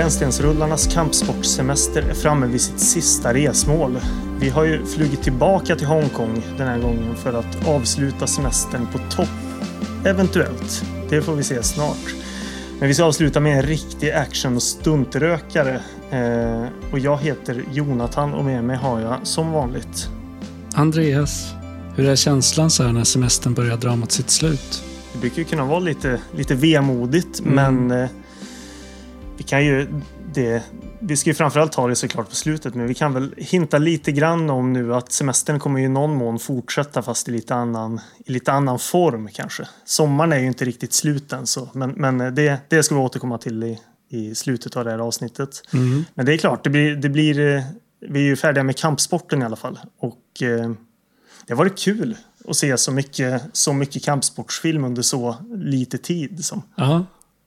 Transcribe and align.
Rännstensrullarnas 0.00 0.86
kampsportsemester 0.86 2.02
är 2.02 2.14
framme 2.14 2.46
vid 2.46 2.60
sitt 2.60 2.80
sista 2.80 3.34
resmål. 3.34 3.98
Vi 4.40 4.48
har 4.48 4.64
ju 4.64 4.86
flugit 4.86 5.22
tillbaka 5.22 5.76
till 5.76 5.86
Hongkong 5.86 6.42
den 6.56 6.68
här 6.68 6.78
gången 6.78 7.16
för 7.16 7.32
att 7.32 7.68
avsluta 7.68 8.26
semestern 8.26 8.86
på 8.92 8.98
topp. 8.98 9.28
Eventuellt. 10.06 10.84
Det 11.10 11.22
får 11.22 11.34
vi 11.34 11.42
se 11.42 11.62
snart. 11.62 12.14
Men 12.78 12.88
vi 12.88 12.94
ska 12.94 13.04
avsluta 13.04 13.40
med 13.40 13.56
en 13.56 13.62
riktig 13.62 14.10
action 14.10 14.56
och 14.56 14.62
stuntrökare. 14.62 15.80
Eh, 16.10 16.92
och 16.92 16.98
jag 16.98 17.18
heter 17.18 17.64
Jonathan 17.72 18.34
och 18.34 18.44
med 18.44 18.64
mig 18.64 18.76
har 18.76 19.00
jag 19.00 19.26
som 19.26 19.52
vanligt 19.52 20.08
Andreas, 20.74 21.52
hur 21.96 22.08
är 22.08 22.16
känslan 22.16 22.70
så 22.70 22.82
här 22.82 22.92
när 22.92 23.04
semestern 23.04 23.54
börjar 23.54 23.76
dra 23.76 23.96
mot 23.96 24.12
sitt 24.12 24.30
slut? 24.30 24.82
Det 25.12 25.18
brukar 25.18 25.38
ju 25.38 25.44
kunna 25.44 25.64
vara 25.64 25.80
lite, 25.80 26.20
lite 26.36 26.54
vemodigt 26.54 27.40
mm. 27.40 27.54
men 27.54 28.02
eh, 28.02 28.10
vi 29.40 29.44
kan 29.44 29.64
ju 29.64 29.88
det, 30.34 30.62
vi 30.98 31.16
ska 31.16 31.30
ju 31.30 31.34
framförallt 31.34 31.72
ta 31.72 31.88
det 31.88 31.96
såklart 31.96 32.28
på 32.28 32.34
slutet 32.34 32.74
men 32.74 32.86
vi 32.86 32.94
kan 32.94 33.14
väl 33.14 33.34
hinta 33.36 33.78
lite 33.78 34.12
grann 34.12 34.50
om 34.50 34.72
nu 34.72 34.94
att 34.94 35.12
semestern 35.12 35.58
kommer 35.58 35.80
ju 35.80 35.86
i 35.86 35.88
någon 35.88 36.16
mån 36.16 36.38
fortsätta 36.38 37.02
fast 37.02 37.28
i 37.28 37.32
lite 37.32 37.54
annan, 37.54 38.00
i 38.26 38.32
lite 38.32 38.52
annan 38.52 38.78
form 38.78 39.28
kanske. 39.32 39.68
Sommaren 39.84 40.32
är 40.32 40.38
ju 40.38 40.46
inte 40.46 40.64
riktigt 40.64 40.92
slut 40.92 41.32
än 41.32 41.46
så 41.46 41.68
men, 41.72 41.90
men 41.90 42.34
det, 42.34 42.60
det 42.68 42.82
ska 42.82 42.94
vi 42.94 43.00
återkomma 43.00 43.38
till 43.38 43.64
i, 43.64 43.78
i 44.08 44.34
slutet 44.34 44.76
av 44.76 44.84
det 44.84 44.90
här 44.90 44.98
avsnittet. 44.98 45.62
Mm. 45.72 46.04
Men 46.14 46.26
det 46.26 46.32
är 46.34 46.38
klart, 46.38 46.64
det 46.64 46.70
blir, 46.70 46.96
det 46.96 47.08
blir, 47.08 47.56
eh, 47.56 47.62
vi 48.00 48.20
är 48.20 48.24
ju 48.24 48.36
färdiga 48.36 48.64
med 48.64 48.76
kampsporten 48.76 49.42
i 49.42 49.44
alla 49.44 49.56
fall 49.56 49.78
och 49.98 50.42
eh, 50.42 50.70
det 51.46 51.52
har 51.52 51.56
varit 51.56 51.78
kul 51.78 52.16
att 52.48 52.56
se 52.56 52.78
så 52.78 52.92
mycket, 52.92 53.42
så 53.52 53.72
mycket 53.72 54.04
kampsportsfilm 54.04 54.84
under 54.84 55.02
så 55.02 55.36
lite 55.54 55.98
tid. 55.98 56.44
Som. 56.44 56.62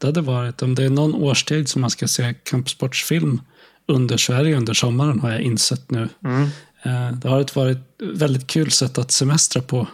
Hade 0.07 0.21
varit. 0.21 0.61
Om 0.61 0.75
det 0.75 0.83
är 0.83 0.89
någon 0.89 1.15
årstid 1.15 1.69
som 1.69 1.81
man 1.81 1.89
ska 1.89 2.07
se 2.07 2.33
kampsportsfilm 2.43 3.41
under 3.87 4.17
Sverige 4.17 4.57
under 4.57 4.73
sommaren 4.73 5.19
har 5.19 5.31
jag 5.31 5.41
insett 5.41 5.91
nu. 5.91 6.09
Mm. 6.23 6.43
Eh, 6.83 7.11
det 7.11 7.29
har 7.29 7.55
varit 7.55 7.77
ett 7.77 7.83
väldigt 7.99 8.47
kul 8.47 8.71
sätt 8.71 8.97
att 8.97 9.11
semestra 9.11 9.61
på. 9.61 9.87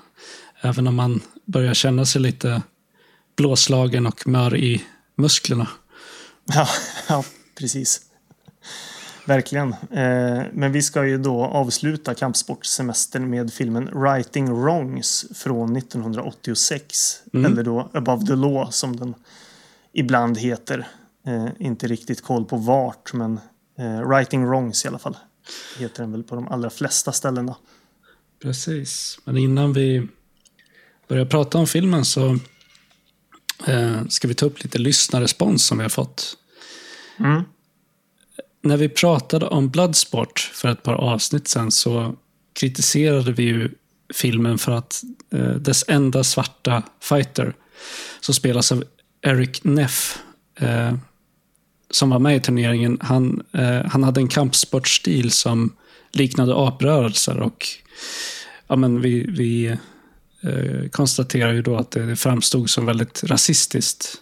Även 0.61 0.87
om 0.87 0.95
man 0.95 1.21
börjar 1.45 1.73
känna 1.73 2.05
sig 2.05 2.21
lite 2.21 2.61
blåslagen 3.37 4.05
och 4.05 4.27
mör 4.27 4.55
i 4.57 4.83
musklerna. 5.15 5.67
Ja, 6.53 6.67
ja 7.09 7.23
precis. 7.55 8.01
Verkligen. 9.25 9.73
Eh, 9.91 10.41
men 10.53 10.71
vi 10.71 10.81
ska 10.81 11.05
ju 11.05 11.17
då 11.17 11.45
avsluta 11.45 12.13
kampsportsemestern 12.13 13.29
med 13.29 13.53
filmen 13.53 13.87
Righting 13.87 14.61
Wrongs 14.61 15.25
från 15.35 15.75
1986. 15.75 17.21
Mm. 17.33 17.51
Eller 17.51 17.63
då 17.63 17.89
Above 17.93 18.25
the 18.25 18.35
Law 18.35 18.71
som 18.71 18.95
den 18.95 19.13
ibland 19.93 20.37
heter. 20.37 20.87
Eh, 21.27 21.47
inte 21.59 21.87
riktigt 21.87 22.21
koll 22.21 22.45
på 22.45 22.57
vart, 22.57 23.13
men 23.13 23.39
eh, 23.79 24.09
Righting 24.09 24.45
Wrongs 24.45 24.85
i 24.85 24.87
alla 24.87 24.99
fall. 24.99 25.17
Heter 25.77 26.03
den 26.03 26.11
väl 26.11 26.23
på 26.23 26.35
de 26.35 26.47
allra 26.47 26.69
flesta 26.69 27.11
ställena. 27.11 27.55
Precis, 28.41 29.19
men 29.23 29.37
innan 29.37 29.73
vi 29.73 30.07
börjar 31.07 31.25
prata 31.25 31.57
om 31.57 31.67
filmen 31.67 32.05
så 32.05 32.39
eh, 33.67 34.05
ska 34.09 34.27
vi 34.27 34.33
ta 34.33 34.45
upp 34.45 34.63
lite 34.63 34.77
lyssnarrespons 34.77 35.65
som 35.65 35.77
vi 35.77 35.83
har 35.83 35.89
fått. 35.89 36.37
Mm. 37.19 37.43
När 38.61 38.77
vi 38.77 38.89
pratade 38.89 39.45
om 39.45 39.69
Bloodsport 39.69 40.39
för 40.53 40.69
ett 40.69 40.83
par 40.83 40.93
avsnitt 40.93 41.47
sen 41.47 41.71
så 41.71 42.15
kritiserade 42.59 43.31
vi 43.31 43.43
ju 43.43 43.71
filmen 44.13 44.57
för 44.57 44.71
att 44.71 45.03
eh, 45.33 45.49
dess 45.49 45.85
enda 45.87 46.23
svarta 46.23 46.83
fighter, 46.99 47.55
som 48.19 48.35
spelas 48.35 48.71
av 48.71 48.83
Eric 49.21 49.63
Neff, 49.63 50.19
eh, 50.59 50.93
som 51.91 52.09
var 52.09 52.19
med 52.19 52.35
i 52.35 52.39
turneringen, 52.39 52.97
han, 53.01 53.43
eh, 53.53 53.85
han 53.85 54.03
hade 54.03 54.21
en 54.21 54.27
kampsportstil 54.27 55.31
som 55.31 55.75
liknade 56.11 56.67
aprörelser 56.67 57.39
och 57.39 57.67
ja, 58.67 58.75
men 58.75 59.01
vi, 59.01 59.25
vi 59.29 59.67
eh, 60.41 60.89
konstaterar 60.91 61.53
ju 61.53 61.61
då 61.61 61.77
att 61.77 61.91
det 61.91 62.15
framstod 62.15 62.69
som 62.69 62.85
väldigt 62.85 63.23
rasistiskt. 63.23 64.15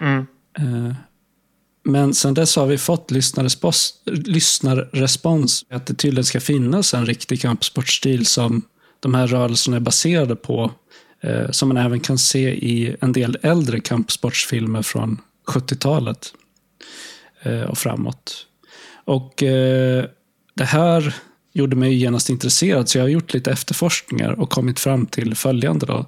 Mm. 0.00 0.26
Eh, 0.58 0.94
men 1.84 2.14
sen 2.14 2.34
dess 2.34 2.56
har 2.56 2.66
vi 2.66 2.78
fått 2.78 3.10
lyssnarrespons, 3.10 3.94
lyssnarrespons 4.06 5.64
att 5.70 5.86
det 5.86 5.94
tydligen 5.94 6.24
ska 6.24 6.40
finnas 6.40 6.94
en 6.94 7.06
riktig 7.06 7.40
kampsportstil 7.40 8.26
som 8.26 8.62
de 9.00 9.14
här 9.14 9.26
rörelserna 9.26 9.76
är 9.76 9.80
baserade 9.80 10.36
på 10.36 10.72
Eh, 11.20 11.50
som 11.50 11.68
man 11.68 11.76
även 11.76 12.00
kan 12.00 12.18
se 12.18 12.48
i 12.48 12.96
en 13.00 13.12
del 13.12 13.38
äldre 13.42 13.80
kampsportsfilmer 13.80 14.82
från 14.82 15.20
70-talet 15.46 16.32
eh, 17.42 17.62
och 17.62 17.78
framåt. 17.78 18.46
Och 19.04 19.42
eh, 19.42 20.04
det 20.54 20.64
här 20.64 21.14
gjorde 21.52 21.76
mig 21.76 21.94
genast 21.94 22.30
intresserad 22.30 22.88
så 22.88 22.98
jag 22.98 23.04
har 23.04 23.08
gjort 23.08 23.34
lite 23.34 23.50
efterforskningar 23.50 24.40
och 24.40 24.50
kommit 24.50 24.80
fram 24.80 25.06
till 25.06 25.34
följande. 25.34 25.86
Då. 25.86 26.06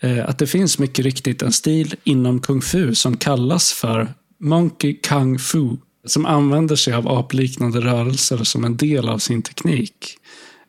Eh, 0.00 0.28
att 0.28 0.38
det 0.38 0.46
finns 0.46 0.78
mycket 0.78 1.04
riktigt 1.04 1.42
en 1.42 1.52
stil 1.52 1.94
inom 2.04 2.40
kung 2.40 2.62
fu 2.62 2.94
som 2.94 3.16
kallas 3.16 3.72
för 3.72 4.08
Monkey 4.38 4.94
Kung 4.94 5.38
Fu 5.38 5.76
som 6.06 6.26
använder 6.26 6.76
sig 6.76 6.94
av 6.94 7.08
apliknande 7.08 7.80
rörelser 7.80 8.44
som 8.44 8.64
en 8.64 8.76
del 8.76 9.08
av 9.08 9.18
sin 9.18 9.42
teknik. 9.42 10.16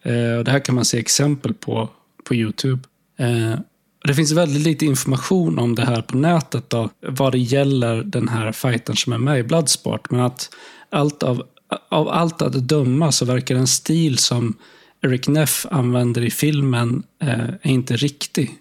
Eh, 0.03 0.39
det 0.39 0.51
här 0.51 0.65
kan 0.65 0.75
man 0.75 0.85
se 0.85 0.99
exempel 0.99 1.53
på 1.53 1.89
på 2.23 2.35
Youtube. 2.35 2.81
Eh, 3.19 3.59
det 4.03 4.13
finns 4.13 4.31
väldigt 4.31 4.63
lite 4.63 4.85
information 4.85 5.59
om 5.59 5.75
det 5.75 5.85
här 5.85 6.01
på 6.01 6.17
nätet 6.17 6.69
då, 6.69 6.89
vad 7.01 7.31
det 7.31 7.39
gäller 7.39 8.03
den 8.03 8.27
här 8.27 8.51
fighten 8.51 8.95
som 8.95 9.13
är 9.13 9.17
med 9.17 9.39
i 9.39 9.43
Bloodsport. 9.43 10.11
Men 10.11 10.19
att 10.19 10.49
allt 10.89 11.23
av, 11.23 11.43
av 11.89 12.09
allt 12.09 12.41
att 12.41 12.67
döma 12.67 13.11
så 13.11 13.25
verkar 13.25 13.55
en 13.55 13.67
stil 13.67 14.17
som 14.17 14.57
Eric 15.01 15.27
Neff 15.27 15.65
använder 15.71 16.21
i 16.21 16.31
filmen 16.31 17.03
eh, 17.21 17.39
är 17.39 17.67
inte 17.71 17.95
riktig 17.95 18.51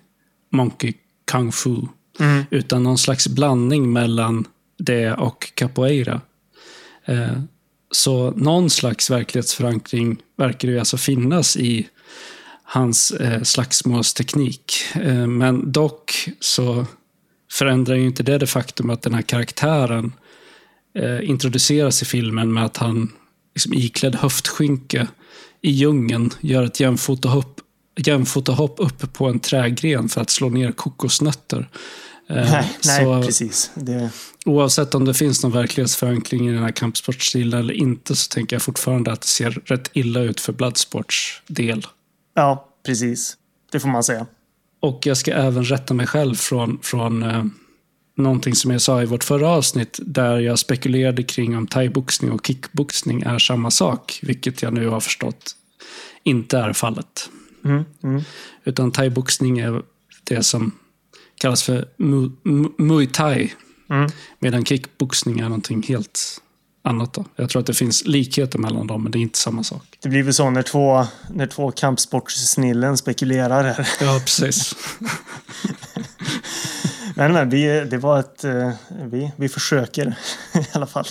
Monkey 0.52 0.92
Kung 1.30 1.52
Fu. 1.52 1.76
Mm. 2.20 2.44
Utan 2.50 2.82
någon 2.82 2.98
slags 2.98 3.28
blandning 3.28 3.92
mellan 3.92 4.44
det 4.78 5.12
och 5.12 5.52
capoeira. 5.54 6.20
Eh, 7.04 7.40
så 7.90 8.30
någon 8.30 8.70
slags 8.70 9.10
verklighetsförankring 9.10 10.16
verkar 10.36 10.68
ju 10.68 10.78
alltså 10.78 10.96
finnas 10.96 11.56
i 11.56 11.88
hans 12.70 13.10
eh, 13.10 13.42
slagsmålsteknik. 13.42 14.72
Eh, 14.94 15.26
men 15.26 15.72
dock 15.72 16.28
så 16.40 16.86
förändrar 17.52 17.96
ju 17.96 18.06
inte 18.06 18.22
det 18.22 18.38
det 18.38 18.46
faktum 18.46 18.90
att 18.90 19.02
den 19.02 19.14
här 19.14 19.22
karaktären 19.22 20.12
eh, 20.98 21.30
introduceras 21.30 22.02
i 22.02 22.04
filmen 22.04 22.52
med 22.52 22.64
att 22.64 22.76
han 22.76 23.12
liksom 23.54 23.74
iklädd 23.74 24.14
höftskynke 24.14 25.08
i 25.62 25.70
djungeln 25.70 26.30
gör 26.40 26.62
ett 26.62 26.80
jämfotahopp, 26.80 27.60
jämfotahopp 27.96 28.80
upp 28.80 29.12
på 29.12 29.26
en 29.26 29.40
trägren 29.40 30.08
för 30.08 30.20
att 30.20 30.30
slå 30.30 30.48
ner 30.48 30.72
kokosnötter. 30.72 31.68
Eh, 32.30 32.50
nej, 32.50 32.72
nej 32.86 33.26
precis. 33.26 33.70
Det... 33.74 34.10
Oavsett 34.46 34.94
om 34.94 35.04
det 35.04 35.14
finns 35.14 35.42
någon 35.42 35.52
verklighetsförankring 35.52 36.48
i 36.48 36.52
den 36.52 36.62
här 36.62 36.72
kampsportstilen 36.72 37.60
eller 37.60 37.74
inte 37.74 38.16
så 38.16 38.28
tänker 38.28 38.56
jag 38.56 38.62
fortfarande 38.62 39.12
att 39.12 39.20
det 39.20 39.26
ser 39.26 39.50
rätt 39.50 39.90
illa 39.92 40.20
ut 40.20 40.40
för 40.40 40.52
Bloodsports 40.52 41.42
del. 41.46 41.86
Ja, 42.34 42.67
precis. 42.88 43.36
Det 43.72 43.80
får 43.80 43.88
man 43.88 44.02
säga. 44.02 44.26
Och 44.80 45.06
jag 45.06 45.16
ska 45.16 45.32
även 45.32 45.64
rätta 45.64 45.94
mig 45.94 46.06
själv 46.06 46.34
från, 46.34 46.78
från 46.82 47.22
eh, 47.22 47.44
någonting 48.16 48.54
som 48.54 48.70
jag 48.70 48.80
sa 48.80 49.02
i 49.02 49.06
vårt 49.06 49.24
förra 49.24 49.48
avsnitt 49.48 50.00
där 50.02 50.38
jag 50.38 50.58
spekulerade 50.58 51.22
kring 51.22 51.56
om 51.56 51.66
thaiboxning 51.66 52.32
och 52.32 52.46
kickboxning 52.46 53.22
är 53.22 53.38
samma 53.38 53.70
sak, 53.70 54.20
vilket 54.22 54.62
jag 54.62 54.72
nu 54.72 54.88
har 54.88 55.00
förstått 55.00 55.56
inte 56.22 56.58
är 56.58 56.72
fallet. 56.72 57.30
Mm, 57.64 57.84
mm. 58.02 58.22
Utan 58.64 58.92
thaiboxning 58.92 59.58
är 59.58 59.82
det 60.24 60.42
som 60.42 60.72
kallas 61.40 61.62
för 61.62 61.88
mu, 61.96 62.30
mu, 62.42 62.68
muay 62.78 63.06
thai. 63.06 63.52
Mm. 63.90 64.10
Medan 64.38 64.64
kickboxning 64.64 65.38
är 65.38 65.44
någonting 65.44 65.82
helt 65.82 66.40
annat. 66.88 67.12
Då. 67.12 67.24
Jag 67.36 67.50
tror 67.50 67.60
att 67.60 67.66
det 67.66 67.74
finns 67.74 68.06
likheter 68.06 68.58
mellan 68.58 68.86
dem, 68.86 69.02
men 69.02 69.12
det 69.12 69.18
är 69.18 69.20
inte 69.20 69.38
samma 69.38 69.64
sak. 69.64 69.98
Det 70.00 70.08
blir 70.08 70.22
väl 70.22 70.34
så 70.34 70.50
när 70.50 70.62
två, 70.62 71.06
när 71.30 71.46
två 71.46 71.70
kampsportssnillen 71.70 72.96
spekulerar 72.96 73.64
här. 73.64 73.88
Ja, 74.00 74.20
precis. 74.24 74.74
men, 77.14 77.32
men 77.32 77.50
vi, 77.50 77.86
det 77.90 77.98
var 77.98 78.20
ett... 78.20 78.44
Eh, 78.44 78.70
vi, 79.04 79.32
vi 79.36 79.48
försöker 79.48 80.14
i 80.54 80.66
alla 80.72 80.86
fall. 80.86 81.06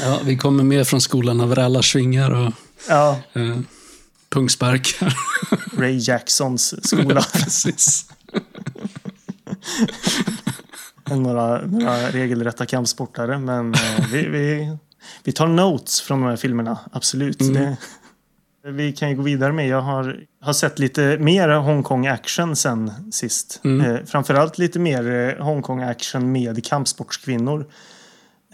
Ja, 0.00 0.20
vi 0.24 0.36
kommer 0.36 0.64
mer 0.64 0.84
från 0.84 1.00
skolan 1.00 1.40
av 1.40 1.54
rallarsvingar 1.54 2.30
och 2.30 2.52
ja. 2.88 3.18
eh, 3.32 3.58
pungsparkar. 4.28 5.16
Ray 5.78 5.98
Jacksons 6.00 6.88
skola. 6.88 7.24
precis. 7.32 8.06
några, 11.16 11.66
några 11.66 12.08
regelrätta 12.10 12.66
kampsportare. 12.66 13.38
Men 13.38 13.74
eh, 13.74 14.06
vi, 14.12 14.28
vi, 14.28 14.76
vi 15.24 15.32
tar 15.32 15.46
notes 15.46 16.00
från 16.00 16.20
de 16.20 16.28
här 16.28 16.36
filmerna, 16.36 16.78
absolut. 16.92 17.40
Mm. 17.40 17.54
Det, 17.54 17.76
vi 18.70 18.92
kan 18.92 19.10
ju 19.10 19.16
gå 19.16 19.22
vidare 19.22 19.52
med. 19.52 19.68
Jag 19.68 19.80
har, 19.80 20.20
har 20.40 20.52
sett 20.52 20.78
lite 20.78 21.18
mer 21.18 21.48
Hongkong 21.48 22.06
action 22.06 22.56
sen 22.56 22.92
sist. 23.12 23.60
Mm. 23.64 23.90
Eh, 23.90 24.04
framförallt 24.04 24.58
lite 24.58 24.78
mer 24.78 25.10
eh, 25.10 25.44
Hongkong 25.44 25.82
action 25.82 26.32
med 26.32 26.64
kampsportskvinnor. 26.64 27.66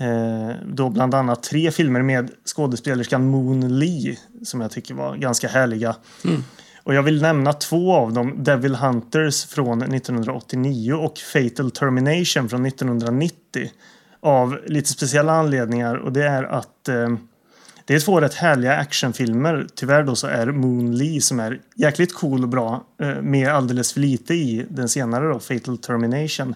Eh, 0.00 0.56
då 0.66 0.90
bland 0.90 1.14
annat 1.14 1.42
tre 1.42 1.70
filmer 1.70 2.02
med 2.02 2.30
skådespelerskan 2.44 3.24
Moon 3.30 3.78
Lee 3.78 4.16
som 4.42 4.60
jag 4.60 4.70
tycker 4.70 4.94
var 4.94 5.16
ganska 5.16 5.48
härliga. 5.48 5.96
Mm. 6.24 6.44
Och 6.84 6.94
jag 6.94 7.02
vill 7.02 7.22
nämna 7.22 7.52
två 7.52 7.92
av 7.92 8.12
dem. 8.12 8.44
Devil 8.44 8.74
Hunters 8.74 9.44
från 9.44 9.82
1989 9.82 10.92
och 10.92 11.18
Fatal 11.18 11.70
Termination 11.70 12.48
från 12.48 12.66
1990. 12.66 13.70
Av 14.20 14.58
lite 14.66 14.88
speciella 14.88 15.32
anledningar 15.32 15.94
och 15.96 16.12
det 16.12 16.26
är 16.26 16.42
att 16.42 16.88
eh, 16.88 17.08
det 17.84 17.94
är 17.94 18.00
två 18.00 18.20
rätt 18.20 18.34
härliga 18.34 18.76
actionfilmer. 18.76 19.66
Tyvärr 19.74 20.02
då 20.02 20.16
så 20.16 20.26
är 20.26 20.46
Moon 20.46 20.96
Lee 20.96 21.20
som 21.20 21.40
är 21.40 21.60
jäkligt 21.74 22.14
cool 22.14 22.42
och 22.42 22.48
bra 22.48 22.84
eh, 23.00 23.22
med 23.22 23.48
alldeles 23.48 23.92
för 23.92 24.00
lite 24.00 24.34
i 24.34 24.66
den 24.68 24.88
senare 24.88 25.28
då, 25.28 25.38
Fatal 25.38 25.78
Termination. 25.78 26.54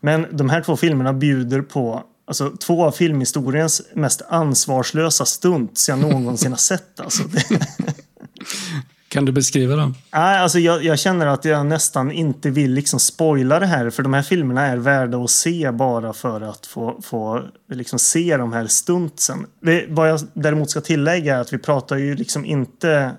Men 0.00 0.26
de 0.30 0.50
här 0.50 0.62
två 0.62 0.76
filmerna 0.76 1.12
bjuder 1.12 1.62
på 1.62 2.04
alltså, 2.24 2.50
två 2.50 2.84
av 2.84 2.92
filmhistoriens 2.92 3.82
mest 3.94 4.22
ansvarslösa 4.28 5.24
stunts 5.24 5.88
jag 5.88 5.98
någonsin 5.98 6.52
har 6.52 6.58
sett. 6.58 7.00
Alltså. 7.00 7.22
Kan 9.10 9.24
du 9.24 9.32
beskriva 9.32 9.76
dem? 9.76 9.94
Nej, 10.12 10.38
alltså 10.38 10.58
jag, 10.58 10.84
jag, 10.84 10.98
känner 10.98 11.26
att 11.26 11.44
jag 11.44 11.66
nästan 11.66 12.10
inte 12.10 12.50
vill 12.50 12.72
liksom 12.72 13.00
spoila 13.00 13.60
det 13.60 13.66
här. 13.66 13.90
För 13.90 14.02
de 14.02 14.14
här 14.14 14.22
filmerna 14.22 14.66
är 14.66 14.76
värda 14.76 15.18
att 15.18 15.30
se 15.30 15.70
bara 15.70 16.12
för 16.12 16.40
att 16.40 16.66
få, 16.66 17.00
få 17.02 17.42
liksom 17.72 17.98
se 17.98 18.36
de 18.36 18.52
här 18.52 18.66
stuntsen. 18.66 19.46
Det, 19.60 19.86
vad 19.88 20.10
jag 20.10 20.20
däremot 20.34 20.70
ska 20.70 20.80
tillägga 20.80 21.36
är 21.36 21.40
att 21.40 21.52
vi 21.52 21.58
pratar 21.58 21.96
ju 21.96 22.14
liksom 22.14 22.44
inte 22.44 23.12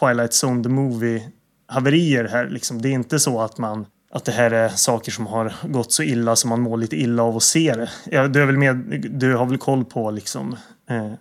Twilight 0.00 0.44
Zone 0.44 0.62
the 0.62 0.68
Movie 0.68 1.22
haverier 1.66 2.24
här. 2.24 2.48
Liksom. 2.48 2.82
Det 2.82 2.88
är 2.88 2.92
inte 2.92 3.18
så 3.18 3.40
att 3.40 3.58
man 3.58 3.86
att 4.12 4.24
det 4.24 4.32
här 4.32 4.50
är 4.50 4.68
saker 4.68 5.12
som 5.12 5.26
har 5.26 5.54
gått 5.62 5.92
så 5.92 6.02
illa 6.02 6.36
som 6.36 6.50
man 6.50 6.60
mår 6.60 6.76
lite 6.76 6.96
illa 6.96 7.22
av 7.22 7.36
att 7.36 7.42
se 7.42 7.74
det. 7.74 7.90
Ja, 8.10 8.28
du, 8.28 8.42
är 8.42 8.46
väl 8.46 8.56
med, 8.56 8.76
du 9.10 9.34
har 9.34 9.46
väl 9.46 9.58
koll 9.58 9.84
på 9.84 10.10
liksom, 10.10 10.56
eh, 10.90 11.12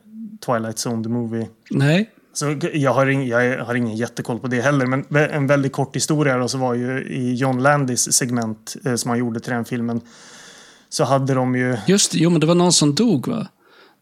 Twilight 0.46 0.78
Zone 0.78 1.04
the 1.04 1.10
Movie? 1.10 1.48
Nej, 1.72 2.10
så 2.38 2.56
jag, 2.74 2.94
har 2.94 3.10
ing, 3.10 3.28
jag 3.28 3.66
har 3.66 3.76
ingen 3.76 3.96
jättekoll 3.96 4.40
på 4.40 4.48
det 4.48 4.62
heller, 4.62 4.86
men 4.86 5.30
en 5.32 5.48
väldigt 5.48 5.72
kort 5.72 5.96
historia 5.96 6.38
då, 6.38 6.48
så 6.48 6.58
var 6.58 6.74
ju 6.74 7.04
i 7.04 7.36
John 7.36 7.64
Landis 7.64 8.14
segment 8.14 8.76
eh, 8.86 8.96
som 8.96 9.10
han 9.10 9.20
gjorde 9.20 9.40
till 9.40 9.52
den 9.52 9.66
filmen 9.66 10.02
så 10.90 11.04
hade 11.04 11.34
de 11.34 11.56
ju... 11.56 11.78
Just 11.88 12.12
det, 12.12 12.18
jo 12.18 12.30
men 12.30 12.42
det 12.42 12.48
var 12.48 12.56
någon 12.56 12.74
som 12.74 12.96
dog 12.96 13.28
va? 13.28 13.48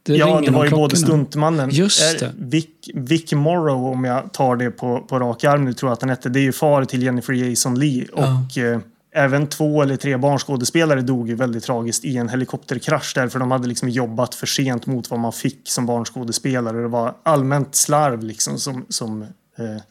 Det 0.03 0.15
ja, 0.15 0.41
det 0.45 0.51
var 0.51 0.65
ju 0.65 0.71
både 0.71 0.95
stuntmannen, 0.95 1.69
Just 1.69 2.19
det. 2.19 2.31
Vic, 2.37 2.67
Vic 2.93 3.33
Morrow 3.33 3.85
om 3.85 4.03
jag 4.03 4.33
tar 4.33 4.55
det 4.55 4.71
på, 4.71 4.99
på 4.99 5.19
rak 5.19 5.43
arm 5.43 5.65
nu 5.65 5.73
tror 5.73 5.89
jag 5.89 5.93
att 5.93 6.01
han 6.01 6.09
hette. 6.09 6.29
Det 6.29 6.39
är 6.39 6.43
ju 6.43 6.51
far 6.51 6.85
till 6.85 7.03
Jennifer 7.03 7.33
Jason 7.33 7.79
Lee. 7.79 8.07
Ja. 8.15 8.45
Och 8.45 8.57
eh, 8.57 8.79
även 9.15 9.47
två 9.47 9.81
eller 9.81 9.95
tre 9.95 10.17
barnskådespelare 10.17 11.01
dog 11.01 11.29
ju 11.29 11.35
väldigt 11.35 11.63
tragiskt 11.63 12.06
i 12.06 12.17
en 12.17 12.29
helikopterkrasch 12.29 13.12
därför 13.15 13.39
de 13.39 13.51
hade 13.51 13.67
liksom 13.67 13.89
jobbat 13.89 14.35
för 14.35 14.47
sent 14.47 14.85
mot 14.85 15.09
vad 15.09 15.19
man 15.19 15.33
fick 15.33 15.69
som 15.69 15.85
barnskådespelare. 15.85 16.81
Det 16.81 16.88
var 16.88 17.15
allmänt 17.23 17.75
slarv 17.75 18.23
liksom 18.23 18.59
som, 18.59 18.85
som 18.89 19.21
eh, 19.57 19.81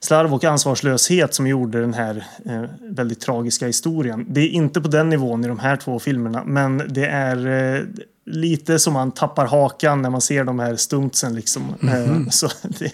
slarv 0.00 0.34
och 0.34 0.44
ansvarslöshet 0.44 1.34
som 1.34 1.46
gjorde 1.46 1.80
den 1.80 1.94
här 1.94 2.26
eh, 2.46 2.64
väldigt 2.80 3.20
tragiska 3.20 3.66
historien. 3.66 4.26
Det 4.28 4.40
är 4.40 4.48
inte 4.48 4.80
på 4.80 4.88
den 4.88 5.08
nivån 5.08 5.44
i 5.44 5.48
de 5.48 5.58
här 5.58 5.76
två 5.76 5.98
filmerna, 5.98 6.44
men 6.44 6.82
det 6.88 7.06
är 7.06 7.46
eh, 7.76 7.84
lite 8.26 8.78
som 8.78 8.92
man 8.92 9.12
tappar 9.12 9.46
hakan 9.46 10.02
när 10.02 10.10
man 10.10 10.20
ser 10.20 10.44
de 10.44 10.58
här 10.58 10.76
stuntsen. 10.76 11.34
Liksom. 11.34 11.74
Mm 11.82 11.94
-hmm. 11.94 12.30
så 12.30 12.48
det, 12.62 12.92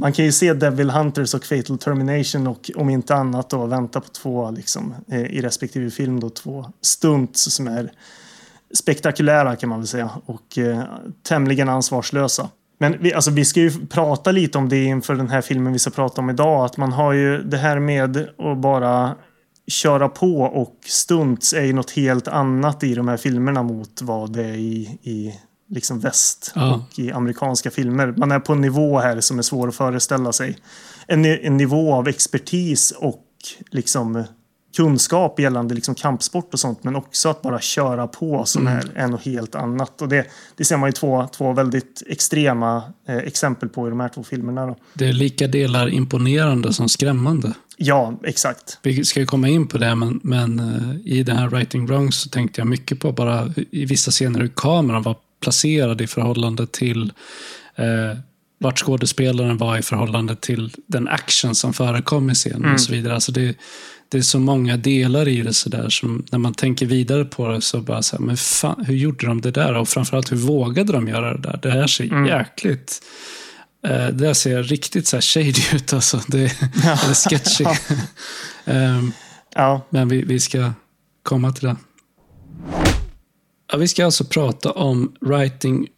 man 0.00 0.12
kan 0.12 0.24
ju 0.24 0.32
se 0.32 0.52
Devil 0.52 0.90
Hunters 0.90 1.34
och 1.34 1.44
Fatal 1.44 1.78
Termination 1.78 2.46
och 2.46 2.70
om 2.76 2.90
inte 2.90 3.14
annat 3.14 3.50
då 3.50 3.66
vänta 3.66 4.00
på 4.00 4.08
två 4.08 4.50
liksom, 4.50 4.94
eh, 5.08 5.20
i 5.20 5.40
respektive 5.40 5.90
film 5.90 6.20
då 6.20 6.30
två 6.30 6.66
stunts 6.82 7.54
som 7.54 7.66
är 7.66 7.92
spektakulära 8.74 9.56
kan 9.56 9.68
man 9.68 9.78
väl 9.78 9.88
säga 9.88 10.10
och 10.26 10.58
eh, 10.58 10.82
tämligen 11.22 11.68
ansvarslösa. 11.68 12.48
Men 12.78 12.96
vi, 13.00 13.14
alltså, 13.14 13.30
vi 13.30 13.44
ska 13.44 13.60
ju 13.60 13.86
prata 13.86 14.32
lite 14.32 14.58
om 14.58 14.68
det 14.68 14.84
inför 14.84 15.14
den 15.14 15.30
här 15.30 15.40
filmen 15.40 15.72
vi 15.72 15.78
ska 15.78 15.90
prata 15.90 16.20
om 16.20 16.30
idag. 16.30 16.64
Att 16.64 16.76
man 16.76 16.92
har 16.92 17.12
ju 17.12 17.42
det 17.42 17.56
här 17.56 17.78
med 17.78 18.16
att 18.38 18.58
bara 18.58 19.14
köra 19.66 20.08
på 20.08 20.40
och 20.40 20.76
stunts 20.86 21.52
är 21.52 21.62
ju 21.62 21.72
något 21.72 21.90
helt 21.90 22.28
annat 22.28 22.84
i 22.84 22.94
de 22.94 23.08
här 23.08 23.16
filmerna 23.16 23.62
mot 23.62 24.02
vad 24.02 24.32
det 24.32 24.44
är 24.44 24.54
i, 24.54 24.98
i 25.02 25.34
liksom 25.70 26.00
väst 26.00 26.52
ja. 26.54 26.74
och 26.74 26.98
i 26.98 27.12
amerikanska 27.12 27.70
filmer. 27.70 28.14
Man 28.16 28.32
är 28.32 28.40
på 28.40 28.52
en 28.52 28.60
nivå 28.60 28.98
här 28.98 29.20
som 29.20 29.38
är 29.38 29.42
svår 29.42 29.68
att 29.68 29.74
föreställa 29.74 30.32
sig. 30.32 30.58
En, 31.06 31.24
en 31.24 31.56
nivå 31.56 31.94
av 31.94 32.08
expertis 32.08 32.90
och 32.90 33.24
liksom 33.70 34.24
kunskap 34.76 35.40
gällande 35.40 35.74
liksom 35.74 35.94
kampsport 35.94 36.54
och 36.54 36.60
sånt 36.60 36.84
men 36.84 36.96
också 36.96 37.28
att 37.28 37.42
bara 37.42 37.60
köra 37.60 38.06
på 38.06 38.44
som 38.44 38.66
mm. 38.66 38.78
är, 38.78 38.90
är 38.94 39.08
något 39.08 39.24
helt 39.24 39.54
annat. 39.54 40.02
Och 40.02 40.08
det, 40.08 40.26
det 40.56 40.64
ser 40.64 40.76
man 40.76 40.88
ju 40.88 40.92
två, 40.92 41.28
två 41.32 41.52
väldigt 41.52 42.02
extrema 42.06 42.82
eh, 43.08 43.16
exempel 43.16 43.68
på 43.68 43.86
i 43.86 43.90
de 43.90 44.00
här 44.00 44.08
två 44.08 44.22
filmerna. 44.22 44.66
Då. 44.66 44.76
Det 44.94 45.08
är 45.08 45.12
lika 45.12 45.46
delar 45.46 45.88
imponerande 45.88 46.72
som 46.72 46.88
skrämmande. 46.88 47.54
Ja, 47.76 48.14
exakt. 48.24 48.78
Vi 48.82 49.04
ska 49.04 49.20
ju 49.20 49.26
komma 49.26 49.48
in 49.48 49.66
på 49.66 49.78
det, 49.78 49.94
men, 49.94 50.20
men 50.22 50.60
uh, 50.60 50.96
i 51.04 51.22
den 51.22 51.36
här 51.36 51.48
Writing 51.48 51.86
Wrong 51.86 52.12
så 52.12 52.28
tänkte 52.28 52.60
jag 52.60 52.68
mycket 52.68 53.00
på 53.00 53.12
bara 53.12 53.52
i 53.70 53.84
vissa 53.84 54.10
scener 54.10 54.40
hur 54.40 54.48
kameran 54.48 55.02
var 55.02 55.16
placerad 55.40 56.00
i 56.00 56.06
förhållande 56.06 56.66
till 56.66 57.12
uh, 57.78 58.18
vart 58.58 58.78
skådespelaren 58.78 59.56
var 59.56 59.78
i 59.78 59.82
förhållande 59.82 60.36
till 60.36 60.72
den 60.86 61.08
action 61.08 61.54
som 61.54 61.72
förekom 61.72 62.30
i 62.30 62.34
scenen 62.34 62.62
mm. 62.62 62.74
och 62.74 62.80
så 62.80 62.92
vidare. 62.92 63.14
Alltså 63.14 63.32
det, 63.32 63.56
det 64.08 64.18
är 64.18 64.22
så 64.22 64.38
många 64.38 64.76
delar 64.76 65.28
i 65.28 65.42
det 65.42 65.54
sådär 65.54 65.88
som 65.88 66.24
när 66.30 66.38
man 66.38 66.54
tänker 66.54 66.86
vidare 66.86 67.24
på 67.24 67.48
det 67.48 67.60
så 67.60 67.80
bara 67.80 68.02
så 68.02 68.16
här, 68.16 68.24
men 68.24 68.36
fan, 68.36 68.84
hur 68.84 68.94
gjorde 68.94 69.26
de 69.26 69.40
det 69.40 69.50
där? 69.50 69.74
Och 69.74 69.88
framförallt 69.88 70.32
hur 70.32 70.36
vågade 70.36 70.92
de 70.92 71.08
göra 71.08 71.36
det 71.36 71.42
där? 71.42 71.58
Det 71.62 71.70
här 71.70 71.86
ser 71.86 72.04
mm. 72.04 72.26
jäkligt 72.26 73.00
Eh, 73.84 74.06
det 74.06 74.12
där 74.12 74.34
ser 74.34 74.62
riktigt 74.62 75.06
så 75.06 75.16
här 75.16 75.20
shady 75.20 75.76
ut 75.76 75.92
alltså. 75.92 76.20
Det, 76.26 76.42
ja. 76.84 76.98
Eller 77.04 77.28
sketchy. 77.30 77.64
um, 78.64 79.12
ja. 79.54 79.86
Men 79.90 80.08
vi, 80.08 80.22
vi 80.22 80.40
ska 80.40 80.72
komma 81.22 81.52
till 81.52 81.68
det. 81.68 81.76
Ja, 83.72 83.78
vi 83.78 83.88
ska 83.88 84.04
alltså 84.04 84.24
prata 84.24 84.70
om 84.70 85.12
Writing 85.20 85.88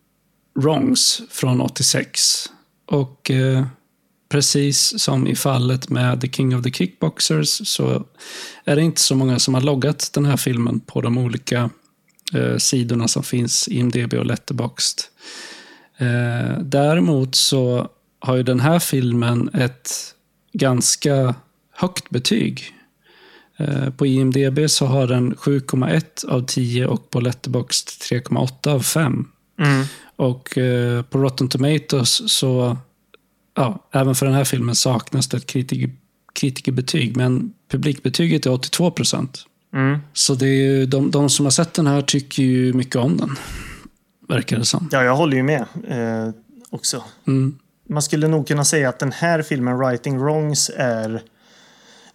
Wrongs 0.55 1.23
från 1.31 1.61
86. 1.61 2.47
Och 2.87 3.31
eh, 3.31 3.67
precis 4.29 5.01
som 5.03 5.27
i 5.27 5.37
fallet 5.37 5.89
med 5.89 6.21
The 6.21 6.29
King 6.29 6.57
of 6.57 6.63
the 6.63 6.71
Kickboxers 6.71 7.69
så 7.69 8.05
är 8.65 8.77
det 8.77 8.83
inte 8.83 9.01
så 9.01 9.15
många 9.15 9.39
som 9.39 9.55
har 9.55 9.61
loggat 9.61 10.11
den 10.15 10.25
här 10.25 10.37
filmen 10.37 10.81
på 10.81 11.01
de 11.01 11.19
olika 11.19 11.71
eh, 12.35 12.57
sidorna 12.57 13.09
som 13.09 13.23
finns 13.23 13.69
i 13.69 13.79
IMDB 13.79 14.15
och 14.15 14.27
Letterboxd. 14.27 15.01
Eh, 15.97 16.59
däremot 16.61 17.35
så 17.35 17.89
har 18.19 18.37
ju 18.37 18.43
den 18.43 18.61
här 18.61 18.79
filmen 18.79 19.51
ett 19.55 20.15
ganska 20.53 21.35
högt 21.73 22.11
betyg. 22.11 22.75
Eh, 23.63 23.91
på 23.91 24.07
IMDB 24.07 24.59
så 24.71 24.87
har 24.87 25.07
den 25.07 25.35
7,1 25.35 26.29
av 26.29 26.47
10 26.47 26.87
och 26.87 27.11
på 27.11 27.21
Letterboxd 27.21 27.89
3,8 27.89 28.69
av 28.69 28.81
5. 28.81 29.29
Mm. 29.59 29.85
Och 30.17 30.59
eh, 30.59 31.03
på 31.03 31.19
Rotten 31.19 31.49
Tomatoes 31.49 32.33
så, 32.33 32.77
ja, 33.57 33.89
även 33.93 34.15
för 34.15 34.27
den 34.27 34.35
här 34.35 34.45
filmen 34.45 34.75
saknas 34.75 35.29
det 35.29 35.37
ett 35.37 35.47
kritiker, 35.47 35.91
kritikerbetyg, 36.35 37.17
men 37.17 37.53
publikbetyget 37.71 38.47
är 38.47 38.53
82 38.53 38.91
procent. 38.91 39.47
Mm. 39.75 39.99
Så 40.13 40.35
det 40.35 40.47
är 40.47 40.63
ju, 40.63 40.87
de, 40.87 41.11
de 41.11 41.31
som 41.31 41.47
har 41.47 41.51
sett 41.51 41.75
den 41.75 41.87
här 41.87 42.03
tycker 42.03 42.43
ju 42.43 42.73
mycket 42.73 42.97
om 42.97 43.17
den 43.17 43.37
verkar 44.29 44.59
det 44.59 44.65
som. 44.65 44.89
Ja, 44.93 45.05
jag 45.05 45.17
håller 45.17 45.37
ju 45.37 45.43
med 45.43 45.65
eh, 45.89 46.35
också. 46.71 47.05
Mm. 47.27 47.59
Man 47.89 48.03
skulle 48.03 48.29
nog 48.29 48.49
kunna 48.49 48.65
säga 48.65 48.89
att 48.89 48.99
den 48.99 49.13
här 49.13 49.43
filmen, 49.43 49.79
Writing 49.79 50.19
Wrongs, 50.19 50.71
är 50.77 51.23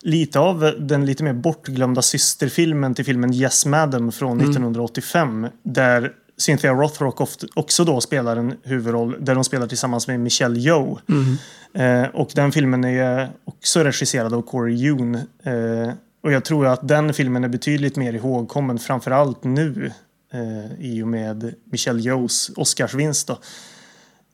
lite 0.07 0.39
av 0.39 0.73
den 0.79 1.05
lite 1.05 1.23
mer 1.23 1.33
bortglömda 1.33 2.01
systerfilmen 2.01 2.95
till 2.95 3.05
filmen 3.05 3.33
Yes 3.33 3.65
Madam 3.65 4.11
från 4.11 4.31
mm. 4.31 4.43
1985. 4.43 5.47
Där 5.63 6.11
Cynthia 6.37 6.73
Rothrock 6.73 7.21
också 7.55 7.83
då 7.83 8.01
spelar 8.01 8.37
en 8.37 8.53
huvudroll 8.63 9.15
där 9.19 9.35
de 9.35 9.43
spelar 9.43 9.67
tillsammans 9.67 10.07
med 10.07 10.19
Michelle 10.19 10.59
Yeoh. 10.59 10.99
Mm. 11.09 12.03
Eh, 12.03 12.09
och 12.09 12.31
den 12.35 12.51
filmen 12.51 12.83
är 12.83 13.29
också 13.45 13.83
regisserad 13.83 14.33
av 14.33 14.41
Corey 14.41 14.75
Yoon. 14.75 15.15
Eh, 15.15 15.91
och 16.23 16.31
jag 16.31 16.45
tror 16.45 16.67
att 16.67 16.87
den 16.87 17.13
filmen 17.13 17.43
är 17.43 17.49
betydligt 17.49 17.95
mer 17.95 18.13
ihågkommen 18.13 18.79
framförallt 18.79 19.43
nu 19.43 19.91
eh, 20.33 20.85
i 20.85 21.03
och 21.03 21.07
med 21.07 21.53
Michelle 21.71 22.01
Yeohs 22.01 22.51
Oscarsvinst. 22.55 23.27
Då. 23.27 23.39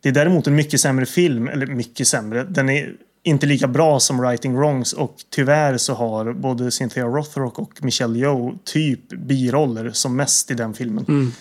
Det 0.01 0.09
är 0.09 0.13
däremot 0.13 0.47
en 0.47 0.55
mycket 0.55 0.81
sämre 0.81 1.05
film, 1.05 1.47
eller 1.47 1.65
mycket 1.67 2.07
sämre. 2.07 2.43
Den 2.43 2.69
är 2.69 2.93
inte 3.23 3.45
lika 3.45 3.67
bra 3.67 3.99
som 3.99 4.21
Writing 4.21 4.57
Wrongs 4.57 4.93
och 4.93 5.15
tyvärr 5.29 5.77
så 5.77 5.93
har 5.93 6.33
både 6.33 6.71
Cynthia 6.71 7.05
Rothrock 7.05 7.59
och 7.59 7.83
Michelle 7.83 8.19
Yeoh 8.19 8.53
typ 8.63 9.09
biroller 9.09 9.91
som 9.91 10.15
mest 10.15 10.51
i 10.51 10.53
den 10.53 10.73
filmen. 10.73 11.05
Mm. 11.07 11.31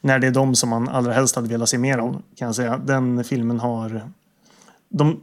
När 0.00 0.18
det 0.18 0.26
är 0.26 0.30
de 0.30 0.54
som 0.54 0.68
man 0.68 0.88
allra 0.88 1.12
helst 1.12 1.36
hade 1.36 1.48
velat 1.48 1.68
se 1.68 1.78
mer 1.78 1.98
av 1.98 2.22
kan 2.36 2.46
jag 2.46 2.54
säga. 2.54 2.76
Den 2.78 3.24
filmen 3.24 3.60
har... 3.60 4.10
De, 4.88 5.20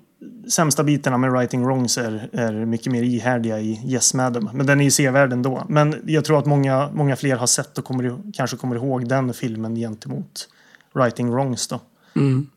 sämsta 0.50 0.84
bitarna 0.84 1.18
med 1.18 1.32
Writing 1.32 1.66
Wrongs 1.66 1.98
är, 1.98 2.30
är 2.34 2.66
mycket 2.66 2.92
mer 2.92 3.04
ihärdiga 3.04 3.60
i 3.60 3.82
Yes 3.86 4.14
Madam. 4.14 4.50
Men 4.54 4.66
den 4.66 4.80
är 4.80 4.84
ju 4.84 4.92
sevärd 4.92 5.34
ändå. 5.34 5.66
Men 5.70 6.04
jag 6.06 6.26
tror 6.26 6.40
att 6.40 6.46
många, 6.46 6.90
många 6.94 7.16
fler 7.16 7.36
har 7.36 7.48
sett 7.48 7.78
och 7.78 7.86
kommer, 7.86 8.18
kanske 8.34 8.58
kommer 8.58 8.76
ihåg 8.76 9.08
den 9.08 9.34
filmen 9.34 9.76
gentemot 9.76 10.50
Writing 10.94 11.32
Wrongs 11.32 11.68
då. 11.68 11.80
Mm. 12.16 12.48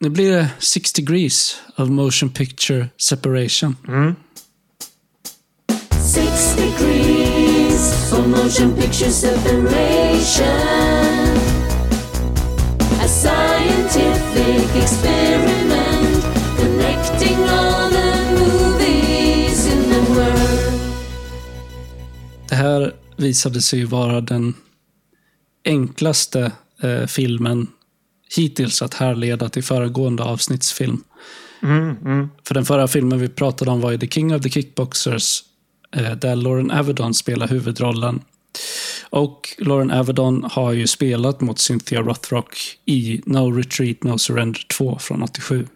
Nu 0.00 0.08
blir 0.08 0.32
det 0.32 0.48
Six 0.58 0.92
Degrees 0.92 1.56
of 1.76 1.88
Motion 1.88 2.30
Picture 2.30 2.88
Separation. 2.96 3.76
Mm. 3.88 4.14
Six 5.90 6.56
degrees 6.56 8.12
of 8.12 8.26
motion 8.26 8.76
picture 8.76 9.10
separation. 9.10 10.46
A 13.00 13.08
scientific 13.08 14.82
experiment 14.82 16.24
connecting 16.58 17.38
all 17.48 17.90
the 17.90 18.32
movies 18.40 19.66
in 19.66 19.82
the 19.90 20.12
world. 20.12 20.80
Det 22.48 22.54
här 22.54 22.92
visade 23.16 23.62
sig 23.62 23.84
vara 23.84 24.20
den 24.20 24.54
enklaste 25.64 26.52
eh, 26.82 27.06
filmen 27.06 27.68
hittills 28.36 28.82
att 28.82 28.94
härleda 28.94 29.48
till 29.48 29.64
föregående 29.64 30.22
avsnittsfilm. 30.22 31.02
Mm, 31.62 31.96
mm. 32.04 32.30
För 32.44 32.54
den 32.54 32.64
förra 32.64 32.88
filmen 32.88 33.20
vi 33.20 33.28
pratade 33.28 33.70
om 33.70 33.80
var 33.80 33.90
ju 33.90 33.98
The 33.98 34.08
King 34.08 34.34
of 34.34 34.42
the 34.42 34.50
Kickboxers, 34.50 35.42
eh, 35.96 36.12
där 36.12 36.36
Lauren 36.36 36.70
Avedon 36.70 37.14
spelar 37.14 37.48
huvudrollen. 37.48 38.20
Och 39.10 39.48
Lauren 39.58 39.90
Avedon 39.90 40.44
har 40.50 40.72
ju 40.72 40.86
spelat 40.86 41.40
mot 41.40 41.58
Cynthia 41.58 42.02
Rothrock 42.02 42.56
i 42.84 43.20
No 43.26 43.52
Retreat, 43.52 44.04
No 44.04 44.18
Surrender 44.18 44.60
2 44.78 44.98
från 44.98 45.22
87. 45.22 45.68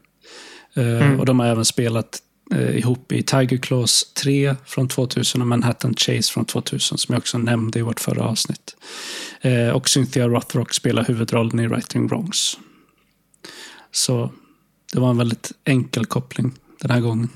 Eh, 0.74 1.18
Och 1.20 1.26
de 1.26 1.40
har 1.40 1.46
även 1.46 1.64
spelat 1.64 2.18
eh, 2.54 2.76
ihop 2.76 3.12
i 3.12 3.22
Tiger 3.22 3.56
Claws 3.56 4.12
3 4.14 4.56
från 4.64 4.88
2000 4.88 5.40
och 5.40 5.48
Manhattan 5.48 5.94
Chase 5.94 6.32
från 6.32 6.44
2000 6.44 6.98
som 6.98 7.12
jag 7.12 7.18
också 7.20 7.38
nämnde 7.38 7.78
i 7.78 7.82
vårt 7.82 8.00
förra 8.00 8.24
avsnitt. 8.24 8.76
Eh, 9.40 9.68
och 9.68 9.88
Cynthia 9.88 10.28
Rothrock 10.28 10.74
spelar 10.74 11.04
huvudrollen 11.04 11.60
i 11.60 11.66
Writing 11.66 12.06
Wrongs. 12.06 12.58
Så 13.92 14.32
det 14.92 15.00
var 15.00 15.10
en 15.10 15.18
väldigt 15.18 15.52
enkel 15.64 16.06
koppling 16.06 16.52
den 16.80 16.90
här 16.90 17.00
gången. 17.00 17.28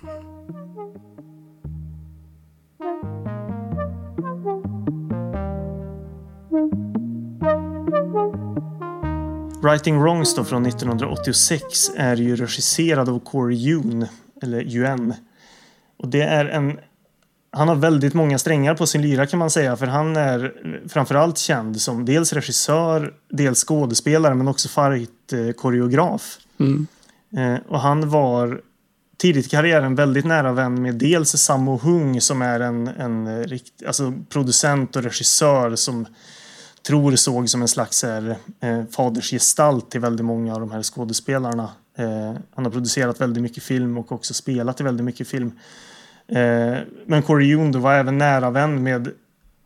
Writing 9.63 9.99
Wrongs 9.99 10.35
då 10.35 10.45
från 10.45 10.67
1986 10.67 11.91
är 11.97 12.17
ju 12.17 12.37
regisserad 12.37 13.09
av 13.09 13.19
Corey 13.19 13.57
Yoon 13.57 14.07
eller 14.45 14.63
Yuen. 14.63 15.15
Och 15.97 16.09
det 16.09 16.23
är 16.23 16.45
en... 16.45 16.79
Han 17.51 17.69
har 17.69 17.75
väldigt 17.75 18.15
många 18.15 18.39
strängar 18.39 18.75
på 18.75 18.87
sin 18.87 19.03
lyra 19.03 19.27
kan 19.27 19.39
man 19.39 19.51
säga, 19.51 19.77
för 19.77 19.87
han 19.87 20.17
är 20.17 20.55
framförallt 20.89 21.39
känd 21.39 21.81
som 21.81 22.05
dels 22.05 22.33
regissör, 22.33 23.15
dels 23.29 23.65
skådespelare, 23.65 24.35
men 24.35 24.49
också 24.49 24.69
fight-koreograf. 24.69 26.39
Mm. 26.61 26.87
Eh, 27.37 27.61
och 27.69 27.81
han 27.81 28.09
var 28.09 28.61
tidigt 29.17 29.47
i 29.47 29.49
karriären 29.49 29.95
väldigt 29.95 30.25
nära 30.25 30.53
vän 30.53 30.83
med 30.83 30.95
dels 30.95 31.31
Sammo 31.31 31.79
Hung 31.79 32.21
som 32.21 32.43
är 32.43 32.61
en, 32.61 32.87
en 32.87 33.45
rikt, 33.45 33.83
alltså 33.87 34.13
producent 34.29 34.97
och 34.97 35.03
regissör 35.03 35.77
som 35.77 36.07
tror 36.87 37.17
såg 37.17 37.49
som 37.49 37.63
en 37.63 37.69
slags 37.69 38.03
här, 38.03 38.37
eh, 38.61 38.85
fadersgestalt 38.91 39.91
till 39.91 40.01
väldigt 40.01 40.27
många 40.27 40.55
av 40.55 40.61
de 40.61 40.71
här 40.71 40.83
skådespelarna. 40.83 41.71
Eh, 41.97 42.33
han 42.55 42.65
har 42.65 42.71
producerat 42.71 43.21
väldigt 43.21 43.43
mycket 43.43 43.63
film 43.63 43.99
och 43.99 44.13
också 44.13 44.35
spelat 44.35 44.81
i 44.81 44.85
väldigt 44.85 45.05
mycket 45.05 45.29
film. 45.29 45.53
Eh, 46.29 46.77
men 47.07 47.23
Corey 47.23 47.49
Yun 47.49 47.81
var 47.81 47.95
även 47.95 48.19
nära 48.19 48.51
vän 48.51 48.83
med 48.83 49.09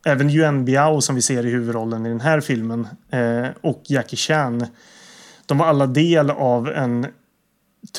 även 0.05 0.29
Yuan 0.29 0.65
Biao 0.65 1.01
som 1.01 1.15
vi 1.15 1.21
ser 1.21 1.45
i 1.45 1.49
huvudrollen 1.49 2.05
i 2.05 2.09
den 2.09 2.21
här 2.21 2.41
filmen 2.41 2.87
eh, 3.09 3.47
och 3.61 3.81
Jackie 3.85 4.17
Chan. 4.17 4.65
De 5.45 5.57
var 5.57 5.65
alla 5.65 5.87
del 5.87 6.29
av 6.29 6.69
en 6.69 7.07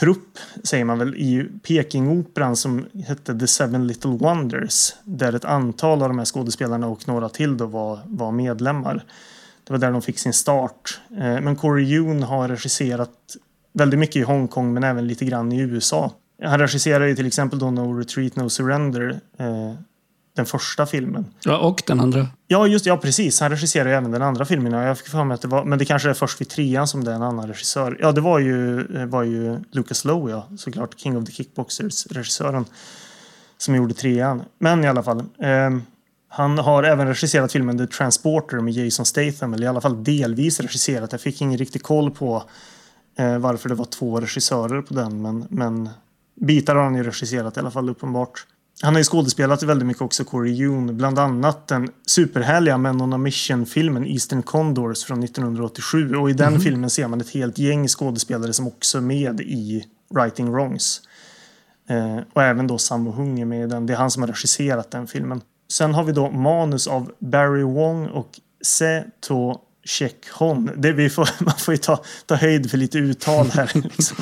trupp, 0.01 0.39
säger 0.65 0.85
man 0.85 0.99
väl, 0.99 1.15
i 1.15 1.49
Pekingoperan 1.63 2.57
som 2.57 2.87
hette 3.07 3.39
The 3.39 3.47
Seven 3.47 3.87
Little 3.87 4.11
Wonders. 4.11 4.95
Där 5.05 5.33
ett 5.33 5.45
antal 5.45 6.03
av 6.03 6.09
de 6.09 6.19
här 6.19 6.25
skådespelarna 6.25 6.87
och 6.87 7.09
några 7.09 7.29
till 7.29 7.57
då 7.57 7.67
var, 7.67 8.01
var 8.07 8.33
medlemmar. 8.33 9.05
Det 9.65 9.73
var 9.73 9.79
där 9.79 9.93
de 9.93 10.03
fick 10.03 10.19
sin 10.19 10.33
start. 10.33 11.01
Eh, 11.11 11.41
Men 11.41 11.57
Corey 11.57 11.85
Yun 11.85 12.23
har 12.23 12.49
regisserat 12.49 13.37
väldigt 13.73 14.01
mycket 14.01 14.17
i 14.17 14.23
Hongkong 14.23 14.73
men 14.75 14.85
även 14.85 15.07
lite 15.07 15.25
grann 15.25 15.53
i 15.53 15.61
USA. 15.61 16.13
Han 16.45 16.59
regisserar 16.61 17.07
ju 17.07 17.17
till 17.17 17.27
exempel 17.27 17.59
då 17.59 17.71
No 17.71 17.99
Retreat 17.99 18.37
No 18.37 18.49
Surrender. 18.49 19.21
Eh, 19.39 19.75
den 20.37 20.47
första 20.47 20.87
filmen. 20.87 21.27
Ja, 21.45 21.59
och 21.59 21.83
den 21.87 22.01
andra. 22.01 22.27
Ja, 22.47 22.67
just 22.67 22.87
ja, 22.87 22.97
precis. 22.97 23.41
Han 23.41 23.51
regisserar 23.51 23.89
ju 23.89 23.95
även 23.95 24.11
den 24.11 24.23
andra 24.23 24.45
filmen. 24.45 24.73
Ja, 24.73 24.83
Jag 24.85 24.99
fick 24.99 25.09
för 25.09 25.25
mig 25.25 25.35
att 25.35 25.43
det 25.43 25.49
var, 25.49 25.65
men 25.65 25.79
det 25.79 25.85
kanske 25.85 26.11
är 26.11 26.15
först 26.15 26.41
vid 26.41 26.49
trean 26.49 26.87
som 26.89 27.05
det 27.05 27.11
är 27.11 27.15
en 27.15 27.23
annan 27.23 27.49
regissör. 27.49 27.97
Ja, 28.01 28.13
det 28.13 28.21
var 28.21 28.39
ju, 28.39 28.83
var 29.07 29.23
ju 29.23 29.59
Lucas 29.73 30.05
Lowe, 30.05 30.31
ja, 30.31 30.49
såklart. 30.59 31.01
King 31.01 31.17
of 31.19 31.25
the 31.25 31.33
Kickboxers, 31.33 32.07
regissören. 32.07 32.65
Som 33.59 33.75
gjorde 33.75 33.95
trean. 33.95 34.43
Men 34.59 34.85
i 34.85 34.89
alla 34.89 35.03
fall. 35.03 35.25
ehm, 35.43 35.83
han 36.29 36.59
har 36.59 36.83
även 36.83 37.07
regisserat 37.09 37.53
filmen 37.53 37.79
The 37.79 37.87
Transporter 37.87 38.61
med 38.61 38.73
Jason 38.75 39.07
Statham. 39.07 39.55
Eller 39.55 39.65
i 39.65 39.69
alla 39.69 39.81
fall 39.81 40.05
delvis 40.05 40.61
regisserat. 40.61 41.13
Jag 41.13 41.21
fick 41.21 41.41
ingen 41.41 41.59
riktig 41.59 41.83
koll 41.83 42.11
på 42.11 42.43
eh, 43.21 43.39
varför 43.39 43.69
det 43.69 43.75
var 43.75 43.85
två 43.85 44.21
regissörer 44.21 44.83
på 44.83 44.95
den. 44.95 45.23
Men, 45.23 45.47
men 45.51 45.89
bitar 46.41 46.77
har 46.77 46.83
han 46.83 46.95
ju 46.95 47.03
regisserat 47.03 47.57
i 47.57 47.61
alla 47.61 47.71
fall 47.71 47.91
uppenbart. 47.91 48.47
Han 48.83 48.95
har 48.95 49.01
ju 49.01 49.05
skådespelat 49.05 49.63
väldigt 49.63 49.87
mycket 49.87 50.03
också, 50.03 50.25
Corey 50.25 50.53
Yun. 50.53 50.97
Bland 50.97 51.19
annat 51.19 51.67
den 51.67 51.89
superhärliga 52.07 52.79
Men 52.79 53.01
on 53.01 53.13
a 53.13 53.19
Mission-filmen 53.19 54.07
Eastern 54.07 54.43
Condors 54.43 55.05
från 55.05 55.23
1987. 55.23 56.15
Och 56.15 56.31
i 56.31 56.33
den 56.33 56.61
filmen 56.61 56.91
ser 56.91 57.09
man 57.09 57.21
ett 57.21 57.31
helt 57.31 57.59
gäng 57.59 57.89
skådespelare 57.89 58.53
som 58.53 58.67
också 58.67 58.99
är 58.99 59.03
med 59.03 59.41
i 59.41 59.85
Writing 60.15 60.53
Wrongs. 60.53 61.01
Eh, 61.89 62.19
och 62.33 62.43
även 62.43 62.67
då 62.67 62.79
Sammo 62.79 63.13
Hung 63.13 63.41
är 63.41 63.45
med 63.45 63.65
i 63.65 63.67
den. 63.67 63.87
Det 63.87 63.93
är 63.93 63.97
han 63.97 64.11
som 64.11 64.23
har 64.23 64.29
regisserat 64.29 64.91
den 64.91 65.07
filmen. 65.07 65.41
Sen 65.73 65.95
har 65.95 66.05
vi 66.05 66.13
då 66.13 66.31
manus 66.31 66.87
av 66.87 67.13
Barry 67.19 67.63
Wong 67.63 68.07
och 68.07 68.41
Se 68.63 69.05
To 69.21 69.55
Hon. 70.33 70.71
Det 70.77 70.93
vi 70.93 71.11
får, 71.11 71.29
man 71.45 71.55
får 71.59 71.75
ju 71.75 71.79
ta, 71.79 72.03
ta 72.27 72.35
höjd 72.35 72.71
för 72.71 72.79
lite 72.79 72.99
uttal 72.99 73.47
här. 73.47 73.71
Liksom. 73.83 74.17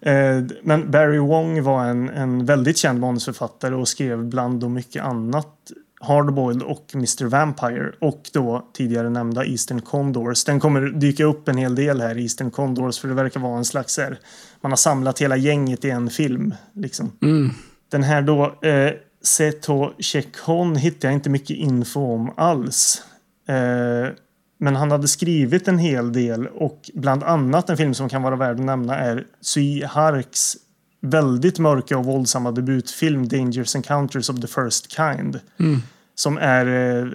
Eh, 0.00 0.44
Men 0.62 0.90
Barry 0.90 1.18
Wong 1.18 1.62
var 1.62 1.84
en, 1.84 2.08
en 2.08 2.46
väldigt 2.46 2.78
känd 2.78 3.00
manusförfattare 3.00 3.74
och 3.74 3.88
skrev 3.88 4.24
bland 4.24 4.64
och 4.64 4.70
mycket 4.70 5.04
annat 5.04 5.72
Hardboiled 6.00 6.62
och 6.62 6.90
Mr. 6.94 7.24
Vampire 7.24 7.92
och 8.00 8.30
då 8.32 8.68
tidigare 8.74 9.10
nämnda 9.10 9.44
Eastern 9.44 9.80
Condors. 9.80 10.44
Den 10.44 10.60
kommer 10.60 10.80
dyka 10.80 11.24
upp 11.24 11.48
en 11.48 11.56
hel 11.56 11.74
del 11.74 12.00
här 12.00 12.18
Eastern 12.18 12.50
Condors 12.50 12.98
för 12.98 13.08
det 13.08 13.14
verkar 13.14 13.40
vara 13.40 13.58
en 13.58 13.64
slags 13.64 13.98
här, 13.98 14.18
man 14.60 14.72
har 14.72 14.76
samlat 14.76 15.18
hela 15.18 15.36
gänget 15.36 15.84
i 15.84 15.90
en 15.90 16.10
film. 16.10 16.54
Liksom. 16.72 17.12
Mm. 17.22 17.50
Den 17.88 18.02
här 18.02 18.22
då, 18.22 18.44
eh, 18.62 18.92
Seto 19.22 19.92
Chekhon 19.98 20.76
hittar 20.76 21.08
jag 21.08 21.14
inte 21.14 21.30
mycket 21.30 21.56
info 21.56 22.14
om 22.14 22.32
alls. 22.36 23.02
Eh, 23.48 24.12
men 24.58 24.76
han 24.76 24.90
hade 24.90 25.08
skrivit 25.08 25.68
en 25.68 25.78
hel 25.78 26.12
del 26.12 26.46
och 26.46 26.90
bland 26.94 27.22
annat 27.22 27.70
en 27.70 27.76
film 27.76 27.94
som 27.94 28.08
kan 28.08 28.22
vara 28.22 28.36
värd 28.36 28.56
att 28.56 28.64
nämna 28.64 28.96
är 28.96 29.26
Sui 29.40 29.84
Harks 29.84 30.56
väldigt 31.00 31.58
mörka 31.58 31.98
och 31.98 32.04
våldsamma 32.04 32.50
debutfilm 32.50 33.28
Dangerous 33.28 33.74
Encounters 33.74 34.30
of 34.30 34.40
the 34.40 34.46
First 34.46 34.92
Kind. 34.92 35.40
Mm. 35.58 35.82
Som 36.14 36.38
är 36.38 36.66
eh, 36.66 37.08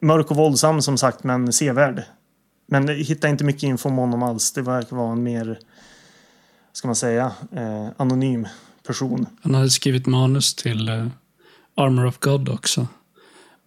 mörk 0.00 0.30
och 0.30 0.36
våldsam 0.36 0.82
som 0.82 0.98
sagt 0.98 1.24
men 1.24 1.52
sevärd. 1.52 2.02
Men 2.66 2.88
hittar 2.88 3.28
inte 3.28 3.44
mycket 3.44 3.62
info 3.62 3.88
om 3.88 3.96
honom 3.96 4.22
alls. 4.22 4.52
Det 4.52 4.62
verkar 4.62 4.96
vara 4.96 5.12
en 5.12 5.22
mer, 5.22 5.58
ska 6.72 6.88
man 6.88 6.96
säga, 6.96 7.32
eh, 7.52 7.88
anonym 7.96 8.48
person. 8.86 9.26
Han 9.42 9.54
hade 9.54 9.70
skrivit 9.70 10.06
manus 10.06 10.54
till 10.54 10.88
eh, 10.88 11.06
Armor 11.74 12.06
of 12.06 12.18
God 12.18 12.48
också. 12.48 12.86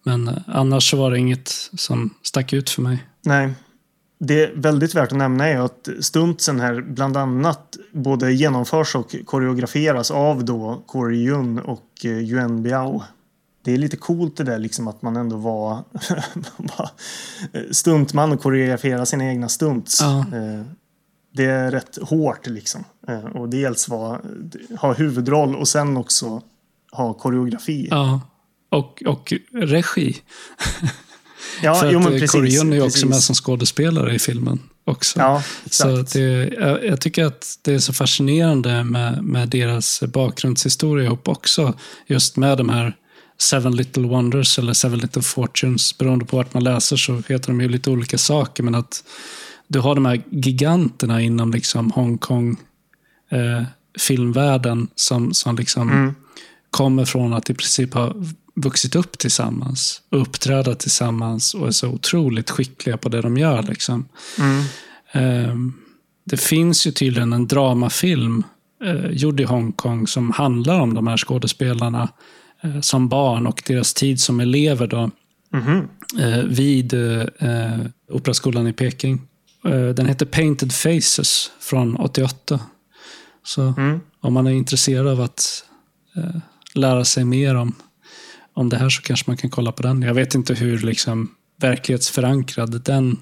Men 0.02 0.28
eh, 0.28 0.34
annars 0.46 0.90
så 0.90 0.96
var 0.96 1.10
det 1.10 1.18
inget 1.18 1.48
som 1.76 2.10
stack 2.22 2.52
ut 2.52 2.70
för 2.70 2.82
mig. 2.82 3.04
Nej. 3.22 3.52
Det 4.18 4.42
är 4.44 4.52
väldigt 4.54 4.94
värt 4.94 5.12
att 5.12 5.18
nämna 5.18 5.48
är 5.48 5.58
att 5.60 5.88
stuntsen 6.00 6.60
här 6.60 6.80
bland 6.80 7.16
annat 7.16 7.76
både 7.92 8.32
genomförs 8.32 8.94
och 8.94 9.14
koreograferas 9.26 10.10
av 10.10 10.44
då 10.44 10.82
Corey 10.86 11.18
Yun 11.18 11.58
och 11.58 11.86
eh, 12.04 12.10
Yuan 12.18 12.62
Biao. 12.62 13.02
Det 13.64 13.72
är 13.72 13.78
lite 13.78 13.96
coolt 13.96 14.36
det 14.36 14.44
där 14.44 14.58
liksom 14.58 14.88
att 14.88 15.02
man 15.02 15.16
ändå 15.16 15.36
var, 15.36 15.74
var 16.56 16.90
stuntman 17.70 18.32
och 18.32 18.40
koreograferar 18.40 19.04
sina 19.04 19.24
egna 19.24 19.48
stunts. 19.48 20.00
Ja. 20.00 20.18
Eh, 20.20 20.62
Det 21.34 21.44
är 21.44 21.70
rätt 21.70 21.98
hårt 22.02 22.46
liksom. 22.46 22.84
Eh, 23.08 23.24
Och 23.24 23.48
dels 23.48 23.88
vara, 23.88 24.20
ha 24.80 24.92
huvudroll 24.92 25.56
och 25.56 25.68
sen 25.68 25.96
också 25.96 26.42
ha 26.92 27.14
koreografi. 27.14 27.88
Ja. 27.90 28.20
Och, 28.72 29.02
och 29.06 29.32
regi. 29.52 30.16
Ja, 31.62 31.74
För 31.80 31.92
jo, 31.92 31.98
men 31.98 32.12
eh, 32.12 32.18
precis, 32.18 32.30
Corey 32.30 32.56
Yun 32.56 32.72
är 32.72 32.76
ju 32.76 32.82
också 32.82 33.06
med 33.06 33.18
som 33.22 33.34
skådespelare 33.34 34.14
i 34.14 34.18
filmen. 34.18 34.58
också. 34.84 35.18
Ja, 35.20 35.42
Så 35.70 35.96
det, 36.02 36.48
jag, 36.60 36.84
jag 36.84 37.00
tycker 37.00 37.24
att 37.24 37.58
det 37.62 37.74
är 37.74 37.78
så 37.78 37.92
fascinerande 37.92 38.84
med, 38.84 39.24
med 39.24 39.48
deras 39.48 40.02
bakgrundshistoria 40.02 41.04
ihop 41.06 41.28
också. 41.28 41.74
Just 42.06 42.36
med 42.36 42.58
de 42.58 42.68
här 42.68 42.96
Seven 43.38 43.76
Little 43.76 44.02
Wonders 44.08 44.58
eller 44.58 44.72
Seven 44.72 44.98
Little 44.98 45.22
Fortunes. 45.22 45.98
Beroende 45.98 46.24
på 46.24 46.36
vart 46.36 46.54
man 46.54 46.64
läser 46.64 46.96
så 46.96 47.22
heter 47.28 47.46
de 47.46 47.60
ju 47.60 47.68
lite 47.68 47.90
olika 47.90 48.18
saker. 48.18 48.62
Men 48.62 48.74
att 48.74 49.04
du 49.68 49.78
har 49.80 49.94
de 49.94 50.06
här 50.06 50.22
giganterna 50.30 51.20
inom 51.20 51.50
liksom 51.50 51.90
Hongkong 51.90 52.56
eh, 53.30 53.62
filmvärlden 53.98 54.88
som, 54.94 55.34
som 55.34 55.56
liksom 55.56 55.90
Mm. 55.90 56.14
kommer 56.70 57.04
från 57.04 57.32
att 57.32 57.50
i 57.50 57.54
princip 57.54 57.94
ha 57.94 58.14
vuxit 58.54 58.96
upp 58.96 59.18
tillsammans 59.18 60.02
och 60.10 60.20
uppträda 60.20 60.74
tillsammans 60.74 61.54
och 61.54 61.66
är 61.66 61.70
så 61.70 61.88
otroligt 61.88 62.50
skickliga 62.50 62.96
på 62.96 63.08
det 63.08 63.20
de 63.20 63.36
gör. 63.36 63.62
Liksom. 63.62 64.08
Mm. 64.38 64.64
Ehm, 65.12 65.72
det 66.24 66.36
finns 66.36 66.86
ju 66.86 66.90
tydligen 66.90 67.32
en 67.32 67.46
dramafilm 67.48 68.42
eh, 68.84 69.10
gjord 69.10 69.40
i 69.40 69.44
Hongkong 69.44 70.06
som 70.06 70.30
handlar 70.30 70.80
om 70.80 70.94
de 70.94 71.06
här 71.06 71.16
skådespelarna 71.16 72.08
eh, 72.62 72.80
som 72.80 73.08
barn 73.08 73.46
och 73.46 73.62
deras 73.66 73.94
tid 73.94 74.20
som 74.20 74.40
elever 74.40 74.86
då, 74.86 75.10
Mhm. 75.54 75.88
eh, 76.20 76.38
vid 76.44 76.94
eh, 76.94 77.78
Operaskolan 78.10 78.66
i 78.66 78.72
Peking. 78.72 79.22
Eh, 79.64 79.88
den 79.88 80.06
heter 80.06 80.26
Painted 80.26 80.72
Faces 80.72 81.50
från 81.60 81.96
88. 81.96 82.60
Så 83.44 83.62
Mm. 83.62 84.00
om 84.20 84.32
man 84.32 84.46
är 84.46 84.50
intresserad 84.50 85.06
av 85.08 85.20
att 85.20 85.64
eh, 86.16 86.36
lära 86.74 87.04
sig 87.04 87.24
mer 87.24 87.54
om, 87.54 87.74
om 88.54 88.68
det 88.68 88.76
här 88.76 88.88
så 88.88 89.02
kanske 89.02 89.30
man 89.30 89.36
kan 89.36 89.50
kolla 89.50 89.72
på 89.72 89.82
den. 89.82 90.02
Jag 90.02 90.14
vet 90.14 90.34
inte 90.34 90.54
hur 90.54 90.78
liksom, 90.78 91.30
verklighetsförankrad 91.60 92.82
den 92.84 93.16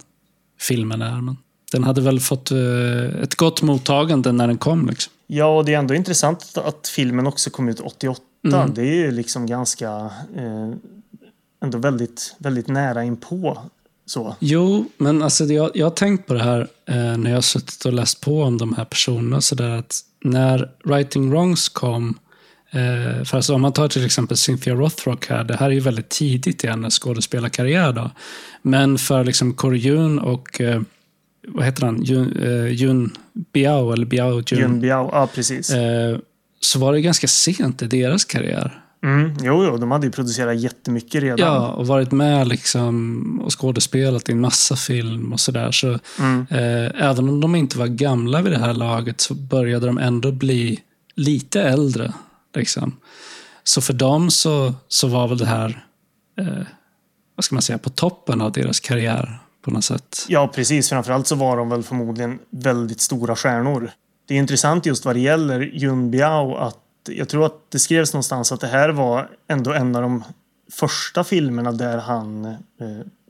filmen 0.61 1.03
är. 1.03 1.21
Men 1.21 1.37
den 1.73 1.85
hade 1.85 2.01
väl 2.01 2.21
fått 2.21 2.51
eh, 2.51 3.23
ett 3.23 3.35
gott 3.35 3.63
mottagande 3.63 4.33
när 4.33 4.47
den 4.47 4.59
kom. 4.59 4.87
Liksom. 4.87 5.13
Ja, 5.27 5.57
och 5.57 5.65
det 5.65 5.75
är 5.75 5.79
ändå 5.79 5.95
intressant 5.95 6.59
att 6.59 6.89
filmen 6.89 7.27
också 7.27 7.51
kom 7.51 7.69
ut 7.69 7.81
88. 7.81 8.21
Mm. 8.47 8.75
Det 8.75 8.83
är 8.83 8.95
ju 8.95 9.11
liksom 9.11 9.47
ganska... 9.47 10.11
Eh, 10.37 10.71
ändå 11.63 11.79
väldigt, 11.79 12.35
väldigt 12.39 12.69
nära 12.69 13.05
inpå. 13.05 13.59
Så. 14.07 14.37
Jo, 14.39 14.85
men 14.97 15.23
alltså, 15.23 15.45
jag, 15.45 15.71
jag 15.75 15.87
har 15.87 15.91
tänkt 15.91 16.27
på 16.27 16.35
det 16.35 16.43
här 16.43 16.69
eh, 16.87 16.97
när 16.97 17.31
jag 17.31 17.37
har 17.37 17.43
suttit 17.43 17.85
och 17.85 17.93
läst 17.93 18.21
på 18.21 18.43
om 18.43 18.59
de 18.59 18.75
här 18.75 18.85
personerna. 18.85 19.41
Så 19.41 19.55
där 19.55 19.71
att 19.71 20.01
när 20.25 20.71
Writing 20.85 21.31
Wrongs 21.31 21.69
kom, 21.69 22.19
eh, 22.71 23.25
för 23.25 23.37
alltså, 23.37 23.55
om 23.55 23.61
man 23.62 23.73
tar 23.73 23.89
till 23.89 24.05
exempel 24.07 24.37
Cynthia 24.37 24.75
Rothrock 24.75 25.27
här, 25.27 25.45
det 25.45 25.57
här 25.57 25.67
är 25.67 25.71
ju 25.75 25.81
väldigt 25.81 26.09
tidigt 26.09 26.65
i 26.65 26.67
hennes 26.67 26.99
skådespelarkarriär. 26.99 27.93
Då. 27.93 28.11
Men 28.62 28.99
för 28.99 29.25
liksom 29.25 29.55
Corey 29.55 29.81
Yun 29.89 30.19
och, 30.19 30.61
eh, 30.61 30.81
vad 31.49 31.65
heter 31.65 31.87
han, 31.87 32.05
Yun, 32.11 32.37
eh, 32.43 32.83
Yun 32.83 33.11
Biao, 33.53 33.93
eller 33.93 34.07
Biao 34.07 34.43
Jun, 34.47 34.61
Yun 34.61 34.81
Biao, 34.81 35.11
ja 35.12 35.29
precis. 35.35 35.71
eh, 35.71 36.19
så 36.61 36.79
var 36.79 36.93
det 36.93 37.00
ganska 37.00 37.27
sent 37.29 37.83
i 37.83 37.87
deras 37.87 38.25
karriär. 38.25 38.81
Mm, 39.05 39.35
jo, 39.43 39.65
jo, 39.65 39.77
de 39.77 39.91
hade 39.91 40.07
ju 40.07 40.12
producerat 40.12 40.61
jättemycket 40.61 41.23
redan. 41.23 41.39
Ja, 41.39 41.69
och 41.69 41.87
varit 41.87 42.12
med 42.12 42.49
liksom 42.49 43.41
och 43.45 43.61
skådespelat 43.61 44.29
i 44.29 44.33
en 44.33 44.41
massa 44.41 44.77
film 44.77 45.33
och 45.33 45.41
sådär. 45.41 45.71
Så, 45.73 45.99
Mm. 46.19 46.47
eh, 46.50 47.09
även 47.09 47.29
om 47.29 47.41
de 47.41 47.55
inte 47.55 47.79
var 47.79 47.87
gamla 47.87 48.43
vid 48.43 48.53
det 48.53 48.59
här 48.59 48.75
laget 48.75 49.21
så 49.21 49.35
började 49.35 49.87
de 49.87 49.99
ändå 49.99 50.33
bli 50.33 50.81
lite 51.15 51.63
äldre. 51.63 52.13
Liksom. 52.54 52.97
Så 53.65 53.80
för 53.80 53.93
dem 53.93 54.30
så, 54.30 54.75
så 54.89 55.08
var 55.08 55.28
väl 55.28 55.39
det 55.39 55.47
här, 55.47 55.84
eh, 56.39 56.67
vad 57.34 57.45
ska 57.45 57.54
man 57.54 57.63
säga, 57.63 57.78
på 57.78 57.91
toppen 57.91 58.41
av 58.41 58.52
deras 58.52 58.80
karriär 58.80 59.39
på 59.63 59.71
något 59.71 59.84
sätt. 59.84 60.26
Ja, 60.28 60.49
precis. 60.54 60.89
Framförallt 60.89 61.26
så 61.26 61.34
var 61.34 61.56
de 61.56 61.69
väl 61.69 61.82
förmodligen 61.82 62.39
väldigt 62.50 63.00
stora 63.00 63.36
stjärnor. 63.36 63.91
Det 64.26 64.34
är 64.34 64.39
intressant 64.39 64.86
just 64.86 65.04
vad 65.04 65.17
det 65.17 65.21
gäller 65.21 65.60
Jun 65.60 66.10
Biao 66.10 66.54
att 66.56 66.78
jag 67.08 67.28
tror 67.28 67.47
att 67.47 67.71
det 67.71 67.78
skrevs 67.78 68.13
någonstans 68.13 68.52
att 68.52 68.60
det 68.60 68.67
här 68.67 68.89
var 68.89 69.30
ändå 69.49 69.73
en 69.73 69.97
av 69.97 70.02
de 70.02 70.25
första 70.73 71.25
filmerna 71.25 71.73
där 71.73 71.99
han 71.99 72.45
eh, 72.45 72.56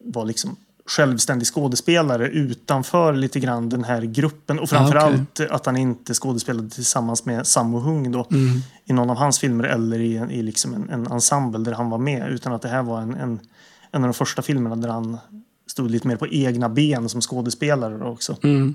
var 0.05 0.25
liksom 0.25 0.57
självständig 0.87 1.47
skådespelare 1.49 2.29
utanför 2.29 3.13
lite 3.13 3.41
grann 3.41 3.69
den 3.69 3.85
här 3.85 4.03
gruppen 4.03 4.59
och 4.59 4.69
framförallt 4.69 5.41
att 5.41 5.67
han 5.67 5.77
inte 5.77 6.15
skådespelade 6.15 6.71
tillsammans 6.71 7.25
med 7.25 7.47
Sammo 7.47 7.79
Hung 7.79 8.13
då 8.13 8.27
Mm. 8.31 8.61
i 8.85 8.93
någon 8.93 9.11
av 9.11 9.17
hans 9.17 9.39
filmer 9.39 9.65
eller 9.65 9.99
i, 10.01 10.17
en, 10.17 10.31
i 10.31 10.43
liksom 10.43 10.75
en, 10.75 10.91
en 10.91 11.07
ensemble 11.07 11.65
där 11.65 11.73
han 11.73 11.91
var 11.91 11.99
med 11.99 12.33
utan 12.33 12.53
att 12.53 12.63
det 12.63 12.69
här 12.69 12.83
var 12.83 13.01
en, 13.01 13.15
en, 13.15 13.41
en 13.93 14.03
av 14.03 14.09
de 14.09 14.15
första 14.15 14.43
filmerna 14.43 14.77
där 14.77 14.89
han 14.89 15.19
stod 15.71 15.91
lite 15.91 16.09
mer 16.09 16.17
på 16.17 16.27
egna 16.27 16.69
ben 16.69 17.09
som 17.09 17.21
skådespelare 17.21 18.05
också. 18.05 18.37
Mm. 18.43 18.75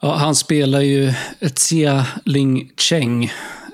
Ja, 0.00 0.14
han 0.16 0.34
spelar 0.34 0.80
ju 0.80 1.12
Xia 1.54 2.06
Ling 2.24 2.72
Cheng 2.76 3.24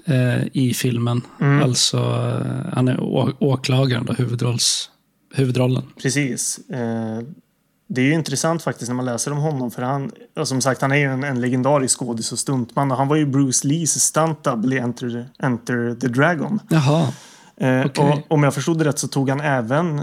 eh, 0.05 0.47
i 0.53 0.75
filmen. 0.75 1.23
Mm. 1.41 1.63
Alltså, 1.63 1.97
eh, 1.97 2.73
han 2.75 2.89
är 2.89 2.99
åklagaren, 3.43 4.05
då, 4.07 4.13
huvudrolls, 4.13 4.91
huvudrollen. 5.35 5.83
Precis. 6.03 6.59
Eh, 6.59 7.21
det 7.91 8.01
är 8.01 8.05
ju 8.05 8.13
intressant 8.13 8.63
faktiskt 8.63 8.89
när 8.89 8.97
man 8.97 9.05
läser 9.05 9.33
om 9.33 9.39
honom 9.39 9.71
för 9.71 9.83
han, 9.83 10.11
som 10.45 10.61
sagt, 10.61 10.83
han 10.83 10.93
är 10.93 10.97
ju 10.97 11.05
en, 11.05 11.25
en 11.25 11.41
legendarisk 11.41 11.99
skådis 11.99 12.33
och 12.33 12.39
stuntman 12.39 12.91
och 12.91 12.97
han 12.97 13.09
var 13.09 13.17
ju 13.17 13.27
Bruce 13.27 13.69
Lees 13.69 14.05
stunt 14.05 14.45
double 14.45 14.77
i 14.77 14.79
Enter, 14.79 15.29
Enter 15.39 15.95
the 16.01 16.09
Dragon. 16.09 16.61
Jaha. 16.69 17.13
Eh, 17.57 17.87
Okej. 17.87 18.05
och 18.05 18.33
om 18.33 18.43
jag 18.43 18.55
förstod 18.55 18.79
det 18.79 18.85
rätt 18.85 18.99
så 18.99 19.09
tog 19.09 19.31
han 19.31 19.41
även 19.41 19.99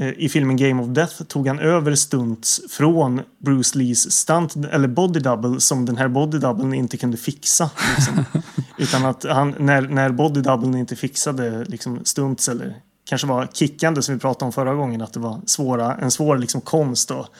eh, 0.00 0.08
i 0.16 0.28
filmen 0.28 0.56
Game 0.56 0.82
of 0.82 0.88
Death 0.88 1.22
tog 1.22 1.48
han 1.48 1.58
över 1.58 1.94
stunts 1.94 2.60
från 2.70 3.20
Bruce 3.38 3.78
Lees 3.78 4.12
stunt 4.12 4.56
eller 4.56 4.88
body 4.88 5.20
double 5.20 5.60
som 5.60 5.86
den 5.86 5.96
här 5.96 6.08
body 6.08 6.38
doublen 6.38 6.74
inte 6.74 6.96
kunde 6.96 7.16
fixa. 7.16 7.70
Liksom. 7.96 8.42
Utan 8.78 9.04
att 9.04 9.24
han, 9.24 9.54
när, 9.58 9.82
när 9.82 10.10
body 10.10 10.40
doublen 10.40 10.74
inte 10.74 10.96
fixade 10.96 11.64
liksom, 11.64 12.00
stunts 12.04 12.48
eller 12.48 12.76
kanske 13.04 13.26
var 13.26 13.48
kickande 13.52 14.02
som 14.02 14.14
vi 14.14 14.20
pratade 14.20 14.44
om 14.44 14.52
förra 14.52 14.74
gången 14.74 15.02
att 15.02 15.12
det 15.12 15.20
var 15.20 15.40
svåra, 15.46 15.94
en 15.94 16.10
svår 16.10 16.38
liksom, 16.38 16.60
konst 16.60 17.10
att, 17.10 17.30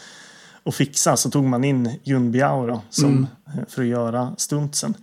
att 0.64 0.74
fixa 0.74 1.16
så 1.16 1.30
tog 1.30 1.44
man 1.44 1.64
in 1.64 1.98
Yun 2.04 2.32
Biao 2.32 2.66
då, 2.66 2.82
som, 2.90 3.26
eh, 3.46 3.52
för 3.68 3.82
att 3.82 3.88
göra 3.88 4.34
stuntsen. 4.36 4.94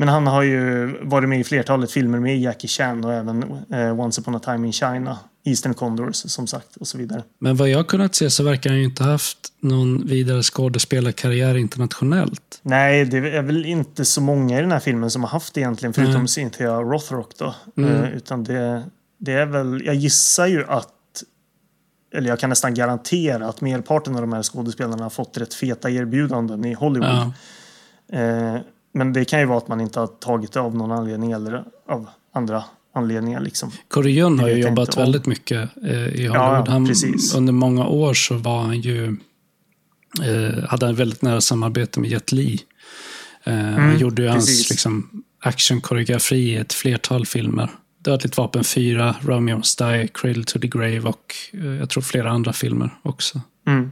Men 0.00 0.08
han 0.08 0.26
har 0.26 0.42
ju 0.42 0.86
varit 1.02 1.28
med 1.28 1.40
i 1.40 1.44
flertalet 1.44 1.90
filmer 1.90 2.20
med 2.20 2.40
Jackie 2.40 2.68
Chan 2.68 3.04
och 3.04 3.12
även 3.12 3.42
eh, 3.70 4.00
Once 4.00 4.20
upon 4.20 4.34
a 4.34 4.40
time 4.44 4.66
in 4.66 4.72
China, 4.72 5.18
Eastern 5.44 5.74
Condors 5.74 6.16
som 6.16 6.46
sagt 6.46 6.76
och 6.76 6.86
så 6.86 6.98
vidare. 6.98 7.22
Men 7.38 7.56
vad 7.56 7.68
jag 7.68 7.88
kunnat 7.88 8.14
se 8.14 8.30
så 8.30 8.42
verkar 8.42 8.70
han 8.70 8.78
ju 8.78 8.84
inte 8.84 9.04
ha 9.04 9.10
haft 9.10 9.38
någon 9.60 10.06
vidare 10.06 10.42
skådespelarkarriär 10.42 11.56
internationellt. 11.56 12.60
Nej, 12.62 13.04
det 13.04 13.16
är 13.16 13.42
väl 13.42 13.66
inte 13.66 14.04
så 14.04 14.20
många 14.20 14.58
i 14.58 14.60
den 14.60 14.72
här 14.72 14.80
filmen 14.80 15.10
som 15.10 15.22
har 15.22 15.30
haft 15.30 15.54
det 15.54 15.60
egentligen 15.60 15.92
förutom 15.92 16.20
Nej. 16.20 16.28
Cynthia 16.28 16.80
Rothrock 16.80 17.38
då. 17.38 17.54
Mm. 17.76 18.04
Eh, 18.04 18.12
utan 18.12 18.44
det, 18.44 18.84
det 19.18 19.32
är 19.32 19.46
väl, 19.46 19.82
jag 19.84 19.94
gissar 19.94 20.46
ju 20.46 20.64
att 20.66 20.92
eller 22.14 22.28
jag 22.28 22.38
kan 22.40 22.50
nästan 22.50 22.74
garantera 22.74 23.46
att 23.48 23.60
merparten 23.60 24.14
av 24.14 24.20
de 24.20 24.32
här 24.32 24.42
skådespelarna 24.42 25.02
har 25.02 25.10
fått 25.10 25.36
rätt 25.38 25.54
feta 25.54 25.90
erbjudanden 25.90 26.64
i 26.64 26.74
Hollywood. 26.74 27.32
Ja. 28.08 28.18
Eh, 28.18 28.60
men 28.94 29.12
det 29.12 29.24
kan 29.24 29.40
ju 29.40 29.46
vara 29.46 29.58
att 29.58 29.68
man 29.68 29.80
inte 29.80 30.00
har 30.00 30.06
tagit 30.06 30.52
det 30.52 30.60
av 30.60 30.76
någon 30.76 30.92
anledning 30.92 31.32
eller 31.32 31.64
av 31.88 32.08
andra 32.34 32.64
anledningar. 32.94 33.40
Liksom. 33.40 33.70
Det 33.88 34.00
har 34.00 34.48
ju 34.48 34.60
jobbat 34.60 34.96
om. 34.96 35.02
väldigt 35.02 35.26
mycket 35.26 35.70
eh, 35.84 36.06
i 36.06 36.24
Ja, 36.24 36.46
Hollywood. 36.46 36.68
han, 36.68 36.86
precis. 36.86 37.34
under 37.34 37.52
många 37.52 37.86
år 37.86 38.14
så 38.14 38.34
var 38.34 38.60
han 38.62 38.80
ju, 38.80 39.16
eh, 40.22 40.64
hade 40.68 40.86
han 40.86 40.94
väldigt 40.94 41.22
nära 41.22 41.40
samarbete 41.40 42.00
med 42.00 42.10
Jet 42.10 42.32
Li. 42.32 42.60
Eh, 43.44 43.54
han 43.54 43.98
gjorde 43.98 44.22
ju 44.22 44.28
hans 44.28 44.48
Mm, 44.48 44.52
precis. 44.56 44.70
liksom, 44.70 45.22
actionkoreografi 45.40 46.36
i 46.36 46.56
ett 46.56 46.72
flertal 46.72 47.26
filmer. 47.26 47.70
Dödligt 48.08 48.36
vapen 48.36 48.64
4, 48.64 49.16
Romeo 49.20 49.56
Must 49.56 49.78
Die, 49.78 50.08
Cradle 50.14 50.44
to 50.44 50.58
the 50.58 50.68
Grave 50.68 51.00
och 51.00 51.34
eh, 51.52 51.66
jag 51.66 51.90
tror 51.90 52.02
flera 52.02 52.30
andra 52.30 52.52
filmer 52.52 52.90
också. 53.02 53.40
Mm. 53.66 53.90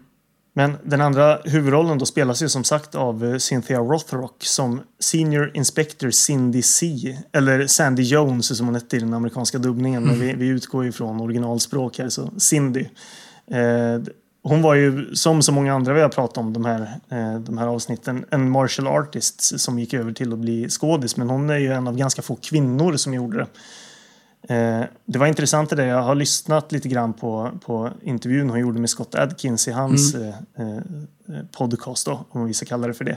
Men 0.55 0.77
den 0.85 1.01
andra 1.01 1.39
huvudrollen 1.45 1.99
då 1.99 2.07
spelas 2.07 2.43
ju 2.43 2.49
som 2.49 2.65
sagt 2.65 2.95
av 2.95 3.25
eh, 3.25 3.39
Cynthia 3.39 3.79
Rothrock 3.79 4.37
som 4.39 4.81
Senior 5.01 5.51
Inspector 5.55 6.11
Cindy 6.11 6.63
C. 6.63 7.17
Eller 7.33 7.67
Sandy 7.67 8.03
Jones 8.03 8.57
som 8.57 8.67
hon 8.67 8.75
hette 8.75 8.97
i 8.97 9.01
den 9.01 9.15
amerikanska 9.15 9.59
dubbningen. 9.59 10.05
Men 10.05 10.21
vi, 10.21 10.33
vi 10.33 10.47
utgår 10.47 10.85
ju 10.85 10.93
från 10.93 11.21
originalspråk 11.21 11.99
här, 11.99 12.09
så 12.09 12.31
Cindy. 12.39 12.87
Eh, 13.51 14.13
hon 14.43 14.63
var 14.63 14.75
ju, 14.75 15.15
som 15.15 15.43
så 15.43 15.53
många 15.53 15.75
andra 15.75 15.93
vi 15.93 16.01
har 16.01 16.09
pratat 16.09 16.39
om 16.39 16.53
de 16.53 16.65
här, 16.65 16.81
eh, 17.09 17.41
de 17.41 17.59
här 17.59 17.67
avsnitten, 17.67 18.25
en 18.31 18.51
martial 18.51 18.87
artist 18.87 19.61
som 19.61 19.79
gick 19.79 19.95
över 19.95 20.13
till 20.13 20.33
att 20.33 20.39
bli 20.39 20.69
skådis. 20.69 21.17
Men 21.17 21.31
hon 21.31 21.51
är 21.51 21.59
ju 21.59 21.73
en 21.73 21.89
av 21.89 21.97
ganska 21.97 22.23
få 22.23 22.37
kvinnor 22.37 22.97
som 22.97 23.15
gjorde 23.15 23.39
det. 23.39 23.47
Eh, 24.49 24.83
det 25.05 25.19
var 25.19 25.27
intressant 25.27 25.71
det 25.71 25.77
där. 25.77 25.87
Jag 25.87 26.03
har 26.03 26.15
lyssnat 26.15 26.73
lite 26.73 26.89
grann 26.89 27.13
på, 27.13 27.51
på 27.67 27.91
intervjun 28.03 28.51
hon 28.51 28.61
gjorde 28.61 28.81
med 28.81 28.91
Scott 28.91 29.15
Adkins 29.15 29.69
i 29.69 29.71
hans 29.71 30.15
eh, 30.15 30.29
eh, 30.29 30.83
podcast, 31.59 32.07
då, 32.07 32.25
om 32.31 32.47
vi 32.47 32.55
ska 32.55 32.67
kalla 32.67 32.87
det 32.87 32.95
för 32.95 33.05
det. 33.05 33.17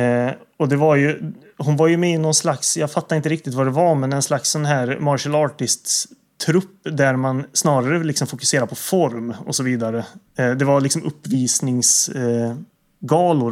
Eh, 0.00 0.32
och 0.56 0.68
det 0.68 0.76
var 0.76 0.96
ju, 0.96 1.32
hon 1.58 1.76
var 1.76 1.88
ju 1.88 1.96
med 1.96 2.14
i 2.14 2.18
någon 2.18 2.34
slags, 2.34 2.76
jag 2.76 2.90
fattar 2.90 3.16
inte 3.16 3.28
riktigt 3.28 3.54
vad 3.54 3.66
det 3.66 3.70
var, 3.70 3.94
men 3.94 4.12
en 4.12 4.22
slags 4.22 4.50
sån 4.50 4.64
här 4.64 4.98
martial 5.00 5.34
artists 5.34 6.08
trupp 6.46 6.80
där 6.82 7.16
man 7.16 7.44
snarare 7.52 8.04
liksom 8.04 8.26
fokuserar 8.26 8.66
på 8.66 8.74
form 8.74 9.34
och 9.46 9.54
så 9.54 9.62
vidare. 9.62 10.06
Eh, 10.38 10.50
det 10.50 10.64
var 10.64 10.80
liksom 10.80 11.02
uppvisnings... 11.02 12.08
Eh, 12.08 12.54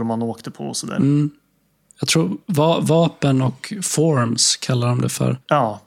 man 0.05 0.22
åkte 0.22 0.50
på 0.50 0.64
och 0.64 0.77
sådär. 0.77 0.96
Mm. 0.96 1.31
Jag 2.00 2.09
tror 2.09 2.37
va 2.46 2.81
vapen 2.81 3.42
och 3.42 3.72
forms 3.83 4.57
kallar 4.57 4.88
de 4.88 5.00
det 5.00 5.09
för. 5.09 5.38
Ja, 5.46 5.81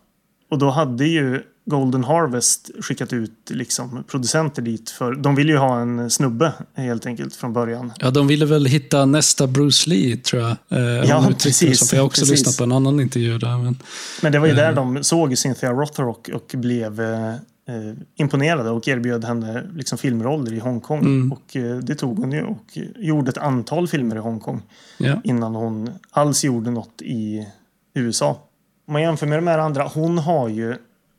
och 0.50 0.58
då 0.58 0.70
hade 0.70 1.06
ju 1.06 1.42
Golden 1.66 2.04
Harvest 2.04 2.70
skickat 2.82 3.14
ut 3.14 3.32
liksom 3.50 4.04
producenter 4.08 4.62
dit. 4.62 4.90
för 4.90 5.16
De 5.16 5.36
ville 5.36 5.52
ju 5.52 5.58
ha 5.58 5.80
en 5.80 6.10
snubbe 6.10 6.54
helt 6.74 7.06
enkelt 7.06 7.36
från 7.36 7.54
början. 7.54 7.92
Ja, 8.00 8.12
de 8.12 8.28
ville 8.28 8.46
väl 8.46 8.66
hitta 8.66 9.06
nästa 9.06 9.48
Bruce 9.48 9.90
Lee, 9.90 10.18
tror 10.18 10.42
jag. 10.42 10.52
Eh, 10.70 11.10
Ja, 11.10 11.30
precis, 11.44 11.94
jag 11.94 12.00
har 12.00 12.06
också 12.06 12.22
precis. 12.22 12.32
lyssnat 12.40 12.58
på 12.58 12.64
en 12.64 12.72
annan 12.72 13.00
intervju 13.00 13.38
där. 13.38 13.58
Men, 13.58 13.78
Men 14.22 14.32
det 14.32 14.40
var 14.40 14.48
ju 14.48 14.54
där 14.54 14.70
Eh. 14.70 14.76
de 14.76 15.04
såg 15.04 15.38
Cynthia 15.38 15.72
Rothrock 15.72 16.30
och 16.34 16.52
blev 16.54 17.02
eh, 17.02 17.30
eh, 17.30 17.94
imponerade 18.16 18.70
och 18.70 18.88
erbjöd 18.88 19.26
henne 19.26 19.64
liksom 19.76 19.98
filmroller 19.98 20.54
i 20.54 20.60
Hongkong. 20.60 21.00
Mm. 21.00 21.32
Och 21.32 21.56
eh, 21.56 21.78
det 21.78 21.96
tog 21.96 22.20
hon 22.20 22.32
ju 22.32 22.44
och 22.44 22.78
gjorde 22.96 23.30
ett 23.30 23.38
antal 23.38 23.88
filmer 23.88 24.16
i 24.16 24.20
Hongkong 24.20 24.62
ja. 24.98 25.22
innan 25.24 25.56
hon 25.56 25.90
alls 26.12 26.44
gjorde 26.44 26.72
något 26.72 27.02
i 27.02 27.48
USA. 27.94 28.40
Om 28.88 28.94
man 28.94 29.02
jämför 29.02 29.28
med 29.28 29.38
de 29.38 29.48
här 29.48 29.60
andra, 29.60 29.84
hon 29.84 30.18
har 30.18 30.50
ju, 30.50 30.76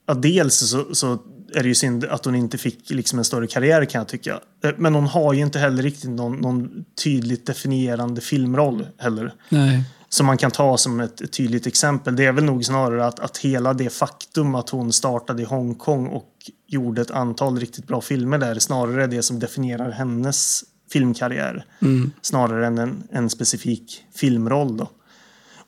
ja, 0.06 0.14
dels 0.14 0.54
så, 0.54 0.94
så 0.94 1.18
är 1.54 1.62
det 1.62 1.68
ju 1.68 1.74
synd 1.74 2.04
att 2.04 2.24
hon 2.24 2.34
inte 2.34 2.58
fick 2.58 2.90
liksom 2.90 3.18
en 3.18 3.24
större 3.24 3.46
karriär 3.46 3.84
kan 3.84 3.98
jag 3.98 4.08
tycka. 4.08 4.40
Eh, 4.64 4.70
Men 4.76 4.94
hon 4.94 5.06
har 5.06 5.32
ju 5.32 5.42
inte 5.42 5.58
heller 5.58 5.82
riktigt 5.82 6.10
någon, 6.10 6.36
någon 6.36 6.84
tydligt 7.04 7.46
definierande 7.46 8.20
filmroll 8.20 8.86
heller. 8.98 9.34
Nej. 9.48 9.84
Som 10.08 10.26
man 10.26 10.38
kan 10.38 10.50
ta 10.50 10.76
som 10.76 11.00
ett, 11.00 11.20
ett 11.20 11.32
tydligt 11.32 11.66
exempel. 11.66 12.16
Det 12.16 12.24
är 12.24 12.32
väl 12.32 12.44
nog 12.44 12.64
snarare 12.64 13.06
att, 13.06 13.20
att 13.20 13.38
hela 13.38 13.74
det 13.74 13.90
faktum 13.90 14.54
att 14.54 14.70
hon 14.70 14.92
startade 14.92 15.42
i 15.42 15.44
Hongkong 15.44 16.06
och 16.06 16.32
gjorde 16.66 17.02
ett 17.02 17.10
antal 17.10 17.58
riktigt 17.58 17.86
bra 17.86 18.00
filmer 18.00 18.38
där 18.38 18.58
snarare 18.58 19.04
är 19.04 19.08
det 19.08 19.22
som 19.22 19.38
definierar 19.38 19.90
hennes 19.90 20.64
filmkarriär. 20.92 21.64
Mm. 21.82 22.10
Snarare 22.22 22.66
än 22.66 22.78
en, 22.78 23.02
en 23.10 23.30
specifik 23.30 24.04
filmroll 24.14 24.76
då. 24.76 24.88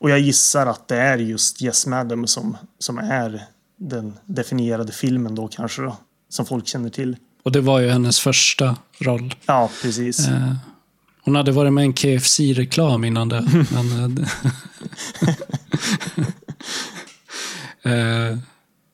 Och 0.01 0.09
jag 0.09 0.19
gissar 0.19 0.65
att 0.65 0.87
det 0.87 0.97
är 0.97 1.17
just 1.17 1.61
Yes 1.61 1.87
Madam 1.87 2.27
som, 2.27 2.57
som 2.79 2.97
är 2.97 3.43
den 3.77 4.13
definierade 4.25 4.91
filmen 4.91 5.35
då 5.35 5.47
kanske 5.47 5.81
då. 5.81 5.97
Som 6.29 6.45
folk 6.45 6.67
känner 6.67 6.89
till. 6.89 7.17
Och 7.43 7.51
det 7.51 7.61
var 7.61 7.79
ju 7.79 7.89
hennes 7.89 8.19
första 8.19 8.77
roll. 8.99 9.35
Ja, 9.45 9.69
precis. 9.81 10.27
Eh, 10.27 10.55
hon 11.21 11.35
hade 11.35 11.51
varit 11.51 11.73
med 11.73 11.81
i 11.81 11.85
en 11.85 11.93
KFC-reklam 11.93 13.03
innan 13.03 13.29
det. 13.29 13.41
men, 13.71 14.17
eh, 14.17 14.25
Eh, 17.83 18.37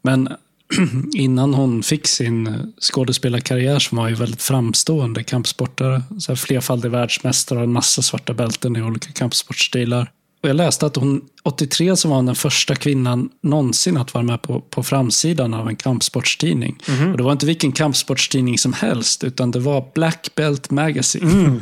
men 0.01 0.29
innan 1.13 1.53
hon 1.53 1.83
fick 1.83 2.07
sin 2.07 2.73
skådespelarkarriär 2.81 3.79
så 3.79 3.95
var 3.95 4.09
ju 4.09 4.15
väldigt 4.15 4.41
framstående 4.41 5.23
kampsportare. 5.23 6.03
Så 6.19 6.31
här 6.31 6.35
flerfaldig 6.37 6.91
världsmästare 6.91 7.59
och 7.59 7.63
en 7.63 7.71
massa 7.71 8.01
svarta 8.01 8.33
bälten 8.33 8.75
i 8.75 8.81
olika 8.81 9.11
kampsportstilar. 9.11 10.11
Och 10.41 10.49
jag 10.49 10.55
läste 10.55 10.85
att 10.85 10.95
hon 10.95 11.21
83 11.43 11.95
så 11.95 12.09
var 12.09 12.15
hon 12.15 12.25
den 12.25 12.35
första 12.35 12.75
kvinnan 12.75 13.29
någonsin 13.41 13.97
att 13.97 14.13
vara 14.13 14.23
med 14.23 14.41
på, 14.41 14.61
på 14.61 14.83
framsidan 14.83 15.53
av 15.53 15.67
en 15.67 15.75
kampsportstidning. 15.75 16.83
Och 17.11 17.17
det 17.17 17.23
var 17.23 17.31
inte 17.31 17.45
vilken 17.45 17.71
kampsportstidning 17.71 18.57
som 18.57 18.73
helst, 18.73 19.23
utan 19.23 19.51
det 19.51 19.59
var 19.59 19.85
Black 19.93 20.35
Belt 20.35 20.71
Magazine. 20.71 21.61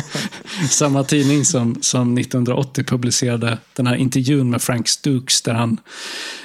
Samma 0.70 1.04
tidning 1.04 1.44
som, 1.44 1.82
som 1.82 2.18
1980 2.18 2.84
publicerade 2.84 3.58
den 3.76 3.86
här 3.86 3.94
intervjun 3.94 4.50
med 4.50 4.62
Frank 4.62 4.88
Stokes 4.88 5.42
där 5.42 5.54
han 5.54 5.80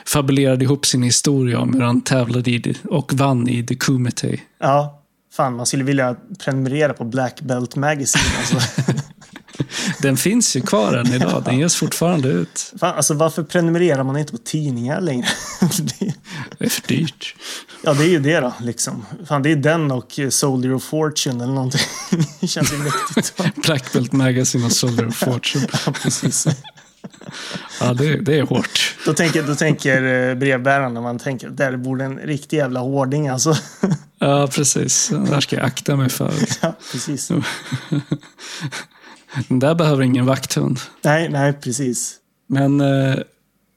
fabulerade 0.05 0.65
ihop 0.65 0.85
sin 0.85 1.03
historia 1.03 1.59
om 1.59 1.73
hur 1.73 1.81
han 1.81 2.01
tävlade 2.01 2.51
i 2.51 2.75
och 2.89 3.13
vann 3.13 3.47
i 3.47 3.65
The 3.65 3.75
Kumite. 3.75 4.39
Ja, 4.59 5.03
fan 5.33 5.55
man 5.55 5.65
skulle 5.65 5.83
vilja 5.83 6.15
prenumerera 6.43 6.93
på 6.93 7.03
Black 7.03 7.41
Belt 7.41 7.75
Magazine. 7.75 8.23
Alltså. 8.39 8.91
Den 10.01 10.17
finns 10.17 10.55
ju 10.55 10.61
kvar 10.61 10.93
än 10.93 11.13
idag, 11.13 11.43
den 11.45 11.59
ges 11.59 11.75
fortfarande 11.75 12.27
ut. 12.29 12.73
Fan, 12.79 12.95
alltså 12.95 13.13
varför 13.13 13.43
prenumererar 13.43 14.03
man 14.03 14.17
inte 14.17 14.31
på 14.31 14.37
tidningar 14.37 15.01
längre? 15.01 15.27
Det- 15.99 16.65
är 16.65 16.69
för 16.69 16.87
dyrt. 16.87 17.35
ja, 17.83 17.93
det 17.93 18.03
är 18.03 18.09
ju 18.09 18.19
det 18.19 18.39
då. 18.39 18.53
Liksom. 18.61 19.05
Fan, 19.27 19.43
det 19.43 19.51
är 19.51 19.55
den 19.55 19.91
och 19.91 20.19
eh, 20.19 20.29
Soldier 20.29 20.73
of 20.73 20.83
Fortune 20.83 21.43
eller 21.43 21.53
någonting. 21.53 21.81
Det 22.41 22.47
känns 22.47 22.73
ju 22.73 22.77
mäktigt. 22.77 23.33
Black 23.55 23.93
Belt 23.93 24.11
Magazine 24.11 24.65
och 24.65 24.71
Soldier 24.71 25.07
of 25.07 25.15
Fortune. 25.15 25.67
Ja, 25.85 25.91
precis. 25.91 26.47
Ja, 27.79 27.93
det, 27.93 28.17
det 28.21 28.37
är 28.39 28.41
hårt. 28.43 28.95
Då 29.05 29.13
tänker, 29.13 29.43
då 29.43 29.55
tänker 29.55 30.29
eh, 30.29 30.35
brevbäraren 30.35 30.93
när 30.93 31.01
man 31.01 31.19
tänker 31.19 31.49
där 31.49 31.77
borde 31.77 32.03
en 32.05 32.17
riktig 32.17 32.57
jävla 32.57 32.79
hårding 32.79 33.27
alltså. 33.27 33.57
Ja, 34.19 34.47
precis. 34.47 35.07
Det 35.09 35.17
där 35.25 35.39
ska 35.41 35.55
jag 35.55 35.65
akta 35.65 35.95
mig 35.95 36.09
för. 36.09 36.33
Ja, 36.61 36.73
precis. 36.91 37.31
Den 39.47 39.59
där 39.59 39.75
behöver 39.75 40.03
ingen 40.03 40.25
vakthund. 40.25 40.79
Nej, 41.03 41.29
nej, 41.29 41.53
precis. 41.53 42.15
Men 42.47 42.81
eh, 42.81 43.15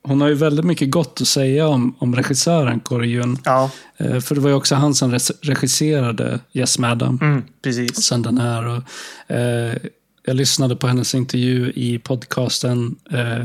hon 0.03 0.21
har 0.21 0.29
ju 0.29 0.35
väldigt 0.35 0.65
mycket 0.65 0.91
gott 0.91 1.21
att 1.21 1.29
säga 1.29 1.69
om, 1.69 1.97
om 1.99 2.17
regissören 2.17 2.81
Corey. 2.81 3.23
Ja, 3.45 3.71
Eh, 3.99 4.21
för 4.21 4.35
det 4.35 4.41
var 4.41 4.49
ju 4.51 4.57
också 4.57 4.75
han 4.75 4.95
som 4.95 5.19
regisserade 5.43 6.41
Yes 6.53 6.79
Madam. 6.79 7.19
mm, 7.23 7.43
precis. 7.63 7.97
Sen 7.97 8.23
den 8.23 8.39
här. 8.39 8.67
Och, 8.67 8.83
eh, 9.37 9.77
jag 10.27 10.37
lyssnade 10.37 10.77
på 10.77 10.87
hennes 10.87 11.15
intervju 11.15 11.73
i 11.75 11.99
podcasten 11.99 12.97
eh, 13.11 13.45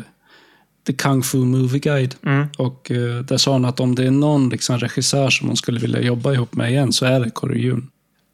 The 0.88 0.94
Kung 0.94 1.24
Fu 1.24 1.38
Movie 1.38 1.80
Guide. 1.80 2.16
Mm. 2.26 2.48
Och 2.58 2.92
eh, 2.92 3.20
där 3.20 3.38
sa 3.38 3.52
hon 3.52 3.66
att 3.66 3.80
om 3.80 3.96
det 3.96 4.04
är 4.04 4.12
någon 4.12 4.50
liksom, 4.50 4.78
regissör 4.78 5.30
som 5.30 5.48
hon 5.48 5.58
skulle 5.58 5.80
vilja 5.80 6.02
jobba 6.02 6.34
ihop 6.34 6.56
med 6.56 6.72
igen 6.72 6.94
så 6.94 7.06
är 7.06 7.20
det 7.20 7.30
Corey 7.30 7.62
Yun. 7.62 7.90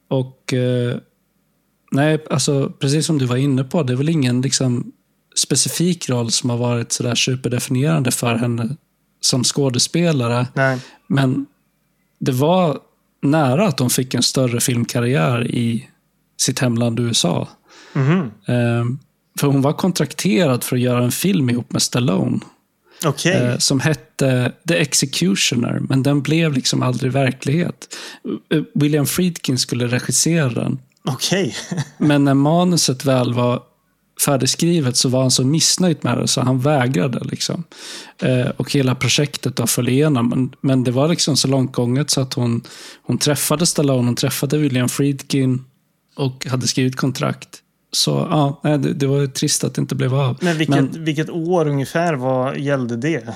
Och 0.10 0.54
eh, 0.54 0.98
nej, 1.91 2.26
alltså 2.30 2.69
precis 2.80 3.06
som 3.06 3.17
du 3.17 3.26
var 3.26 3.38
inne 3.38 3.63
på, 3.63 3.84
det 3.84 3.93
är 3.93 3.97
väl 3.97 4.10
ingen 4.10 4.41
liksom, 4.41 4.91
specifik 5.36 6.10
roll 6.10 6.32
som 6.32 6.50
har 6.50 6.58
varit 6.58 6.91
sådär 6.91 7.15
superdefinierande 7.15 8.12
för 8.12 8.36
henne 8.36 8.76
som 9.21 9.43
skådespelare. 9.43 10.47
Nej, 10.54 10.80
Men 11.08 11.45
det 12.19 12.32
var 12.32 12.80
nära 13.21 13.67
att 13.67 13.80
hon 13.80 13.89
fick 13.89 14.13
en 14.13 14.23
större 14.23 14.60
filmkarriär 14.60 15.52
i 15.52 15.89
sitt 16.41 16.60
hemland 16.60 17.00
USA. 17.00 17.47
mhm. 17.93 18.32
Ehm, 18.45 19.00
för 19.39 19.47
hon 19.47 19.62
var 19.62 19.73
kontrakterad 19.73 20.63
för 20.63 20.76
att 20.76 20.82
göra 20.82 21.04
en 21.04 21.12
film 21.12 21.50
ihop 21.50 21.71
med 21.71 21.82
Stallone. 21.82 22.39
okej. 23.06 23.34
eh, 23.34 23.58
som 23.58 23.80
hette 23.80 24.52
The 24.67 24.78
Executioner, 24.78 25.80
men 25.89 26.04
den 26.04 26.21
blev 26.21 26.54
liksom 26.54 26.82
aldrig 26.82 27.12
verklighet. 27.12 27.95
William 28.73 29.06
Friedkin 29.06 29.58
skulle 29.58 29.88
regissera 29.88 30.50
den. 30.50 30.80
Okej. 31.08 31.56
Men 31.98 32.24
när 32.24 32.34
manuset 32.34 33.06
väl 33.06 33.34
var 33.34 33.62
färdigskrivet 34.26 34.98
så 34.98 35.10
var 35.10 35.22
han 35.22 35.32
så 35.32 35.46
missnöjd 35.46 35.98
med 36.02 36.17
det 36.17 36.28
så 36.28 36.41
han 36.41 36.60
vägrade. 36.60 37.20
Liksom. 37.24 37.63
Eh, 38.22 38.48
och 38.58 38.72
hela 38.72 38.96
projektet 38.96 39.56
då 39.56 39.67
föll 39.67 39.89
igenom. 39.89 40.30
Men, 40.30 40.56
men 40.62 40.84
det 40.84 40.91
var 40.91 41.08
liksom 41.08 41.38
så 41.38 41.48
långt 41.48 41.74
gånget 41.74 42.10
så 42.10 42.22
att 42.22 42.34
hon, 42.34 42.63
hon 43.04 43.17
träffade 43.17 43.65
Stallone, 43.65 44.08
hon 44.08 44.15
träffade 44.15 44.58
William 44.58 44.89
Friedkin 44.89 45.65
och 46.15 46.46
hade 46.46 46.67
skrivit 46.67 46.96
kontrakt. 46.96 47.50
Så 47.91 48.28
ja, 48.32 48.62
det, 48.63 48.93
det 48.93 49.08
var 49.08 49.20
ju 49.20 49.28
trist 49.28 49.63
att 49.63 49.76
det 49.76 49.82
inte 49.82 49.96
blev 49.96 50.15
av. 50.15 50.38
Men 50.41 50.58
vilket, 50.58 50.96
vilket 50.96 51.30
år 51.30 51.67
ungefär 51.67 52.13
vad 52.13 52.60
gällde 52.60 52.98
det? 52.98 53.36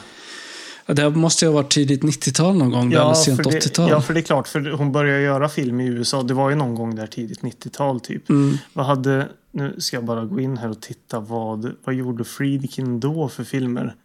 Ja, 0.97 1.10
Det 1.10 1.10
måste 1.10 1.45
ju 1.45 1.49
ha 1.51 1.56
varit 1.56 1.71
tidigt 1.71 2.01
90-tal 2.04 2.58
någon 2.58 2.71
gång, 2.71 2.93
eller 2.93 3.13
sent 3.13 3.43
för 3.43 3.51
det, 3.51 3.60
80-tal. 3.60 3.89
ja, 3.89 4.01
för 4.01 4.13
det 4.13 4.19
är 4.19 4.21
klart. 4.21 4.47
För 4.47 4.71
hon 4.71 4.91
började 4.91 5.21
göra 5.21 5.49
film 5.49 5.80
i 5.80 5.88
USA. 5.88 6.23
Det 6.23 6.34
var 6.34 6.49
ju 6.49 6.56
någon 6.56 6.75
gång 6.75 6.95
där 6.95 7.08
tidigt 7.08 7.41
90-tal 7.41 7.99
typ. 7.99 8.30
Mm. 8.30 8.58
Vad 8.73 8.86
hade... 8.86 9.27
Nu 9.51 9.75
ska 9.77 9.97
jag 9.97 10.04
bara 10.06 10.25
gå 10.25 10.39
in 10.39 10.58
här 10.58 10.69
och 10.69 10.82
titta. 10.82 11.19
Vad, 11.19 11.71
vad 11.84 11.95
gjorde 11.95 12.23
Friedkin 12.23 12.99
då 12.99 13.27
för 13.30 13.43
filmer? 13.43 13.95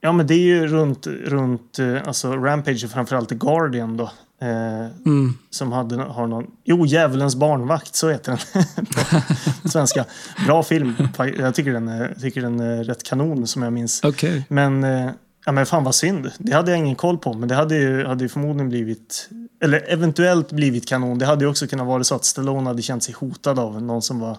Ja, 0.00 0.12
men 0.12 0.26
det 0.26 0.34
är 0.34 0.38
ju 0.46 0.66
runt, 0.66 1.06
runt 1.06 1.78
eh, 1.78 1.96
alltså 2.06 2.32
Rampage 2.36 2.84
och 2.84 2.90
framförallt 2.90 3.28
The 3.28 3.34
Guardian 3.34 3.96
då. 3.96 4.04
Eh, 4.42 4.86
Mm. 5.06 5.34
som 5.50 5.72
hade, 5.72 5.96
har 5.96 6.26
någon... 6.26 6.46
Jo, 6.64 6.86
Djävulens 6.86 7.36
barnvakt, 7.36 7.94
så 7.94 8.10
heter 8.10 8.40
den 8.52 8.64
på 9.62 9.68
svenska. 9.68 10.04
Bra 10.46 10.62
film. 10.62 10.94
Jag 11.38 11.54
tycker 11.54 11.72
den 11.72 11.88
är, 11.88 12.14
tycker 12.20 12.42
den 12.42 12.60
är 12.60 12.84
rätt 12.84 13.02
kanon 13.02 13.46
som 13.46 13.62
jag 13.62 13.72
minns. 13.72 14.00
Okej. 14.04 14.44
Men, 14.48 14.84
eh, 14.84 15.10
ja, 15.46 15.52
men 15.52 15.66
fan 15.66 15.84
vad 15.84 15.94
synd. 15.94 16.30
Det 16.38 16.52
hade 16.52 16.70
jag 16.70 16.78
ingen 16.78 16.96
koll 16.96 17.18
på. 17.18 17.32
Men 17.32 17.48
det 17.48 17.54
hade 17.54 17.76
ju, 17.76 18.06
hade 18.06 18.24
ju 18.24 18.28
förmodligen 18.28 18.68
blivit, 18.68 19.28
eller 19.62 19.84
eventuellt 19.92 20.52
blivit 20.52 20.88
kanon. 20.88 21.18
Det 21.18 21.26
hade 21.26 21.44
ju 21.44 21.50
också 21.50 21.66
kunnat 21.66 21.86
vara 21.86 22.04
så 22.04 22.14
att 22.14 22.24
Stallone 22.24 22.68
hade 22.70 22.82
känt 22.82 23.02
sig 23.04 23.14
hotad 23.18 23.58
av 23.58 23.82
någon 23.82 24.02
som 24.02 24.20
var 24.20 24.38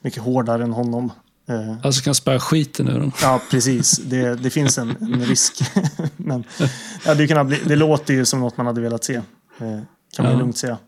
mycket 0.00 0.22
hårdare 0.22 0.62
än 0.62 0.72
honom. 0.72 1.12
Eh, 1.48 1.86
Alltså 1.86 2.02
kan 2.02 2.14
spöa 2.14 2.40
skiten 2.40 2.88
ur 2.88 2.98
dem. 3.00 3.12
Ja, 3.22 3.40
precis. 3.50 3.96
Det, 3.96 4.34
det 4.34 4.50
finns 4.50 4.78
en, 4.78 4.90
en 5.00 5.24
risk. 5.24 5.62
Men 6.16 6.44
ja, 7.06 7.14
det, 7.14 7.26
kunnat 7.28 7.46
bli, 7.46 7.60
det 7.66 7.76
låter 7.76 8.14
ju 8.14 8.24
som 8.24 8.40
något 8.40 8.56
man 8.56 8.66
hade 8.66 8.80
velat 8.80 9.04
se. 9.04 9.14
Eh, 9.14 9.22
kan 10.16 10.24
man 10.24 10.32
Ja. 10.32 10.38
lugnt 10.38 10.58
säga. 10.58 10.78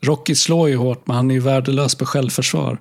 Rocky 0.00 0.34
slår 0.34 0.68
ju 0.68 0.76
hårt, 0.76 1.06
men 1.06 1.16
han 1.16 1.30
är 1.30 1.34
ju 1.34 1.40
värdelös 1.40 1.94
på 1.94 2.06
självförsvar. 2.06 2.78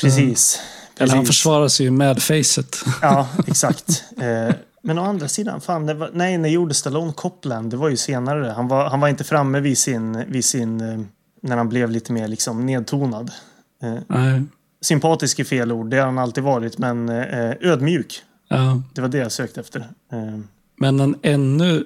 Precis. 0.00 0.60
Eller 0.98 1.14
han 1.14 1.20
Precis. 1.24 1.36
försvarar 1.36 1.68
sig 1.68 1.86
ju 1.86 1.90
med 1.92 2.22
facet. 2.22 2.76
Ja, 3.02 3.28
exakt. 3.46 4.04
Men 4.86 4.98
å 4.98 5.02
andra 5.02 5.28
sidan, 5.28 5.60
fan, 5.60 5.98
var, 5.98 6.10
nej, 6.12 6.38
när 6.38 6.48
gjorde 6.48 6.74
Stallone 6.74 7.12
Copland? 7.12 7.70
Det 7.70 7.76
var 7.76 7.88
ju 7.88 7.96
senare. 7.96 8.46
Han 8.46 8.68
var, 8.68 8.90
han 8.90 9.00
var 9.00 9.08
inte 9.08 9.24
framme 9.24 9.60
vid 9.60 9.78
sin, 9.78 10.24
vid 10.30 10.44
sin 10.44 10.80
eh, 10.80 11.00
när 11.42 11.56
han 11.56 11.68
blev 11.68 11.90
lite 11.90 12.12
mer 12.12 12.28
liksom 12.28 12.66
nedtonad. 12.66 13.30
Eh, 13.82 13.98
Nej. 14.06 14.42
sympatisk 14.80 15.38
är 15.38 15.44
fel 15.44 15.72
ord, 15.72 15.90
det 15.90 15.96
har 15.96 16.06
han 16.06 16.18
alltid 16.18 16.44
varit, 16.44 16.78
men 16.78 17.08
eh, 17.08 17.54
ödmjuk. 17.60 18.22
Ja. 18.48 18.82
Det 18.94 19.00
var 19.00 19.08
det 19.08 19.18
jag 19.18 19.32
sökte 19.32 19.60
efter. 19.60 19.88
Men 20.76 21.00
en 21.00 21.16
ännu 21.22 21.84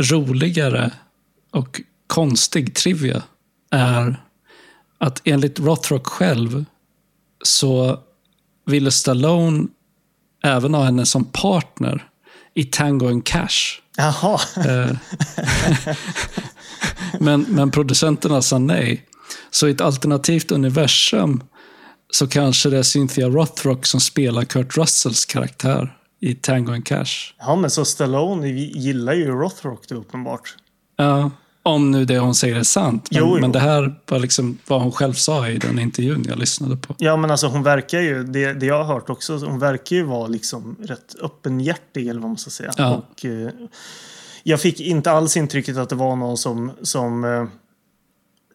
roligare 0.00 0.92
och 1.50 1.80
konstig 2.06 2.74
trivia 2.74 3.22
är 3.70 4.22
att 4.98 5.20
enligt 5.24 5.60
Rothrock 5.60 6.06
själv 6.06 6.64
så 7.44 7.98
ville 8.66 8.90
Stallone 8.90 9.66
även 10.42 10.74
ha 10.74 10.84
henne 10.84 11.06
som 11.06 11.24
partner 11.24 12.08
i 12.54 12.64
Tango 12.64 13.08
and 13.08 13.26
Cash. 13.26 13.80
jaha, 13.96 14.40
Eh, 14.56 14.96
men, 17.20 17.42
men 17.48 17.70
producenterna 17.70 18.42
sa 18.42 18.58
nej. 18.58 19.06
Så 19.50 19.68
i 19.68 19.70
ett 19.70 19.80
alternativt 19.80 20.52
universum 20.52 21.42
så 22.10 22.26
kanske 22.26 22.70
det 22.70 22.78
är 22.78 22.82
Cynthia 22.82 23.28
Rothrock 23.28 23.86
som 23.86 24.00
spelar 24.00 24.44
Kurt 24.44 24.76
Russells 24.76 25.24
karaktär 25.24 25.96
i 26.20 26.34
Tango 26.34 26.72
and 26.72 26.86
Cash. 26.86 27.34
ja, 27.38 27.56
men 27.56 27.70
så 27.70 27.84
Stallone 27.84 28.48
gillar 28.48 29.12
ju 29.12 29.26
Rothrock 29.26 29.88
då 29.88 29.94
uppenbart. 29.94 30.54
Ja, 30.96 31.30
om 31.62 31.90
nu 31.90 32.04
det 32.04 32.18
hon 32.18 32.34
säger 32.34 32.56
är 32.56 32.62
sant. 32.62 33.08
Men, 33.10 33.20
Jo, 33.20 33.26
jo. 33.34 33.40
men 33.40 33.52
det 33.52 33.58
här 33.58 33.94
var 34.08 34.18
liksom 34.18 34.58
vad 34.66 34.82
hon 34.82 34.92
själv 34.92 35.12
sa 35.12 35.48
i 35.48 35.58
den 35.58 35.78
intervjun 35.78 36.24
jag 36.28 36.38
lyssnade 36.38 36.76
på. 36.76 36.94
Ja, 36.98 37.16
men 37.16 37.30
alltså 37.30 37.46
hon 37.46 37.62
verkar 37.62 38.00
ju, 38.00 38.24
det, 38.24 38.52
det 38.52 38.66
jag 38.66 38.84
har 38.84 38.94
hört 38.94 39.10
också, 39.10 39.36
hon 39.36 39.58
verkar 39.58 39.96
ju 39.96 40.02
vara 40.02 40.26
liksom 40.26 40.76
rätt 40.82 41.14
öppenhjärtig 41.22 42.08
eller 42.08 42.20
vad 42.20 42.30
man 42.30 42.38
ska 42.38 42.50
säga. 42.50 42.72
Ja. 42.76 43.02
Och, 43.10 43.24
eh, 43.24 43.48
jag 44.42 44.60
fick 44.60 44.80
inte 44.80 45.10
alls 45.10 45.36
intrycket 45.36 45.76
att 45.76 45.88
det 45.88 45.94
var 45.94 46.16
någon 46.16 46.36
som, 46.36 46.70
som 46.82 47.24
eh, 47.24 47.44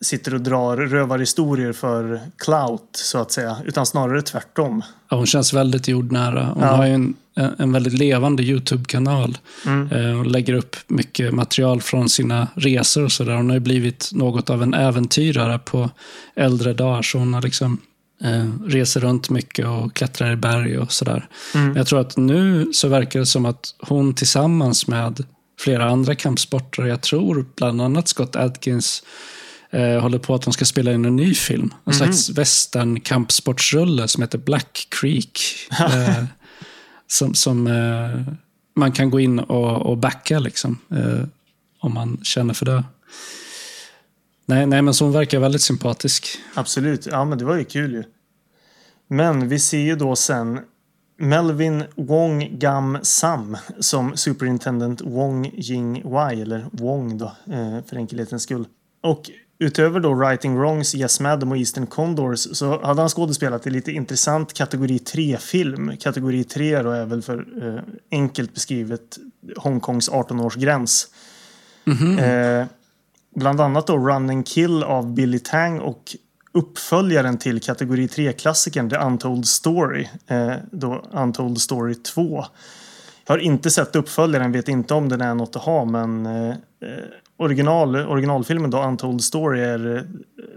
sitter 0.01 0.33
och 0.33 0.41
drar 0.41 0.77
rövarhistorier 0.77 1.73
för 1.73 2.21
clout, 2.37 2.89
så 2.91 3.17
att 3.17 3.31
säga. 3.31 3.57
Utan 3.65 3.85
snarare 3.85 4.21
tvärtom. 4.21 4.81
Ja, 5.09 5.17
hon 5.17 5.25
känns 5.25 5.53
väldigt 5.53 5.87
jordnära. 5.87 6.45
Hon 6.53 6.63
Ja. 6.63 6.69
har 6.75 6.85
ju 6.85 6.93
en, 6.93 7.15
en 7.57 7.71
väldigt 7.71 7.93
levande 7.93 8.43
YouTube-kanal. 8.43 9.37
Mm. 9.65 9.91
Eh, 9.91 10.19
och 10.19 10.25
lägger 10.25 10.53
upp 10.53 10.75
mycket 10.87 11.33
material 11.33 11.81
från 11.81 12.09
sina 12.09 12.47
resor 12.55 13.03
och 13.03 13.11
sådär. 13.11 13.33
Hon 13.35 13.47
har 13.49 13.53
ju 13.55 13.59
blivit 13.59 14.09
något 14.13 14.49
av 14.49 14.63
en 14.63 14.73
äventyrare 14.73 15.59
på 15.59 15.89
äldre 16.35 16.73
dagar. 16.73 17.01
Så 17.01 17.17
hon 17.17 17.33
har 17.33 17.41
liksom 17.41 17.77
eh, 18.23 18.45
reser 18.65 19.01
runt 19.01 19.29
mycket 19.29 19.65
och 19.67 19.95
klättrar 19.95 20.31
i 20.31 20.35
berg 20.35 20.77
och 20.77 20.91
sådär. 20.93 21.27
Mm. 21.55 21.67
Men 21.67 21.75
jag 21.75 21.87
tror 21.87 21.99
att 21.99 22.17
nu 22.17 22.69
så 22.73 22.87
verkar 22.87 23.19
det 23.19 23.25
som 23.25 23.45
att 23.45 23.75
hon 23.79 24.13
tillsammans 24.13 24.87
med 24.87 25.23
flera 25.59 25.89
andra 25.89 26.15
kampsportare, 26.15 26.87
jag 26.87 27.01
tror 27.01 27.45
bland 27.55 27.81
annat 27.81 28.07
Scott 28.07 28.35
Adkins, 28.35 29.03
eh, 29.69 29.99
håller 29.99 30.19
på 30.19 30.35
att 30.35 30.41
de 30.41 30.53
ska 30.53 30.65
spela 30.65 30.93
in 30.93 31.05
en 31.05 31.15
ny 31.15 31.35
film. 31.35 31.73
En 31.85 31.93
slags 31.93 32.29
western 32.29 32.99
kampsportsrulle 32.99 34.07
som 34.07 34.23
heter 34.23 34.37
Black 34.37 34.87
Creek. 34.89 35.39
eh, 35.79 36.23
som 37.07 37.33
som 37.33 37.67
eh, 37.67 38.33
man 38.75 38.91
kan 38.91 39.09
gå 39.09 39.19
in 39.19 39.39
och, 39.39 39.85
och 39.85 39.97
backa 39.97 40.39
liksom, 40.39 40.79
eh, 40.91 41.27
om 41.79 41.93
man 41.93 42.19
känner 42.23 42.53
för 42.53 42.65
det. 42.65 42.83
Nej, 44.45 44.65
nej, 44.65 44.81
men 44.81 44.93
så 44.93 45.05
hon 45.05 45.13
verkar 45.13 45.39
väldigt 45.39 45.61
sympatisk. 45.61 46.27
Absolut. 46.53 47.05
Ja, 47.05 47.25
men 47.25 47.37
det 47.37 47.45
var 47.45 47.55
ju 47.55 47.65
kul 47.65 47.93
ju. 47.93 48.03
Men 49.07 49.49
vi 49.49 49.59
ser 49.59 49.79
ju 49.79 49.95
då 49.95 50.15
sen 50.15 50.59
Melvin 51.19 51.83
Wong 51.95 52.59
Gam 52.59 52.97
Sam 53.01 53.57
som 53.79 54.17
Superintendent 54.17 55.01
Wong 55.01 55.51
Jing 55.53 56.09
Wai, 56.09 56.41
eller 56.41 56.65
Wong 56.71 57.17
då, 57.17 57.25
eh, 57.25 57.83
för 57.85 57.95
enkelhetens 57.95 58.43
skull. 58.43 58.65
Och 59.03 59.31
utöver 59.59 59.99
då 59.99 60.13
Writing 60.13 60.57
Wrongs, 60.57 60.95
Yes 60.95 61.19
Madam 61.19 61.51
och 61.51 61.57
Eastern 61.57 61.87
Condors 61.87 62.39
så 62.39 62.81
hade 62.85 63.01
han 63.01 63.09
skådespelat 63.09 63.67
i 63.67 63.69
lite 63.69 63.91
intressant 63.91 64.53
kategori 64.53 64.97
3-film. 64.97 65.97
Kategori 65.97 66.43
3 66.43 66.81
då 66.81 66.91
är 66.91 67.05
väl 67.05 67.21
för 67.21 67.45
eh, 67.63 67.81
enkelt 68.11 68.53
beskrivet 68.53 69.17
Hongkongs 69.57 70.09
18-årsgräns. 70.09 71.07
Eh, 72.19 72.65
bland 73.35 73.61
annat 73.61 73.87
då 73.87 73.97
Run 73.97 74.29
and 74.29 74.47
Kill 74.47 74.83
av 74.83 75.13
Billy 75.13 75.39
Tang 75.39 75.79
och 75.79 76.15
uppföljaren 76.51 77.37
till 77.37 77.61
kategori 77.61 78.07
3-klassikern 78.07 78.89
The 78.89 78.97
Untold 78.97 79.47
Story. 79.47 80.07
Eh, 80.27 80.53
då 80.71 81.05
Untold 81.11 81.61
Story 81.61 81.95
2. 81.95 82.45
Jag 83.25 83.33
har 83.33 83.39
inte 83.39 83.71
sett 83.71 83.95
uppföljaren, 83.95 84.51
vet 84.51 84.67
inte 84.67 84.93
om 84.93 85.09
den 85.09 85.21
är 85.21 85.33
något 85.35 85.55
att 85.55 85.63
ha, 85.63 85.85
men 85.85 86.25
eh, 86.25 86.49
eh, 86.49 86.55
original, 87.37 87.95
originalfilmen 87.95 88.71
då, 88.71 88.83
Untold 88.83 89.23
Story, 89.23 89.61
är 89.61 89.95
eh, 89.95 90.03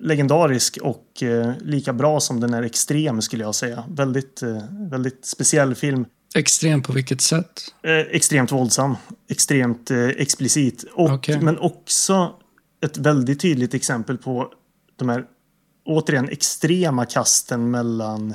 legendarisk 0.01 0.79
och 0.83 1.23
eh, 1.23 1.53
lika 1.61 1.93
bra 1.93 2.21
som 2.21 2.41
den 2.41 2.55
är 2.55 2.63
extrem 2.63 3.23
skulle 3.23 3.45
jag 3.45 3.55
säga. 3.55 3.85
Väldigt, 3.89 4.43
eh, 4.43 4.63
väldigt 4.91 5.25
speciell 5.27 5.75
film. 5.75 6.05
Extrem 6.35 6.83
på 6.83 6.93
vilket 6.93 7.21
sätt? 7.21 7.61
Eh, 7.83 7.93
extremt 7.93 8.53
våldsam, 8.53 8.97
extremt 9.31 9.91
explicit. 10.17 10.85
Och, 10.93 11.11
Okej. 11.11 11.41
Men 11.41 11.59
också 11.59 12.35
ett 12.85 12.99
väldigt 12.99 13.41
tydligt 13.41 13.75
exempel 13.75 14.19
på 14.19 14.53
de 14.97 15.09
här 15.09 15.25
återigen 15.85 16.29
extrema 16.29 17.05
kasten 17.05 17.71
mellan 17.71 18.35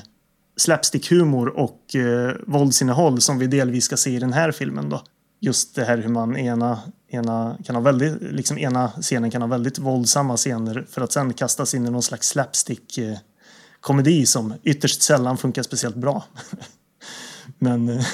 slapstick-humor 0.57 1.47
och 1.47 1.95
eh, 1.95 2.35
våldsinnehåll 2.47 3.21
som 3.21 3.39
vi 3.39 3.47
delvis 3.47 3.85
ska 3.85 3.97
se 3.97 4.09
i 4.09 4.19
den 4.19 4.33
här 4.33 4.51
filmen. 4.51 4.89
Då. 4.89 5.03
Just 5.39 5.75
det 5.75 5.85
här 5.85 5.97
hur 5.97 6.09
man 6.09 6.37
ena, 6.37 6.79
ena, 7.07 7.57
kan 7.65 7.75
ha 7.75 7.81
väldigt, 7.81 8.21
liksom 8.21 8.57
ena 8.57 8.91
scenen 9.01 9.31
kan 9.31 9.41
ha 9.41 9.49
väldigt 9.49 9.79
våldsamma 9.79 10.37
scener 10.37 10.85
för 10.89 11.01
att 11.01 11.11
sen 11.11 11.33
kastas 11.33 11.73
in 11.73 11.85
i 11.87 11.89
någon 11.89 12.03
slags 12.03 12.27
slapstick-komedi 12.29 14.25
som 14.25 14.53
ytterst 14.63 15.01
sällan 15.01 15.37
funkar 15.37 15.63
speciellt 15.63 15.95
bra. 15.95 16.23
Men 17.59 17.89
eh, 17.89 18.05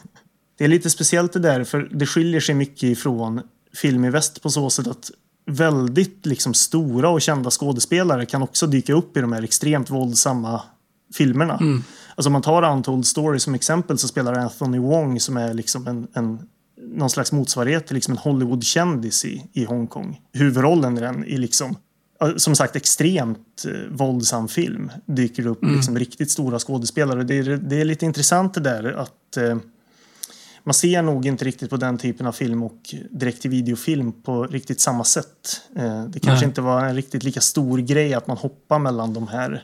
det 0.58 0.64
är 0.64 0.68
lite 0.68 0.90
speciellt 0.90 1.32
det 1.32 1.38
där 1.38 1.64
för 1.64 1.88
det 1.92 2.06
skiljer 2.06 2.40
sig 2.40 2.54
mycket 2.54 2.82
ifrån 2.82 3.40
film 3.74 4.04
i 4.04 4.10
väst 4.10 4.42
på 4.42 4.50
så 4.50 4.70
sätt 4.70 4.86
att 4.86 5.10
väldigt 5.46 6.26
liksom 6.26 6.54
stora 6.54 7.08
och 7.08 7.22
kända 7.22 7.50
skådespelare 7.50 8.26
kan 8.26 8.42
också 8.42 8.66
dyka 8.66 8.94
upp 8.94 9.16
i 9.16 9.20
de 9.20 9.32
här 9.32 9.42
extremt 9.42 9.90
våldsamma 9.90 10.62
filmerna. 11.14 11.58
Alltså 12.14 12.28
om 12.28 12.32
man 12.32 12.42
tar 12.42 12.72
Untold 12.72 13.06
Story 13.06 13.38
som 13.38 13.54
exempel 13.54 13.98
så 13.98 14.08
spelar 14.08 14.34
Anthony 14.34 14.78
Wong 14.78 15.20
som 15.20 15.36
är 15.36 15.54
liksom 15.54 15.86
en, 15.86 16.06
en 16.12 16.48
någon 16.86 17.10
slags 17.10 17.32
motsvarighet 17.32 17.86
till 17.86 17.94
liksom 17.94 18.12
en 18.12 18.18
Hollywood-kändis 18.18 19.24
i, 19.24 19.46
i 19.52 19.64
Hongkong. 19.64 20.20
Huvudrollen 20.32 20.98
i 20.98 21.00
den 21.00 21.24
i 21.24 21.38
liksom 21.38 21.76
som 22.36 22.56
sagt 22.56 22.76
extremt 22.76 23.64
eh, 23.66 23.90
våldsam 23.90 24.48
film 24.48 24.90
dyker 25.06 25.46
upp 25.46 25.64
liksom 25.64 25.98
riktigt 25.98 26.30
stora 26.30 26.58
skådespelare. 26.58 27.24
Det 27.24 27.34
är, 27.34 27.44
det 27.56 27.80
är 27.80 27.84
lite 27.84 28.04
intressant 28.04 28.54
det 28.54 28.60
där 28.60 28.92
att 28.92 29.36
eh, 29.36 29.56
man 30.64 30.74
ser 30.74 31.02
nog 31.02 31.26
inte 31.26 31.44
riktigt 31.44 31.70
på 31.70 31.76
den 31.76 31.98
typen 31.98 32.26
av 32.26 32.32
film 32.32 32.62
och 32.62 32.94
direkt 33.10 33.42
till 33.42 33.50
videofilm 33.50 34.12
på 34.12 34.46
riktigt 34.46 34.80
samma 34.80 35.04
sätt. 35.04 35.60
Eh, 35.76 36.04
det 36.04 36.20
kanske 36.20 36.44
Nej. 36.44 36.48
inte 36.48 36.60
var 36.60 36.84
en 36.84 36.96
riktigt 36.96 37.22
lika 37.22 37.40
stor 37.40 37.78
grej 37.78 38.14
att 38.14 38.26
man 38.26 38.36
hoppar 38.36 38.78
mellan 38.78 39.14
de 39.14 39.28
här 39.28 39.62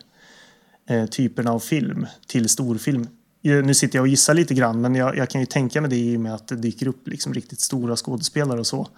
eh, 0.88 1.06
typerna 1.06 1.52
av 1.52 1.58
film 1.58 2.06
till 2.26 2.48
storfilm. 2.48 3.06
Nu 3.42 3.74
sitter 3.74 3.98
jag 3.98 4.02
och 4.02 4.08
gissar 4.08 4.34
lite 4.34 4.54
grann 4.54 4.80
men 4.80 4.94
jag, 4.94 5.16
jag 5.16 5.30
kan 5.30 5.40
ju 5.40 5.46
tänka 5.46 5.80
mig 5.80 5.90
det 5.90 5.96
i 5.96 6.16
och 6.16 6.20
med 6.20 6.34
att 6.34 6.48
det 6.48 6.56
dyker 6.56 6.86
upp 6.86 7.08
liksom 7.08 7.34
riktigt 7.34 7.60
stora 7.60 7.96
skådespelare 7.96 8.60
och 8.60 8.66
så. 8.66 8.88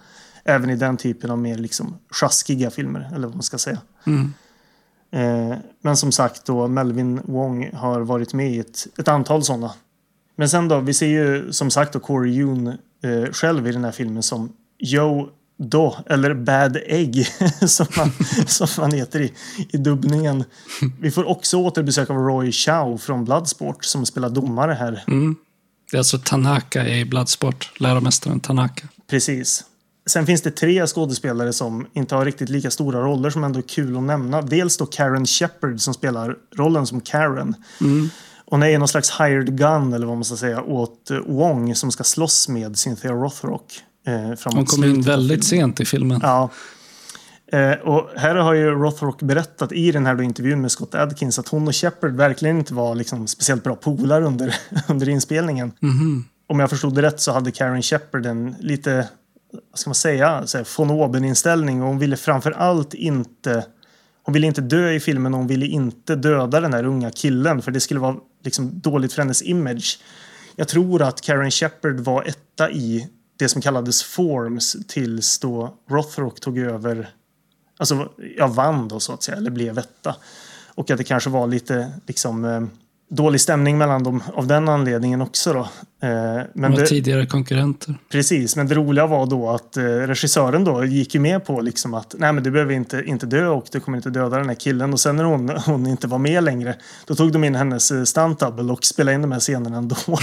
Även 0.43 0.69
i 0.69 0.75
den 0.75 0.97
typen 0.97 1.31
av 1.31 1.37
mer 1.37 1.57
liksom 1.57 1.97
sjaskiga 2.09 2.71
filmer 2.71 3.11
eller 3.15 3.27
vad 3.27 3.35
man 3.35 3.43
ska 3.43 3.57
säga. 3.57 3.81
Eh, 5.11 5.57
men 5.81 5.97
som 5.97 6.11
sagt 6.11 6.45
då 6.45 6.67
Melvin 6.67 7.21
Wong 7.23 7.69
har 7.73 8.01
varit 8.01 8.33
med 8.33 8.51
i 8.51 8.59
ett, 8.59 8.87
ett 8.97 9.07
antal 9.07 9.43
sådana. 9.43 9.71
Men 10.35 10.49
sen 10.49 10.67
då, 10.67 10.79
vi 10.79 10.93
ser 10.93 11.07
ju 11.07 11.53
som 11.53 11.71
sagt 11.71 11.93
då 11.93 11.99
Corey 11.99 12.33
Yoon 12.33 12.67
eh, 13.03 13.31
själv 13.31 13.67
i 13.67 13.71
den 13.71 13.83
här 13.83 13.91
filmen 13.91 14.23
som 14.23 14.53
Joe 14.77 15.29
Do, 15.57 15.95
eller 16.05 16.33
Bad 16.33 16.77
Egg 16.85 17.27
som 17.67 17.85
han, 17.89 18.11
som 18.47 18.67
han 18.77 18.91
heter 18.91 19.19
i, 19.19 19.33
i 19.69 19.77
dubbningen. 19.77 20.43
Vi 21.01 21.11
får 21.11 21.23
också 21.29 21.57
återbesök 21.57 22.09
av 22.09 22.15
Roy 22.15 22.51
Chow 22.51 22.97
från 22.97 23.25
Bloodsport 23.25 23.85
som 23.85 24.05
spelar 24.05 24.29
domare 24.29 24.73
här. 24.73 25.03
Det 25.91 25.97
är 25.97 25.99
alltså 25.99 26.17
Tanaka 26.17 26.87
i 26.87 27.05
Bloodsport, 27.05 27.71
läromästaren 27.79 28.39
Tanaka. 28.39 28.87
Precis. 29.09 29.63
Sen 30.09 30.25
finns 30.25 30.41
det 30.41 30.51
tre 30.51 30.87
skådespelare 30.87 31.53
som 31.53 31.87
inte 31.93 32.15
har 32.15 32.25
riktigt 32.25 32.49
lika 32.49 32.71
stora 32.71 33.01
roller 33.01 33.29
som 33.29 33.43
ändå 33.43 33.59
är 33.59 33.63
kul 33.63 33.97
att 33.97 34.03
nämna. 34.03 34.41
Dels 34.41 34.77
då 34.77 34.85
Karen 34.85 35.25
Shepard 35.25 35.79
som 35.79 35.93
spelar 35.93 36.35
rollen 36.55 36.87
som 36.87 37.01
Karen. 37.01 37.55
Hon 38.45 38.63
är 38.63 38.79
någon 38.79 38.87
slags 38.87 39.19
hired 39.19 39.57
gun 39.57 39.93
eller 39.93 40.07
vad 40.07 40.17
man 40.17 40.25
ska 40.25 40.35
säga 40.35 40.61
åt 40.61 41.11
Wong 41.25 41.75
som 41.75 41.91
ska 41.91 42.03
slåss 42.03 42.47
med 42.49 42.77
Cynthia 42.77 43.11
Rothrock. 43.11 43.83
Eh, 44.05 44.31
Hon 44.45 44.65
kom 44.65 44.83
in 44.83 45.01
väldigt 45.01 45.45
sent 45.45 45.79
i 45.79 45.85
filmen. 45.85 46.19
Ja. 46.23 46.49
Eh, 47.51 47.71
och 47.71 48.09
här 48.15 48.35
har 48.35 48.53
ju 48.53 48.71
Rothrock 48.71 49.21
berättat 49.21 49.71
i 49.71 49.91
den 49.91 50.05
här 50.05 50.21
intervjun 50.21 50.61
med 50.61 50.71
Scott 50.71 50.95
Adkins 50.95 51.39
att 51.39 51.47
hon 51.47 51.67
och 51.67 51.75
Shepard 51.75 52.11
verkligen 52.15 52.57
inte 52.57 52.73
var 52.73 52.95
liksom 52.95 53.27
speciellt 53.27 53.63
bra 53.63 53.75
polare 53.75 54.25
under, 54.25 54.55
under 54.87 55.09
inspelningen. 55.09 55.71
Om 56.47 56.59
jag 56.59 56.69
förstod 56.69 56.95
det 56.95 57.01
rätt 57.01 57.21
så 57.21 57.31
hade 57.31 57.51
Karen 57.51 57.81
Shepard 57.81 58.25
en 58.25 58.55
lite, 58.59 59.07
vad 59.71 59.79
ska 59.79 59.89
man 59.89 59.95
säga, 59.95 60.47
så 60.47 60.57
här, 60.57 60.67
von 60.77 60.91
oben-inställning 60.91 61.81
och 61.81 61.87
hon 61.87 61.99
ville 61.99 62.17
framför 62.17 62.51
allt 62.51 62.93
inte 62.93 63.65
hon 64.23 64.33
ville 64.33 64.47
inte 64.47 64.61
dö 64.61 64.91
i 64.91 64.99
filmen 64.99 65.33
och 65.33 65.39
hon 65.39 65.47
ville 65.47 65.65
inte 65.65 66.15
döda 66.15 66.59
den 66.59 66.73
här 66.73 66.85
unga 66.85 67.11
killen 67.11 67.61
för 67.61 67.71
det 67.71 67.79
skulle 67.79 67.99
vara 67.99 68.15
liksom 68.43 68.79
dåligt 68.79 69.13
för 69.13 69.21
hennes 69.21 69.41
image. 69.41 69.99
Jag 70.55 70.67
tror 70.67 71.01
att 71.01 71.21
Karen 71.21 71.51
Shepard 71.51 71.99
var 71.99 72.23
etta 72.23 72.71
i 72.71 73.07
det 73.37 73.49
som 73.49 73.61
kallades 73.61 74.03
Forms 74.03 74.75
tills 74.87 75.39
då 75.39 75.77
Rothrock 75.89 76.39
tog 76.39 76.57
över, 76.57 77.09
alltså 77.77 78.09
jag 78.37 78.47
vann 78.47 78.87
då 78.87 78.99
så 78.99 79.13
att 79.13 79.23
säga, 79.23 79.37
eller 79.37 79.51
blev 79.51 79.77
etta. 79.77 80.15
Och 80.75 80.89
att 80.91 80.97
det 80.97 81.03
kanske 81.03 81.29
var 81.29 81.47
lite 81.47 81.91
liksom 82.07 82.45
eh, 82.45 82.63
dålig 83.09 83.41
stämning 83.41 83.77
mellan 83.77 84.03
dem 84.03 84.23
av 84.33 84.47
den 84.47 84.69
anledningen 84.69 85.21
också 85.21 85.53
då. 85.53 85.59
Eh, 86.07 86.43
men 86.53 86.71
det, 86.71 86.85
tidigare 86.85 87.25
konkurrenter. 87.25 87.95
Precis, 88.11 88.55
men 88.55 88.67
det 88.67 88.75
roliga 88.75 89.07
var 89.07 89.25
då 89.25 89.49
att 89.49 89.77
eh, 89.77 89.83
regissören 89.83 90.63
då 90.63 90.85
gick 90.85 91.13
ju 91.13 91.19
med 91.19 91.45
på 91.45 91.61
liksom 91.61 91.93
att 91.93 92.15
nej 92.17 92.33
men 92.33 92.43
du 92.43 92.51
behöver 92.51 92.73
inte, 92.73 93.03
inte 93.05 93.25
dö 93.25 93.47
och 93.47 93.65
du 93.71 93.79
kommer 93.79 93.97
inte 93.97 94.09
döda 94.09 94.37
den 94.37 94.49
här 94.49 94.55
killen. 94.55 94.93
Och 94.93 94.99
sen 94.99 95.15
när 95.15 95.23
hon, 95.23 95.49
hon 95.49 95.87
inte 95.87 96.07
var 96.07 96.17
med 96.17 96.43
längre 96.43 96.75
då 97.05 97.15
tog 97.15 97.31
de 97.31 97.43
in 97.43 97.55
hennes 97.55 97.91
eh, 97.91 98.03
stunt 98.03 98.39
double 98.39 98.73
och 98.73 98.85
spelade 98.85 99.15
in 99.15 99.21
de 99.21 99.31
här 99.31 99.39
scenerna 99.39 99.77
ändå. 99.77 99.95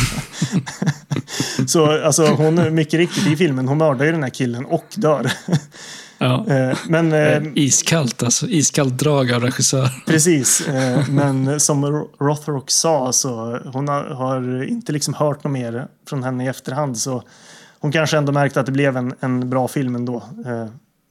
Så 1.66 2.04
alltså 2.04 2.26
hon, 2.26 2.74
mycket 2.74 2.94
riktigt 2.94 3.26
i 3.26 3.36
filmen, 3.36 3.68
hon 3.68 3.78
mördar 3.78 4.04
ju 4.04 4.12
den 4.12 4.22
här 4.22 4.30
killen 4.30 4.64
och 4.64 4.86
dör. 4.96 5.32
Ja. 6.22 6.46
Eh, 6.54 6.78
men 6.88 7.12
eh, 7.12 7.18
Eh, 7.36 7.42
Iskallt 7.54 8.22
alltså. 8.22 8.46
Iskallt 8.48 8.98
drag 8.98 9.32
av 9.32 9.42
regissör. 9.42 9.88
Precis, 10.06 10.62
men 11.08 11.60
som 11.60 11.86
Ro- 11.86 12.10
Rothrock 12.20 12.70
sa 12.70 13.12
så 13.12 13.58
hon 13.72 13.88
har, 13.88 14.04
har 14.04 14.62
inte 14.64 14.92
liksom 14.92 15.14
hört 15.14 15.44
något 15.44 15.52
mer 15.52 15.86
från 16.08 16.22
henne 16.22 16.44
i 16.44 16.48
efterhand. 16.48 16.98
Så 16.98 17.22
hon 17.80 17.92
kanske 17.92 18.16
ändå 18.18 18.32
märkte 18.32 18.60
att 18.60 18.66
det 18.66 18.72
blev 18.72 18.96
en, 18.96 19.14
en 19.20 19.50
bra 19.50 19.68
film 19.68 19.94
ändå. 19.94 20.22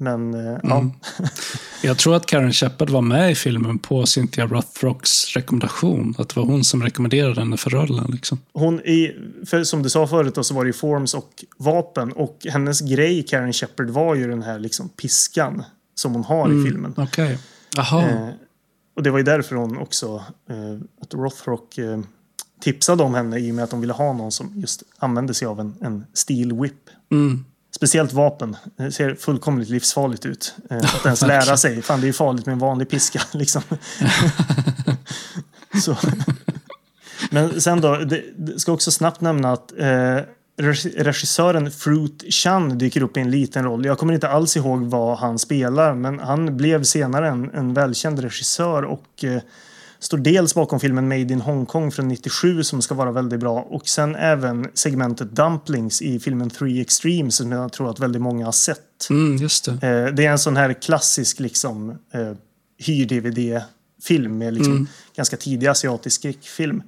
Men 0.02 0.34
eh, 0.34 0.60
ja, 0.64 0.92
Jag 1.84 1.98
tror 1.98 2.16
att 2.16 2.26
Karen 2.26 2.54
Shepard 2.54 2.90
var 2.90 3.02
med 3.02 3.32
i 3.32 3.36
filmen 3.36 3.80
på 3.80 4.06
Cynthia 4.06 4.48
Rothrocks 4.48 5.36
rekommendation. 5.36 6.16
Att 6.18 6.30
det 6.30 6.40
var 6.40 6.48
hon 6.48 6.64
som 6.64 6.84
rekommenderade 6.84 7.42
henne 7.42 7.58
för 7.58 7.70
rollen. 7.70 8.12
Liksom. 8.12 8.40
hon 8.54 8.80
i, 8.80 9.16
för 9.46 9.64
som 9.64 9.84
du 9.84 9.90
sa 9.90 10.08
förut 10.08 10.36
då, 10.36 10.44
så 10.44 10.54
var 10.54 10.64
det 10.64 10.70
ju 10.70 10.74
forms 10.74 11.14
och 11.14 11.46
vapen. 11.58 12.12
Och 12.12 12.46
hennes 12.50 12.82
grej, 12.82 13.24
Karen 13.24 13.54
Shepard, 13.54 13.90
var 13.90 14.16
ju 14.16 14.28
den 14.28 14.42
här 14.44 14.60
liksom 14.60 14.90
piskan 14.90 15.64
som 15.96 16.14
hon 16.14 16.24
har 16.24 16.62
i 16.62 16.64
filmen. 16.66 16.94
Okej. 16.98 17.38
Jaha. 17.76 18.10
Eh, 18.10 18.30
och 18.96 19.04
det 19.04 19.12
var 19.12 19.18
ju 19.18 19.24
därför 19.24 19.56
hon 19.56 19.78
också, 19.78 20.24
eh, 20.50 20.82
att 21.02 21.14
Rothrock 21.14 21.78
eh, 21.78 22.00
tipsade 22.62 23.04
om 23.04 23.14
henne 23.14 23.40
i 23.40 23.52
och 23.52 23.56
med 23.56 23.64
att 23.64 23.70
de 23.70 23.82
ville 23.82 23.94
ha 23.94 24.14
någon 24.14 24.32
som 24.32 24.54
just 24.56 24.84
använde 24.98 25.34
sig 25.34 25.48
av 25.48 25.60
en, 25.60 25.76
en 25.82 26.06
steel 26.14 26.54
whip. 26.54 26.90
Mm. 27.12 27.46
Speciellt 27.82 28.14
vapen. 28.14 28.56
Det 28.78 28.92
ser 28.92 29.16
fullkomligt 29.16 29.70
livsfarligt 29.70 30.26
ut. 30.26 30.56
Eh, 30.70 30.78
att 30.78 31.06
ens 31.06 31.22
lära 31.28 31.58
sig. 31.58 31.82
Fan, 31.82 32.02
det 32.02 32.08
är 32.08 32.14
farligt 32.14 32.46
med 32.46 32.54
en 32.54 32.60
vanlig 32.60 32.90
piska. 32.90 33.22
Liksom. 33.32 33.62
Så. 35.84 35.98
Men 37.32 37.62
sen 37.62 37.82
då, 37.82 37.96
det, 37.96 38.24
det 38.38 38.60
ska 38.60 38.72
också 38.72 38.92
snabbt 38.92 39.22
nämna 39.22 39.52
att 39.52 39.72
eh, 39.80 39.86
regi- 40.58 41.04
regissören 41.04 41.72
Fruit 41.72 42.34
Chan 42.34 42.78
dyker 42.78 43.04
upp 43.04 43.18
i 43.18 43.20
en 43.20 43.32
liten 43.32 43.64
roll. 43.64 43.86
Jag 43.86 43.98
kommer 43.98 44.14
inte 44.14 44.30
alls 44.30 44.58
ihåg 44.58 44.82
vad 44.84 45.18
han 45.18 45.40
spelar, 45.40 45.94
men 45.94 46.20
han 46.20 46.58
blev 46.58 46.84
senare 46.84 47.28
en, 47.28 47.52
en 47.54 47.74
välkänd 47.74 48.20
regissör 48.20 48.84
och 48.84 49.24
eh, 49.24 49.42
står 50.02 50.18
dels 50.18 50.56
bakom 50.56 50.80
filmen 50.80 51.08
Made 51.08 51.22
in 51.22 51.42
Hongkong 51.42 51.92
från 51.92 52.08
97 52.08 52.64
som 52.64 52.82
ska 52.82 52.96
vara 52.96 53.12
väldigt 53.12 53.40
bra 53.40 53.62
och 53.62 53.88
sen 53.88 54.16
även 54.16 54.68
segmentet 54.74 55.32
Dumplings 55.32 56.02
i 56.02 56.20
filmen 56.20 56.50
Three 56.50 56.82
Extremes 56.82 57.36
som 57.36 57.52
jag 57.52 57.74
tror 57.74 57.90
att 57.90 58.00
väldigt 58.00 58.22
många 58.22 58.46
har 58.46 58.52
sett. 58.52 59.10
Mm, 59.10 59.38
just 59.38 59.66
det. 59.66 59.72
Eh, 59.72 60.14
det 60.14 60.26
är 60.26 60.32
en 60.32 60.40
sån 60.40 60.58
här 60.58 60.74
klassisk 60.74 61.40
liksom 61.40 61.90
eh, 61.90 62.34
hyr-DVD-film 62.78 64.38
med 64.38 64.54
liksom 64.54 64.88
ganska 65.16 65.38
tidig 65.38 65.68
asiatisk 65.68 66.16
skräckfilm. 66.16 66.84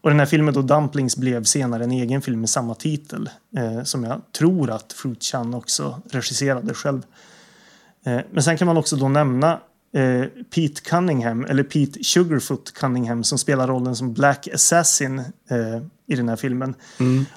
Och 0.00 0.10
den 0.10 0.18
här 0.18 0.26
filmen 0.26 0.54
då 0.54 0.62
Dumplings 0.62 1.16
blev 1.16 1.44
senare 1.44 1.84
en 1.84 1.92
egen 1.92 2.22
film 2.22 2.40
med 2.40 2.50
samma 2.50 2.74
titel 2.74 3.30
eh, 3.56 3.82
som 3.84 4.04
jag 4.04 4.20
tror 4.38 4.70
att 4.70 4.92
Fruit 4.92 5.22
Chan 5.22 5.54
också 5.54 6.02
regisserade 6.10 6.74
själv. 6.74 7.02
Eh, 8.04 8.20
men 8.30 8.42
sen 8.42 8.56
kan 8.56 8.66
man 8.66 8.76
också 8.76 8.96
då 8.96 9.08
nämna 9.08 9.60
eh, 9.94 10.24
Pete 10.54 10.80
Cunningham, 10.80 11.44
eller 11.44 11.62
Pete 11.62 12.04
Sugarfoot 12.04 12.74
Cunningham 12.74 13.24
som 13.24 13.38
spelar 13.38 13.66
rollen 13.66 13.96
som 13.96 14.12
Black 14.12 14.48
Assassin 14.54 15.18
eh, 15.18 15.82
i 16.06 16.16
den 16.16 16.28
här 16.28 16.36
filmen. 16.36 16.74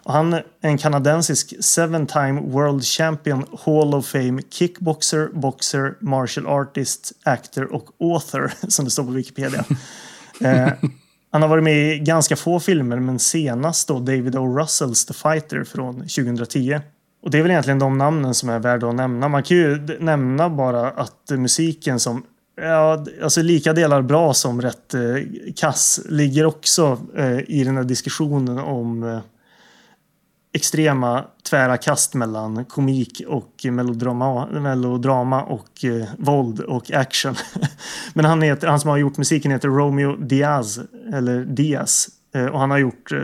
Och 0.03 0.13
han 0.13 0.33
är 0.33 0.43
en 0.61 0.77
kanadensisk 0.77 1.53
seven 1.59 2.07
time 2.07 2.41
world 2.41 2.83
champion 2.83 3.45
Hall 3.65 3.93
of 3.93 4.07
Fame 4.07 4.41
kickboxer, 4.49 5.29
boxer, 5.33 5.95
martial 5.99 6.47
artist, 6.47 7.11
actor 7.23 7.73
och 7.73 7.89
author 7.99 8.51
som 8.67 8.85
det 8.85 8.91
står 8.91 9.03
på 9.03 9.11
Wikipedia. 9.11 9.65
eh, 10.41 10.69
han 11.31 11.41
har 11.41 11.49
varit 11.49 11.63
med 11.63 11.95
i 11.95 11.99
ganska 11.99 12.35
få 12.35 12.59
filmer 12.59 12.99
men 12.99 13.19
senast 13.19 13.87
då 13.87 13.99
David 13.99 14.35
O. 14.35 14.57
Russells 14.57 15.05
The 15.05 15.13
Fighter 15.13 15.63
från 15.63 15.95
2010. 15.95 16.79
Och 17.23 17.31
det 17.31 17.37
är 17.37 17.41
väl 17.41 17.51
egentligen 17.51 17.79
de 17.79 17.97
namnen 17.97 18.33
som 18.33 18.49
är 18.49 18.59
värda 18.59 18.89
att 18.89 18.95
nämna. 18.95 19.27
Man 19.27 19.43
kan 19.43 19.57
ju 19.57 19.97
nämna 19.99 20.49
bara 20.49 20.89
att 20.89 21.29
musiken 21.29 21.99
som 21.99 22.23
Ja, 22.57 23.05
alltså 23.23 23.41
lika 23.41 23.73
delar 23.73 24.01
bra 24.01 24.33
som 24.33 24.61
rätt 24.61 24.93
eh, 24.93 25.01
kass 25.55 25.99
ligger 26.09 26.45
också 26.45 26.99
eh, 27.15 27.39
i 27.39 27.63
den 27.63 27.77
här 27.77 27.83
diskussionen 27.83 28.59
om 28.59 29.03
eh, 29.03 29.19
extrema 30.53 31.25
tvära 31.49 31.77
kast 31.77 32.13
mellan 32.13 32.65
komik 32.65 33.21
och 33.27 33.65
melodrama, 33.71 34.45
melodrama 34.45 35.43
och 35.43 35.85
eh, 35.85 36.07
våld 36.17 36.59
och 36.59 36.91
action. 36.91 37.35
Men 38.13 38.25
han, 38.25 38.41
heter, 38.41 38.67
han 38.67 38.79
som 38.79 38.89
har 38.89 38.97
gjort 38.97 39.17
musiken 39.17 39.51
heter 39.51 39.67
Romeo 39.67 40.15
Diaz, 40.15 40.79
eller 41.13 41.45
Diaz. 41.45 42.07
Eh, 42.35 42.45
och 42.45 42.59
han 42.59 42.71
har 42.71 42.77
gjort 42.77 43.11
eh, 43.11 43.19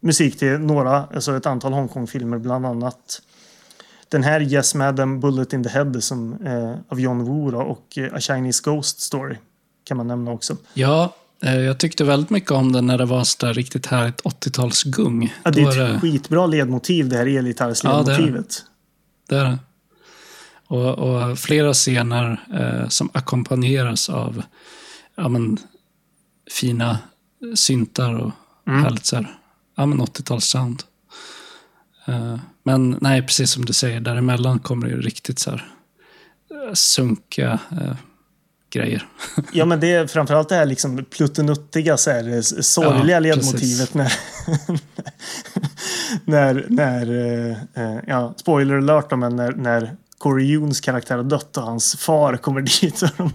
musik 0.00 0.38
till 0.38 0.58
några, 0.58 1.06
alltså 1.06 1.36
ett 1.36 1.46
antal 1.46 1.72
Hongkong-filmer, 1.72 2.38
bland 2.38 2.66
annat 2.66 3.22
den 4.12 4.22
här 4.22 4.40
Yes 4.40 4.74
Madam 4.74 5.20
Bullet 5.20 5.52
in 5.52 5.64
the 5.64 5.68
Head 5.70 6.00
som, 6.00 6.46
eh, 6.46 6.74
av 6.88 7.00
John 7.00 7.24
Woo 7.24 7.50
då, 7.50 7.58
och 7.60 7.98
eh, 7.98 8.14
A 8.14 8.20
Chinese 8.20 8.62
Ghost 8.64 9.00
Story 9.00 9.36
kan 9.84 9.96
man 9.96 10.06
nämna 10.06 10.30
också. 10.30 10.56
Ja, 10.74 11.14
eh, 11.42 11.56
jag 11.60 11.78
tyckte 11.78 12.04
väldigt 12.04 12.30
mycket 12.30 12.50
om 12.50 12.72
den 12.72 12.86
när 12.86 12.98
det 12.98 13.04
var 13.04 13.24
sådär 13.24 13.54
riktigt 13.54 13.86
härligt 13.86 14.20
80-talsgung. 14.22 15.34
Ja, 15.42 15.50
det 15.50 15.60
är 15.62 15.94
ett 15.94 16.00
skitbra 16.00 16.46
ledmotiv 16.46 17.08
det 17.08 17.16
här 17.16 17.26
Ja, 17.26 17.26
det 17.26 17.30
är 17.30 17.34
det. 17.34 17.38
elgitarrsledmotivet. 17.38 18.64
Det 19.28 19.36
det. 19.36 19.58
Och, 20.66 20.98
och 20.98 21.38
flera 21.38 21.72
scener 21.72 22.46
eh, 22.54 22.88
som 22.88 23.10
ackompanjeras 23.14 24.08
av 24.08 24.42
ja, 25.14 25.28
men, 25.28 25.58
fina 26.60 26.98
syntar 27.54 28.14
och 28.14 28.32
Mm. 28.66 28.82
härligt 28.82 29.06
så 29.06 29.16
här, 29.16 29.36
ja, 29.76 29.86
men 29.86 30.00
80-talssound. 30.00 30.82
Eh, 32.66 32.78
men 32.78 32.98
nej, 33.00 33.22
precis 33.22 33.50
som 33.50 33.64
du 33.64 33.72
säger, 33.72 34.00
däremellan 34.00 34.58
kommer 34.58 34.86
det 34.86 34.92
ju 34.92 35.00
riktigt 35.00 35.38
så 35.38 35.50
här 35.50 35.72
eh, 36.68 36.72
sunkiga 36.74 37.58
eh, 37.70 37.94
grejer. 38.72 39.06
Ja, 39.52 39.64
men 39.64 39.80
det 39.80 39.92
är 39.92 40.06
framförallt 40.06 40.48
det 40.48 40.54
här 40.54 40.66
liksom 40.66 41.04
pluttenuttiga, 41.10 41.96
så 41.96 42.10
här, 42.10 42.38
s- 42.38 42.72
sorgliga 42.72 43.16
Ja, 43.16 43.20
ledmotivet 43.20 43.94
när, 43.94 44.12
när, 46.24 46.66
när 46.68 47.06
eh, 47.10 47.56
eh, 47.84 47.98
ja, 48.06 48.34
spoiler 48.36 48.74
alert 48.76 49.18
men 49.18 49.36
när, 49.36 49.52
när 49.52 49.96
Corey 50.18 50.46
Jones 50.52 50.80
karaktär 50.80 51.16
har 51.16 51.24
dött 51.24 51.56
och 51.56 51.62
hans 51.62 51.96
far 51.96 52.36
kommer 52.36 52.60
dit. 52.80 53.02
Och 53.02 53.08
de, 53.16 53.32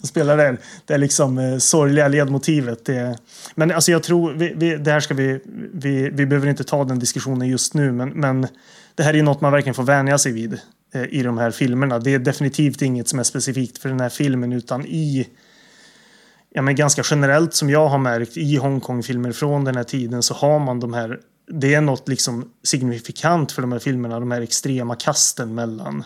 de 0.00 0.06
spelar 0.06 0.36
det, 0.36 0.56
det 0.84 0.94
är 0.94 0.98
liksom 0.98 1.38
eh, 1.38 1.58
sorgliga 1.58 2.08
ledmotivet. 2.08 2.84
Det, 2.84 3.18
men 3.54 3.70
alltså 3.70 3.90
jag 3.90 4.02
tror, 4.02 4.32
vi, 4.32 4.54
vi, 4.56 4.76
det 4.76 4.90
här 4.90 5.00
ska 5.00 5.14
vi, 5.14 5.40
vi, 5.72 6.10
vi 6.12 6.26
behöver 6.26 6.48
inte 6.48 6.64
ta 6.64 6.84
den 6.84 6.98
diskussionen 6.98 7.48
just 7.48 7.74
nu, 7.74 7.92
men, 7.92 8.08
men 8.08 8.46
det 8.94 9.02
här 9.02 9.10
är 9.10 9.16
ju 9.16 9.22
något 9.22 9.40
man 9.40 9.52
verkligen 9.52 9.74
får 9.74 9.82
vänja 9.82 10.18
sig 10.18 10.32
vid 10.32 10.58
eh, 10.94 11.04
i 11.10 11.22
de 11.22 11.38
här 11.38 11.50
filmerna. 11.50 11.98
Det 11.98 12.14
är 12.14 12.18
definitivt 12.18 12.82
inget 12.82 13.08
som 13.08 13.18
är 13.18 13.22
specifikt 13.22 13.78
för 13.78 13.88
den 13.88 14.00
här 14.00 14.08
filmen, 14.08 14.52
utan 14.52 14.86
i 14.86 15.28
ja, 16.50 16.62
men 16.62 16.74
ganska 16.74 17.02
generellt 17.10 17.54
som 17.54 17.70
jag 17.70 17.88
har 17.88 17.98
märkt 17.98 18.36
i 18.36 18.56
Hongkong-filmer 18.56 19.32
från 19.32 19.64
den 19.64 19.76
här 19.76 19.84
tiden 19.84 20.22
så 20.22 20.34
har 20.34 20.58
man 20.58 20.80
de 20.80 20.94
här 20.94 21.20
det 21.46 21.74
är 21.74 21.80
något 21.80 22.08
liksom 22.08 22.50
signifikant 22.62 23.52
för 23.52 23.62
de 23.62 23.72
här 23.72 23.78
filmerna, 23.78 24.20
de 24.20 24.30
här 24.30 24.40
extrema 24.40 24.96
kasten 24.96 25.54
mellan 25.54 26.04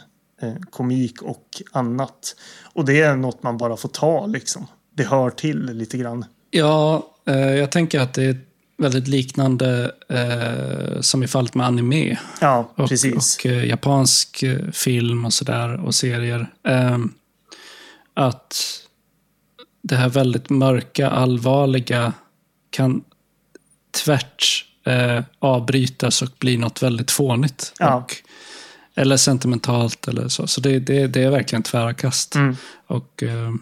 komik 0.70 1.22
och 1.22 1.62
annat. 1.72 2.36
Och 2.62 2.84
det 2.84 3.00
är 3.00 3.16
något 3.16 3.42
man 3.42 3.58
bara 3.58 3.76
får 3.76 3.88
ta 3.88 4.26
liksom. 4.26 4.66
Det 4.94 5.04
hör 5.04 5.30
till 5.30 5.64
lite 5.64 5.98
grann. 5.98 6.24
Ja, 6.50 7.06
eh, 7.26 7.36
jag 7.36 7.72
tänker 7.72 8.00
att 8.00 8.14
det 8.14 8.24
är 8.24 8.40
väldigt 8.78 9.08
liknande 9.08 9.92
eh, 10.08 11.00
som 11.00 11.22
i 11.22 11.28
fallet 11.28 11.54
med 11.54 11.66
anime. 11.66 12.18
Ja, 12.40 12.72
och, 12.74 12.88
precis. 12.88 13.36
och 13.36 13.46
eh, 13.46 13.64
japansk 13.64 14.42
eh, 14.42 14.70
film 14.70 15.24
och 15.24 15.32
sådär 15.32 15.84
och 15.84 15.94
serier. 15.94 16.52
Ehm, 16.64 17.14
att 18.14 18.56
det 19.82 19.96
här 19.96 20.08
väldigt 20.08 20.50
mörka, 20.50 21.10
allvarliga 21.10 22.12
kan 22.70 23.04
tvärt 24.04 24.64
eh, 24.84 25.24
avbrytas 25.38 26.22
och 26.22 26.28
bli 26.38 26.56
något 26.56 26.82
väldigt 26.82 27.10
fånigt. 27.10 27.72
Ja. 27.78 27.94
Och 27.94 28.16
Eller 28.98 29.16
sentimentalt 29.16 30.08
eller 30.08 30.28
så. 30.28 30.46
Så 30.46 30.60
det, 30.60 30.78
det, 30.78 31.06
det 31.06 31.22
är 31.22 31.30
verkligen 31.30 31.62
tvära 31.62 31.94
kast. 31.94 32.34
Mm. 32.34 32.56
Och 32.86 33.22
eh, 33.22 33.52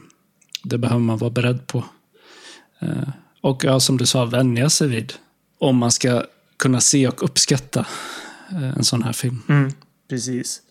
det 0.65 0.79
behöver 0.79 1.01
man 1.01 1.19
vara 1.19 1.31
beredd 1.31 1.67
på. 1.67 1.85
Eh, 2.79 3.09
och 3.41 3.65
ja, 3.65 3.81
som 3.81 3.97
du 3.97 4.07
sa, 4.07 4.25
vänja 4.25 4.71
sig 4.71 4.89
vid. 4.89 5.13
Om 5.59 5.77
man 5.77 5.91
ska 5.91 6.25
kunna 6.57 6.81
se 6.81 7.09
och 7.09 7.23
uppskatta 7.23 7.87
eh, 8.51 8.77
en 8.77 8.85
sån 8.85 9.03
här 9.03 9.13
film. 9.13 9.43
Mm, 9.49 9.73
precis. 10.09 10.63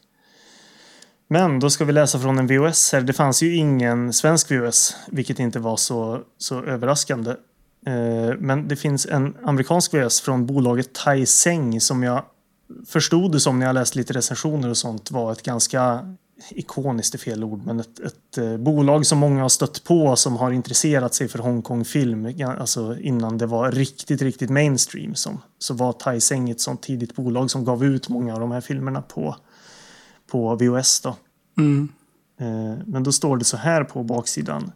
Men 1.28 1.60
då 1.60 1.70
ska 1.70 1.86
vi 1.86 1.94
läsa 1.94 2.20
från 2.20 2.40
en 2.40 2.48
VHS 2.48 2.92
här. 2.92 3.02
Det 3.02 3.14
fanns 3.14 3.44
ju 3.44 3.56
ingen 3.56 4.14
svensk 4.14 4.52
VHS, 4.52 4.96
vilket 5.08 5.40
inte 5.40 5.60
var 5.60 5.78
så, 5.78 6.22
så 6.38 6.64
överraskande. 6.64 7.32
Eh, 7.88 8.38
Men 8.40 8.68
det 8.68 8.76
finns 8.76 9.06
en 9.06 9.36
amerikansk 9.44 9.94
VHS 9.94 10.22
från 10.22 10.46
bolaget 10.46 10.94
Taiseng 10.94 11.82
som 11.82 12.04
jag 12.04 12.24
förstod 12.86 13.32
det 13.32 13.40
som 13.40 13.60
när 13.60 13.66
jag 13.66 13.74
läste 13.74 13.98
lite 13.98 14.14
recensioner 14.14 14.70
och 14.70 14.78
sånt 14.78 15.12
var 15.12 15.32
ett 15.32 15.42
ganska 15.42 16.16
ikoniskt 16.50 17.14
är 17.14 17.18
fel 17.18 17.44
ord, 17.44 17.62
men 17.66 17.80
ett, 17.80 18.00
ett 18.00 18.38
eh, 18.38 18.58
bolag 18.58 19.06
som 19.06 19.20
många 19.20 19.42
har 19.42 19.50
stött 19.50 19.84
på 19.84 20.16
som 20.16 20.36
har 20.36 20.52
intresserat 20.52 21.14
sig 21.14 21.28
för 21.28 21.40
Hongkong-film, 21.40 22.34
alltså 22.60 22.98
innan 23.00 23.38
det 23.38 23.46
var 23.46 23.72
riktigt, 23.72 24.22
riktigt 24.22 24.50
mainstream. 24.50 25.16
Som, 25.16 25.42
så 25.60 25.74
var 25.74 25.94
Taiseng 25.94 26.50
ett 26.50 26.62
sånt 26.62 26.82
tidigt 26.82 27.16
bolag 27.16 27.52
som 27.52 27.66
gav 27.66 27.86
ut 27.86 28.10
många 28.10 28.34
av 28.34 28.40
de 28.40 28.52
här 28.52 28.62
filmerna 28.62 29.02
på, 29.02 29.36
på 30.32 30.56
VHS. 30.56 31.02
Då. 31.02 31.16
Mm. 31.58 31.90
Eh, 32.40 32.86
Men 32.86 33.04
då 33.04 33.12
står 33.12 33.38
det 33.38 33.46
så 33.46 33.58
här 33.58 33.84
på 33.84 34.04
baksidan. 34.04 34.72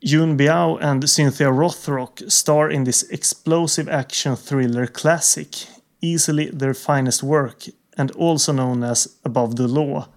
Yoon 0.00 0.38
Biao 0.38 0.78
and 0.80 1.10
Cynthia 1.10 1.48
Rothrock 1.48 2.30
star 2.30 2.70
in 2.70 2.84
this 2.84 3.02
explosive 3.10 3.88
action 3.88 4.36
thriller 4.36 4.86
classic, 4.86 5.66
easily 6.00 6.50
their 6.50 6.72
finest 6.72 7.24
work 7.24 7.64
and 7.96 8.12
also 8.12 8.52
known 8.52 8.84
as 8.84 9.16
Above 9.24 9.56
the 9.56 9.66
Law. 9.66 10.08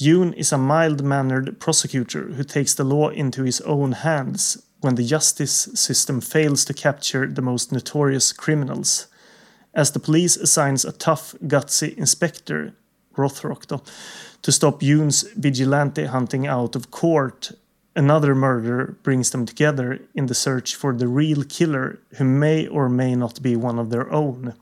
Yoon 0.00 0.32
is 0.34 0.52
a 0.52 0.58
mild-mannered 0.58 1.60
prosecutor 1.60 2.28
who 2.28 2.42
takes 2.42 2.72
the 2.72 2.84
law 2.84 3.10
into 3.10 3.42
his 3.42 3.60
own 3.60 3.92
hands 3.92 4.62
when 4.80 4.94
the 4.94 5.04
justice 5.04 5.68
system 5.74 6.22
fails 6.22 6.64
to 6.64 6.72
capture 6.72 7.26
the 7.26 7.42
most 7.42 7.72
notorious 7.72 8.32
criminals. 8.32 9.06
As 9.74 9.90
the 9.90 10.00
police 10.00 10.36
assigns 10.36 10.82
a 10.82 10.92
tough, 10.92 11.34
gutsy 11.46 11.94
inspector, 11.98 12.72
Rothrock, 13.16 13.66
då, 13.66 13.82
to 14.40 14.50
stop 14.50 14.80
Yoon's 14.80 15.24
vigilante 15.36 16.06
hunting 16.06 16.46
out 16.46 16.74
of 16.74 16.90
court, 16.90 17.52
another 17.96 18.34
murder 18.34 18.96
brings 19.02 19.30
them 19.30 19.46
together 19.46 20.00
in 20.14 20.26
the 20.26 20.34
search 20.34 20.74
for 20.74 20.92
the 20.92 21.08
real 21.08 21.44
killer 21.44 21.98
who 22.18 22.24
may 22.24 22.66
or 22.66 22.88
may 22.88 23.14
not 23.14 23.42
be 23.42 23.56
one 23.56 23.78
of 23.78 23.90
their 23.90 24.10
own. 24.12 24.54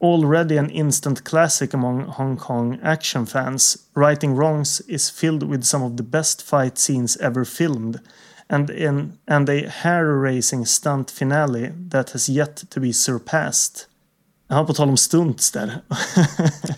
Already 0.00 0.58
an 0.58 0.70
instant 0.70 1.24
classic 1.24 1.72
among 1.72 2.00
Hong 2.02 2.36
Kong 2.36 2.78
action 2.82 3.24
fans, 3.24 3.78
Righting 3.94 4.34
Wrongs 4.34 4.80
is 4.82 5.08
filled 5.08 5.42
with 5.42 5.64
some 5.64 5.82
of 5.82 5.96
the 5.96 6.02
best 6.02 6.42
fight 6.42 6.78
scenes 6.78 7.16
ever 7.16 7.44
filmed, 7.44 8.00
and 8.50 8.70
in 8.70 9.18
and 9.26 9.48
a 9.48 9.68
hair-raising 9.68 10.66
stunt 10.66 11.10
finale 11.10 11.72
that 11.88 12.10
has 12.10 12.28
yet 12.28 12.56
to 12.70 12.80
be 12.80 12.92
surpassed. 12.92 13.88
Ja, 14.48 14.64
på 14.64 14.74
tal 14.74 14.88
om 14.88 14.96
stunts 14.96 15.50
där. 15.50 15.80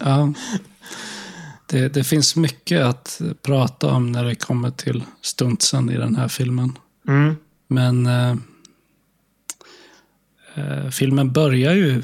Ja. 0.01 0.33
Det, 1.71 1.89
det 1.89 2.05
finns 2.05 2.37
mycket 2.37 2.83
att 2.83 3.21
prata 3.43 3.87
om 3.87 4.13
när 4.13 4.25
det 4.25 4.35
kommer 4.35 4.71
till 4.71 5.05
stuntsen 5.23 5.91
i 5.91 5.97
den 5.97 6.17
här 6.17 6.29
filmen. 6.29 6.79
Mm. 7.09 7.37
Men 7.69 8.07
eh, 8.07 8.37
eh, 10.55 10.91
filmen 10.91 11.33
börjar 11.33 11.73
ju 11.73 12.03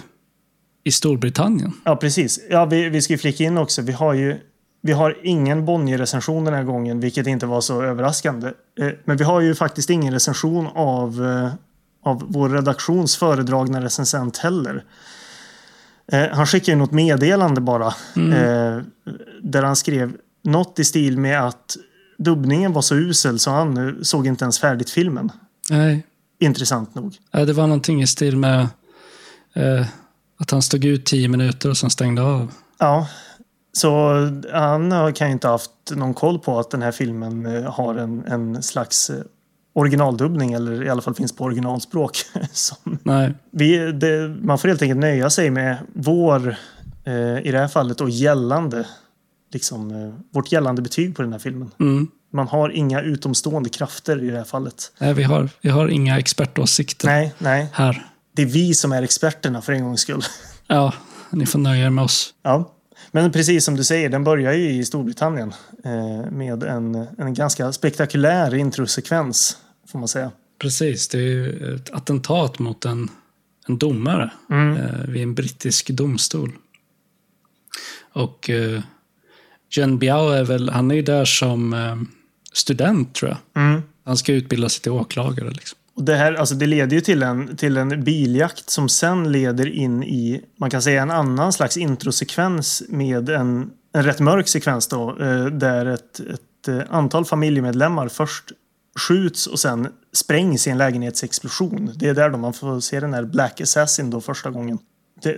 i 0.84 0.92
Storbritannien. 0.92 1.72
Ja, 1.84 1.96
precis. 1.96 2.40
Ja, 2.50 2.64
vi, 2.64 2.88
vi 2.88 3.02
ska 3.02 3.12
ju 3.12 3.18
flika 3.18 3.44
in 3.44 3.58
också. 3.58 3.82
Vi 3.82 3.92
har 3.92 4.14
ju 4.14 4.40
vi 4.86 4.92
har 4.92 5.18
ingen 5.22 5.64
Bonnier-recension 5.64 6.44
den 6.44 6.54
här 6.54 6.64
gången, 6.64 7.00
vilket 7.00 7.26
inte 7.26 7.46
var 7.46 7.60
så 7.60 7.82
överraskande. 7.82 8.46
Eh, 8.80 8.88
Men 9.04 9.16
vi 9.16 9.24
har 9.24 9.40
ju 9.40 9.54
faktiskt 9.54 9.90
ingen 9.90 10.12
recension 10.12 10.66
av, 10.74 11.24
eh, 11.24 11.52
av 12.10 12.24
vår 12.28 12.48
redaktions 12.48 13.16
föredragna 13.16 13.84
recensent 13.84 14.36
heller. 14.36 14.84
Eh, 16.12 16.28
Han 16.32 16.46
skickade 16.46 16.70
ju 16.72 16.78
något 16.78 16.92
meddelande 16.92 17.60
bara. 17.60 17.86
eh, 18.16 18.82
Där 19.42 19.62
han 19.62 19.76
skrev 19.76 20.12
något 20.42 20.78
i 20.78 20.84
stil 20.84 21.18
med 21.18 21.46
att 21.46 21.76
dubbningen 22.18 22.72
var 22.72 22.82
så 22.82 22.94
usel 22.94 23.38
så 23.38 23.50
han 23.50 23.98
såg 24.04 24.26
inte 24.26 24.44
ens 24.44 24.58
färdigt 24.58 24.90
filmen. 24.90 25.32
Nej, 25.70 26.06
Intressant 26.38 26.94
nog. 26.94 27.16
eh, 27.32 27.46
det 27.46 27.52
var 27.52 27.66
någonting 27.66 28.02
i 28.02 28.06
stil 28.06 28.36
med 28.36 28.60
eh, 29.54 29.86
att 30.38 30.50
han 30.50 30.62
stod 30.62 30.84
ut 30.84 31.06
tio 31.06 31.28
minuter 31.28 31.70
och 31.70 31.76
sen 31.76 31.90
stängde 31.90 32.22
av. 32.22 32.52
Ja, 32.78 33.08
så 33.72 34.08
han 34.52 34.92
har- 34.92 35.12
kan 35.12 35.26
ju 35.26 35.32
inte 35.32 35.46
ha 35.46 35.54
haft 35.54 35.70
någon 35.90 36.14
koll 36.14 36.38
på 36.38 36.58
att 36.58 36.70
den 36.70 36.82
här 36.82 36.92
filmen 36.92 37.46
eh, 37.46 37.72
har 37.72 37.94
en, 37.94 38.24
en 38.26 38.62
slags 38.62 39.10
eh, 39.10 39.16
originaldubbning 39.76 40.52
eller 40.52 40.82
i 40.82 40.88
alla 40.88 41.02
fall 41.02 41.14
finns 41.14 41.32
på 41.36 41.44
originalspråk. 41.44 42.16
Som 42.52 42.98
Nej, 43.02 43.34
vi, 43.50 43.92
det, 43.92 44.28
man 44.42 44.58
får 44.58 44.68
helt 44.68 44.82
enkelt 44.82 45.00
nöja 45.00 45.30
sig 45.30 45.50
med 45.50 45.76
vår, 45.94 46.56
eh, 47.04 47.38
i 47.46 47.50
det 47.52 47.58
här 47.58 47.68
fallet 47.68 47.98
då 47.98 48.08
gällande, 48.08 48.86
liksom, 49.52 49.90
eh, 49.90 50.14
vårt 50.30 50.52
gällande 50.52 50.82
betyg 50.82 51.16
på 51.16 51.22
den 51.22 51.32
här 51.32 51.38
filmen. 51.38 51.70
mm. 51.80 52.08
Man 52.32 52.48
har 52.48 52.70
inga 52.70 53.00
utomstående 53.02 53.68
krafter 53.68 54.24
i 54.24 54.30
det 54.30 54.36
här 54.36 54.44
fallet. 54.44 54.92
Nej 54.98 55.14
vi, 55.14 55.22
har, 55.22 55.48
vi 55.60 55.70
har 55.70 55.88
inga 55.88 56.18
expertåsikter 56.18 57.06
Nej, 57.06 57.34
nej. 57.38 57.68
här. 57.72 58.06
Det 58.32 58.42
är 58.42 58.46
vi 58.46 58.74
som 58.74 58.92
är 58.92 59.02
experterna 59.02 59.62
för 59.62 59.72
en 59.72 59.84
gångs 59.84 60.00
skull. 60.00 60.22
Ja, 60.66 60.92
ni 61.30 61.46
får 61.46 61.58
nöja 61.58 61.86
er 61.86 61.90
med 61.90 62.04
oss. 62.04 62.34
Ja, 62.42 62.70
men 63.14 63.32
precis 63.32 63.64
som 63.64 63.76
du 63.76 63.84
säger, 63.84 64.08
den 64.08 64.24
börjar 64.24 64.52
ju 64.52 64.70
i 64.70 64.84
Storbritannien 64.84 65.52
eh, 65.84 66.30
med 66.30 66.62
en, 66.62 66.94
en 67.18 67.34
ganska 67.34 67.72
spektakulär 67.72 68.54
introsekvens, 68.54 69.58
får 69.88 69.98
man 69.98 70.08
säga. 70.08 70.30
Precis, 70.58 71.08
det 71.08 71.18
är 71.18 71.22
ju 71.22 71.74
ett 71.74 71.90
attentat 71.90 72.58
mot 72.58 72.84
en, 72.84 73.08
en 73.68 73.78
domare 73.78 74.30
eh, 74.50 75.08
vid 75.08 75.22
en 75.22 75.34
brittisk 75.34 75.90
domstol. 75.90 76.52
Och 78.12 78.50
eh, 78.50 78.82
Jen 79.70 79.98
Biao 79.98 80.30
är 80.30 80.44
väl, 80.44 80.68
han 80.68 80.90
är 80.90 80.94
ju 80.94 81.02
där 81.02 81.24
som 81.24 81.72
eh, 81.72 81.96
student 82.52 83.14
tror 83.14 83.30
jag. 83.30 83.62
Mm. 83.64 83.82
Han 84.04 84.16
ska 84.16 84.32
utbilda 84.32 84.68
sig 84.68 84.82
till 84.82 84.92
åklagare. 84.92 85.50
Liksom. 85.50 85.78
Och 85.96 86.04
det, 86.04 86.14
här, 86.14 86.34
alltså 86.34 86.54
det 86.54 86.66
leder 86.66 86.96
ju 86.96 87.00
till 87.00 87.22
en, 87.22 87.56
till 87.56 87.76
en 87.76 88.04
biljakt 88.04 88.70
som 88.70 88.88
sen 88.88 89.32
leder 89.32 89.68
in 89.68 90.02
i, 90.02 90.44
man 90.60 90.70
kan 90.70 90.82
säga 90.82 91.02
en 91.02 91.10
annan 91.10 91.52
slags 91.52 91.76
introsekvens 91.76 92.82
med 92.88 93.28
en, 93.28 93.70
en 93.92 94.04
rätt 94.04 94.20
mörk 94.20 94.48
sekvens 94.48 94.86
då, 94.86 95.10
eh, 95.20 95.46
där 95.46 95.86
ett, 95.86 96.20
ett 96.20 96.68
eh, 96.68 96.80
antal 96.90 97.24
familjemedlemmar 97.24 98.08
först 98.08 98.52
skjuts 99.08 99.46
och 99.46 99.58
sen 99.58 99.88
sprängs 100.12 100.66
i 100.66 100.70
en 100.70 100.78
lägenhetsexplosion. 100.78 101.90
Det 101.96 102.08
är 102.08 102.14
där 102.14 102.30
då 102.30 102.38
man 102.38 102.52
får 102.52 102.80
se 102.80 103.00
den 103.00 103.14
här 103.14 103.24
Black 103.24 103.60
Assassin 103.60 104.10
då 104.10 104.20
första 104.20 104.50
gången. 104.50 104.78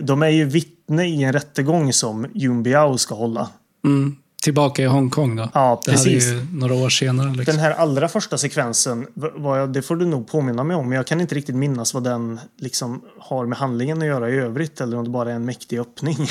De, 0.00 0.22
är 0.22 0.28
ju 0.28 0.44
vittne 0.44 1.09
i 1.09 1.22
en 1.22 1.32
rättegång 1.32 1.92
som 1.92 2.26
Jun 2.34 2.62
Biao 2.62 2.98
ska 2.98 3.14
hålla. 3.14 3.50
Mm. 3.84 4.16
Tillbaka 4.43 4.82
i 4.82 4.87
Hongkong 4.87 5.37
då. 5.37 5.51
Ja, 5.55 5.80
det 5.84 5.91
precis. 5.91 6.24
ju 6.24 6.47
några 6.53 6.74
år 6.74 6.89
senare. 6.89 7.28
Liksom. 7.28 7.45
Den 7.45 7.64
här 7.64 7.70
allra 7.70 8.09
första 8.09 8.39
sekvensen, 8.39 9.07
jag, 9.45 9.72
det 9.72 9.82
får 9.82 9.97
du 9.97 10.07
nog 10.07 10.28
påminna 10.28 10.64
mig 10.64 10.76
om, 10.76 10.89
men 10.89 10.97
jag 10.97 11.07
kan 11.07 11.20
inte 11.20 11.34
riktigt 11.34 11.55
minnas 11.55 11.95
vad 11.95 12.05
den 12.05 12.41
liksom 12.59 13.03
har 13.18 13.47
med 13.47 13.59
handlingen 13.59 13.99
att 13.99 14.07
göra 14.07 14.30
i 14.30 14.34
övrigt, 14.34 14.80
eller 14.80 14.97
om 14.97 15.05
det 15.05 15.11
bara 15.11 15.30
är 15.30 15.34
en 15.34 15.45
mäktig 15.45 15.78
öppning. 15.78 16.16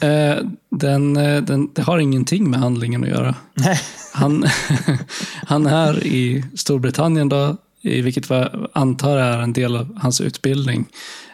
Eh, 0.00 0.36
den, 0.70 1.16
eh, 1.16 1.42
den, 1.42 1.70
det 1.74 1.82
har 1.82 1.98
ingenting 1.98 2.50
med 2.50 2.60
handlingen 2.60 3.04
att 3.04 3.10
göra. 3.10 3.34
Nej. 3.54 3.80
Han, 4.12 4.44
han 5.46 5.66
är 5.66 6.06
i 6.06 6.44
Storbritannien 6.56 7.28
då, 7.28 7.56
i 7.80 8.00
vilket 8.00 8.30
jag 8.30 8.68
antar 8.72 9.16
är 9.16 9.38
en 9.38 9.52
del 9.52 9.76
av 9.76 9.98
hans 10.00 10.20
utbildning. 10.20 10.86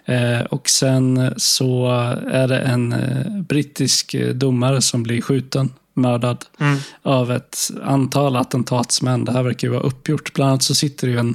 Eh, 0.05 0.41
och 0.41 0.69
sen 0.69 1.35
så 1.37 1.89
är 2.31 2.49
det 2.49 2.59
en 2.59 2.93
eh, 2.93 3.43
brittisk 3.43 4.15
eh, 4.15 4.35
domare 4.35 4.83
som 4.83 5.03
blir 5.03 5.21
skjuten, 5.21 5.71
mördad, 5.95 6.45
Mm. 6.59 6.79
av 7.03 7.33
ett 7.33 7.71
antal 7.85 8.37
attentatsmän. 8.37 9.25
Det 9.25 9.33
här 9.33 9.43
verkar 9.43 9.69
ju 9.69 9.73
vara 9.73 9.83
uppgjort. 9.83 10.33
Bland 10.35 10.49
annat 10.51 10.63
så 10.63 10.75
sitter 10.75 11.07
det 11.07 11.13
ju 11.13 11.19
en, 11.19 11.35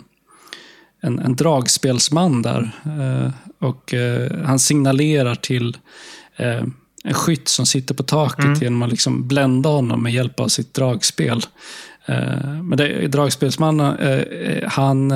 en, 1.02 1.20
en 1.20 1.36
dragspelsman 1.36 2.42
där. 2.42 2.72
Eh, 2.86 3.32
och 3.68 3.94
eh, 3.94 4.32
han 4.46 4.60
signalerar 4.60 5.36
till 5.36 5.78
eh, 6.36 6.64
en 7.04 7.14
skytt 7.14 7.48
som 7.48 7.66
sitter 7.66 7.96
på 7.96 8.04
taket 8.04 8.62
genom 8.62 8.82
att 8.82 8.90
liksom 8.90 9.28
blända 9.28 9.70
honom 9.70 10.04
med 10.04 10.14
hjälp 10.14 10.40
av 10.40 10.48
sitt 10.48 10.74
dragspel. 10.74 11.42
Men 12.64 12.78
det, 12.78 13.08
dragspelsmannen, 13.08 13.98
han... 14.68 15.14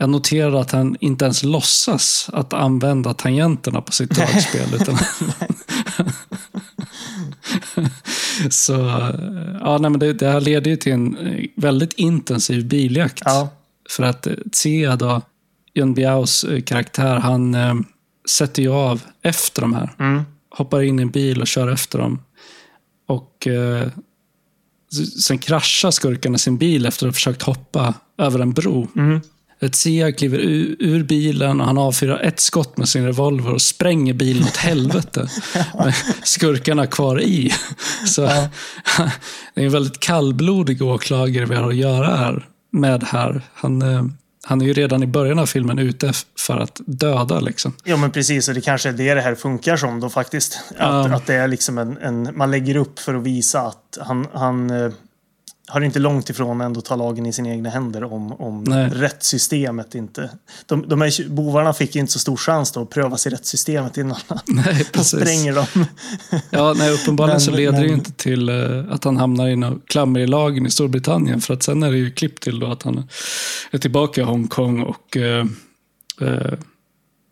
Jag 0.00 0.10
noterar 0.10 0.60
att 0.60 0.70
han 0.70 0.96
inte 1.00 1.24
ens 1.24 1.42
låtsas 1.42 2.30
att 2.32 2.52
använda 2.52 3.14
tangenterna 3.14 3.80
på 3.80 3.92
sitt 3.92 4.10
dragspel. 4.16 4.74
utan 4.74 4.98
Så 8.50 8.72
ja, 9.60 9.78
nej, 9.78 9.90
men 9.90 10.00
det, 10.00 10.12
det 10.12 10.28
här 10.28 10.40
leder 10.40 10.70
ju 10.70 10.76
till 10.76 10.92
en 10.92 11.16
eh, 11.16 11.44
väldigt 11.56 11.92
intensiv 11.92 12.66
biljakt. 12.68 13.22
Ja. 13.24 13.48
För 13.90 14.02
att 14.02 14.26
eh, 14.26 14.32
se 14.52 14.96
då 14.98 15.22
Yun 15.74 15.94
Biaos 15.94 16.44
eh, 16.44 16.60
karaktär, 16.60 17.16
han 17.16 17.54
eh, 17.54 17.74
sätter 18.28 18.62
ju 18.62 18.72
av 18.72 19.02
efter 19.22 19.62
de 19.62 19.74
här. 19.74 19.94
Mm. 19.98 20.22
Hoppar 20.50 20.82
in 20.82 20.98
i 20.98 21.02
en 21.02 21.10
bil 21.10 21.40
och 21.40 21.46
kör 21.46 21.68
efter 21.68 21.98
dem. 21.98 22.22
Och 23.06 23.46
eh, 23.46 23.88
sen 25.24 25.38
kraschar 25.38 25.90
skurkarna 25.90 26.38
sin 26.38 26.58
bil 26.58 26.86
efter 26.86 27.06
att 27.06 27.10
ha 27.10 27.14
försökt 27.14 27.42
hoppa 27.42 27.94
över 28.18 28.40
en 28.40 28.52
bro. 28.52 28.88
Mm. 28.96 29.20
Sia 29.72 30.12
kliver 30.12 30.38
ur, 30.38 30.76
ur 30.78 31.02
bilen 31.02 31.60
och 31.60 31.66
han 31.66 31.78
avfyrar 31.78 32.18
ett 32.18 32.40
skott 32.40 32.76
med 32.76 32.88
sin 32.88 33.04
revolver 33.06 33.52
och 33.52 33.62
spränger 33.62 34.12
bilen 34.14 34.42
åt 34.42 34.56
helvete. 34.56 35.28
med 35.74 35.94
skurkarna 36.22 36.86
kvar 36.86 37.20
i. 37.20 37.52
Så 38.06 38.22
det 39.54 39.60
är 39.60 39.64
en 39.64 39.70
väldigt 39.70 40.00
kallblodig 40.00 40.82
åklagare 40.82 41.44
vi 41.44 41.54
har 41.54 41.68
att 41.68 41.76
göra 41.76 42.16
här, 42.16 42.46
med 42.70 43.04
här. 43.04 43.42
Han, 43.54 43.82
eh, 43.82 44.04
han 44.44 44.60
är 44.60 44.66
ju 44.66 44.72
redan 44.72 45.02
i 45.02 45.06
början 45.06 45.38
av 45.38 45.46
filmen 45.46 45.78
ute 45.78 46.12
för 46.38 46.56
att 46.56 46.80
döda. 46.86 47.40
Liksom. 47.40 47.72
Ja 47.84 47.96
men 47.96 48.10
precis, 48.10 48.48
och 48.48 48.54
det 48.54 48.60
kanske 48.60 48.88
är 48.88 48.92
det 48.92 49.14
det 49.14 49.20
här 49.20 49.34
funkar 49.34 49.76
som 49.76 50.00
då 50.00 50.08
faktiskt. 50.08 50.60
Att, 50.70 50.76
Ja. 50.78 51.14
att 51.16 51.26
det 51.26 51.34
är 51.34 51.48
liksom 51.48 51.78
en, 51.78 51.98
en... 51.98 52.28
Man 52.34 52.50
lägger 52.50 52.76
upp 52.76 52.98
för 52.98 53.14
att 53.14 53.22
visa 53.22 53.60
att 53.60 53.98
han, 54.00 54.26
han 54.32 54.70
eh, 54.70 54.92
har 55.68 55.80
inte 55.80 55.98
långt 55.98 56.30
ifrån 56.30 56.60
ändå 56.60 56.80
ta 56.80 56.96
lagen 56.96 57.26
i 57.26 57.32
sina 57.32 57.48
egna 57.48 57.70
händer 57.70 58.04
om, 58.04 58.32
om 58.32 58.64
Nej. 58.64 58.88
rättssystemet 58.88 59.94
inte... 59.94 60.30
De, 60.66 60.88
de 60.88 61.00
här 61.00 61.28
bovarna 61.28 61.72
fick 61.72 61.94
ju 61.94 62.00
inte 62.00 62.12
så 62.12 62.18
stor 62.18 62.36
chans 62.36 62.72
då 62.72 62.82
att 62.82 62.90
prövas 62.90 63.26
i 63.26 63.30
rättssystemet 63.30 63.96
innan 63.96 64.16
Nej, 64.46 64.86
han 64.94 65.04
spränger 65.04 65.54
dem. 65.54 65.66
Ja, 66.50 66.74
nej, 66.78 66.92
uppenbarligen 66.94 67.34
Men- 67.34 67.40
så 67.40 67.50
leder 67.50 67.72
det 67.72 67.84
ju 67.84 67.88
men- 67.90 67.98
inte 67.98 68.12
till 68.12 68.48
eh, 68.48 68.84
att 68.90 69.04
han 69.04 69.16
hamnar 69.16 69.48
i 69.48 69.76
klammer 69.86 70.20
i 70.20 70.26
lagen 70.26 70.66
i 70.66 70.70
Storbritannien. 70.70 71.40
För 71.40 71.54
att 71.54 71.62
sen 71.62 71.82
är 71.82 71.90
det 71.90 71.98
ju 71.98 72.10
klipp 72.10 72.40
till 72.40 72.58
då 72.60 72.66
att 72.72 72.82
han 72.82 73.08
är 73.70 73.78
tillbaka 73.78 74.20
i 74.20 74.24
Hongkong 74.24 74.82
och 74.82 75.16
eh, 75.16 75.46
eh, 76.20 76.52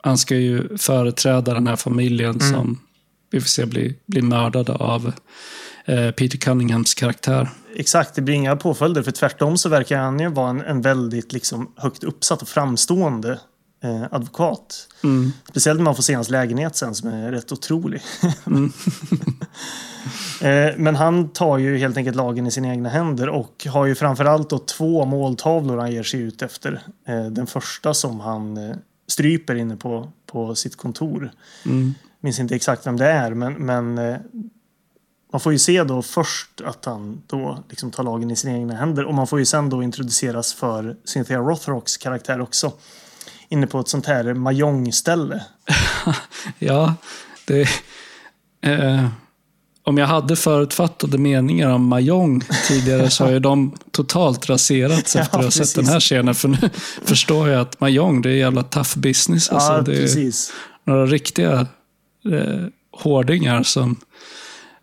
han 0.02 0.18
ska 0.18 0.36
ju 0.36 0.76
företräda 0.78 1.54
den 1.54 1.66
här 1.66 1.76
familjen 1.76 2.40
Mm. 2.40 2.52
som 2.52 2.80
vi 3.30 3.40
får 3.40 3.48
se 3.48 3.66
bli, 3.66 3.94
bli 4.06 4.22
mördade 4.22 4.72
av 4.74 5.06
eh, 5.06 5.12
Peter 5.86 6.38
Cunninghams 6.38 6.94
karaktär. 6.94 7.48
Exakt, 7.74 8.14
det 8.14 8.22
blir 8.22 8.34
inga 8.34 8.56
påföljder. 8.56 9.02
För 9.02 9.10
tvärtom 9.10 9.58
så 9.58 9.68
verkar 9.68 9.98
han 9.98 10.20
ju 10.20 10.28
vara 10.28 10.50
en, 10.50 10.60
en 10.60 10.80
väldigt 10.80 11.32
liksom, 11.32 11.72
högt 11.76 12.04
uppsatt 12.04 12.42
och 12.42 12.48
framstående 12.48 13.38
eh, 13.82 14.04
advokat. 14.10 14.88
Mm. 15.04 15.32
Speciellt 15.48 15.78
när 15.78 15.84
man 15.84 15.94
får 15.94 16.02
se 16.02 16.14
hans 16.14 16.30
lägenhet 16.30 16.76
sen 16.76 16.94
som 16.94 17.08
är 17.08 17.32
rätt 17.32 17.52
otrolig. 17.52 18.02
eh, 20.40 20.70
men 20.76 20.96
han 20.96 21.28
tar 21.28 21.58
ju 21.58 21.78
helt 21.78 21.96
enkelt 21.96 22.16
lagen 22.16 22.46
i 22.46 22.50
sina 22.50 22.68
egna 22.68 22.88
händer 22.88 23.28
och 23.28 23.66
har 23.68 23.86
ju 23.86 23.94
framförallt 23.94 24.50
då 24.50 24.58
två 24.58 25.04
måltavlor 25.04 25.78
han 25.78 25.92
ger 25.92 26.02
sig 26.02 26.20
ut 26.20 26.42
efter. 26.42 26.82
Eh, 27.06 27.26
den 27.26 27.46
första 27.46 27.94
som 27.94 28.20
han 28.20 28.56
eh, 28.56 28.76
stryper 29.08 29.54
inne 29.54 29.76
på, 29.76 30.12
på 30.26 30.54
sitt 30.54 30.76
kontor. 30.76 31.30
Mm. 31.64 31.94
Minns 32.20 32.38
inte 32.38 32.54
exakt 32.54 32.86
vem 32.86 32.96
det 32.96 33.06
är, 33.06 33.34
men, 33.34 33.52
men 33.52 33.98
eh, 33.98 34.16
man 35.32 35.40
får 35.40 35.52
ju 35.52 35.58
se 35.58 35.84
då 35.84 36.02
först 36.02 36.60
att 36.64 36.84
han 36.84 37.22
då 37.26 37.64
liksom 37.68 37.90
tar 37.90 38.04
lagen 38.04 38.30
i 38.30 38.36
sina 38.36 38.54
egna 38.54 38.74
händer 38.74 39.04
och 39.04 39.14
man 39.14 39.26
får 39.26 39.38
ju 39.38 39.44
sen 39.44 39.70
då 39.70 39.82
introduceras 39.82 40.54
för 40.54 40.96
Cynthia 41.04 41.38
Rothrocks 41.38 41.96
karaktär 41.96 42.40
också. 42.40 42.72
Inne 43.48 43.66
på 43.66 43.80
ett 43.80 43.88
sånt 43.88 44.06
här 44.06 44.34
mahjong-ställe. 44.34 45.44
Ja, 46.58 46.94
det... 47.44 47.68
Eh, 48.60 49.08
om 49.86 49.98
jag 49.98 50.06
hade 50.06 50.36
förutfattade 50.36 51.18
meningar 51.18 51.70
om 51.70 51.86
Mahjong 51.86 52.42
tidigare 52.68 53.10
så 53.10 53.24
har 53.24 53.30
ju 53.30 53.38
de 53.38 53.76
totalt 53.90 54.50
raserats 54.50 55.14
Ja, 55.14 55.20
efter 55.20 55.38
att 55.38 55.44
ha 55.44 55.50
sett 55.50 55.74
den 55.74 55.86
här 55.86 56.00
scenen. 56.00 56.34
För 56.34 56.48
nu 56.48 56.70
förstår 57.04 57.48
jag 57.48 57.60
att 57.60 57.80
Mahjong, 57.80 58.22
det 58.22 58.30
är 58.30 58.34
jävla 58.34 58.62
tough 58.62 58.98
business. 58.98 59.48
Alltså, 59.48 59.72
ja, 59.72 59.80
det 59.80 59.92
är 59.92 60.00
precis. 60.00 60.52
några 60.84 61.06
riktiga 61.06 61.66
eh, 62.32 62.66
hårdingar 62.92 63.62
som, 63.62 63.96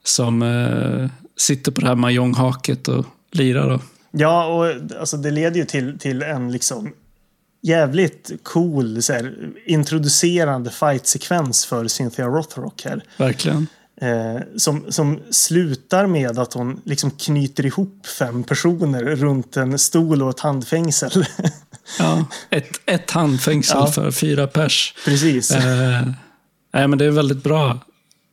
som 0.03 0.41
eh, 0.41 1.09
sitter 1.37 1.71
på 1.71 1.81
det 1.81 1.87
här 1.87 1.95
Mahjong-haket 1.95 2.87
och 2.87 3.05
lirar. 3.31 3.69
Och, 3.69 3.81
Ja, 4.15 4.45
och 4.45 4.97
alltså, 4.99 5.17
det 5.17 5.31
leder 5.31 5.55
ju 5.57 5.65
till, 5.65 5.99
till 5.99 6.21
en 6.23 6.51
liksom 6.51 6.93
jävligt 7.61 8.31
cool 8.43 9.01
så 9.03 9.13
här, 9.13 9.33
introducerande 9.65 10.69
fight-sekvens 10.71 11.65
för 11.65 11.87
Cynthia 11.87 12.25
Rothrock 12.27 12.81
här. 12.85 13.03
verkligen. 13.17 13.67
Eh, 14.01 14.41
som, 14.57 14.85
som 14.89 15.19
slutar 15.29 16.07
med 16.07 16.39
att 16.39 16.53
hon 16.53 16.81
liksom 16.85 17.11
knyter 17.11 17.65
ihop 17.65 18.05
fem 18.19 18.43
personer 18.43 19.03
runt 19.03 19.57
en 19.57 19.79
stol 19.79 20.21
och 20.21 20.29
ett 20.29 20.39
handfängsel. 20.39 21.25
Ja, 21.99 22.25
ett, 22.49 22.69
ett 22.85 23.11
handfängsel 23.11 23.77
Ja. 23.79 23.87
för 23.87 24.11
fyra 24.11 24.47
pers. 24.47 24.93
Precis. 25.05 25.51
Eh, 25.51 26.07
nej, 26.73 26.87
men 26.87 26.97
det 26.97 27.05
är 27.05 27.11
väldigt 27.11 27.43
bra 27.43 27.79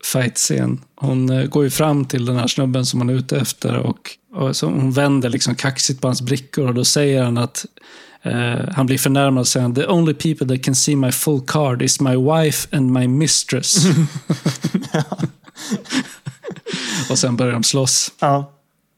fight-scen. 0.05 0.81
Hon 0.97 1.31
eh, 1.31 1.45
går 1.45 1.65
ju 1.65 1.71
fram 1.71 2.05
till 2.05 2.25
den 2.25 2.37
här 2.37 2.47
snubben 2.47 2.87
som 2.87 3.01
hon 3.01 3.11
är 3.11 3.15
ute 3.15 3.37
efter 3.37 3.77
och, 3.77 4.11
och 4.35 4.57
så 4.57 4.67
hon 4.67 4.93
vänder 4.93 5.29
liksom 5.29 5.55
kaxigt 5.55 6.01
på 6.01 6.09
hans 6.09 6.23
brickor 6.23 6.69
och 6.69 6.75
då 6.75 6.85
säger 6.85 7.23
han 7.23 7.39
att 7.39 7.67
eh, 8.23 8.69
han 8.73 8.87
blir 8.87 8.99
förnärmad 8.99 9.41
och 9.41 9.49
säger 9.49 9.75
The 9.75 9.87
only 9.87 10.15
people 10.15 10.57
that 10.57 10.65
can 10.65 10.75
see 10.75 10.97
my 10.97 11.13
full 11.13 11.41
card 11.47 11.83
is 11.83 12.01
my 12.01 12.17
wife 12.17 12.77
and 12.77 12.91
my 12.91 13.09
mistress. 13.09 13.85
och 17.11 17.19
sen 17.19 17.37
börjar 17.37 17.53
de 17.53 17.63
slåss. 17.63 18.13
Ja. 18.19 18.53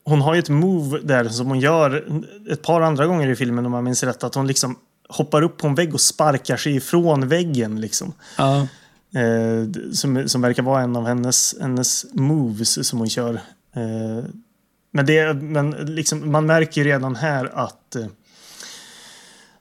Hon 0.04 0.20
har 0.20 0.34
ju 0.34 0.38
ett 0.38 0.48
move 0.48 0.98
där 0.98 1.28
som 1.28 1.46
hon 1.46 1.60
gör 1.60 2.04
ett 2.50 2.62
par 2.62 2.80
andra 2.80 3.06
gånger 3.06 3.28
i 3.28 3.36
filmen 3.36 3.66
om 3.66 3.72
jag 3.72 3.84
minns 3.84 4.02
rätt. 4.02 4.24
Att 4.24 4.34
hon 4.34 4.46
liksom 4.46 4.76
hoppar 5.08 5.42
upp 5.42 5.58
på 5.58 5.66
en 5.66 5.74
vägg 5.74 5.94
och 5.94 6.00
sparkar 6.00 6.56
sig 6.56 6.76
ifrån 6.76 7.28
väggen. 7.28 7.80
Liksom. 7.80 8.12
Ja, 8.38 8.66
Eh, 9.14 9.92
som, 9.92 10.28
som 10.28 10.40
verkar 10.40 10.62
vara 10.62 10.82
en 10.82 10.96
av 10.96 11.06
hennes, 11.06 11.54
hennes 11.60 12.06
moves 12.12 12.88
som 12.88 12.98
hon 12.98 13.08
kör. 13.10 13.34
Eh, 13.74 14.24
men 14.92 15.06
det, 15.06 15.34
men 15.34 15.70
liksom, 15.70 16.32
man 16.32 16.46
märker 16.46 16.84
redan 16.84 17.16
här 17.16 17.50
att 17.58 17.94
eh, 17.96 18.06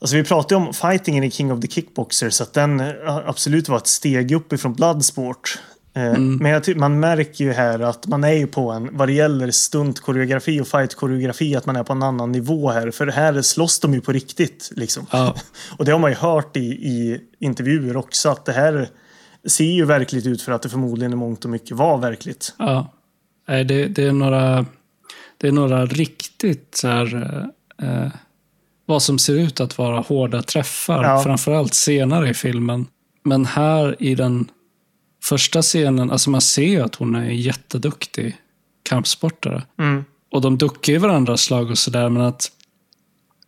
Alltså 0.02 0.16
vi 0.16 0.24
pratade 0.24 0.56
om 0.56 0.74
fightingen 0.74 1.24
i 1.24 1.32
King 1.32 1.52
of 1.52 1.62
the 1.62 1.68
Kickboxers, 1.68 2.41
att 2.41 2.54
den 2.54 2.80
eh, 2.80 2.88
absolut 3.26 3.70
var 3.70 3.78
ett 3.78 3.88
steg 3.88 4.32
upp 4.32 4.54
ifrån 4.54 4.74
Bloodsport. 4.74 5.60
Eh, 5.93 6.18
Men 6.20 6.52
jag 6.52 6.64
ty- 6.64 6.76
man 6.76 6.99
märker 6.99 7.43
ju 7.45 7.52
här 7.52 7.80
att 7.80 8.08
man 8.08 8.24
är 8.24 8.34
ju 8.34 8.47
på 8.47 8.72
en, 8.72 8.97
vad 8.97 9.08
det 9.08 9.14
gäller 9.14 9.52
stuntkoreografi 9.52 10.62
och 10.62 10.68
fightkoreografi, 10.68 11.56
att 11.56 11.66
man 11.66 11.76
är 11.76 11.84
på 11.84 11.93
en 11.93 12.04
annan 12.04 12.32
nivå 12.32 12.72
här. 12.72 12.91
För 12.91 13.08
här 13.08 13.41
slåss 13.41 13.80
de 13.80 13.93
ju 13.93 14.02
på 14.02 14.12
riktigt. 14.12 14.72
Liksom. 14.76 15.06
ja, 15.12 15.36
Och 15.78 15.86
det 15.86 15.91
har 15.91 15.99
man 15.99 16.12
ju 16.12 16.18
hört 16.18 16.58
i, 16.58 16.60
i 16.70 17.22
intervjuer 17.39 17.97
också, 17.97 18.30
att 18.30 18.45
det 18.45 18.54
här 18.54 18.89
ser 19.48 19.64
ju 19.64 19.86
verkligt 19.86 20.26
ut 20.26 20.42
för 20.42 20.52
att 20.52 20.62
det 20.62 20.70
förmodligen 20.70 21.14
i 21.14 21.16
mångt 21.16 21.46
och 21.46 21.52
mycket 21.52 21.78
var 21.78 21.98
verkligt. 21.98 22.54
Ja. 22.58 22.94
Nej, 23.48 23.66
det, 23.66 23.88
det, 23.88 24.04
är 24.04 24.12
några, 24.12 24.66
det 25.38 25.48
är 25.48 25.52
några 25.52 25.86
riktigt 25.86 26.76
så 26.76 26.88
här, 26.88 27.16
eh, 27.82 28.12
vad 28.86 29.04
som 29.04 29.20
ser 29.20 29.34
ut 29.34 29.60
att 29.60 29.78
vara 29.78 30.00
hårda 30.00 30.44
träffar. 30.44 31.04
Ja. 31.04 31.24
Framförallt 31.24 31.74
senare 31.74 32.30
i 32.30 32.34
filmen. 32.34 32.88
Men 33.24 33.46
här 33.46 33.96
i 34.00 34.16
den 34.16 34.52
första 35.24 35.62
scenen, 35.62 36.12
alltså 36.12 36.30
man 36.30 36.42
ser 36.42 36.68
ju 36.68 36.82
att 36.82 36.96
hon 36.96 37.16
är 37.16 37.22
en 37.22 37.38
jätteduktig 37.38 38.38
kampsportare. 38.84 39.64
Mm. 39.80 40.06
Och 40.32 40.42
de 40.42 40.58
duckar 40.58 40.94
ju 40.94 41.00
varandras 41.00 41.42
slag 41.42 41.72
och 41.72 41.78
sådär, 41.78 42.10
men 42.10 42.24
att 42.24 42.52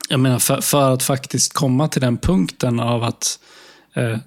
jag 0.09 0.19
menar, 0.19 0.39
för, 0.39 0.61
för 0.61 0.91
att 0.91 1.03
faktiskt 1.03 1.53
komma 1.53 1.87
till 1.87 2.01
den 2.01 2.17
punkten 2.17 2.79
av 2.79 3.03
att 3.03 3.25
eh, 3.25 3.39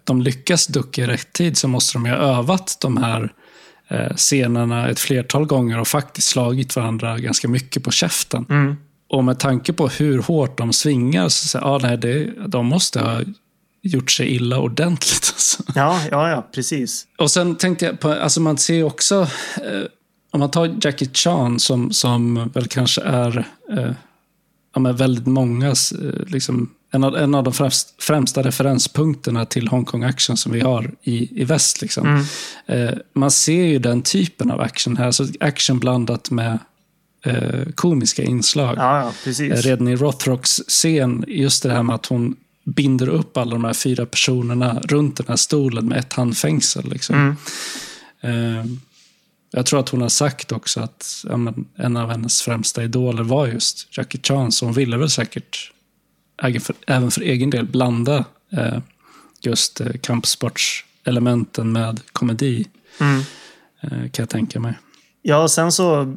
de 0.05 0.23
lyckas 0.23 0.67
ducka 0.67 1.03
i 1.03 1.07
rätt 1.07 1.33
tid 1.33 1.59
så 1.59 1.69
måste 1.69 1.99
de 1.99 2.07
ju 2.07 2.12
ha 2.12 2.19
övat 2.19 2.77
de 2.81 2.97
här 2.97 3.33
eh, 3.89 4.17
scenerna 4.17 4.89
ett 4.89 5.01
flertal 5.01 5.47
gånger 5.47 5.81
och 5.81 5.89
faktiskt 5.89 6.29
slagit 6.29 6.77
varandra 6.77 7.19
ganska 7.19 7.49
mycket 7.49 7.85
på 7.85 7.91
käften. 7.91 8.47
Mm. 8.51 8.77
Och 9.09 9.25
med 9.25 9.39
tanke 9.39 9.73
på 9.73 9.89
hur 9.89 10.23
hårt 10.23 10.59
de 10.59 10.73
svingar 10.73 11.29
så 11.29 11.49
säger 11.49 11.67
ah, 11.67 11.79
nej, 11.79 11.99
det, 11.99 12.33
de 12.47 12.67
måste 12.67 13.01
ha 13.01 13.21
gjort 13.83 14.11
sig 14.11 14.35
illa 14.35 14.59
ordentligt. 14.59 15.33
Alltså. 15.37 15.62
Ja, 15.75 16.01
ja, 16.11 16.31
ja, 16.31 16.49
precis. 16.55 17.07
Och 17.19 17.31
sen 17.31 17.57
tänkte 17.57 17.85
jag 17.85 18.01
på, 18.01 18.12
alltså 18.12 18.41
man 18.41 18.59
ser 18.59 18.83
också, 18.83 19.29
eh, 19.57 19.83
om 20.31 20.41
man 20.41 20.51
tar 20.51 20.77
Jackie 20.81 21.09
Chan 21.12 21.61
som, 21.61 21.93
som 21.93 22.51
väl 22.55 22.67
kanske 22.67 23.01
är 23.01 23.47
eh, 23.73 23.91
ja, 24.75 24.93
väldigt 24.93 25.27
mångas, 25.27 25.93
eh, 25.93 26.27
liksom, 26.27 26.71
en, 26.91 27.05
av, 27.05 27.16
en 27.16 27.34
av 27.34 27.45
de 27.45 27.53
främst, 27.53 28.03
främsta 28.03 28.43
referenspunkterna 28.43 29.47
till 29.47 29.68
Hongkong 29.68 30.03
action 30.03 30.37
som 30.37 30.53
vi 30.53 30.61
har 30.61 30.95
i, 31.03 31.41
i 31.43 31.45
väst. 31.45 31.82
Liksom. 31.82 32.26
Eh, 32.66 32.91
man 33.12 33.30
ser 33.30 33.64
ju 33.64 33.78
den 33.78 34.03
typen 34.03 34.51
av 34.51 34.61
action 34.61 34.97
här, 34.97 35.07
alltså 35.07 35.26
action 35.41 35.78
blandat 35.78 36.30
med 36.30 36.59
eh, 37.24 37.64
komiska 37.74 38.22
inslag. 38.22 38.76
Ja, 38.78 39.12
ja, 39.26 39.32
Eh. 39.41 39.62
Redan 39.62 39.89
i 39.89 39.97
Rothrocks 39.97 40.62
scen, 40.68 41.24
just 41.28 41.62
det 41.62 41.72
här 41.72 41.82
med 41.82 41.95
att 41.95 42.07
hon 42.07 42.37
binder 42.64 43.09
upp 43.09 43.37
alla 43.37 43.51
de 43.51 43.64
här 43.64 43.72
fyra 43.72 44.07
personerna 44.07 44.80
runt 44.80 45.16
den 45.16 45.26
här 45.28 45.37
stolen 45.37 45.89
med 45.89 45.99
ett 45.99 46.12
handfängsel. 46.12 46.89
Liksom. 46.91 47.37
Mm. 48.22 48.59
Eh, 48.61 48.66
jag 49.51 49.66
tror 49.66 49.80
att 49.80 49.89
hon 49.89 50.03
har 50.03 50.09
sagt 50.09 50.53
också 50.53 50.80
att 50.80 51.24
ja, 51.28 51.37
men, 51.37 51.64
en 51.76 51.97
av 51.97 52.11
hennes 52.11 52.43
främsta 52.43 52.84
idoler 52.84 53.22
var 53.22 53.47
just 53.47 53.97
Jackie 53.97 54.20
Chan, 54.24 54.53
så 54.53 54.64
hon 54.64 54.74
ville 54.74 54.97
väl 54.97 55.11
säkert 55.11 55.72
ägen 56.43 56.61
för, 56.61 56.76
även 56.87 57.11
för 57.11 57.20
egen 57.20 57.51
del 57.51 57.66
blanda 57.66 58.24
eh, 58.51 58.78
just 59.41 59.80
eh, 59.80 59.93
kampsports 59.93 60.84
elementen 61.05 61.72
med 61.72 62.01
komedi. 62.12 62.66
Mm. 63.01 63.20
eh, 63.80 64.11
Kan 64.11 64.22
jag 64.22 64.28
tänka 64.28 64.61
mig. 64.61 64.74
Ja, 65.22 65.49
sen 65.49 65.72
så 65.72 66.16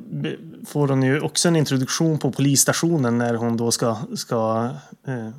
får 0.68 0.88
hon 0.88 1.04
ju 1.04 1.20
också 1.20 1.48
en 1.48 1.56
introduktion 1.56 2.20
på 2.20 2.32
polisstationen 2.32 3.18
när 3.18 3.34
hon 3.34 3.58
då 3.58 3.72
ska, 3.72 3.98
ska 4.16 4.70
eh, 5.08 5.30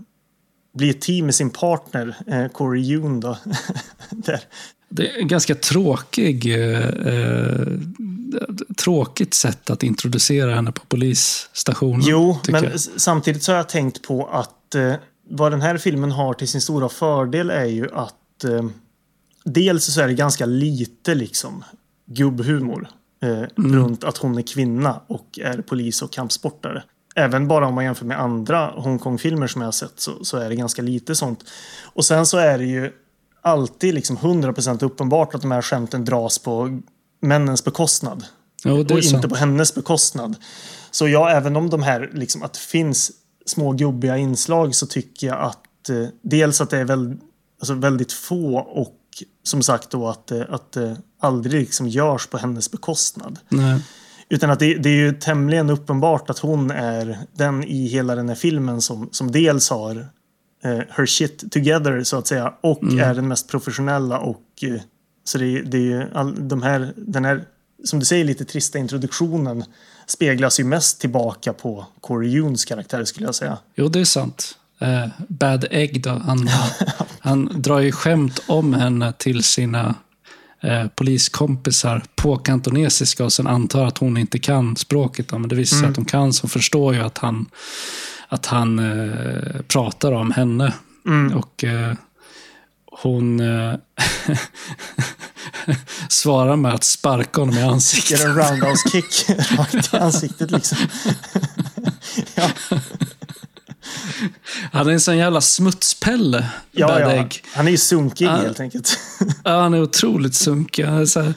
bli 0.74 0.90
ett 0.90 1.00
team 1.00 1.26
med 1.26 1.34
sin 1.34 1.50
partner, 1.50 2.16
eh, 2.26 2.48
Corey 2.48 2.82
Yoon 2.82 3.20
då. 3.20 3.38
Där. 4.10 4.40
Det 4.88 5.10
är 5.10 5.20
en 5.20 5.28
ganska 5.28 5.54
tråkig, 5.54 6.54
eh, 6.54 6.86
eh, 6.88 7.66
tråkigt 8.76 9.34
sätt 9.34 9.70
att 9.70 9.82
introducera 9.82 10.54
henne 10.54 10.72
på 10.72 10.80
polisstationen. 10.88 12.02
Jo, 12.04 12.38
men 12.48 12.64
jag. 12.64 12.80
samtidigt 12.80 13.42
så 13.42 13.52
har 13.52 13.56
jag 13.56 13.68
tänkt 13.68 14.02
på 14.02 14.26
att 14.26 14.50
eh, 14.74 14.94
vad 15.30 15.52
den 15.52 15.60
här 15.60 15.78
filmen 15.78 16.10
har 16.12 16.34
till 16.34 16.48
sin 16.48 16.60
stora 16.60 16.88
fördel 16.88 17.50
är 17.50 17.64
ju 17.64 17.88
att 17.92 18.44
eh, 18.44 18.64
dels 19.44 19.84
så 19.84 20.00
är 20.00 20.08
det 20.08 20.14
ganska 20.14 20.46
lite 20.46 21.14
liksom 21.14 21.64
gubbhumor 22.06 22.88
eh, 23.22 23.42
runt 23.56 24.04
att 24.04 24.16
hon 24.16 24.38
är 24.38 24.42
kvinna 24.42 25.00
och 25.06 25.38
är 25.42 25.62
polis 25.62 26.02
och 26.02 26.12
kampsportare. 26.12 26.82
Även 27.14 27.48
bara 27.48 27.66
om 27.66 27.74
man 27.74 27.84
jämför 27.84 28.04
med 28.04 28.20
andra 28.20 28.66
Hongkong-filmer 28.76 29.46
som 29.46 29.60
jag 29.60 29.66
har 29.66 29.72
sett 29.72 30.00
så, 30.00 30.24
så 30.24 30.36
är 30.36 30.48
det 30.48 30.56
ganska 30.56 30.82
lite 30.82 31.14
sånt. 31.14 31.44
Och 31.82 32.04
sen 32.04 32.26
så 32.26 32.38
är 32.38 32.58
det 32.58 32.64
ju 32.66 32.92
alltid 33.42 33.94
liksom 33.94 34.18
100% 34.18 34.84
uppenbart 34.84 35.34
att 35.34 35.42
de 35.42 35.50
här 35.50 35.62
skämten 35.62 36.04
dras 36.04 36.38
på 36.38 36.80
männens 37.20 37.64
bekostnad 37.64 38.24
är 38.64 38.72
och 38.72 38.78
inte 38.78 39.02
sant. 39.02 39.28
på 39.28 39.34
hennes 39.34 39.74
bekostnad. 39.74 40.36
Så 40.90 41.08
ja, 41.08 41.30
även 41.30 41.56
om 41.56 41.70
de 41.70 41.82
här, 41.82 42.10
liksom, 42.14 42.42
att 42.42 42.52
det 42.52 42.60
finns 42.60 43.12
små 43.50 43.72
gubbiga 43.72 44.16
inslag 44.16 44.74
så 44.74 44.86
tycker 44.86 45.26
jag 45.26 45.38
att 45.40 45.88
eh, 45.88 46.06
dels 46.22 46.60
att 46.60 46.70
det 46.70 46.78
är 46.78 46.84
väl, 46.84 47.16
alltså, 47.60 47.74
väldigt 47.74 48.12
få 48.12 48.56
och 48.58 48.96
som 49.42 49.62
sagt 49.62 49.90
då 49.90 50.08
att, 50.08 50.30
eh, 50.30 50.42
att 50.48 50.72
det 50.72 50.96
aldrig 51.20 51.60
liksom 51.60 51.88
görs 51.88 52.26
på 52.26 52.38
hennes 52.38 52.70
bekostnad. 52.70 53.38
Nej. 53.48 53.80
Utan 54.28 54.50
att 54.50 54.58
det, 54.58 54.74
det 54.74 54.88
är 54.88 54.94
ju 54.96 55.12
tämligen 55.12 55.70
uppenbart 55.70 56.30
att 56.30 56.38
hon 56.38 56.70
är 56.70 57.18
den 57.32 57.64
i 57.64 57.86
hela 57.86 58.14
den 58.14 58.28
här 58.28 58.36
filmen 58.36 58.80
som, 58.80 59.08
som 59.12 59.32
dels 59.32 59.70
har 59.70 59.96
eh, 60.64 60.78
her 60.90 61.06
shit 61.06 61.52
together 61.52 62.02
så 62.02 62.16
att 62.18 62.26
säga 62.26 62.54
och 62.60 62.82
är 63.00 63.14
den 63.14 63.28
mest 63.28 63.48
professionella 63.48 64.18
och 64.18 64.42
eh, 64.62 64.80
så 65.24 65.38
det, 65.38 65.46
är- 65.58 65.62
det 65.62 65.76
är 65.76 65.80
ju 65.82 66.06
all, 66.14 66.48
de 66.48 66.62
här, 66.62 66.92
den 66.96 67.24
här, 67.24 67.44
som 67.84 67.98
du 67.98 68.04
säger, 68.04 68.24
lite 68.24 68.44
trista 68.44 68.78
introduktionen 68.78 69.64
speglas 70.06 70.60
ju 70.60 70.64
mest 70.64 71.00
tillbaka 71.00 71.52
på 71.52 71.86
Corey 72.00 72.30
Yoons 72.30 72.64
karaktär 72.64 73.04
skulle 73.04 73.26
jag 73.26 73.34
säga. 73.34 73.58
Jo, 73.74 73.88
det 73.88 74.00
är 74.00 74.04
sant. 74.04 74.58
Eh, 74.78 75.06
Bad 75.28 75.66
Egg 75.70 76.02
då, 76.02 76.10
han, 76.10 76.50
han 77.20 77.62
drar 77.62 77.78
ju 77.78 77.92
skämt 77.92 78.40
om 78.46 78.74
henne 78.74 79.12
till 79.12 79.42
sina 79.42 79.94
eh, 80.60 80.86
poliskompisar 80.86 82.02
på 82.14 82.36
kantonesiska 82.36 83.24
och 83.24 83.32
sen 83.32 83.46
antar 83.46 83.84
att 83.84 83.98
hon 83.98 84.16
inte 84.16 84.38
kan 84.38 84.76
språket. 84.76 85.28
Då, 85.28 85.38
men 85.38 85.48
det 85.48 85.56
visar 85.56 85.76
sig 85.76 85.88
att 85.88 85.94
de 85.94 86.04
kan, 86.04 86.32
så 86.32 86.42
hon 86.42 86.50
förstår 86.50 86.94
ju 86.94 87.00
att 87.00 87.18
han, 87.18 87.46
att 88.28 88.46
han 88.46 88.78
eh, 88.78 89.60
pratar 89.68 90.12
om 90.12 90.30
henne. 90.30 90.72
Och 91.34 91.64
eh, 91.64 91.94
hon 93.02 93.40
eh, 93.40 93.74
svarar 96.08 96.56
med 96.56 96.74
att 96.74 96.84
sparka 96.84 97.40
honom 97.40 97.58
i 97.58 97.62
ansiktet. 97.62 98.18
Ger 98.20 98.26
en 98.28 98.34
roundhouse 98.34 98.88
kick 98.90 99.24
rakt 99.58 99.94
i 99.94 99.96
ansiktet 99.96 100.50
liksom. 100.50 100.78
ja, 102.34 102.50
Han 104.72 104.88
är 104.88 104.92
en 104.92 105.00
sån 105.00 105.16
jävla 105.16 105.40
smutspelle, 105.40 106.50
ja, 106.70 107.00
ja. 107.00 107.28
Han 107.54 107.66
är 107.66 107.70
ju 107.70 107.78
sunkig 107.78 108.26
Ah. 108.26 108.36
helt 108.36 108.60
enkelt. 108.60 108.98
Ja, 109.44 109.60
han 109.62 109.74
är 109.74 109.82
otroligt 109.82 110.34
sunkig. 110.34 110.84
Han 110.84 110.98
är 110.98 111.22
här, 111.22 111.34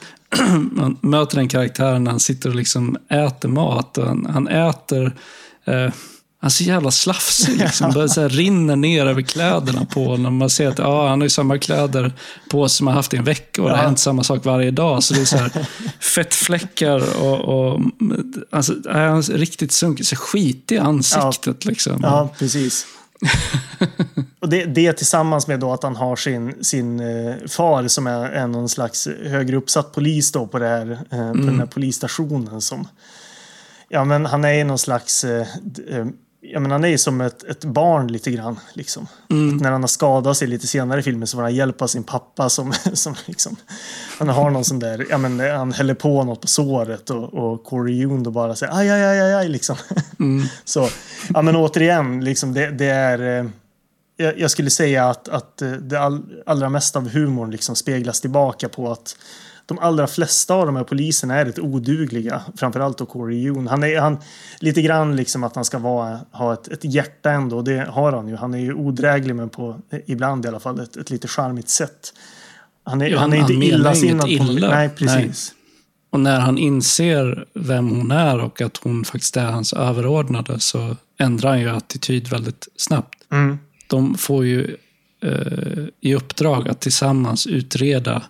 man 0.72 0.98
möter 1.00 1.36
den 1.36 1.48
karaktären 1.48 2.04
när 2.04 2.10
han 2.10 2.20
sitter 2.20 2.48
och 2.48 2.54
liksom 2.54 2.96
äter 3.08 3.48
mat. 3.48 3.98
Och 3.98 4.06
han, 4.06 4.26
han 4.30 4.48
äter... 4.48 5.16
Eh, 5.64 5.92
han 6.44 6.48
är 6.48 6.50
så 6.50 6.64
jävla 6.64 6.90
slafsig. 6.90 7.58
Liksom. 7.58 7.92
Bara 7.92 8.08
så 8.08 8.20
här, 8.20 8.28
rinner 8.28 8.76
ner 8.76 9.06
över 9.06 9.22
kläderna 9.22 9.84
på 9.84 10.04
honom. 10.04 10.36
Man 10.36 10.50
ser 10.50 10.68
att 10.68 10.78
ja, 10.78 11.08
han 11.08 11.20
har 11.20 11.24
ju 11.24 11.30
samma 11.30 11.58
kläder 11.58 12.12
på 12.50 12.68
sig 12.68 12.76
som 12.76 12.86
han 12.86 12.96
haft 12.96 13.14
i 13.14 13.16
en 13.16 13.24
vecka. 13.24 13.62
Och 13.62 13.68
det 13.68 13.74
har 13.74 13.82
Ja. 13.82 13.86
hänt 13.86 13.98
samma 13.98 14.24
sak 14.24 14.44
varje 14.44 14.70
dag. 14.70 15.02
Så 15.02 15.14
det 15.14 15.20
är 15.20 15.24
så 15.24 15.36
här, 15.36 15.66
fettfläckar 16.00 17.20
och... 17.22 17.40
och 17.40 17.80
alltså, 18.50 18.74
han 18.90 19.18
är 19.18 19.22
riktigt 19.38 19.72
sunkig. 19.72 20.06
Så 20.06 20.16
skitig 20.16 20.76
i 20.76 20.78
ansiktet. 20.78 21.64
Liksom. 21.64 21.98
Ja, 22.02 22.30
precis. 22.38 22.86
Och 24.40 24.48
det, 24.48 24.64
det 24.64 24.92
tillsammans 24.92 25.46
med 25.46 25.60
då 25.60 25.72
att 25.72 25.82
han 25.82 25.96
har 25.96 26.16
sin, 26.16 26.64
sin 26.64 27.00
eh, 27.00 27.34
far 27.48 27.88
som 27.88 28.06
är, 28.06 28.24
är 28.24 28.46
någon 28.46 28.68
slags 28.68 29.08
högre 29.24 29.56
uppsatt 29.56 29.92
polis 29.92 30.32
då 30.32 30.46
på, 30.46 30.58
det 30.58 30.68
här, 30.68 30.90
eh, 31.10 31.30
på 31.32 31.38
den 31.38 31.58
här 31.58 31.66
polisstationen 31.66 32.60
som... 32.60 32.88
Ja, 33.88 34.04
men 34.04 34.26
han 34.26 34.44
är 34.44 34.64
någon 34.64 34.78
slags... 34.78 35.24
Eh, 35.24 35.46
d- 36.44 36.48
eh, 36.48 36.52
ja, 36.52 36.60
men 36.60 36.70
han 36.70 36.84
är 36.84 36.88
ju 36.88 36.98
som 36.98 37.20
ett, 37.20 37.44
ett 37.44 37.64
barn 37.64 38.06
lite 38.08 38.30
grann. 38.30 38.60
Liksom. 38.72 39.02
Att 39.54 39.60
när 39.62 39.70
han 39.70 39.80
har 39.82 39.88
skadat 39.88 40.36
sig 40.36 40.48
lite 40.48 40.66
senare 40.66 41.00
i 41.00 41.02
filmen 41.02 41.26
så 41.26 41.36
får 41.36 41.42
han 41.42 41.54
hjälp 41.54 41.82
av 41.82 41.86
sin 41.86 42.02
pappa 42.04 42.48
som, 42.50 42.72
som 42.92 43.14
liksom... 43.26 43.56
Han 44.18 44.28
har 44.28 44.50
någon 44.50 44.64
sån 44.64 44.78
där... 44.78 45.06
Ja, 45.10 45.18
men 45.18 45.40
han 45.40 45.72
häller 45.72 45.94
på 45.94 46.24
något 46.24 46.40
på 46.40 46.46
såret 46.46 47.10
och, 47.10 47.34
och 47.34 47.64
Corey 47.64 47.94
Yoon 47.94 48.32
bara 48.32 48.56
säger 48.56 48.76
aj, 48.76 48.90
aj, 48.90 49.04
aj, 49.04 49.20
aj, 49.20 49.34
aj 49.34 49.48
liksom. 49.48 49.76
Så, 50.64 50.88
ja 51.34 51.42
men 51.42 51.56
återigen, 51.56 52.24
liksom 52.24 52.54
det, 52.54 52.70
det 52.70 52.86
är... 52.86 53.38
eh, 53.44 53.50
Jag, 54.16 54.38
jag 54.38 54.50
skulle 54.50 54.70
säga 54.70 55.04
att, 55.10 55.28
att 55.28 55.62
eh, 55.62 55.70
det 55.72 56.00
all, 56.00 56.22
allra 56.46 56.68
mesta 56.68 56.98
av 56.98 57.08
humorn 57.08 57.50
liksom 57.50 57.76
speglas 57.76 58.20
tillbaka 58.20 58.68
på 58.68 58.92
att 58.92 59.16
de 59.66 59.78
allra 59.78 60.06
flesta 60.06 60.54
av 60.54 60.66
de 60.66 60.76
här 60.76 60.84
poliserna 60.84 61.34
är 61.34 61.44
rätt 61.44 61.58
odugliga. 61.58 62.42
Framförallt 62.56 62.98
då 62.98 63.06
Corey 63.06 63.38
Yoon. 63.38 63.66
Han 63.66 63.84
är 63.84 64.00
han, 64.00 64.18
lite 64.60 64.82
grann 64.82 65.16
liksom 65.16 65.44
att 65.44 65.54
han 65.54 65.64
ska 65.64 65.78
vara, 65.78 66.20
ha 66.32 66.52
ett, 66.52 66.68
ett 66.68 66.84
hjärta 66.84 67.30
ändå. 67.30 67.56
och 67.56 67.64
Det 67.64 67.86
har 67.90 68.12
han 68.12 68.28
ju. 68.28 68.36
Han 68.36 68.54
är 68.54 68.58
ju 68.58 68.74
odräglig 68.74 69.34
men 69.36 69.48
på, 69.48 69.80
ibland 70.06 70.44
i 70.44 70.48
alla 70.48 70.60
fall, 70.60 70.80
ett, 70.80 70.96
ett 70.96 71.10
lite 71.10 71.28
charmigt 71.28 71.68
sätt. 71.68 72.12
Han 72.84 73.02
är, 73.02 73.08
Ja, 73.08 73.18
han 73.18 73.32
är 73.32 73.36
han- 73.36 73.50
inte 73.50 73.52
han 73.52 73.58
menar 73.60 73.78
illasinnad. 73.80 74.22
på 74.26 74.28
illa. 74.28 74.70
Nej, 74.70 74.88
precis. 74.88 75.52
Och 76.10 76.20
när 76.20 76.40
han 76.40 76.58
inser 76.58 77.46
vem 77.54 77.88
hon 77.90 78.10
är 78.10 78.40
och 78.40 78.60
att 78.60 78.76
hon 78.76 79.04
faktiskt 79.04 79.36
är 79.36 79.44
hans 79.50 79.72
överordnade 79.72 80.60
så 80.60 80.96
ändrar 81.18 81.50
han 81.50 81.60
ju 81.60 81.68
attityd 81.70 82.28
väldigt 82.28 82.68
snabbt. 82.76 83.18
Mm. 83.32 83.58
De 83.86 84.14
får 84.14 84.44
ju 84.44 84.76
eh, 85.22 85.84
i 86.00 86.14
uppdrag 86.14 86.68
att 86.68 86.80
tillsammans 86.80 87.46
utreda 87.46 88.22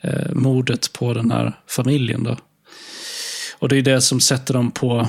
eh, 0.00 0.32
mordet 0.32 0.92
på 0.92 1.14
den 1.14 1.30
här 1.30 1.60
familjen. 1.66 2.24
Då. 2.24 2.36
Och 3.58 3.68
det 3.68 3.76
är 3.76 3.82
det 3.82 4.00
som 4.00 4.20
sätter 4.20 4.54
dem 4.54 4.70
på 4.70 5.08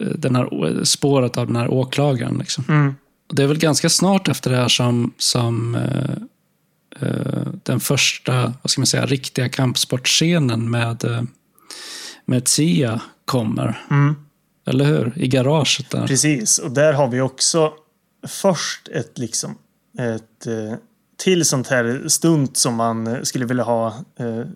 eh, 0.00 0.06
den 0.06 0.36
här, 0.36 0.84
spåret 0.84 1.36
av 1.36 1.46
den 1.46 1.56
här 1.56 1.70
åklagaren. 1.70 2.38
Liksom. 2.38 2.64
Mm. 2.68 2.94
Och 3.28 3.34
det 3.34 3.42
är 3.42 3.46
väl 3.46 3.58
ganska 3.58 3.88
snart 3.88 4.28
efter 4.28 4.50
det 4.50 4.56
här 4.56 4.68
som, 4.68 5.14
som 5.18 5.74
eh, 5.74 6.16
eh, 7.08 7.46
den 7.62 7.80
första 7.80 8.54
vad 8.62 8.70
ska 8.70 8.80
man 8.80 8.86
säga, 8.86 9.06
riktiga 9.06 9.48
kampsportscenen 9.48 10.70
med, 10.70 11.04
eh, 11.04 11.22
med 12.24 12.48
Sia 12.48 13.00
kommer. 13.24 13.84
Mm. 13.90 14.16
Eller 14.66 14.84
hur? 14.84 15.12
I 15.16 15.28
garaget 15.28 15.90
där. 15.90 16.06
Precis, 16.06 16.58
och 16.58 16.70
där 16.70 16.92
har 16.92 17.08
vi 17.08 17.20
också 17.20 17.72
först 18.28 18.88
ett 18.88 19.18
liksom 19.18 19.58
ett 19.98 20.46
till 21.16 21.44
sånt 21.44 21.68
här 21.68 22.02
stunt 22.06 22.56
som 22.56 22.74
man 22.74 23.06
eh, 23.06 23.22
skulle 23.22 23.44
vilja 23.46 23.64
ha 23.64 23.86
eh, 24.18 24.46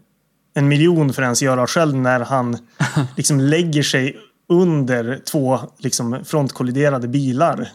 en 0.54 0.68
miljon 0.68 1.12
för 1.12 1.22
ens 1.22 1.42
göra 1.42 1.66
själv 1.66 1.94
när 1.96 2.20
han 2.20 2.59
liksom 3.16 3.40
lägger 3.40 3.82
sig 3.82 4.16
under 4.52 5.20
två 5.30 5.61
liksom 5.78 6.18
frontkolliderade 6.24 7.09
bilar. 7.09 7.68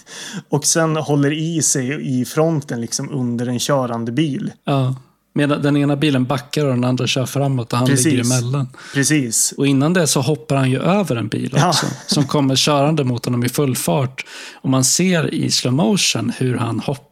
och 0.48 0.64
sen 0.64 0.96
håller 0.96 1.32
i 1.32 1.62
sig 1.62 2.20
i 2.20 2.24
fronten 2.24 2.80
liksom 2.80 3.10
under 3.10 3.46
en 3.46 3.58
körande 3.58 4.12
bil. 4.12 4.52
Ja. 4.64 4.94
Medan 5.34 5.62
den 5.62 5.76
ena 5.76 5.96
bilen 5.96 6.24
backar 6.24 6.64
och 6.66 6.70
den 6.74 6.84
andra 6.84 7.06
kör 7.06 7.26
framåt 7.26 7.72
och 7.72 7.78
han 7.78 7.88
Precis. 7.88 8.04
ligger 8.04 8.24
emellan. 8.24 8.68
Precis. 8.94 9.54
Och 9.56 9.66
innan 9.66 9.92
det 9.92 10.06
så 10.06 10.20
hoppar 10.20 10.56
han 10.56 10.70
ju 10.70 10.80
över 10.82 11.16
en 11.16 11.28
bil 11.28 11.52
Ja. 11.56 11.68
också. 11.68 11.86
Som 12.06 12.26
kommer 12.26 12.56
körande 12.56 13.04
mot 13.04 13.24
honom 13.24 13.44
i 13.44 13.48
full 13.48 13.76
fart. 13.76 14.26
Och 14.54 14.68
man 14.70 14.84
ser 14.84 15.34
i 15.34 15.50
slow 15.50 15.72
motion 15.74 16.32
hur 16.38 16.56
han 16.56 16.80
hoppar 16.80 17.09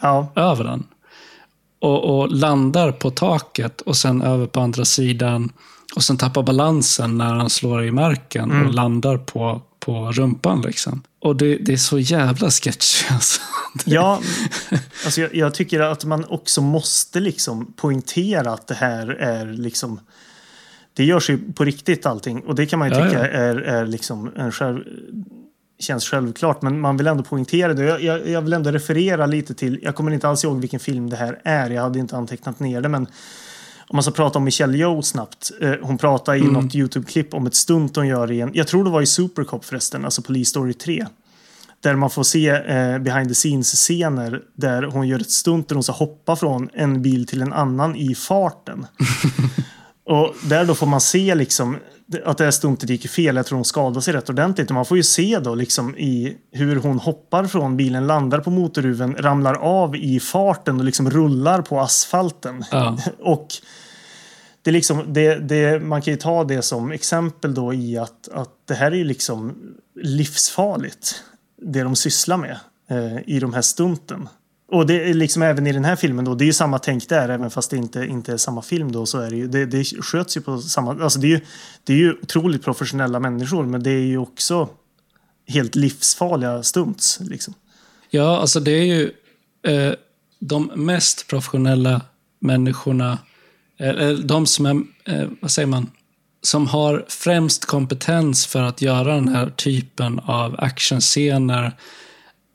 Ja, 0.00 0.32
över 0.34 0.64
den. 0.64 0.84
Och, 1.78 2.18
och 2.18 2.30
landar 2.32 2.92
på 2.92 3.10
taket 3.10 3.80
och 3.80 3.96
sen 3.96 4.22
över 4.22 4.46
på 4.46 4.60
andra 4.60 4.84
sidan. 4.84 5.52
Och 5.96 6.02
sen 6.04 6.16
tappar 6.16 6.42
balansen 6.42 7.18
när 7.18 7.34
han 7.34 7.50
slår 7.50 7.84
i 7.84 7.90
marken 7.90 8.50
Mm. 8.50 8.66
och 8.66 8.74
landar 8.74 9.18
på, 9.18 9.62
på 9.80 10.12
rumpan. 10.12 10.60
Liksom. 10.60 11.02
Och 11.20 11.36
det, 11.36 11.56
det 11.56 11.72
är 11.72 11.76
så 11.76 11.98
jävla 11.98 12.50
sketchy. 12.50 13.06
Alltså. 13.14 13.40
Ja, 13.84 14.20
alltså 15.04 15.20
jag, 15.20 15.34
jag 15.34 15.54
tycker 15.54 15.80
att 15.80 16.04
man 16.04 16.24
också 16.24 16.60
måste 16.60 17.20
liksom 17.20 17.72
poängtera 17.76 18.52
att 18.52 18.66
det 18.66 18.74
här 18.74 19.08
är 19.08 19.46
liksom 19.46 20.00
det 20.94 21.04
görs 21.04 21.30
ju 21.30 21.52
på 21.52 21.64
riktigt 21.64 22.06
allting 22.06 22.40
och 22.40 22.54
det 22.54 22.66
kan 22.66 22.78
man 22.78 22.88
ju 22.90 22.94
Ja, 22.98 23.04
tycka 23.04 23.18
ja. 23.18 23.26
Är, 23.26 23.56
är 23.56 23.86
liksom 23.86 24.30
en 24.36 24.52
själv, 24.52 24.80
känns 25.78 26.04
självklart. 26.08 26.62
Men 26.62 26.80
man 26.80 26.96
vill 26.96 27.06
ändå 27.06 27.22
poängtera 27.22 27.74
det. 27.74 27.84
Jag, 27.84 28.02
jag, 28.02 28.28
jag 28.28 28.42
vill 28.42 28.52
ändå 28.52 28.70
referera 28.70 29.26
lite 29.26 29.54
till, 29.54 29.78
jag 29.82 29.94
kommer 29.94 30.10
inte 30.10 30.28
alls 30.28 30.44
ihåg 30.44 30.60
vilken 30.60 30.80
film 30.80 31.10
det 31.10 31.16
här 31.16 31.40
är. 31.44 31.70
Jag 31.70 31.82
hade 31.82 31.98
inte 31.98 32.16
antecknat 32.16 32.60
ner 32.60 32.80
det. 32.80 32.88
Men 32.88 33.06
om 33.88 33.96
man 33.96 34.02
ska 34.02 34.12
prata 34.12 34.38
om 34.38 34.44
Michelle 34.44 34.78
Yeoh 34.78 35.00
snabbt. 35.00 35.50
Eh, 35.60 35.72
hon 35.82 35.98
pratar 35.98 36.34
i 36.34 36.40
Mm. 36.40 36.52
något 36.52 36.74
YouTube-klipp 36.74 37.34
om 37.34 37.46
ett 37.46 37.54
stunt 37.54 37.96
hon 37.96 38.06
gör 38.08 38.32
i 38.32 38.40
en, 38.40 38.50
jag 38.54 38.66
tror 38.68 38.84
det 38.84 38.90
var 38.90 39.02
i 39.02 39.06
Supercop 39.06 39.64
förresten, 39.64 40.04
alltså 40.04 40.22
Police 40.22 40.50
Story 40.50 40.72
3. 40.74 41.06
Där 41.80 41.94
man 41.94 42.10
får 42.10 42.22
se 42.22 42.48
eh, 42.48 42.98
behind 42.98 43.28
the 43.28 43.34
scenes-scener 43.34 44.40
där 44.54 44.82
hon 44.82 45.08
gör 45.08 45.20
ett 45.20 45.30
stunt 45.30 45.68
där 45.68 45.76
hon 45.76 45.82
ska 45.82 45.92
hoppa 45.92 46.36
från 46.36 46.68
en 46.74 47.02
bil 47.02 47.26
till 47.26 47.42
en 47.42 47.52
annan 47.52 47.96
i 47.96 48.14
farten. 48.14 48.86
och 50.06 50.34
där 50.44 50.64
då 50.64 50.74
får 50.74 50.86
man 50.86 51.00
se 51.00 51.34
liksom 51.34 51.76
att 52.24 52.38
det 52.38 52.44
här 52.44 52.50
stuntet 52.50 52.90
gick 52.90 53.08
fel. 53.08 53.36
Jag 53.36 53.46
tror 53.46 53.56
hon 53.56 53.64
skadade 53.64 54.02
sig 54.02 54.14
rätt 54.14 54.30
ordentligt. 54.30 54.70
Man 54.70 54.84
får 54.84 54.96
ju 54.96 55.02
se 55.02 55.38
då 55.38 55.54
liksom 55.54 55.96
i 55.96 56.36
hur 56.52 56.76
hon 56.76 56.98
hoppar 56.98 57.44
från 57.44 57.76
bilen, 57.76 58.06
landar 58.06 58.40
på 58.40 58.50
motorhuven, 58.50 59.16
ramlar 59.16 59.54
av 59.54 59.96
i 59.96 60.20
farten 60.20 60.78
och 60.78 60.84
liksom 60.84 61.10
rullar 61.10 61.62
på 61.62 61.80
asfalten. 61.80 62.64
Ja. 62.70 62.98
och 63.20 63.48
det 64.62 64.70
liksom, 64.70 65.12
det, 65.12 65.38
det, 65.38 65.82
man 65.82 66.02
kan 66.02 66.12
ju 66.12 66.18
ta 66.18 66.44
det 66.44 66.62
som 66.62 66.92
exempel 66.92 67.54
då 67.54 67.74
i 67.74 67.98
att, 67.98 68.28
att 68.28 68.50
det 68.64 68.74
här 68.74 68.92
är 68.92 68.96
ju 68.96 69.04
liksom 69.04 69.54
livsfarligt. 69.94 71.22
Det 71.62 71.82
de 71.82 71.96
sysslar 71.96 72.36
med 72.36 72.58
eh, 72.90 73.18
i 73.26 73.40
de 73.40 73.54
här 73.54 73.62
stunten. 73.62 74.28
Och 74.68 74.86
det 74.86 75.10
är 75.10 75.14
liksom 75.14 75.42
även 75.42 75.66
i 75.66 75.72
den 75.72 75.84
här 75.84 75.96
filmen 75.96 76.24
då, 76.24 76.34
det 76.34 76.44
är 76.44 76.46
ju 76.46 76.52
samma 76.52 76.78
tänk 76.78 77.08
där, 77.08 77.28
även 77.28 77.50
fast 77.50 77.70
det 77.70 77.76
inte, 77.76 78.04
inte 78.04 78.32
är 78.32 78.36
samma 78.36 78.62
film 78.62 78.92
då, 78.92 79.06
så 79.06 79.18
är 79.18 79.30
det 79.30 79.36
ju, 79.36 79.48
det, 79.48 79.66
det 79.66 79.84
sköts 79.84 80.36
ju 80.36 80.40
på 80.40 80.58
samma, 80.58 81.02
alltså 81.02 81.18
det 81.18 81.26
är 81.26 81.30
ju, 81.30 81.40
det 81.84 81.92
är 81.92 81.96
ju 81.96 82.12
otroligt 82.22 82.64
professionella 82.64 83.20
människor, 83.20 83.66
men 83.66 83.82
det 83.82 83.90
är 83.90 84.04
ju 84.04 84.18
också 84.18 84.68
helt 85.46 85.74
livsfarliga 85.74 86.62
stunts 86.62 87.20
liksom. 87.20 87.54
Ja, 88.10 88.38
alltså 88.38 88.60
det 88.60 88.70
är 88.70 88.84
ju 88.84 89.12
eh, 89.62 89.94
de 90.38 90.72
mest 90.74 91.26
professionella 91.28 92.00
människorna, 92.40 93.18
eh, 93.78 93.88
eller 93.88 94.22
de 94.22 94.46
som 94.46 94.66
är, 94.66 94.82
eh, 95.04 95.28
vad 95.40 95.50
säger 95.50 95.66
man, 95.66 95.90
som 96.42 96.66
har 96.66 97.04
främst 97.08 97.64
kompetens 97.64 98.46
för 98.46 98.62
att 98.62 98.82
göra 98.82 99.14
den 99.14 99.28
här 99.28 99.50
typen 99.50 100.18
av 100.18 100.54
actionscener 100.58 101.72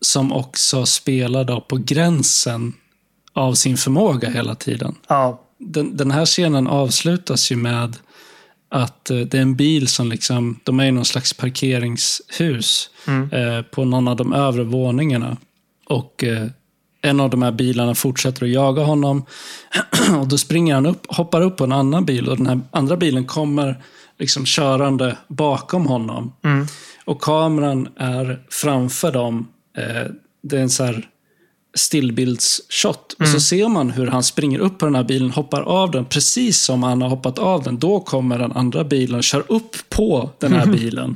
som 0.02 0.32
också 0.32 0.86
spelar 0.86 1.44
då 1.44 1.62
på 1.62 1.78
gränsen 1.78 2.74
av 3.34 3.54
sin 3.54 3.78
förmåga 3.78 4.30
hela 4.30 4.56
tiden. 4.56 4.96
Ja, 5.08 5.42
Den, 5.58 5.98
den 5.98 6.12
här 6.12 6.26
scenen 6.26 6.68
avslutas 6.68 7.52
ju 7.52 7.56
med 7.56 7.98
att 8.70 9.10
eh, 9.10 9.18
det 9.18 9.38
är 9.38 9.42
en 9.42 9.56
bil 9.56 9.88
som 9.88 10.10
liksom, 10.10 10.60
de 10.64 10.80
är 10.80 10.86
i 10.86 10.92
någon 10.92 11.06
slags 11.06 11.34
parkeringshus 11.34 12.90
eh, 13.32 13.62
på 13.62 13.86
någon 13.86 14.08
av 14.08 14.16
de 14.16 14.34
övre 14.34 14.64
våningarna. 14.64 15.38
Och 15.88 16.24
eh, 16.24 16.48
en 17.02 17.20
av 17.20 17.30
de 17.30 17.42
här 17.42 17.52
bilarna 17.52 17.96
fortsätter 17.96 18.46
att 18.46 18.52
jaga 18.52 18.84
honom. 18.84 19.26
och 20.20 20.28
då 20.28 20.38
springer 20.38 20.76
han 20.76 20.86
upp, 20.86 21.06
hoppar 21.08 21.42
upp 21.42 21.58
på 21.58 21.64
en 21.64 21.72
annan 21.72 22.06
bil 22.06 22.30
och 22.30 22.38
den 22.38 22.48
här 22.48 22.62
andra 22.72 22.98
bilen 22.98 23.26
kommer 23.26 23.84
liksom 24.20 24.46
körande 24.46 25.18
bakom 25.28 25.88
honom. 25.88 26.34
Och 27.06 27.22
kameran 27.22 27.90
är 27.98 28.44
framför 28.50 29.12
dem. 29.12 29.48
Eh, 29.78 30.12
det 30.42 30.58
är 30.58 30.62
en 30.62 30.70
så 30.70 30.84
här 30.84 31.08
stillbildsshot. 31.74 33.14
Och 33.20 33.28
så 33.28 33.40
ser 33.40 33.68
man 33.68 33.90
hur 33.90 34.08
han 34.08 34.24
springer 34.24 34.60
upp 34.60 34.78
på 34.78 34.86
den 34.86 34.96
här 34.96 35.04
bilen, 35.04 35.32
hoppar 35.32 35.62
av 35.62 35.92
den 35.92 36.06
precis 36.06 36.62
som 36.62 36.84
han 36.84 37.02
har 37.02 37.10
hoppat 37.10 37.40
av 37.40 37.64
den. 37.64 37.80
Då 37.80 38.00
kommer 38.00 38.40
den 38.40 38.52
andra 38.52 38.84
bilen 38.84 39.22
kör 39.22 39.44
upp 39.48 39.90
på 39.90 40.30
den 40.40 40.54
här 40.54 40.66
bilen. 40.72 41.16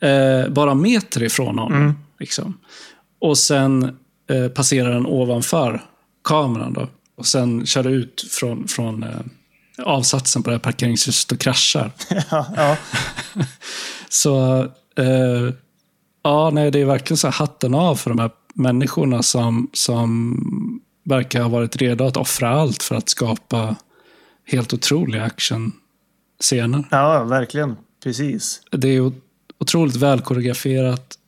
Eh, 0.00 0.48
bara 0.48 0.74
meter 0.74 1.22
ifrån 1.22 1.58
honom. 1.58 1.98
Liksom. 2.20 2.58
Och 3.18 3.38
sen 3.38 3.96
eh, 4.30 4.48
passerar 4.48 4.90
den 4.90 5.06
ovanför 5.06 5.82
kameran. 6.24 6.72
Då. 6.72 6.88
Och 7.16 7.26
sen 7.26 7.66
kör 7.66 7.88
ut 7.88 8.26
från, 8.30 8.68
från 8.68 9.02
eh, 9.02 9.20
avsatsen 9.82 10.42
på 10.42 10.50
det 10.50 10.54
här 10.54 10.60
parkeringshuset 10.60 11.32
och 11.32 11.38
kraschar. 11.38 11.92
ja, 12.30 12.46
ja. 12.56 12.76
Så 14.08 14.60
eh, 14.96 15.54
ja, 16.22 16.50
nej, 16.50 16.70
det 16.70 16.80
är 16.80 16.84
verkligen 16.84 17.18
så 17.18 17.26
här 17.26 17.32
hatten 17.34 17.74
av 17.74 17.94
för 17.96 18.10
de 18.10 18.18
här 18.18 18.30
människorna 18.54 19.22
som, 19.22 19.70
som 19.72 20.80
verkar 21.04 21.42
ha 21.42 21.48
varit 21.48 21.76
redo 21.76 22.04
att 22.04 22.16
offra 22.16 22.48
allt 22.50 22.82
för 22.82 22.94
att 22.94 23.08
skapa 23.08 23.76
helt 24.46 24.74
otroliga 24.74 25.24
actionscener. 25.24 26.84
ja 26.90 27.24
verkligen. 27.24 27.76
Precis. 28.04 28.62
Det 28.72 28.88
är 28.88 29.12
otroligt 29.58 29.96
välkoreograferat, 29.96 31.18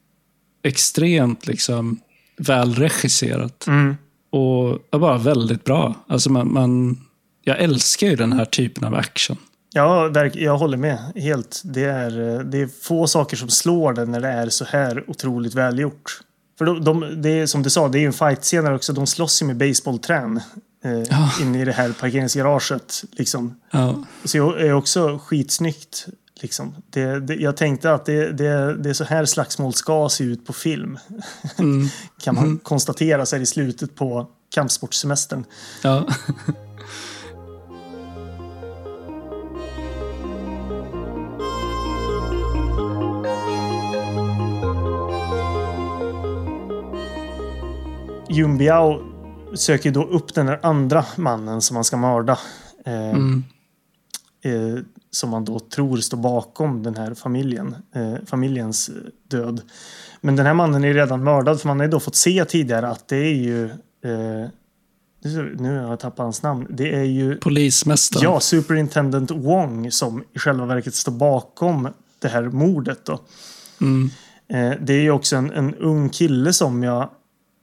extremt 0.62 1.46
liksom 1.46 2.00
välregisserat 2.36 3.66
Mm. 3.66 3.96
och 4.30 5.00
bara 5.00 5.18
väldigt 5.18 5.64
bra. 5.64 5.94
Alltså 6.06 6.30
man, 6.32 6.52
man, 6.52 7.00
jag 7.42 7.58
älskar 7.60 8.06
ju 8.06 8.16
den 8.16 8.32
här 8.32 8.44
typen 8.44 8.84
av 8.84 8.94
action. 8.94 9.36
Ja, 9.74 10.10
jag 10.34 10.58
håller 10.58 10.76
med 10.76 10.98
helt. 11.16 11.62
Det 11.64 11.84
är, 11.84 12.34
eh, 12.34 12.40
det 12.40 12.58
är 12.58 12.68
få 12.82 13.06
saker 13.06 13.36
som 13.36 13.48
slår 13.48 13.92
det 13.92 14.04
när 14.04 14.20
det 14.20 14.28
är 14.28 14.48
så 14.48 14.64
här 14.64 15.10
otroligt 15.10 15.54
välgjort. 15.54 16.20
För 16.58 16.64
de, 16.64 16.84
de, 16.84 17.22
det 17.22 17.28
är, 17.28 17.46
som 17.46 17.62
du 17.62 17.70
sa, 17.70 17.88
det 17.88 17.98
är 17.98 18.00
ju 18.00 18.06
en 18.06 18.12
fight-scen 18.12 18.74
också. 18.74 18.92
De 18.92 19.06
slåss 19.06 19.42
ju 19.42 19.46
med 19.46 19.56
baseballträn 19.56 20.40
eh, 20.84 21.42
inne 21.42 21.62
i 21.62 21.64
det 21.64 21.72
här 21.72 21.92
parkeringsgaraget. 21.92 23.04
Liksom. 23.12 23.60
Ja, 23.70 24.04
Så 24.24 24.52
det 24.52 24.68
är 24.68 24.72
också 24.72 25.18
skitsnyggt. 25.18 26.06
Liksom. 26.40 26.74
Det, 26.90 27.20
det, 27.20 27.34
jag 27.34 27.56
tänkte 27.56 27.94
att 27.94 28.04
det, 28.04 28.32
det, 28.32 28.76
det 28.76 28.90
är 28.90 28.94
så 28.94 29.04
här 29.04 29.24
slagsmål 29.24 29.74
ska 29.74 30.08
se 30.08 30.24
ut 30.24 30.46
på 30.46 30.52
film. 30.52 30.98
kan 32.22 32.34
man 32.34 32.58
konstatera 32.58 33.26
så 33.26 33.36
här 33.36 33.42
i 33.42 33.46
slutet 33.46 33.94
på 33.94 34.26
kampsportsemestern. 34.54 35.44
ja. 35.82 36.06
Yun 48.32 48.58
Biao 48.58 49.00
söker 49.54 49.90
då 49.90 50.04
upp 50.04 50.34
den 50.34 50.46
där 50.46 50.60
andra 50.62 51.04
mannen 51.16 51.60
som 51.60 51.76
han 51.76 51.84
ska 51.84 51.96
mörda. 51.96 52.38
Eh, 52.84 53.10
eh, 54.52 54.78
som 55.10 55.30
man 55.30 55.44
då 55.44 55.58
tror 55.58 55.96
står 55.96 56.16
bakom 56.16 56.82
den 56.82 56.96
här 56.96 57.14
familjen, 57.14 57.76
eh, 57.94 58.14
familjens 58.26 58.90
död. 59.28 59.60
Men 60.20 60.36
den 60.36 60.46
här 60.46 60.54
mannen 60.54 60.84
är 60.84 60.94
redan 60.94 61.24
mördad 61.24 61.60
för 61.60 61.68
man 61.68 61.80
har 61.80 61.84
ju 61.84 61.90
då 61.90 62.00
fått 62.00 62.16
se 62.16 62.44
tidigare 62.44 62.88
att 62.88 63.08
det 63.08 63.16
är 63.16 63.34
ju 63.34 63.64
eh, 64.04 64.48
nu 65.58 65.78
har 65.78 65.90
jag 65.90 66.00
tappat 66.00 66.18
hans 66.18 66.42
namn. 66.42 66.66
Det 66.70 66.94
är 66.94 67.04
ju 67.04 67.36
Polismästaren. 67.36 68.24
Ja, 68.24 68.40
Superintendent 68.40 69.30
Wong 69.30 69.90
som 69.90 70.24
i 70.34 70.38
själva 70.38 70.66
verket 70.66 70.94
står 70.94 71.12
bakom 71.12 71.88
det 72.18 72.28
här 72.28 72.42
mordet. 72.42 73.04
Då. 73.04 73.20
Mm. 73.80 74.10
Eh, 74.48 74.78
det 74.80 74.92
är 74.92 75.00
ju 75.00 75.10
också 75.10 75.36
en, 75.36 75.50
en 75.50 75.74
ung 75.74 76.08
kille 76.08 76.52
som 76.52 76.82
jag 76.82 77.08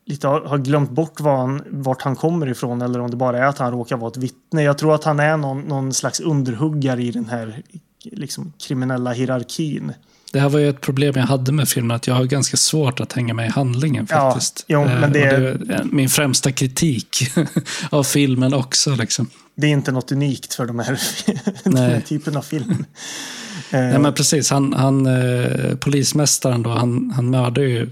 lite 0.10 0.28
har, 0.28 0.42
har 0.42 0.58
glömt 0.58 0.92
bort 0.92 1.20
var 1.20 1.38
han, 1.38 1.62
vart 1.70 2.02
han 2.02 2.16
kommer 2.16 2.50
ifrån 2.50 2.82
eller 2.82 3.00
om 3.00 3.12
det 3.12 3.18
bara 3.18 3.38
är 3.38 3.44
att 3.44 3.58
han 3.58 3.72
råkar 3.72 3.98
vara 3.98 4.12
ett 4.12 4.18
vittne. 4.18 4.64
Jag 4.64 4.78
tror 4.78 4.96
att 4.96 5.04
han 5.04 5.20
är 5.20 5.38
någon, 5.38 5.62
någon 5.62 5.94
slags 5.94 6.20
underhuggare 6.20 7.04
i 7.04 7.12
den 7.12 7.30
här 7.30 7.62
liksom, 8.04 8.54
kriminella 8.68 9.12
hierarkin. 9.12 9.92
Det 10.34 10.40
här 10.40 10.50
var 10.50 10.60
ju 10.60 10.70
ett 10.70 10.82
problem 10.82 11.14
jag 11.16 11.24
hade 11.24 11.52
med 11.52 11.70
filmen, 11.70 11.96
att 11.96 12.08
jag 12.08 12.16
har 12.16 12.26
ganska 12.26 12.58
svårt 12.58 13.00
att 13.00 13.14
hänga 13.14 13.34
med 13.34 13.46
i 13.48 13.52
handlingen 13.52 14.08
Ja, 14.10 14.32
faktiskt. 14.32 14.66
jo, 14.68 14.84
men 14.86 15.04
Eh, 15.04 15.10
det- 15.12 15.28
och 15.54 15.70
är 15.70 15.84
min 15.92 16.10
främsta 16.10 16.52
kritik 16.52 17.18
av 17.90 18.04
filmen 18.04 18.54
också. 18.54 18.96
Liksom. 18.96 19.30
Det 19.56 19.68
är 19.68 19.72
inte 19.72 19.92
något 19.92 20.12
unikt 20.12 20.54
för 20.54 20.66
de 20.66 20.80
här, 20.80 21.00
den 21.64 21.78
här 21.78 22.02
typen 22.02 22.38
av 22.38 22.42
film. 22.42 22.86
Nej, 23.72 24.00
men 24.00 24.14
precis, 24.14 24.50
han, 24.52 24.74
han, 24.74 25.06
eh, 25.06 25.76
polismästaren 25.76 26.64
då, 26.64 26.70
han, 26.70 27.12
han 27.16 27.30
mördar 27.30 27.62
ju 27.62 27.90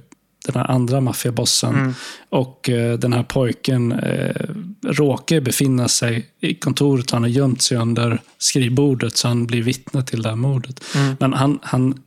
den 0.53 0.61
här 0.61 0.71
andra 0.71 1.01
maffiabossen. 1.01 1.75
Mm. 1.75 1.93
Och 2.29 2.69
eh, 2.69 2.99
den 2.99 3.13
här 3.13 3.23
pojken 3.23 3.91
eh, 3.91 4.45
råkar 4.85 5.39
befinna 5.41 5.87
sig 5.87 6.29
i 6.41 6.53
kontoret. 6.53 7.11
Han 7.11 7.21
har 7.21 7.29
gömt 7.29 7.61
sig 7.61 7.77
under 7.77 8.21
skrivbordet 8.37 9.17
så 9.17 9.27
han 9.27 9.45
blir 9.45 9.63
vittne 9.63 10.03
till 10.03 10.21
det 10.21 10.29
här 10.29 10.35
mordet. 10.35 10.83
Mm. 10.95 11.15
Men 11.19 11.33
han, 11.33 11.59
han, 11.61 12.01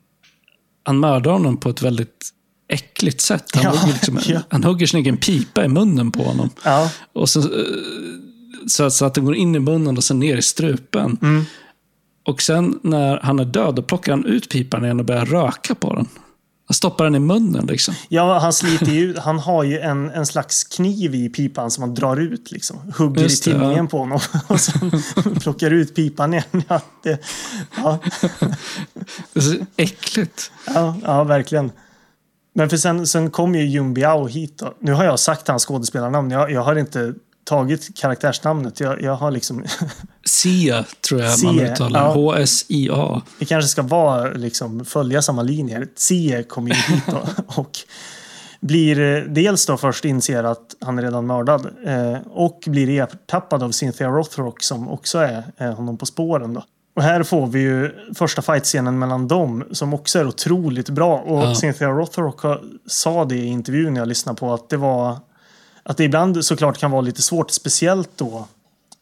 han 0.83 1.01
mördar 1.01 1.31
honom 1.31 1.57
på 1.57 1.71
ett 1.71 1.83
väldigt 1.83 2.31
äckligt 2.69 3.21
sätt. 3.21 3.45
Han, 3.55 3.65
Ja, 3.65 3.71
hugger, 3.71 3.93
liksom, 3.93 4.19
ja. 4.27 4.41
han 4.49 4.65
hugger 4.65 4.87
sin 4.87 5.01
egen 5.01 5.17
pipa 5.17 5.65
i 5.65 5.69
munnen 5.69 6.13
på 6.13 6.23
honom. 6.23 6.51
ja, 6.65 6.91
Och 7.13 7.29
så, 7.29 7.41
eh, 7.41 7.47
så, 8.67 8.91
så 8.91 9.05
att 9.05 9.15
den 9.15 9.25
går 9.25 9.37
in 9.37 9.55
i 9.55 9.59
munnen 9.59 9.97
och 9.97 10.05
sen 10.05 10.19
ner 10.19 10.37
i 10.37 10.43
strupen. 10.43 11.19
Mm. 11.23 11.45
Och 12.25 12.43
sen 12.43 12.79
när 12.83 13.21
han 13.23 13.39
är 13.39 13.45
död, 13.45 13.75
då 13.75 13.83
plockar 13.83 14.13
han 14.13 14.25
ut 14.25 14.49
pipan 14.49 14.85
igen 14.85 15.01
och 15.01 15.07
börjar 15.07 15.27
röka 15.27 15.75
på 15.75 15.95
den. 15.95 16.07
Han 16.71 16.75
stoppar 16.75 17.05
den 17.05 17.15
i 17.15 17.19
munnen 17.19 17.67
liksom. 17.67 17.95
Ja, 18.09 18.39
han 18.39 18.53
sliter 18.53 18.93
ju 18.93 19.17
Han 19.19 19.39
har 19.39 19.65
ju 19.65 19.79
en, 19.79 20.11
en 20.11 20.27
slags 20.27 20.65
kniv 20.65 21.15
i 21.15 21.29
pipan 21.29 21.71
som 21.71 21.83
han 21.83 21.95
drar 21.95 22.17
ut 22.17 22.51
liksom. 22.51 22.93
Hugger 22.97 23.23
Just 23.23 23.47
i 23.47 23.51
tinningen 23.51 23.85
ja. 23.85 23.87
på 23.87 23.99
honom 23.99 24.21
och 24.47 24.61
sen 24.61 24.91
plockar 25.41 25.71
ut 25.71 25.95
pipan 25.95 26.33
igen. 26.33 26.63
Ja, 26.69 26.81
det, 27.03 27.21
ja, 27.77 27.99
Det 29.33 29.41
är 29.41 29.41
så 29.41 29.55
äckligt. 29.77 30.53
ja, 30.67 30.97
ja, 31.03 31.25
verkligen. 31.25 31.73
Men 32.53 32.71
för 32.71 32.77
sen, 32.77 33.07
sen 33.07 33.31
kom 33.31 33.55
ju 33.55 33.65
Jun 33.65 33.95
Biao 33.95 34.27
hit 34.27 34.59
då. 34.59 34.75
Nu 34.81 34.93
har 34.93 35.05
jag 35.05 35.21
sagt 35.21 35.49
hans 35.49 35.67
skådespelarnamn. 35.67 36.31
Jag, 36.31 36.51
jag 36.51 36.63
har 36.63 36.77
inte 36.77 37.15
tagit 37.51 37.97
karaktärsnamnet. 37.99 38.81
Jag, 38.81 39.03
jag 39.03 39.17
har 39.17 39.31
liksom... 39.31 39.65
Sia 40.25 40.85
tror 41.09 41.21
jag 41.21 41.45
man 41.45 41.55
Sia, 41.59 41.73
uttalar. 41.73 42.01
ja. 42.01 42.13
H-S-I-A. 42.13 43.23
Vi 43.39 43.47
kanske 43.47 43.69
ska 43.69 43.83
vara, 43.83 44.31
liksom, 44.33 44.85
följa 44.85 45.23
samma 45.23 45.43
linje. 45.43 45.87
Zie 45.97 46.43
kommer 46.43 46.69
ju 46.71 46.75
hit 46.95 47.03
då 47.07 47.23
och 47.47 47.71
blir 48.61 49.01
eh, 49.01 49.23
dels 49.23 49.67
då 49.67 49.77
först 49.77 50.05
inser 50.05 50.45
att 50.45 50.75
han 50.81 50.99
är 50.99 51.03
redan 51.03 51.27
mördad 51.27 51.67
eh, 51.87 52.19
och 52.31 52.63
blir 52.67 52.89
ertappad 52.91 53.63
av 53.63 53.71
Cynthia 53.71 54.09
Rothrock 54.09 54.63
som 54.63 54.89
också 54.89 55.19
är 55.19 55.43
eh, 55.59 55.73
honom 55.73 55.97
på 55.99 56.07
spåren. 56.07 56.55
Då. 56.55 56.65
Och 56.97 57.03
här 57.03 57.23
får 57.23 57.47
vi 57.47 57.61
ju 57.61 57.91
första 58.15 58.43
fightscenen 58.43 58.99
mellan 58.99 59.29
dem 59.29 59.65
som 59.73 59.95
också 59.95 60.19
är 60.19 60.27
otroligt 60.27 60.89
bra. 60.91 61.19
Och 61.19 61.43
Ja. 61.43 61.55
Cynthia 61.55 61.89
Rothrock 61.89 62.41
sa 62.87 63.25
det 63.25 63.35
i 63.37 63.47
intervjun 63.47 63.97
jag 63.97 64.09
lyssnade 64.09 64.39
på 64.39 64.55
att 64.55 64.69
det 64.69 64.77
var 64.77 65.19
att 65.83 65.97
det 65.97 66.05
ibland 66.05 66.45
såklart 66.45 66.79
kan 66.79 66.91
vara 66.91 67.01
lite 67.01 67.23
svårt, 67.23 67.51
speciellt 67.51 68.11
då 68.17 68.49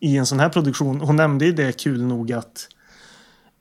i 0.01 0.17
en 0.17 0.27
sån 0.27 0.41
här 0.41 0.49
produktion. 0.49 1.01
Hon 1.01 1.17
nämnde 1.17 1.45
ju 1.45 1.53
det 1.53 1.73
kul 1.73 2.03
nog 2.03 2.33
att 2.33 2.69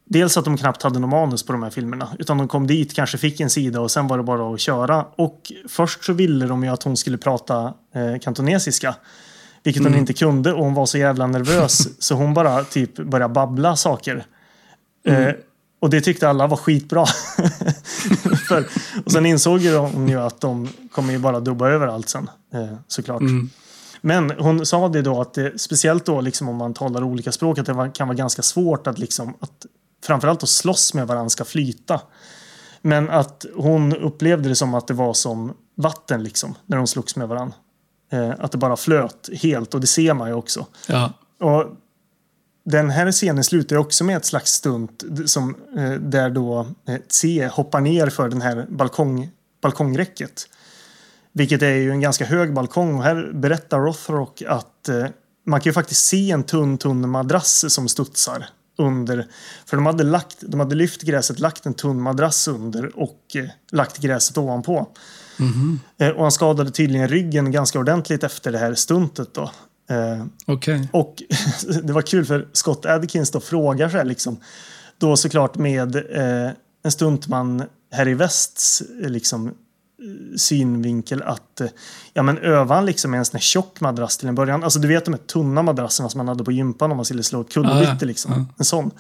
Dels 0.09 0.37
att 0.37 0.45
de 0.45 0.57
knappt 0.57 0.83
hade 0.83 0.99
någon 0.99 1.09
manus 1.09 1.43
på 1.43 1.51
de 1.51 1.63
här 1.63 1.69
filmerna. 1.69 2.09
Utan 2.19 2.37
de 2.37 2.47
kom 2.47 2.67
dit, 2.67 2.93
kanske 2.93 3.17
fick 3.17 3.39
en 3.39 3.49
sida 3.49 3.81
och 3.81 3.91
sen 3.91 4.07
var 4.07 4.17
det 4.17 4.23
bara 4.23 4.53
att 4.53 4.59
köra. 4.59 5.05
Och 5.15 5.51
först 5.69 6.03
så 6.03 6.13
ville 6.13 6.45
de 6.45 6.63
ju 6.63 6.69
att 6.69 6.83
hon 6.83 6.97
skulle 6.97 7.17
prata 7.17 7.73
eh, 7.95 8.19
kantonesiska. 8.21 8.95
Vilket 9.63 9.83
hon 9.83 9.95
inte 9.95 10.13
kunde 10.13 10.53
och 10.53 10.63
hon 10.63 10.73
var 10.73 10.85
så 10.85 10.97
jävla 10.97 11.27
nervös 11.27 11.87
så 12.03 12.15
hon 12.15 12.33
bara 12.33 12.63
typ 12.63 12.95
började 12.95 13.33
babbla 13.33 13.75
saker. 13.75 14.25
Eh, 15.05 15.29
och 15.79 15.89
det 15.89 16.01
tyckte 16.01 16.29
alla 16.29 16.47
var 16.47 16.57
skitbra. 16.57 17.05
För, 18.47 18.67
och 19.05 19.11
sen 19.11 19.25
insåg 19.25 19.59
ju 19.59 19.77
hon 19.77 20.09
ju 20.09 20.19
att 20.19 20.41
de 20.41 20.69
kommer 20.91 21.13
ju 21.13 21.19
bara 21.19 21.39
dubba 21.39 21.69
över 21.69 21.87
allt 21.87 22.09
sen. 22.09 22.29
Eh, 22.53 22.73
såklart. 22.87 23.21
Men 24.01 24.31
hon 24.31 24.65
sa 24.65 24.89
det 24.89 25.01
då 25.01 25.21
att 25.21 25.33
det, 25.33 25.61
speciellt 25.61 26.05
då 26.05 26.21
liksom 26.21 26.49
om 26.49 26.55
man 26.55 26.73
talar 26.73 27.03
olika 27.03 27.31
språk 27.31 27.57
att 27.57 27.65
det 27.65 27.91
kan 27.93 28.07
vara 28.07 28.17
ganska 28.17 28.41
svårt 28.41 28.87
att 28.87 28.99
liksom 28.99 29.33
att 29.39 29.65
framförallt 30.03 30.43
att 30.43 30.49
slåss 30.49 30.93
med 30.93 31.07
varandra 31.07 31.29
ska 31.29 31.45
flyta. 31.45 32.01
Men 32.81 33.09
att 33.09 33.45
hon 33.55 33.95
upplevde 33.95 34.49
det 34.49 34.55
som 34.55 34.73
att 34.73 34.87
det 34.87 34.93
var 34.93 35.13
som 35.13 35.53
vatten 35.75 36.23
liksom 36.23 36.55
när 36.65 36.77
de 36.77 36.87
slogs 36.87 37.15
med 37.15 37.27
varandra. 37.27 37.55
Eh, 38.11 38.31
att 38.39 38.51
det 38.51 38.57
bara 38.57 38.77
flöt 38.77 39.29
helt 39.41 39.73
och 39.73 39.81
det 39.81 39.87
ser 39.87 40.13
man 40.13 40.27
ju 40.27 40.33
också. 40.33 40.65
Ja. 40.87 41.13
Och 41.39 41.65
den 42.71 42.89
här 42.89 43.11
scenen 43.11 43.43
slutar 43.43 43.75
också 43.75 44.03
med 44.03 44.17
ett 44.17 44.25
slags 44.25 44.51
stunt 44.51 45.03
som, 45.25 45.55
eh, 45.77 45.91
där 45.91 46.29
då 46.29 46.67
eh, 46.87 46.95
C 47.07 47.49
hoppar 47.53 47.81
ner 47.81 48.09
för 48.09 48.29
den 48.29 48.41
här 48.41 48.65
balkong, 48.69 49.29
balkongräcket. 49.61 50.49
Vilket 51.33 51.61
är 51.61 51.75
ju 51.75 51.91
en 51.91 52.01
ganska 52.01 52.25
hög 52.25 52.53
balkong 52.53 52.97
och 52.97 53.03
här 53.03 53.31
berättar 53.33 53.79
Rothrock 53.79 54.41
att 54.47 54.89
eh, 54.89 55.05
man 55.45 55.61
kan 55.61 55.69
ju 55.69 55.73
faktiskt 55.73 56.03
se 56.03 56.31
en 56.31 56.43
tunn, 56.43 56.77
tunn 56.77 57.09
madrass 57.09 57.73
som 57.73 57.87
studsar 57.87 58.49
under. 58.77 59.27
För 59.65 59.77
de 59.77 59.85
hade, 59.85 60.03
lagt, 60.03 60.37
de 60.41 60.59
hade 60.59 60.75
lyft 60.75 61.01
gräset, 61.01 61.39
lagt 61.39 61.65
en 61.65 61.73
tunn 61.73 62.01
madrass 62.01 62.47
under 62.47 62.99
och 62.99 63.21
eh, 63.35 63.45
lagt 63.71 63.97
gräset 63.97 64.37
ovanpå. 64.37 64.87
Eh, 65.97 66.09
och 66.09 66.21
han 66.21 66.31
skadade 66.31 66.71
tydligen 66.71 67.07
ryggen 67.07 67.51
ganska 67.51 67.79
ordentligt 67.79 68.23
efter 68.23 68.51
det 68.51 68.57
här 68.57 68.73
stuntet 68.73 69.33
då. 69.33 69.51
Eh, 69.89 70.25
Okej. 70.45 70.89
och 70.93 71.23
det 71.83 71.93
var 71.93 72.01
kul 72.01 72.25
för 72.25 72.47
Scott 72.53 72.85
Adkins 72.85 73.31
då 73.31 73.39
frågar 73.39 73.89
sig 73.89 74.05
liksom. 74.05 74.37
Då 74.97 75.17
såklart 75.17 75.55
med 75.57 75.95
eh, 75.95 76.51
en 76.83 76.91
stuntman 76.91 77.63
här 77.91 78.07
i 78.07 78.13
västs 78.13 78.81
eh, 79.03 79.09
liksom, 79.09 79.47
eh, 79.47 79.53
synvinkel 80.37 81.23
att 81.23 81.61
eh, 81.61 81.67
ja 82.13 82.23
men 82.23 82.37
övar 82.37 82.75
han 82.75 82.85
liksom 82.85 83.11
med 83.11 83.17
en 83.17 83.25
sån 83.25 83.35
här 83.35 83.41
tjock 83.41 83.81
madrass 83.81 84.17
till 84.17 84.27
en 84.27 84.35
början. 84.35 84.63
Alltså 84.63 84.79
du 84.79 84.87
vet 84.87 85.05
de 85.05 85.13
här 85.13 85.21
tunna 85.21 85.61
madrasserna 85.61 86.09
som 86.09 86.17
man 86.17 86.27
hade 86.27 86.43
på 86.43 86.51
gympan 86.51 86.91
om 86.91 86.97
man 86.97 87.05
skulle 87.05 87.23
slå 87.23 87.43
kullerbyttor 87.43 87.83
Ja, 87.85 87.97
ja. 88.01 88.05
liksom. 88.05 88.31
Ja. 88.31 88.45
En 88.57 88.65
sån. 88.65 88.91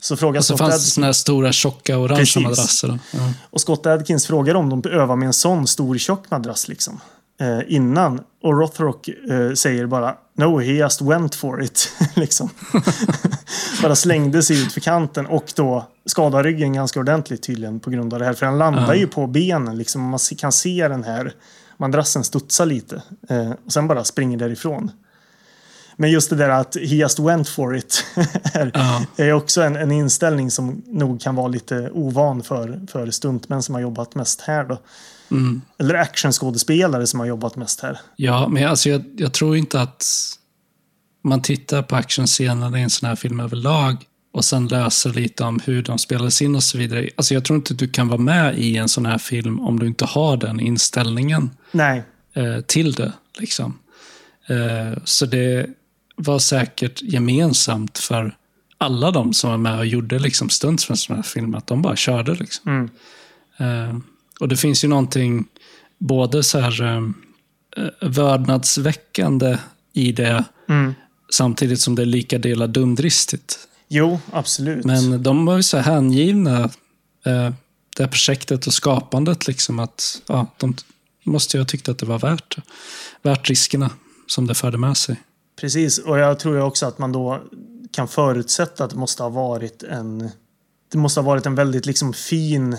Så 0.00 0.16
frågar 0.16 0.38
Och 0.38 0.44
så 0.44 0.56
Scott 0.56 0.58
fanns 0.58 0.74
Adkins, 0.74 0.92
såna 0.94 1.06
här 1.06 1.12
stora 1.12 1.52
tjocka 1.52 1.98
orangea 1.98 2.42
madrasser. 2.42 2.98
Ja. 3.10 3.32
och 3.50 3.60
Scott 3.60 3.86
Adkins 3.86 4.26
frågar 4.26 4.54
om 4.54 4.68
de 4.82 4.90
övar 4.90 5.16
med 5.16 5.26
en 5.26 5.32
sån 5.32 5.66
stor 5.66 5.98
tjock 5.98 6.30
madrass 6.30 6.68
liksom. 6.68 7.00
Eh, 7.40 7.60
innan. 7.68 8.20
Och 8.42 8.58
Rothrock 8.60 9.08
eh, 9.08 9.52
säger 9.54 9.86
bara 9.86 10.16
No, 10.36 10.60
he 10.60 10.72
just 10.72 11.00
went 11.02 11.34
for 11.34 11.62
it. 11.62 11.88
liksom. 12.14 12.50
bara 13.82 13.96
slängde 13.96 14.42
sig 14.42 14.62
ut 14.62 14.72
för 14.72 14.80
kanten 14.80 15.26
och 15.26 15.52
då 15.56 15.86
skadar 16.06 16.44
ryggen 16.44 16.72
ganska 16.72 17.00
ordentligt 17.00 17.42
tydligen 17.42 17.80
på 17.80 17.90
grund 17.90 18.12
av 18.14 18.18
det 18.20 18.24
här. 18.26 18.32
För 18.34 18.46
han 18.46 18.58
landar 18.58 18.86
Ja. 18.88 18.94
ju 18.94 19.06
på 19.06 19.26
benen 19.26 19.76
liksom. 19.78 20.02
Man 20.02 20.18
kan 20.38 20.52
se 20.52 20.88
den 20.88 21.04
här 21.04 21.32
madrassen 21.76 22.24
studsa 22.24 22.64
lite. 22.64 23.02
Eh, 23.28 23.50
och 23.66 23.72
sen 23.72 23.86
bara 23.88 24.04
springer 24.04 24.38
därifrån. 24.38 24.90
Men 25.96 26.10
just 26.10 26.30
det 26.30 26.36
där 26.36 26.48
att 26.48 26.74
he 26.76 26.80
just 26.96 27.18
went 27.18 27.48
for 27.48 27.76
it 27.76 28.04
är, 28.54 28.70
Ja. 28.74 29.02
är 29.24 29.32
också 29.32 29.62
en, 29.62 29.76
en 29.76 29.90
inställning 29.92 30.50
som 30.50 30.82
nog 30.86 31.20
kan 31.20 31.34
vara 31.36 31.48
lite 31.48 31.90
ovan 31.90 32.42
för, 32.42 32.80
för 32.92 33.10
stuntmän 33.10 33.62
som 33.62 33.74
har 33.74 33.82
jobbat 33.82 34.14
mest 34.14 34.40
här. 34.40 34.64
Då. 34.64 34.78
Mm. 35.30 35.62
Eller 35.78 35.94
actionskådespelare 35.94 37.06
som 37.06 37.20
har 37.20 37.26
jobbat 37.26 37.56
mest 37.56 37.80
här. 37.80 38.00
Ja, 38.16 38.48
men 38.48 38.68
alltså 38.68 38.88
jag, 38.88 39.04
jag 39.16 39.32
tror 39.32 39.56
inte 39.56 39.80
att 39.80 40.04
man 41.24 41.42
tittar 41.42 41.82
på 41.82 41.96
actionscenerna 41.96 42.78
i 42.78 42.82
en 42.82 42.90
sån 42.90 43.08
här 43.08 43.16
film 43.16 43.40
överlag 43.40 43.96
och 44.32 44.44
sen 44.44 44.66
läser 44.68 45.12
lite 45.12 45.44
om 45.44 45.60
hur 45.64 45.82
de 45.82 45.98
spelades 45.98 46.42
in 46.42 46.56
och 46.56 46.62
så 46.62 46.78
vidare. 46.78 47.08
Alltså 47.16 47.34
jag 47.34 47.44
tror 47.44 47.56
inte 47.56 47.74
du 47.74 47.88
kan 47.88 48.08
vara 48.08 48.20
med 48.20 48.58
i 48.58 48.76
en 48.76 48.88
sån 48.88 49.06
här 49.06 49.18
film 49.18 49.60
om 49.60 49.78
du 49.78 49.86
inte 49.86 50.04
har 50.04 50.36
den 50.36 50.60
inställningen 50.60 51.50
Nej, 51.72 52.02
eh, 52.34 52.60
till 52.60 52.92
det. 52.92 53.12
Liksom. 53.38 53.78
Eh, 54.46 54.98
så 55.04 55.26
det 55.26 55.66
var 56.16 56.38
säkert 56.38 57.02
gemensamt 57.02 57.98
för 57.98 58.36
alla 58.78 59.10
de 59.10 59.32
som 59.32 59.50
var 59.50 59.58
med 59.58 59.78
och 59.78 59.86
gjorde 59.86 60.18
liksom 60.18 60.48
stunts 60.48 60.84
för 60.84 60.92
en 60.92 60.98
sån 60.98 61.16
här 61.16 61.22
film, 61.22 61.54
att 61.54 61.66
de 61.66 61.82
bara 61.82 61.96
körde. 61.96 62.34
Liksom. 62.34 62.90
Mm. 63.58 64.02
Och 64.44 64.48
det 64.48 64.56
finns 64.56 64.84
ju 64.84 64.88
någonting 64.88 65.44
både 65.98 66.42
så 66.42 66.58
här 66.58 66.82
eh, 67.76 68.08
vördnadsväckande 68.08 69.58
i 69.92 70.12
det, 70.12 70.44
Mm. 70.68 70.94
samtidigt 71.32 71.80
som 71.80 71.94
det 71.94 72.02
är 72.02 72.06
lika 72.06 72.38
delar 72.38 72.66
dumdristigt. 72.66 73.58
jo, 73.88 74.20
absolut. 74.32 74.84
Men 74.84 75.22
de 75.22 75.46
var 75.46 75.56
ju 75.56 75.62
så 75.62 75.78
hängivna, 75.78 76.60
eh, 77.26 77.52
det 77.96 78.02
här 78.02 78.06
projektet 78.06 78.66
och 78.66 78.74
skapandet, 78.74 79.46
liksom 79.46 79.78
att 79.78 80.22
ja, 80.26 80.46
de 80.56 80.74
måste 81.24 81.56
ju 81.56 81.60
ha 81.60 81.66
tyckt 81.66 81.88
att 81.88 81.98
det 81.98 82.06
var 82.06 82.18
värt. 82.18 82.56
Värt 83.22 83.48
riskerna 83.48 83.90
som 84.26 84.46
det 84.46 84.54
förde 84.54 84.78
med 84.78 84.96
sig. 84.96 85.16
Precis, 85.60 85.98
och 85.98 86.18
jag 86.18 86.38
tror 86.38 86.56
ju 86.56 86.62
också 86.62 86.86
att 86.86 86.98
man 86.98 87.12
då 87.12 87.42
kan 87.92 88.08
förutsätta 88.08 88.84
att 88.84 88.90
det 88.90 88.96
måste 88.96 89.22
ha 89.22 89.30
varit 89.30 89.82
en 89.82 90.30
det 90.92 90.98
måste 90.98 91.20
ha 91.20 91.26
varit 91.26 91.46
en 91.46 91.54
väldigt 91.54 91.86
liksom 91.86 92.12
fin 92.12 92.76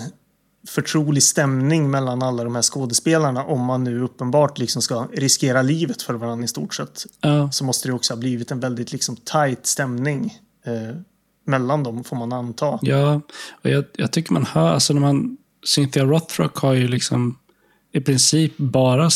förtrolig 0.68 1.22
stämning 1.22 1.90
mellan 1.90 2.22
alla 2.22 2.44
de 2.44 2.54
här 2.54 2.62
skådespelarna 2.62 3.44
om 3.44 3.60
man 3.60 3.84
nu 3.84 4.00
uppenbart 4.02 4.58
liksom 4.58 4.82
ska 4.82 5.08
riskera 5.12 5.62
livet 5.62 6.02
för 6.02 6.14
varandra 6.14 6.44
i 6.44 6.48
stort 6.48 6.74
sett. 6.74 7.06
Ja, 7.20 7.52
Så 7.52 7.64
måste 7.64 7.88
det 7.88 7.92
också 7.92 8.12
ha 8.12 8.18
blivit 8.18 8.50
en 8.50 8.60
väldigt 8.60 8.92
liksom 8.92 9.16
tight 9.16 9.66
stämning 9.66 10.34
eh, 10.64 10.96
mellan 11.46 11.82
dem 11.82 12.04
får 12.04 12.16
man 12.16 12.32
anta. 12.32 12.78
ja 12.82 13.20
och 13.62 13.70
jag, 13.70 13.84
jag 13.92 14.12
tycker 14.12 14.32
man 14.32 14.46
hör, 14.46 14.68
alltså 14.68 14.92
när 14.92 15.00
man, 15.00 15.36
Cynthia 15.66 16.04
Rothrock 16.04 16.56
har 16.56 16.72
ju 16.72 16.88
liksom 16.88 17.38
i 17.92 18.00
princip 18.00 18.56
bara 18.56 19.10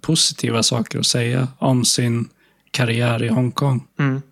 positiva 0.00 0.62
saker 0.62 0.98
att 0.98 1.06
säga 1.06 1.48
om 1.58 1.84
sin 1.84 2.28
karriär 2.70 3.22
i 3.24 3.28
Hongkong. 3.28 3.86
Mm. 3.98 4.22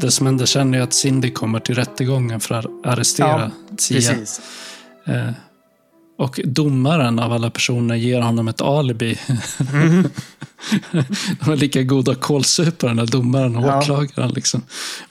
Det 0.00 0.10
som 0.10 0.26
händer 0.26 0.46
sen 0.46 0.74
är 0.74 0.80
att 0.80 0.92
Cindy 0.92 1.30
kommer 1.30 1.60
till 1.60 1.74
rättegången 1.74 2.40
för 2.40 2.54
att 2.54 2.66
arrestera. 2.86 3.50
Precis. 3.70 4.40
Eh, 5.04 5.30
och 6.18 6.40
domaren 6.44 7.18
av 7.18 7.32
alla 7.32 7.50
personer 7.50 7.94
ger 7.94 8.20
honom 8.20 8.48
ett 8.48 8.60
alibi. 8.60 9.18
De 11.40 11.52
är 11.52 11.56
lika 11.56 11.82
goda 11.82 12.14
kålsupare, 12.14 12.94
den 12.94 13.06
domaren 13.06 13.56
och 13.56 13.66
Ja. 13.66 13.78
åklagaren. 13.78 14.30
Liksom. 14.30 14.62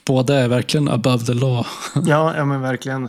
Båda 0.04 0.34
är 0.38 0.48
verkligen 0.48 0.88
above 0.88 1.24
the 1.24 1.34
law. 1.34 1.66
Ja, 1.94 2.36
ja 2.36 2.44
men 2.44 2.60
verkligen. 2.60 3.08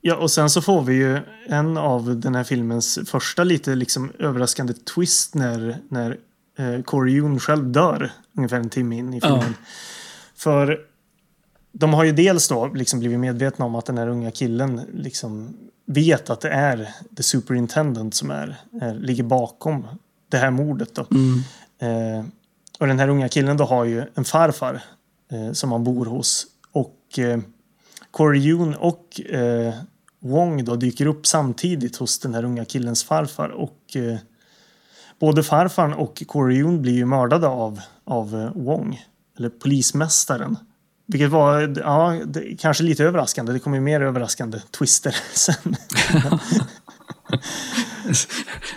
Ja, 0.00 0.16
och 0.16 0.30
sen 0.30 0.50
så 0.50 0.62
får 0.62 0.82
vi 0.82 0.94
ju 0.94 1.18
en 1.48 1.76
av 1.76 2.20
den 2.20 2.34
här 2.34 2.44
filmens 2.44 2.98
första 3.06 3.44
lite 3.44 3.74
liksom 3.74 4.12
överraskande 4.18 4.72
twist 4.72 5.34
när, 5.34 5.76
när 5.88 6.16
eh, 6.58 6.82
Corey 6.82 7.14
Yoon 7.14 7.40
själv 7.40 7.64
dör 7.72 8.10
ungefär 8.36 8.56
en 8.56 8.70
timme 8.70 8.96
in 8.98 9.14
i 9.14 9.20
filmen. 9.20 9.54
För 10.36 10.78
de 11.72 11.94
har 11.94 12.04
ju 12.04 12.12
dels 12.12 12.48
då 12.48 12.66
liksom 12.66 13.00
blivit 13.00 13.18
medvetna 13.18 13.64
om 13.64 13.74
att 13.74 13.86
den 13.86 13.98
här 13.98 14.08
unga 14.08 14.30
killen 14.30 14.80
liksom 14.94 15.56
vet 15.86 16.30
att 16.30 16.40
det 16.40 16.50
är 16.50 16.88
the 17.16 17.22
superintendent 17.22 18.14
som 18.14 18.30
är, 18.30 18.56
är 18.80 18.94
ligger 18.94 19.22
bakom 19.22 19.86
det 20.28 20.36
här 20.36 20.50
mordet. 20.50 20.94
Då. 20.94 21.06
Mm. 21.10 21.38
Eh, 21.78 22.24
och 22.78 22.86
den 22.86 22.98
här 22.98 23.08
unga 23.08 23.28
killen 23.28 23.56
då 23.56 23.64
har 23.64 23.84
ju 23.84 24.04
en 24.14 24.24
farfar 24.24 24.82
eh, 25.30 25.52
som 25.52 25.72
han 25.72 25.84
bor 25.84 26.06
hos. 26.06 26.46
Och 26.72 27.18
eh, 27.18 27.40
Corey 28.10 28.40
Yoon 28.40 28.74
och 28.74 29.20
eh, 29.20 29.74
Wong 30.18 30.64
då 30.64 30.76
dyker 30.76 31.06
upp 31.06 31.26
samtidigt 31.26 31.96
hos 31.96 32.18
den 32.18 32.34
här 32.34 32.44
unga 32.44 32.64
killens 32.64 33.04
farfar. 33.04 33.48
Och 33.48 33.96
eh, 33.96 34.18
både 35.18 35.42
farfarn 35.42 35.92
och 35.92 36.22
Corey 36.26 36.58
Yoon 36.58 36.82
blir 36.82 36.92
ju 36.92 37.04
mördade 37.04 37.46
av, 37.46 37.80
av 38.04 38.36
eh, 38.36 38.62
Wong. 38.62 39.04
Eller 39.38 39.48
polismästaren. 39.48 40.56
Vilket 41.10 41.30
var 41.30 41.74
ja, 41.76 42.16
det, 42.26 42.56
kanske 42.60 42.82
lite 42.82 43.04
överraskande. 43.04 43.52
Det 43.52 43.58
kommer 43.58 43.76
ju 43.76 43.80
mer 43.82 44.00
överraskande 44.00 44.58
twister 44.78 45.16
sen. 45.32 45.56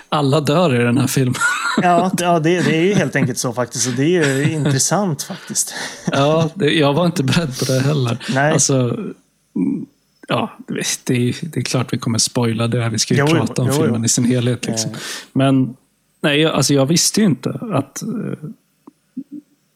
Alla 0.10 0.42
dör 0.42 0.82
i 0.82 0.84
den 0.84 0.98
här 0.98 1.08
filmen. 1.08 1.36
ja, 1.82 2.12
ja 2.18 2.40
det, 2.40 2.62
det 2.62 2.76
är 2.76 2.82
ju 2.82 2.94
helt 2.94 3.16
enkelt 3.16 3.38
så 3.38 3.54
faktiskt. 3.54 3.88
Och 3.88 3.94
det 3.94 4.18
är 4.18 4.38
ju 4.38 4.52
intressant 4.52 5.24
faktiskt. 5.24 5.74
ja, 6.12 6.50
det, 6.54 6.74
jag 6.74 6.94
var 6.94 7.06
inte 7.06 7.24
beredd 7.24 7.60
på 7.60 7.66
det 7.66 7.80
heller. 7.80 8.26
Nej. 8.34 8.54
Alltså, 8.54 8.98
ja, 10.28 10.52
det, 10.68 11.14
är, 11.14 11.36
det 11.50 11.60
är 11.60 11.64
klart 11.64 11.94
vi 11.94 11.98
kommer 11.98 12.18
spoila 12.18 12.68
det. 12.68 12.82
här. 12.82 12.90
Vi 12.90 13.00
ska 13.00 13.14
ju 13.14 13.20
Jo, 13.20 13.28
jo, 13.30 13.36
prata 13.36 13.62
om 13.62 13.68
jo, 13.68 13.74
jo. 13.78 13.84
filmen 13.84 14.06
i 14.06 14.10
sin 14.10 14.26
helhet. 14.26 14.66
Liksom. 14.66 14.92
Men 15.34 15.76
nej, 16.22 16.46
alltså, 16.46 16.74
jag 16.74 16.86
visste 16.86 17.20
ju 17.22 17.26
inte 17.26 17.50
att 17.74 18.02
eh, 18.02 18.10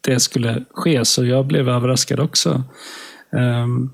det 0.07 0.19
skulle 0.19 0.63
ske, 0.71 1.05
så 1.05 1.25
jag 1.25 1.45
blev 1.45 1.69
överraskad 1.69 2.19
också. 2.19 2.63
Ehm, 3.37 3.89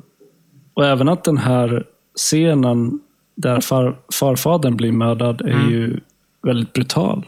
och 0.74 0.86
även 0.86 1.10
att 1.10 1.24
den 1.24 1.38
här 1.38 1.86
scenen 2.16 3.00
där 3.36 3.62
far, 3.62 3.98
farfadern 4.14 4.76
blir 4.78 4.92
mördad 4.92 5.42
är 5.42 5.46
Mm. 5.54 5.70
ju 5.72 6.00
väldigt 6.44 6.74
brutal. 6.74 7.26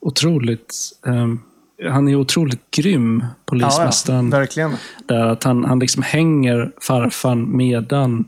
Otroligt. 0.00 0.74
ehm, 1.06 1.40
han 1.90 2.08
är 2.08 2.16
otroligt 2.16 2.70
grym, 2.70 3.24
polismästaren. 3.46 4.30
ja, 4.30 4.38
verkligen. 4.38 4.70
Där 5.06 5.26
att 5.26 5.44
han, 5.44 5.64
han 5.64 5.78
liksom 5.78 6.02
hänger 6.02 6.72
farfan 6.80 7.56
medan 7.56 8.24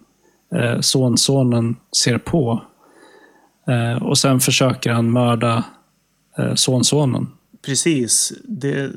eh, 0.55 0.80
sonsonen 0.80 1.76
ser 2.05 2.18
på. 2.18 2.62
Eh, 3.68 4.03
och 4.03 4.18
sen 4.18 4.41
försöker 4.41 4.91
han 4.93 5.11
mörda 5.11 5.64
eh, 6.39 6.55
sonsonen. 6.55 7.26
Precis. 7.66 8.32
Det, 8.45 8.91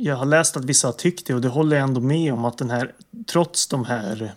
jag 0.00 0.16
har 0.16 0.26
läst 0.26 0.56
att 0.56 0.64
vissa 0.64 0.88
har 0.88 0.92
tyckt 0.92 1.26
det 1.26 1.34
och 1.34 1.40
det 1.40 1.48
håller 1.48 1.76
jag 1.76 1.84
ändå 1.88 2.00
med 2.00 2.32
om 2.32 2.44
att 2.44 2.58
den 2.58 2.70
här, 2.70 2.92
trots 3.26 3.66
de 3.66 3.84
här 3.84 4.32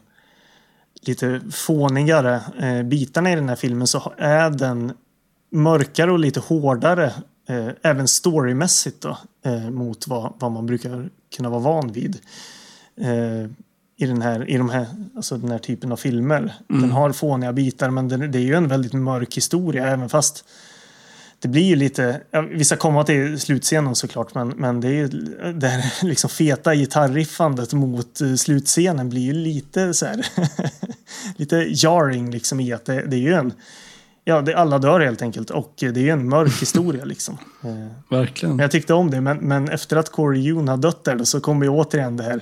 lite 1.01 1.41
fånigare 1.51 2.41
eh, 2.59 2.84
bitarna 2.84 3.32
i 3.32 3.36
den 3.36 3.49
här 3.49 3.55
filmen 3.55 3.88
så 3.88 4.14
är 4.18 4.49
den 4.49 4.93
mörkare 5.51 6.11
och 6.11 6.20
lite 6.20 6.39
hårdare 6.39 7.14
eh, 7.49 7.68
även 7.82 8.07
storymässigt 8.07 9.01
då, 9.01 9.18
eh, 9.45 9.70
mot 9.70 10.07
vad, 10.07 10.34
vad 10.39 10.51
man 10.51 10.66
brukar 10.66 11.09
kunna 11.36 11.49
vara 11.49 11.61
van 11.61 11.91
vid. 11.91 12.20
Eh, 12.97 13.49
i, 13.97 14.05
den 14.05 14.22
här, 14.22 14.49
i 14.49 14.57
de 14.57 14.70
här, 14.70 14.86
alltså 15.16 15.38
den 15.38 15.51
här 15.51 15.59
typen 15.59 15.91
av 15.91 15.95
filmer. 15.97 16.53
Den 16.68 16.91
har 16.91 17.11
fåniga 17.11 17.53
bitar 17.53 17.89
men 17.89 18.07
den, 18.07 18.32
det 18.32 18.38
är 18.38 18.43
ju 18.43 18.53
en 18.53 18.68
väldigt 18.68 18.93
mörk 18.93 19.38
historia 19.38 19.88
även 19.88 20.09
fast 20.09 20.45
det 21.43 21.49
blir 21.49 21.63
ju 21.63 21.75
lite, 21.75 22.21
ja, 22.31 22.41
vi 22.41 22.65
ska 22.65 22.75
komma 22.75 23.03
till 23.03 23.39
slutscenen 23.39 23.95
såklart, 23.95 24.35
men, 24.35 24.47
men 24.47 24.81
det 24.81 24.87
är 24.87 24.91
ju 24.91 25.07
det 25.53 25.67
här 25.67 25.83
liksom 26.05 26.29
feta 26.29 26.75
gitarriffandet 26.75 27.73
mot 27.73 28.21
eh, 28.21 28.33
slutscenen 28.33 29.09
blir 29.09 29.21
ju 29.21 29.33
lite 29.33 29.93
så 29.93 30.05
här, 30.05 30.25
lite 31.37 31.55
jarring 31.55 32.31
liksom 32.31 32.59
i 32.59 32.73
att 32.73 32.85
det, 32.85 33.05
det 33.05 33.15
är 33.15 33.19
ju 33.19 33.33
en, 33.33 33.53
ja, 34.23 34.41
det, 34.41 34.57
alla 34.57 34.79
dör 34.79 34.99
helt 34.99 35.21
enkelt 35.21 35.49
och 35.49 35.73
det 35.77 35.87
är 35.87 35.97
ju 35.97 36.09
en 36.09 36.29
mörk 36.29 36.53
historia 36.61 37.05
liksom. 37.05 37.37
Eh, 37.63 37.87
Verkligen. 38.17 38.55
men 38.55 38.63
jag 38.63 38.71
tyckte 38.71 38.93
om 38.93 39.11
det, 39.11 39.21
men, 39.21 39.37
men 39.37 39.69
efter 39.69 39.97
att 39.97 40.09
Corey 40.09 40.41
Yoon 40.41 40.67
har 40.67 40.77
dött 40.77 41.03
där 41.03 41.15
då, 41.15 41.25
så 41.25 41.39
kommer 41.39 41.65
ju 41.65 41.69
återigen 41.69 42.17
det 42.17 42.23
här 42.23 42.41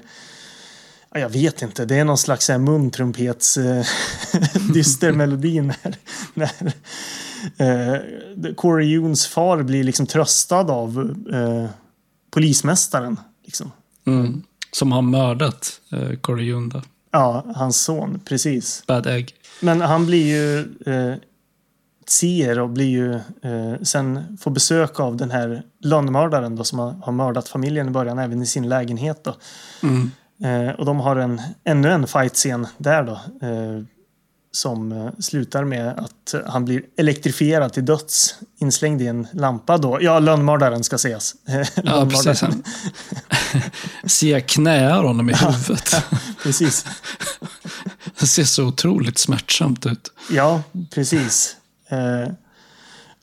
jag 1.19 1.29
vet 1.29 1.61
inte, 1.61 1.85
det 1.85 1.95
är 1.95 2.05
någon 2.05 2.17
slags 2.17 2.45
så 2.45 2.51
här 2.51 2.59
muntrumpets 2.59 3.57
eh, 3.57 3.85
dyster 4.73 5.11
melodi 5.11 5.61
när, 5.61 5.95
när 6.33 6.73
eh, 7.57 8.53
Corey 8.55 8.87
Yoons 8.87 9.27
far 9.27 9.63
blir 9.63 9.83
liksom 9.83 10.07
tröstad 10.07 10.71
av 10.71 11.15
eh, 11.33 11.69
polismästaren. 12.31 13.19
Liksom. 13.45 13.71
Mm. 14.07 14.43
Som 14.71 14.91
har 14.91 15.01
mördat 15.01 15.81
eh, 15.91 16.15
Corey 16.21 16.45
Junda. 16.45 16.83
Ja, 17.11 17.45
hans 17.55 17.81
son, 17.81 18.19
precis. 18.25 18.83
Bad 18.87 19.07
Egg. 19.07 19.35
Men 19.59 19.81
han 19.81 20.05
blir 20.05 20.27
ju 20.27 20.59
eh, 20.93 21.15
ser 22.07 22.59
och 22.59 22.69
blir 22.69 22.89
ju 22.89 23.13
eh, 23.15 23.81
sen 23.81 24.37
får 24.41 24.51
besök 24.51 24.99
av 24.99 25.17
den 25.17 25.31
här 25.31 25.63
lönnmördaren 25.79 26.55
då 26.55 26.63
som 26.63 26.79
har, 26.79 26.91
har 26.91 27.11
mördat 27.11 27.49
familjen 27.49 27.87
i 27.87 27.91
början 27.91 28.19
även 28.19 28.41
i 28.41 28.45
sin 28.45 28.69
lägenhet 28.69 29.23
då. 29.23 29.35
Mm. 29.83 30.11
Eh, 30.43 30.69
och 30.69 30.85
de 30.85 30.99
har 30.99 31.15
en, 31.15 31.41
ännu 31.63 31.91
en 31.91 32.07
fight-scen 32.07 32.67
där 32.77 33.03
då. 33.03 33.11
Eh, 33.47 33.83
som 34.53 34.91
eh, 34.91 35.09
slutar 35.19 35.63
med 35.63 35.87
att 35.87 36.35
han 36.47 36.65
blir 36.65 36.81
elektrifierad 36.97 37.73
till 37.73 37.85
döds. 37.85 38.35
Inslängd 38.59 39.01
i 39.01 39.07
en 39.07 39.27
lampa 39.33 39.77
då. 39.77 39.97
Ja, 40.01 40.19
lönnmördaren 40.19 40.83
ska 40.83 40.97
sägas. 40.97 41.35
Ja, 41.83 42.07
precis. 42.09 42.41
Han- 42.41 42.63
Sia 44.05 44.41
knäar 44.41 45.03
honom 45.03 45.29
i 45.29 45.33
huvudet. 45.33 45.95
precis. 46.43 46.85
Det 48.19 48.27
ser 48.27 48.43
så 48.43 48.65
otroligt 48.65 49.17
smärtsamt 49.17 49.85
ut. 49.85 50.11
Ja, 50.31 50.63
precis. 50.93 51.55
Eh, 51.87 52.33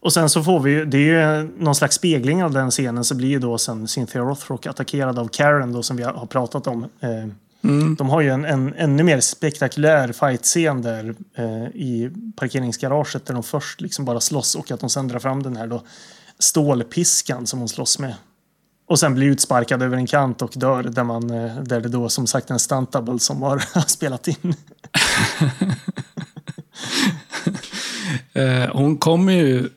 och 0.01 0.13
sen 0.13 0.31
så 0.31 0.43
får 0.43 0.61
vi 0.61 0.71
ju, 0.71 0.85
det 0.85 0.99
är 0.99 1.41
ju 1.41 1.51
någon 1.59 1.75
slags 1.75 1.97
spegling 1.97 2.45
av 2.45 2.53
den 2.53 2.71
scenen 2.71 3.05
så 3.05 3.15
blir 3.15 3.29
ju 3.29 3.39
då 3.39 3.59
sen 3.59 3.89
Cynthia 3.89 4.23
Rothrock 4.23 4.67
attackerad 4.67 5.19
av 5.19 5.29
Karen 5.29 5.73
då 5.73 5.83
som 5.83 5.97
vi 5.97 6.03
har 6.03 6.27
pratat 6.27 6.67
om. 6.67 6.85
Eh, 7.01 7.27
Mm. 7.63 7.95
De 7.95 8.09
har 8.09 8.21
ju 8.21 8.29
en, 8.29 8.45
en 8.45 8.75
ännu 8.75 9.03
mer 9.03 9.21
spektakulär 9.21 10.13
fight-scen 10.13 10.83
där 10.83 11.15
eh, 11.35 11.67
i 11.75 12.11
parkeringsgaraget 12.37 13.27
där 13.27 13.35
de 13.35 13.43
först 13.43 13.81
liksom 13.81 14.05
bara 14.05 14.21
slåss 14.21 14.55
och 14.55 14.71
att 14.71 14.81
de 14.81 14.91
sen 14.91 15.09
drar 15.09 15.19
fram 15.19 15.43
den 15.43 15.57
här 15.57 15.67
då 15.67 15.83
stålpiskan 16.39 17.47
som 17.47 17.59
hon 17.59 17.69
slåss 17.69 17.99
med. 17.99 18.15
Och 18.87 18.99
sen 18.99 19.15
blir 19.15 19.27
utsparkad 19.27 19.83
över 19.83 19.97
en 19.97 20.07
kant 20.07 20.43
och 20.43 20.53
dör 20.55 20.83
där, 20.83 21.05
man, 21.05 21.31
eh, 21.31 21.57
där 21.57 21.81
det 21.81 21.89
då 21.89 22.09
som 22.09 22.27
sagt 22.27 22.51
en 22.51 22.59
stuntable 22.59 23.19
som 23.19 23.43
har 23.43 23.65
spelat 23.87 24.29
in. 24.29 24.55
Eh, 28.33 28.73
hon 28.73 28.97
kommer 28.97 29.33
ju 29.33 29.69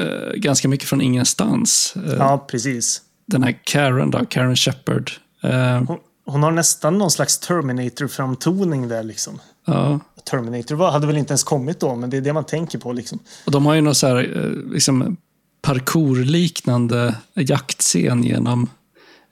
eh, 0.00 0.32
ganska 0.34 0.68
mycket 0.68 0.88
från 0.88 1.00
ingenstans. 1.00 1.94
Eh, 2.06 2.12
Ja, 2.12 2.46
precis. 2.50 3.02
Den 3.26 3.42
här 3.42 3.58
Karen 3.64 4.10
då, 4.10 4.24
Karen 4.24 4.56
Shepard. 4.56 5.10
Eh, 5.42 5.82
Hon, 5.82 5.98
hon 6.26 6.42
har 6.42 6.50
nästan 6.50 6.98
någon 6.98 7.10
slags 7.10 7.38
Terminator-framtoning 7.38 8.88
där 8.88 9.02
liksom. 9.02 9.38
ja. 9.66 10.00
Terminator 10.30 10.74
var, 10.74 10.90
hade 10.90 11.06
väl 11.06 11.16
inte 11.16 11.32
ens 11.32 11.44
kommit 11.44 11.80
då, 11.80 11.94
men 11.96 12.10
det 12.10 12.16
är 12.16 12.20
det 12.20 12.32
man 12.32 12.44
tänker 12.44 12.78
på 12.78 12.92
liksom. 12.92 13.18
Och 13.46 13.52
de 13.52 13.66
har 13.66 13.74
ju 13.74 13.80
någon 13.80 13.94
så 13.94 14.06
här, 14.06 14.16
eh, 14.16 14.72
liksom 14.72 15.16
parkourliknande 15.62 17.14
jaktscen 17.34 18.22
genom 18.24 18.70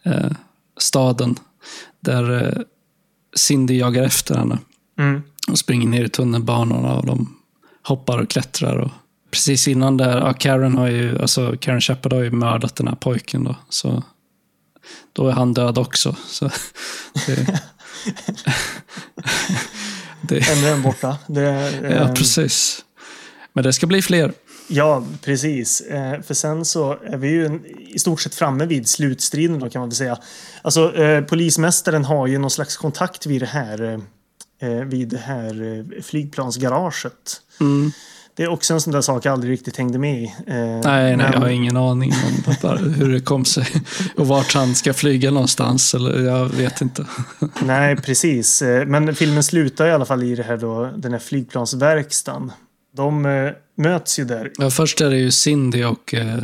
eh, 0.03 0.31
staden. 0.79 1.37
Där 2.01 2.47
eh, 2.47 2.63
Cindy 3.37 3.79
jagar 3.79 4.03
efter 4.03 4.35
henne. 4.35 4.59
Mm. 4.99 5.23
Och 5.51 5.59
springer 5.59 5.89
ner 5.89 6.05
i 6.05 6.09
tunnelbanorna 6.09 6.95
och 6.95 7.07
de 7.07 7.37
hoppar 7.83 8.19
och 8.19 8.31
klättrar. 8.31 8.77
Och 8.77 8.91
precis 9.31 9.69
innan 9.69 9.97
där, 9.97 10.19
ja, 10.19 10.33
Karen 10.33 10.77
har 10.77 10.89
ju, 10.89 11.19
alltså 11.19 11.57
Karen 11.61 11.81
Shepard 11.81 12.13
har 12.13 12.23
ju 12.23 12.31
mördat 12.31 12.77
den 12.77 12.89
här 12.89 12.97
pojken 12.97 13.45
då. 13.45 13.57
Så 13.69 14.03
då 15.13 15.29
är 15.29 15.33
han 15.33 15.55
död 15.55 15.79
också. 15.79 16.17
Så 16.27 16.45
det, 17.27 17.47
det, 20.23 20.51
Ännu 20.51 20.69
en 20.69 20.83
borta. 20.83 21.19
Det, 21.27 21.43
ja, 21.83 21.89
ehm, 21.89 22.15
precis. 22.15 22.85
Men 23.53 23.65
det 23.65 23.73
ska 23.73 23.87
bli 23.87 24.03
fler. 24.03 24.33
Ja, 24.69 25.05
precis. 25.23 25.81
Eh, 25.81 26.23
för 26.23 26.35
sen 26.35 26.65
så 26.65 26.93
är 26.93 27.17
vi 27.17 27.29
ju 27.29 27.47
en, 27.47 27.67
i 27.67 27.99
stort 27.99 28.21
sett 28.21 28.35
framme 28.35 28.67
vid 28.67 28.89
slutstriden 28.89 29.59
då 29.59 29.71
kan 29.71 29.81
man 29.81 29.89
väl 29.89 29.97
säga. 29.97 30.19
Alltså 30.63 30.97
eh, 30.97 31.25
polismästaren 31.25 32.05
har 32.05 32.27
ju 32.27 32.39
någon 32.39 32.51
slags 32.51 32.77
kontakt 32.77 33.27
vid 33.27 33.43
det 33.43 33.47
här, 33.47 34.01
eh, 34.63 34.69
vid 34.69 35.09
det 35.09 35.19
här 35.19 35.63
eh, 35.63 36.03
flygplansgaraget. 36.03 37.41
Mm. 37.61 37.93
Det 38.37 38.43
är 38.43 38.49
också 38.49 38.75
en 38.75 38.81
sån 38.81 38.93
där 38.93 39.01
sak 39.01 39.25
jag 39.25 39.33
aldrig 39.33 39.53
riktigt 39.53 39.77
hängde 39.77 39.99
med 39.99 40.23
i. 40.23 40.25
Eh, 40.25 40.55
Nej, 40.57 40.81
nej, 40.85 41.17
men- 41.17 41.33
jag 41.33 41.41
har 41.41 41.49
ingen 41.49 41.77
aning 41.77 42.13
om 42.47 42.55
bara 42.63 42.77
hur 42.77 43.13
det 43.13 43.21
kom 43.21 43.45
sig. 43.45 43.67
Och 44.17 44.27
vart 44.29 44.55
han 44.55 44.75
ska 44.75 44.93
flyga 44.95 45.31
någonstans. 45.31 45.95
Eller 45.95 46.25
jag 46.25 46.49
vet 46.49 46.81
inte. 46.81 47.07
Nej, 47.63 47.97
precis. 47.97 48.63
Eh, 48.63 48.87
Men 48.87 49.15
filmen 49.15 49.43
slutar 49.43 49.87
i 49.87 49.93
alla 49.93 50.05
fall 50.05 50.23
i 50.23 50.35
det 50.35 50.43
här 50.43 50.57
då, 50.57 50.91
den 50.97 51.13
här 51.13 51.19
flygplansverkstan. 51.19 52.53
De 52.97 53.27
eh, 53.27 53.51
möts 53.77 54.19
ju 54.19 54.25
där. 54.25 54.51
Ja, 54.59 54.71
först 54.71 55.01
är 55.01 55.11
det 55.11 55.17
ju 55.19 55.31
Cindy 55.31 55.85
och 55.85 56.15
eh, 56.15 56.39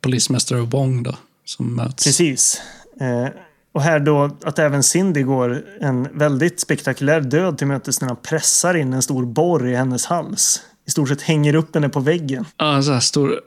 polismästare 0.00 0.60
Wong 0.60 1.02
då, 1.02 1.14
som 1.44 1.76
möts. 1.76 2.04
Precis. 2.04 2.60
Eh, 3.00 3.28
och 3.74 3.82
här 3.82 3.98
då 4.00 4.30
att 4.44 4.58
även 4.58 4.82
Cindy 4.82 5.22
går 5.22 5.62
en 5.80 6.08
väldigt 6.18 6.60
spektakulär 6.60 7.20
död 7.20 7.58
till 7.58 7.66
mötes 7.66 8.00
när 8.00 8.08
han 8.08 8.16
pressar 8.16 8.74
in 8.76 8.92
en 8.92 9.02
stor 9.02 9.24
borr 9.24 9.68
i 9.68 9.74
hennes 9.74 10.06
hals. 10.06 10.60
I 10.86 10.90
stort 10.90 11.08
sett 11.08 11.22
hänger 11.22 11.54
upp 11.54 11.74
henne 11.74 11.88
på 11.88 12.00
väggen. 12.00 12.44
Ja, 12.56 12.74
en 12.76 12.84
sån 12.84 12.94
här 12.94 13.00
stor 13.00 13.40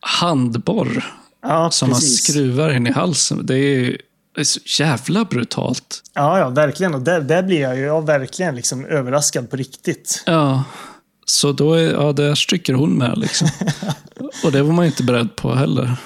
handborr 0.00 1.04
Ja, 1.42 1.70
som 1.70 1.90
man 1.90 2.00
skruvar 2.00 2.70
in 2.70 2.86
i 2.86 2.90
halsen. 2.90 3.46
Det 3.46 3.58
är, 3.58 4.00
det 4.34 4.40
är 4.40 4.44
så 4.44 4.60
jävla 4.82 5.24
brutalt. 5.24 6.02
Ja, 6.14 6.38
ja, 6.38 6.48
verkligen. 6.48 6.94
Och 6.94 7.00
där, 7.00 7.20
där 7.20 7.42
blir 7.42 7.60
jag 7.60 7.76
ju 7.76 7.82
ja, 7.82 8.00
verkligen 8.00 8.56
liksom 8.56 8.84
överraskad 8.84 9.50
på 9.50 9.56
riktigt. 9.56 10.22
Ja, 10.26 10.64
så 11.26 11.52
då 11.52 11.72
är, 11.72 11.92
ja, 11.92 12.12
där 12.12 12.34
stryker 12.34 12.74
hon 12.74 12.98
med 12.98 13.18
liksom. 13.18 13.48
Och 14.44 14.52
det 14.52 14.62
var 14.62 14.72
man 14.72 14.84
inte 14.84 15.02
beredd 15.02 15.36
på 15.36 15.54
heller. 15.54 15.96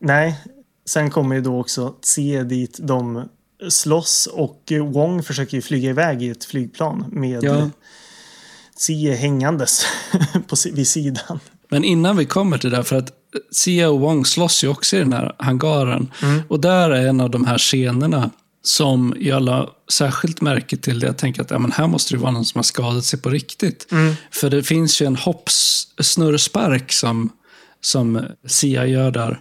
Nej, 0.00 0.40
sen 0.86 1.10
kommer 1.10 1.34
ju 1.34 1.40
då 1.40 1.60
också 1.60 1.94
se 2.00 2.42
dit 2.42 2.78
de 2.82 3.28
slåss 3.68 4.28
och 4.32 4.72
Wong 4.92 5.22
försöker 5.22 5.56
ju 5.56 5.62
flyga 5.62 5.90
iväg 5.90 6.22
i 6.22 6.28
ett 6.28 6.44
flygplan 6.44 7.04
med 7.08 7.44
Ja. 7.44 7.70
Zie 8.82 9.14
hängandes 9.14 9.86
på, 10.48 10.56
vid 10.72 10.88
sidan. 10.88 11.40
Men 11.68 11.84
innan 11.84 12.16
vi 12.16 12.24
kommer 12.26 12.58
till 12.58 12.70
det, 12.70 12.84
för 12.84 12.96
att 12.96 13.12
Sia 13.50 13.90
och 13.90 14.00
Wong 14.00 14.26
slåss 14.26 14.64
ju 14.64 14.68
också 14.68 14.96
i 14.96 14.98
den 14.98 15.12
här 15.12 15.34
hangaren. 15.38 16.12
Och 16.48 16.60
där 16.60 16.90
är 16.90 17.06
en 17.06 17.20
av 17.20 17.30
de 17.30 17.44
här 17.44 17.58
scenerna 17.58 18.30
som 18.62 19.14
jag 19.20 19.42
la 19.42 19.70
särskilt 19.92 20.40
märke 20.40 20.76
till. 20.76 21.02
Jag 21.02 21.18
tänker 21.18 21.42
att 21.42 21.50
ja, 21.50 21.58
men 21.58 21.72
här 21.72 21.86
måste 21.86 22.14
det 22.14 22.18
vara 22.18 22.30
någon 22.30 22.44
som 22.44 22.58
har 22.58 22.62
skadat 22.62 23.04
sig 23.04 23.20
på 23.20 23.30
riktigt. 23.30 23.86
För 24.30 24.50
det 24.50 24.62
finns 24.62 25.02
ju 25.02 25.06
en 25.06 25.16
hoppsnurrspark 25.16 26.92
som, 26.92 27.30
som 27.80 28.26
Sia 28.46 28.86
gör 28.86 29.10
där. 29.10 29.40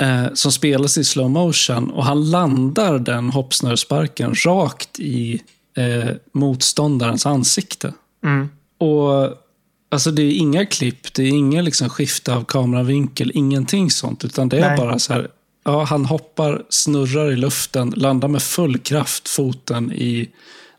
Eh, 0.00 0.34
som 0.34 0.52
spelas 0.52 0.98
i 0.98 1.04
slow 1.04 1.30
motion 1.30 1.90
och 1.90 2.04
han 2.04 2.30
landar 2.30 2.98
den 2.98 3.30
hoppsnurrsparken 3.30 4.34
rakt 4.44 5.00
i 5.00 5.42
eh, 5.78 6.14
motståndarens 6.32 7.26
ansikte. 7.26 7.92
Mm. 8.24 8.48
Och 8.78 9.36
Alltså 9.90 10.10
det 10.10 10.22
är 10.22 10.32
inga 10.32 10.66
klipp, 10.66 11.14
det 11.14 11.22
är 11.22 11.28
inga 11.28 11.62
liksom 11.62 11.88
skifte 11.88 12.34
av 12.34 12.44
kameravinkel, 12.44 13.32
ingenting 13.34 13.90
sånt. 13.90 14.24
Utan 14.24 14.48
det 14.48 14.58
är 14.58 14.68
Nej. 14.68 14.76
bara 14.76 14.98
så 14.98 15.12
här, 15.12 15.28
ja, 15.64 15.84
han 15.84 16.04
hoppar, 16.04 16.62
snurrar 16.68 17.32
i 17.32 17.36
luften, 17.36 17.90
landar 17.96 18.28
med 18.28 18.42
full 18.42 18.78
kraft 18.78 19.28
foten 19.28 19.92
i 19.92 20.30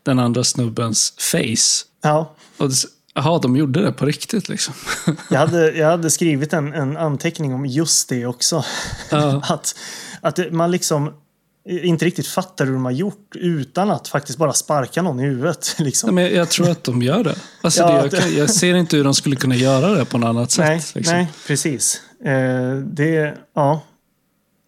den 0.02 0.18
andra 0.18 0.44
snubbens 0.44 1.14
face. 1.18 1.86
Ja, 2.02 2.34
Och 2.56 2.70
jaha, 3.14 3.38
de 3.38 3.56
gjorde 3.56 3.82
det 3.82 3.92
på 3.92 4.06
riktigt 4.06 4.48
liksom. 4.48 4.74
jag 5.30 5.38
hade, 5.38 5.72
jag 5.72 5.90
hade 5.90 6.10
skrivit 6.10 6.52
en, 6.52 6.72
en 6.72 6.96
anteckning 6.96 7.54
om 7.54 7.66
just 7.66 8.08
det 8.08 8.26
också. 8.26 8.64
Ja. 9.10 9.42
att, 9.48 9.74
att 10.20 10.52
man 10.52 10.70
liksom 10.70 11.12
inte 11.68 12.04
riktigt 12.04 12.26
fattar 12.26 12.66
hur 12.66 12.72
de 12.72 12.84
har 12.84 12.92
gjort 12.92 13.36
utan 13.36 13.90
att 13.90 14.08
faktiskt 14.08 14.38
bara 14.38 14.52
sparka 14.52 15.02
någon 15.02 15.20
i 15.20 15.22
huvudet. 15.22 15.74
Liksom. 15.78 16.14
men 16.14 16.34
jag 16.34 16.48
tror 16.50 16.70
att 16.70 16.84
de 16.84 17.02
gör 17.02 17.24
det. 17.24 17.34
Alltså 17.62 17.80
Ja, 17.88 18.06
det, 18.10 18.16
jag, 18.18 18.30
jag 18.32 18.50
ser 18.50 18.74
inte 18.74 18.96
hur 18.96 19.04
de 19.04 19.14
skulle 19.14 19.36
kunna 19.36 19.54
göra 19.54 19.94
det 19.94 20.04
på 20.04 20.18
något 20.18 20.28
annat 20.28 20.56
Nej, 20.58 20.80
sätt. 20.80 20.94
Liksom. 20.94 21.16
nej, 21.16 21.28
precis. 21.46 22.00
Eh, 22.24 22.74
det, 22.76 23.34
ja. 23.54 23.82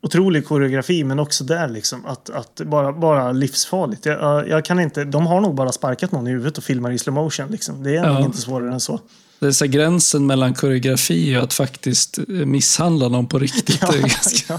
Otrolig 0.05 0.47
koreografi, 0.47 1.05
men 1.05 1.18
också 1.18 1.45
där 1.45 1.68
liksom 1.68 2.07
att, 2.07 2.30
att 2.30 2.61
bara, 2.64 2.93
bara 2.93 3.32
livsfarligt. 3.32 4.07
Jag, 4.07 4.49
jag- 4.49 4.64
kan 4.64 4.80
inte, 4.80 5.05
de 5.05 5.26
har 5.26 5.40
nog 5.40 5.55
bara 5.55 5.72
sparkat 5.72 6.12
någon 6.12 6.26
i 6.26 6.30
huvudet 6.30 6.59
och 6.59 6.64
filmar 6.64 6.90
i 6.90 6.99
slow 6.99 7.14
motion. 7.14 7.47
Liksom. 7.51 7.82
Det 7.82 7.90
är 7.90 7.95
Ja. 8.05 8.12
nog 8.12 8.24
inte 8.24 8.38
svårare 8.38 8.72
än 8.72 8.80
så. 8.80 9.01
Det 9.40 9.47
är 9.47 9.53
så 9.53 9.66
gränsen 9.66 10.26
mellan 10.26 10.55
koreografi 10.55 11.36
och 11.36 11.43
att 11.43 11.53
faktiskt 11.53 12.18
eh, 12.18 12.24
misshandla 12.28 13.09
någon 13.09 13.26
på 13.26 13.38
riktigt. 13.38 13.82
Ja, 14.49 14.59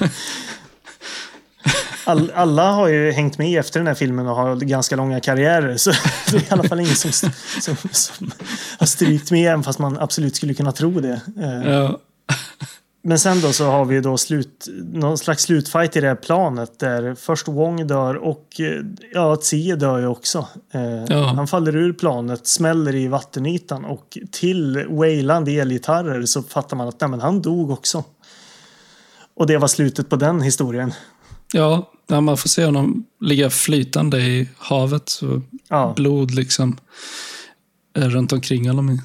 ja. 0.00 0.08
All, 2.04 2.30
alla 2.34 2.72
har 2.72 2.88
ju 2.88 3.10
hängt 3.12 3.38
med 3.38 3.60
efter 3.60 3.80
den 3.80 3.86
här 3.86 3.94
filmen 3.94 4.26
och 4.26 4.36
har 4.36 4.56
ganska 4.56 4.96
långa 4.96 5.20
karriärer. 5.20 5.76
Så 5.76 5.90
det 6.30 6.36
är 6.36 6.40
i 6.40 6.46
alla 6.50 6.62
fall 6.64 6.80
ingen 6.80 6.94
som, 6.94 7.12
som, 7.60 7.76
som 7.92 8.30
har 8.78 8.86
strykt 8.86 9.30
med, 9.30 9.50
även 9.52 9.62
fast 9.62 9.78
man 9.78 9.98
absolut 9.98 10.36
skulle 10.36 10.54
kunna 10.54 10.72
tro 10.72 11.00
det. 11.00 11.20
Eh, 11.40 11.72
Ja. 11.72 11.98
Men 13.04 13.18
sen 13.18 13.40
då 13.40 13.52
så 13.52 13.64
har 13.64 13.84
vi 13.84 14.00
då 14.00 14.18
slut, 14.18 14.68
någon 14.92 15.18
slags 15.18 15.42
slutfight 15.42 15.96
i 15.96 16.00
det 16.00 16.08
här 16.08 16.14
planet 16.14 16.78
där 16.78 17.14
först 17.14 17.48
Wong 17.48 17.86
dör 17.86 18.14
och 18.14 18.60
eh, 18.60 18.82
ja, 19.12 19.36
Tsie 19.36 19.76
dör 19.76 19.98
ju 19.98 20.06
också. 20.06 20.46
Eh, 20.74 21.04
Ja. 21.08 21.26
Han 21.36 21.46
faller 21.46 21.76
ur 21.76 21.92
planet, 21.92 22.46
smäller 22.46 22.94
i 22.94 23.08
vattenytan 23.08 23.84
och 23.84 24.18
till 24.30 24.86
wailande 24.88 25.58
elgitarrer 25.58 26.22
så 26.26 26.42
fattar 26.42 26.76
man 26.76 26.88
att 26.88 27.00
nej, 27.00 27.10
men 27.10 27.20
han 27.20 27.42
dog 27.42 27.70
också. 27.70 28.04
Och 29.36 29.46
det 29.46 29.58
var 29.58 29.68
slutet 29.68 30.08
på 30.08 30.16
den 30.16 30.40
historien. 30.42 30.92
Ja, 31.52 31.92
när 32.08 32.20
man 32.20 32.36
får 32.36 32.48
se 32.48 32.64
honom 32.64 33.06
ligga 33.20 33.50
flytande 33.50 34.20
i 34.20 34.48
havet. 34.58 35.08
Så 35.08 35.42
Ja, 35.68 35.92
blod 35.96 36.30
liksom 36.30 36.78
eh, 37.96 38.08
runt 38.08 38.32
omkring 38.32 38.68
honom 38.68 38.90
i 38.90 39.00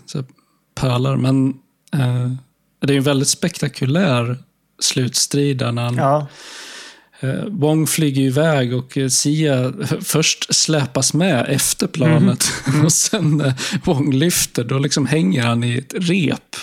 pölar. 0.75 1.17
Men 1.17 1.49
eh, 1.93 2.31
det 2.81 2.93
är 2.93 2.97
en 2.97 3.03
väldigt 3.03 3.27
spektakulär 3.27 4.37
slutstrid 4.79 5.57
där 5.57 5.71
när 5.71 5.83
han, 5.83 5.95
ja, 5.95 6.27
eh, 7.19 7.45
Wong 7.45 7.87
flyger 7.87 8.21
iväg 8.21 8.73
och 8.73 8.97
eh, 8.97 9.09
Sia 9.09 9.73
först 10.01 10.55
släpas 10.55 11.13
med 11.13 11.45
efter 11.49 11.87
planet. 11.87 12.51
Och 12.83 12.93
sen 12.93 13.37
när 13.37 13.53
Wong 13.83 14.13
lyfter, 14.13 14.63
då 14.63 14.79
liksom 14.79 15.05
hänger 15.05 15.43
han 15.43 15.63
i 15.63 15.77
ett 15.77 15.93
rep 15.95 16.55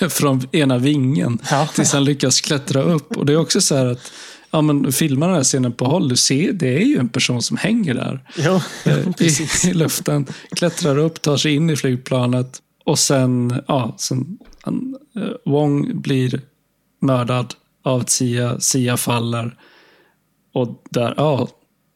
från 0.12 0.48
ena 0.52 0.78
vingen. 0.78 1.38
Ja. 1.50 1.68
Tills 1.74 1.92
han 1.92 2.04
lyckas 2.04 2.40
klättra 2.40 2.82
upp. 2.82 3.16
Och 3.16 3.26
det 3.26 3.32
är 3.32 3.36
också 3.36 3.60
så 3.60 3.76
här 3.76 3.86
att 3.86 4.12
Ja, 4.50 4.62
men 4.62 4.92
filmar 4.92 5.26
den 5.26 5.36
här 5.36 5.44
scenen 5.44 5.72
på 5.72 5.84
håll, 5.84 6.08
du 6.08 6.16
ser, 6.16 6.52
det 6.52 6.76
är 6.76 6.84
ju 6.84 6.98
en 6.98 7.08
person 7.08 7.42
som 7.42 7.56
hänger 7.56 7.94
där 7.94 8.24
jo, 8.36 8.60
eh, 8.84 9.12
precis. 9.18 9.64
i, 9.64 9.70
i 9.70 9.74
luften. 9.74 10.26
Klättrar 10.50 10.98
upp, 10.98 11.22
tar 11.22 11.36
sig 11.36 11.54
in 11.54 11.70
i 11.70 11.76
flygplanet 11.76 12.62
och 12.84 12.98
sen, 12.98 13.62
ja, 13.68 13.94
sen 13.98 14.38
han, 14.60 14.96
eh, 15.16 15.52
Wong 15.52 16.00
blir 16.00 16.40
mördad 17.00 17.54
av 17.82 18.04
Sia. 18.06 18.60
Sia 18.60 18.96
faller. 18.96 19.56
Och 20.52 20.82
där, 20.90 21.14
ja, 21.16 21.48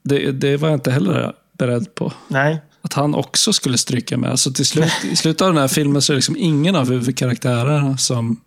det, 0.04 0.32
det 0.32 0.56
var 0.56 0.68
jag 0.68 0.76
inte 0.76 0.90
heller 0.90 1.32
beredd 1.58 1.94
på. 1.94 2.12
Nej, 2.28 2.62
Att 2.82 2.92
han 2.92 3.14
också 3.14 3.52
skulle 3.52 3.78
stryka 3.78 4.16
med. 4.16 4.38
Så 4.38 4.52
till 4.52 4.66
slut, 4.66 4.92
i 5.12 5.16
slutet 5.16 5.42
av 5.42 5.48
den 5.48 5.60
här 5.60 5.68
filmen 5.68 6.02
så 6.02 6.12
är 6.12 6.14
det 6.14 6.18
liksom 6.18 6.36
ingen 6.38 6.76
av 6.76 6.90
huvudkaraktärerna 6.90 7.96
som 7.96 8.40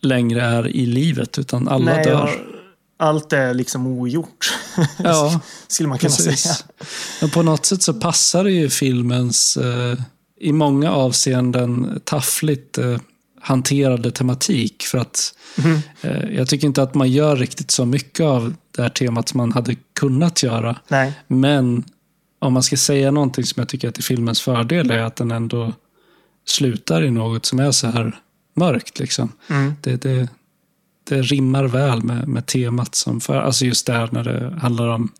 längre 0.00 0.42
är 0.42 0.68
i 0.68 0.86
livet, 0.86 1.38
utan 1.38 1.68
alla 1.68 1.84
nej 1.84 2.04
dör. 2.04 2.30
Allt 2.98 3.32
är 3.32 3.54
liksom 3.54 3.86
ogjort. 3.86 4.52
Ja, 4.98 5.40
Skulle 5.68 5.88
man 5.88 5.98
kunna 5.98 6.10
säga. 6.10 6.30
Precis. 6.30 6.64
Men 7.20 7.30
på 7.30 7.42
något 7.42 7.66
sätt 7.66 7.82
så 7.82 7.94
passar 7.94 8.44
det 8.44 8.50
ju 8.50 8.70
filmens 8.70 9.56
eh, 9.56 9.98
i 10.40 10.52
många 10.52 10.92
avseenden 10.92 12.00
taffligt 12.04 12.78
eh, 12.78 12.98
hanterade 13.40 14.10
tematik. 14.10 14.82
För 14.82 14.98
att 14.98 15.34
Mhm. 15.58 15.80
eh, 16.00 16.30
jag 16.36 16.48
tycker 16.48 16.66
inte 16.66 16.82
att 16.82 16.94
man 16.94 17.10
gör 17.10 17.36
riktigt 17.36 17.70
så 17.70 17.84
mycket 17.84 18.26
av 18.26 18.54
det 18.76 18.82
här 18.82 18.88
temat 18.88 19.28
som 19.28 19.38
man 19.38 19.52
hade 19.52 19.76
kunnat 20.00 20.42
göra. 20.42 20.76
Nej, 20.88 21.12
Men 21.26 21.84
om 22.38 22.52
man 22.52 22.62
ska 22.62 22.76
säga 22.76 23.10
någonting 23.10 23.44
som 23.44 23.60
jag 23.60 23.68
tycker 23.68 23.88
att 23.88 23.98
är 23.98 24.02
filmens 24.02 24.40
fördel 24.40 24.90
är 24.90 24.98
att 25.02 25.16
den 25.16 25.30
ändå 25.30 25.72
slutar 26.46 27.02
i 27.04 27.10
något 27.10 27.46
som 27.46 27.58
är 27.58 27.70
så 27.70 27.86
här 27.86 28.20
mörkt. 28.56 28.98
Liksom. 28.98 29.32
Mm. 29.48 29.74
Det, 29.80 29.96
det, 29.96 30.28
det 31.08 31.22
rimmar 31.22 31.64
väl 31.64 32.02
med, 32.02 32.28
med 32.28 32.46
temat. 32.46 32.94
som 32.94 33.20
för, 33.20 33.34
Alltså 33.34 33.64
just 33.64 33.86
där 33.86 34.08
när 34.12 34.24
det 34.24 34.58
handlar 34.60 34.88
om 34.88 35.12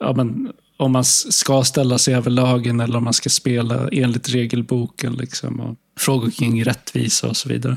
ja, 0.00 0.12
men, 0.12 0.52
om 0.76 0.92
man 0.92 1.04
ska 1.04 1.64
ställa 1.64 1.98
sig 1.98 2.14
över 2.14 2.30
lagen 2.30 2.80
eller 2.80 2.96
om 2.96 3.04
man 3.04 3.12
ska 3.12 3.30
spela 3.30 3.88
enligt 3.92 4.28
regelboken. 4.28 5.12
Liksom, 5.12 5.60
och 5.60 5.76
frågor 5.98 6.30
kring 6.30 6.64
rättvisa 6.64 7.28
och 7.28 7.36
så 7.36 7.48
vidare. 7.48 7.76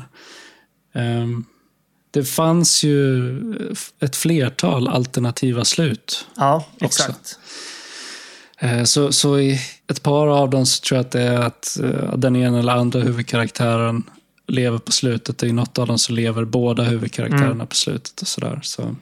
Ehm, 0.94 1.44
det 2.10 2.24
fanns 2.24 2.82
ju 2.84 3.38
ett 4.00 4.16
flertal 4.16 4.88
alternativa 4.88 5.64
slut. 5.64 6.26
ja, 6.36 6.64
exakt. 6.80 7.38
Eh, 8.58 8.84
Så, 8.84 9.12
så 9.12 9.38
i 9.38 9.60
ett 9.90 10.02
par 10.02 10.26
av 10.26 10.50
dem 10.50 10.66
så 10.66 10.80
tror 10.80 10.96
jag 10.96 11.04
att 11.06 11.12
det 11.12 11.22
är 11.22 11.38
att 11.38 11.78
eh, 11.82 12.16
den 12.16 12.36
ena 12.36 12.58
eller 12.58 12.72
andra 12.72 13.00
huvudkaraktären 13.00 14.02
lever 14.46 14.78
på 14.78 14.92
slutet. 14.92 15.42
I 15.42 15.52
något 15.52 15.78
av 15.78 15.86
dem 15.86 15.98
så 15.98 16.12
lever 16.12 16.44
båda 16.44 16.82
huvudkaraktärerna 16.82 17.50
Mm. 17.50 17.66
på 17.66 17.74
slutet. 17.74 18.20
och 18.22 18.28
sådär. 18.28 18.60
Så, 18.62 18.96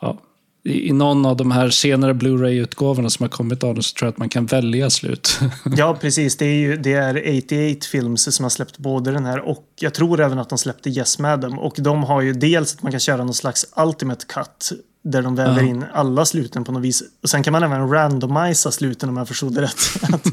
ja. 0.00 0.18
I, 0.64 0.88
I 0.88 0.92
någon 0.92 1.26
av 1.26 1.36
de 1.36 1.50
här 1.50 1.70
senare 1.70 2.14
Blu-ray-utgåvorna 2.14 3.10
som 3.10 3.24
har 3.24 3.28
kommit 3.28 3.64
av 3.64 3.74
dem 3.74 3.82
så 3.82 3.94
tror 3.94 4.06
jag 4.06 4.12
att 4.12 4.18
man 4.18 4.28
kan 4.28 4.46
välja 4.46 4.90
slut. 4.90 5.40
Ja, 5.76 5.98
precis. 6.00 6.36
Det 6.36 6.44
är, 6.46 6.54
ju, 6.58 6.76
det 6.76 6.92
är 6.92 7.38
88 7.38 7.86
Films 7.92 8.34
som 8.36 8.42
har 8.42 8.50
släppt 8.50 8.78
både 8.78 9.10
den 9.12 9.24
här 9.24 9.40
och 9.40 9.64
jag 9.80 9.94
tror 9.94 10.20
även 10.20 10.38
att 10.38 10.48
de 10.48 10.58
släppte 10.58 10.90
Yes 10.90 11.18
Madam. 11.18 11.58
Och 11.58 11.74
de 11.78 12.02
har 12.04 12.20
ju 12.22 12.32
dels 12.32 12.74
att 12.74 12.82
man 12.82 12.92
kan 12.92 13.00
köra 13.00 13.24
någon 13.24 13.34
slags 13.34 13.66
Ultimate 13.76 14.26
Cut 14.26 14.72
där 15.02 15.22
de 15.22 15.34
väver 15.34 15.62
in 15.62 15.84
alla 15.92 16.24
sluten 16.24 16.64
på 16.64 16.72
något 16.72 16.82
vis. 16.82 17.02
Och 17.22 17.30
sen 17.30 17.42
kan 17.42 17.52
man 17.52 17.62
även 17.62 17.88
randomisa 17.90 18.70
sluten 18.70 19.08
om 19.08 19.16
jag 19.16 19.28
förstod 19.28 19.54
det 19.54 19.62
rätt. 19.62 19.80
att, 20.14 20.26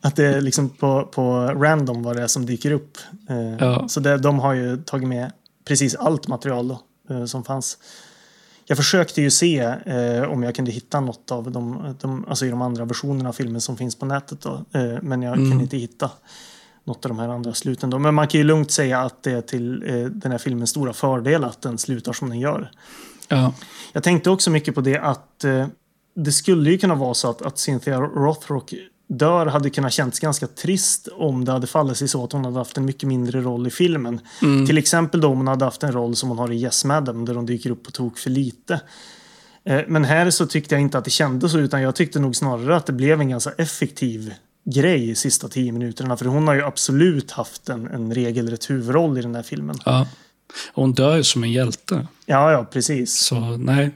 att 0.00 0.16
det 0.16 0.24
är 0.26 0.40
liksom 0.40 0.68
på, 0.68 1.08
på 1.12 1.36
random 1.46 2.02
vad 2.02 2.16
det 2.16 2.22
är 2.22 2.26
som 2.26 2.46
dyker 2.46 2.70
upp. 2.70 2.98
Eh, 3.28 3.56
Ja. 3.66 3.88
Så 3.88 4.00
det, 4.00 4.18
de 4.18 4.38
har 4.38 4.54
ju 4.54 4.76
tagit 4.76 5.08
med 5.08 5.32
precis 5.64 5.94
allt 5.94 6.28
material 6.28 6.68
då, 6.68 6.80
eh, 7.14 7.24
som 7.24 7.44
fanns. 7.44 7.78
Jag 8.64 8.76
försökte 8.76 9.22
ju 9.22 9.30
se 9.30 9.58
eh, 9.86 10.22
om 10.22 10.42
jag 10.42 10.54
kunde 10.54 10.70
hitta 10.70 11.00
något 11.00 11.30
av 11.30 11.50
de, 11.50 11.94
de, 12.00 12.24
alltså 12.28 12.46
i 12.46 12.50
de 12.50 12.62
andra 12.62 12.84
versionerna 12.84 13.28
av 13.28 13.32
filmen 13.32 13.60
som 13.60 13.76
finns 13.76 13.94
på 13.94 14.06
nätet. 14.06 14.40
Då, 14.40 14.64
eh, 14.72 14.98
men 15.02 15.22
jag 15.22 15.36
Mm. 15.36 15.50
kunde 15.50 15.64
inte 15.64 15.76
hitta. 15.76 16.10
något 16.84 17.04
av 17.04 17.08
de 17.08 17.18
här 17.18 17.28
andra 17.28 17.54
sluten. 17.54 17.90
Då. 17.90 17.98
Men 17.98 18.14
man 18.14 18.28
kan 18.28 18.38
ju 18.40 18.44
lugnt 18.44 18.70
säga 18.70 19.00
att 19.00 19.22
det 19.22 19.32
är 19.32 19.40
till 19.40 19.82
eh, 19.86 20.04
den 20.04 20.32
här 20.32 20.38
filmens 20.38 20.70
stora 20.70 20.92
fördel 20.92 21.44
att 21.44 21.62
den 21.62 21.78
slutar 21.78 22.12
som 22.12 22.28
den 22.28 22.38
gör. 22.40 22.70
Ja. 23.30 23.54
Jag 23.92 24.02
tänkte 24.02 24.30
också 24.30 24.50
mycket 24.50 24.74
på 24.74 24.80
det 24.80 24.98
att 24.98 25.44
eh, 25.44 25.66
det 26.14 26.32
skulle 26.32 26.70
ju 26.70 26.78
kunna 26.78 26.94
vara 26.94 27.14
så 27.14 27.30
att, 27.30 27.42
att 27.42 27.58
Cynthia 27.58 28.00
Rothrock 28.00 28.74
dör 29.08 29.46
hade 29.46 29.70
kunnat 29.70 29.92
känts 29.92 30.20
ganska 30.20 30.46
trist 30.46 31.08
om 31.12 31.44
det 31.44 31.52
hade 31.52 31.66
fallit 31.66 31.96
sig 31.96 32.08
så 32.08 32.24
att 32.24 32.32
hon 32.32 32.44
hade 32.44 32.58
haft 32.58 32.76
en 32.76 32.84
mycket 32.84 33.08
mindre 33.08 33.40
roll 33.40 33.66
i 33.66 33.70
filmen. 33.70 34.20
Till 34.66 34.78
exempel 34.78 35.20
då 35.20 35.28
om 35.28 35.36
hon 35.36 35.48
hade 35.48 35.64
haft 35.64 35.82
en 35.82 35.92
roll 35.92 36.16
som 36.16 36.28
hon 36.28 36.38
har 36.38 36.52
i 36.52 36.62
Yes 36.62 36.84
Madam 36.84 37.24
där 37.24 37.34
hon 37.34 37.46
dyker 37.46 37.70
upp 37.70 37.84
på 37.84 37.90
tok 37.90 38.18
för 38.18 38.30
lite. 38.30 38.80
Eh, 39.64 39.80
Men 39.88 40.04
här 40.04 40.30
så 40.30 40.46
tyckte 40.46 40.74
jag 40.74 40.82
inte 40.82 40.98
att 40.98 41.04
det 41.04 41.10
kändes 41.10 41.52
så 41.52 41.58
utan 41.58 41.82
jag 41.82 41.94
tyckte 41.94 42.18
nog 42.18 42.36
snarare 42.36 42.76
att 42.76 42.86
det 42.86 42.92
blev 42.92 43.20
en 43.20 43.28
ganska 43.28 43.50
effektiv 43.50 44.34
grej 44.64 45.10
i 45.10 45.14
sista 45.14 45.48
tio 45.48 45.72
minuterna. 45.72 46.16
För 46.16 46.24
hon 46.24 46.48
har 46.48 46.54
ju 46.54 46.62
absolut 46.62 47.30
haft 47.30 47.68
en, 47.68 47.86
en 47.86 48.14
regelrätt 48.14 48.70
huvudroll 48.70 49.18
i 49.18 49.22
den 49.22 49.34
här 49.34 49.42
filmen. 49.42 49.76
ja. 49.84 50.06
Och 50.72 50.82
Hon 50.82 50.92
dör 50.92 51.16
ju 51.16 51.24
som 51.24 51.44
en 51.44 51.52
hjälte. 51.52 52.06
Ja, 52.26 52.52
ja, 52.52 52.64
precis. 52.64 53.16
Så 53.18 53.40
nej, 53.40 53.90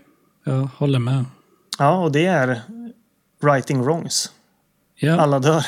jag 0.45 0.69
håller 0.77 0.99
med. 0.99 1.25
Ja, 1.79 1.97
och 2.05 2.13
det 2.13 2.27
är 2.27 2.61
righting 3.43 3.83
wrongs. 3.83 4.31
Ja. 4.97 5.21
Alla 5.21 5.39
dör. 5.39 5.67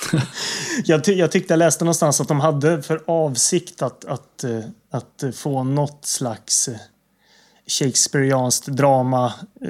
jag, 0.84 1.04
ty 1.04 1.12
jag 1.12 1.32
tyckte 1.32 1.52
jag 1.52 1.58
läste 1.58 1.84
någonstans 1.84 2.20
att 2.20 2.28
de 2.28 2.40
hade 2.40 2.82
för 2.82 3.02
avsikt 3.06 3.82
att, 3.82 4.04
att, 4.04 4.44
eh, 4.44 4.60
att 4.90 5.24
få 5.34 5.64
något 5.64 6.06
slags 6.06 6.68
eh, 6.68 6.76
Shakespeareanskt 7.66 8.66
drama. 8.66 9.32
eh, 9.60 9.68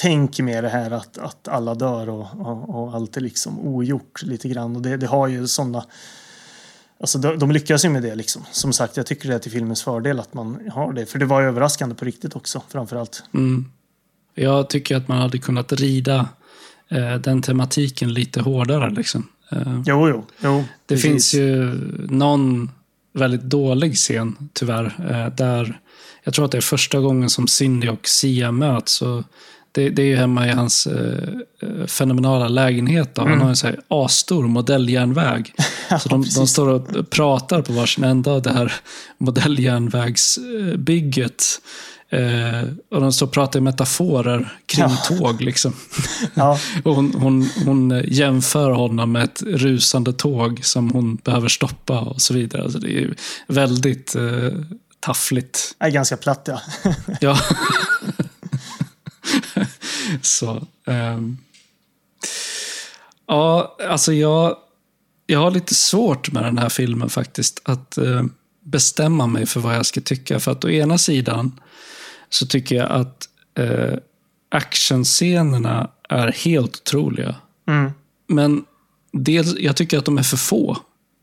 Tänk 0.00 0.40
med 0.40 0.64
det 0.64 0.70
här 0.70 0.90
att, 0.90 1.18
att 1.18 1.48
alla 1.48 1.74
dör 1.74 2.08
och, 2.08 2.26
och, 2.40 2.68
och 2.68 2.94
allt 2.94 3.16
är 3.16 3.20
liksom 3.20 3.58
ogjort 3.60 4.22
lite 4.22 4.48
grann. 4.48 4.76
Och 4.76 4.82
det, 4.82 4.96
det 4.96 5.06
har 5.06 5.28
ju 5.28 5.46
sådana... 5.46 5.84
Alltså 7.00 7.18
de, 7.18 7.38
de 7.38 7.50
lyckas 7.52 7.84
ju 7.84 7.88
med 7.88 8.02
det 8.02 8.14
liksom. 8.14 8.42
Som 8.52 8.72
sagt, 8.72 8.96
jag 8.96 9.06
tycker 9.06 9.28
det 9.28 9.34
är 9.34 9.38
till 9.38 9.52
filmens 9.52 9.82
fördel 9.82 10.20
att 10.20 10.34
man 10.34 10.70
har 10.72 10.92
det. 10.92 11.06
För 11.06 11.18
det 11.18 11.26
var 11.26 11.40
ju 11.40 11.46
överraskande 11.46 11.94
på 11.94 12.04
riktigt 12.04 12.36
också, 12.36 12.62
framförallt. 12.68 13.22
Mm. 13.34 13.64
Jag 14.34 14.70
tycker 14.70 14.96
att 14.96 15.08
man 15.08 15.18
hade 15.18 15.38
kunnat 15.38 15.72
rida 15.72 16.28
eh, 16.88 17.14
den 17.14 17.42
tematiken 17.42 18.12
lite 18.12 18.40
hårdare. 18.40 18.90
Liksom. 18.90 19.28
Eh, 19.52 19.82
Jo, 19.86 20.08
jo. 20.08 20.24
jo 20.40 20.64
det 20.86 20.94
precis. 20.94 21.02
finns 21.10 21.34
ju 21.34 21.74
någon 22.08 22.70
väldigt 23.12 23.42
dålig 23.42 23.96
scen, 23.96 24.36
tyvärr, 24.52 24.84
eh, 25.10 25.34
där 25.34 25.80
jag 26.24 26.34
tror 26.34 26.44
att 26.44 26.52
det 26.52 26.58
är 26.58 26.62
första 26.62 27.00
gången 27.00 27.30
som 27.30 27.48
Cindy 27.48 27.88
och 27.88 28.08
Sia 28.08 28.52
möts. 28.52 29.02
Och 29.02 29.24
det, 29.78 29.90
det 29.90 30.02
är 30.02 30.06
ju 30.06 30.16
hemma 30.16 30.46
i 30.46 30.50
hans 30.50 30.86
eh, 30.86 31.28
eh, 31.62 31.86
fenomenala 31.86 32.48
lägenhet. 32.48 33.14
Då. 33.14 33.22
Han 33.22 33.40
har 33.40 33.48
en 33.48 33.56
så 33.56 33.66
här 33.66 33.80
asstor 33.88 34.46
modelljärnväg. 34.46 35.52
så 36.00 36.08
de, 36.08 36.24
de 36.36 36.46
står 36.46 36.68
och 36.68 37.10
pratar 37.10 37.62
på 37.62 37.72
varsin 37.72 38.04
ända 38.04 38.30
av 38.30 38.42
det 38.42 38.52
här 38.52 38.72
modelljärnvägsbygget. 39.18 41.44
Eh, 42.10 42.62
och 42.90 43.00
de 43.00 43.12
står 43.12 43.26
och 43.26 43.32
pratar 43.32 43.58
i 43.58 43.62
metaforer 43.62 44.58
kring 44.66 44.84
Ja. 44.84 44.96
tåg. 44.96 45.42
Liksom. 45.42 45.72
Ja, 46.34 46.58
Och 46.84 46.94
hon, 46.94 47.14
hon, 47.14 47.48
hon 47.64 48.02
jämför 48.08 48.70
honom 48.70 49.12
med 49.12 49.24
ett 49.24 49.42
rusande 49.42 50.12
tåg 50.12 50.64
som 50.64 50.90
hon 50.90 51.16
behöver 51.16 51.48
stoppa 51.48 52.00
och 52.00 52.20
så 52.22 52.34
vidare. 52.34 52.62
Alltså 52.62 52.78
det 52.78 52.98
är 52.98 53.14
väldigt 53.46 54.14
eh, 54.14 54.22
taffligt. 55.00 55.74
är 55.78 55.90
ganska 55.90 56.16
platt 56.16 56.48
ja. 56.48 56.60
Ja. 57.20 57.38
så. 60.22 60.66
ehm. 60.86 61.38
ja, 63.26 63.76
alltså 63.88 64.12
jag, 64.12 64.56
jag 65.26 65.38
har 65.38 65.50
lite 65.50 65.74
svårt 65.74 66.32
med 66.32 66.44
den 66.44 66.58
här 66.58 66.68
filmen 66.68 67.10
faktiskt. 67.10 67.60
Att 67.64 67.98
eh, 67.98 68.24
bestämma 68.64 69.26
mig 69.26 69.46
för 69.46 69.60
vad 69.60 69.76
jag 69.76 69.86
ska 69.86 70.00
tycka. 70.00 70.40
För 70.40 70.52
att 70.52 70.64
å 70.64 70.70
ena 70.70 70.98
sidan 70.98 71.60
så 72.28 72.46
tycker 72.46 72.76
jag 72.76 72.90
att 72.90 73.28
eh, 73.58 73.98
actionscenerna 74.50 75.90
är 76.08 76.32
helt 76.32 76.76
otroliga. 76.76 77.34
Mm. 77.68 77.90
Men 78.28 78.64
dels, 79.12 79.54
jag 79.58 79.76
tycker 79.76 79.98
att 79.98 80.04
de 80.04 80.18
är 80.18 80.22
för 80.22 80.36
få. 80.36 80.76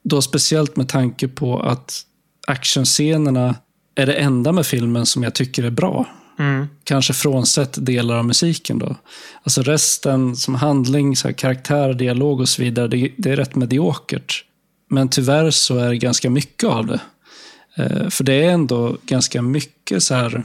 Då 0.03 0.21
speciellt 0.21 0.75
med 0.75 0.89
tanke 0.89 1.27
på 1.27 1.59
att 1.59 2.01
actionscenerna 2.47 3.55
är 3.95 4.05
det 4.05 4.13
enda 4.13 4.51
med 4.51 4.65
filmen 4.65 5.05
som 5.05 5.23
jag 5.23 5.35
tycker 5.35 5.63
är 5.63 5.71
bra. 5.71 6.05
Mm. 6.39 6.67
Kanske 6.83 7.13
frånsett 7.13 7.85
delar 7.85 8.15
av 8.15 8.25
musiken 8.25 8.79
då. 8.79 8.95
Alltså 9.43 9.61
resten 9.61 10.35
som 10.35 10.55
handling, 10.55 11.15
så 11.15 11.27
här, 11.27 11.35
karaktär, 11.35 11.93
dialog 11.93 12.39
och 12.39 12.49
så 12.49 12.61
vidare, 12.61 12.87
det, 12.87 13.11
det 13.17 13.31
är 13.31 13.35
rätt 13.35 13.55
mediokert. 13.55 14.43
Men 14.89 15.09
tyvärr 15.09 15.51
så 15.51 15.77
är 15.77 15.89
det 15.89 15.97
ganska 15.97 16.29
mycket 16.29 16.69
av 16.69 16.85
det. 16.85 16.99
Eh, 17.75 18.09
för 18.09 18.23
det 18.23 18.33
är 18.33 18.49
ändå 18.49 18.97
ganska 19.03 19.41
mycket 19.41 20.03
så 20.03 20.15
här 20.15 20.43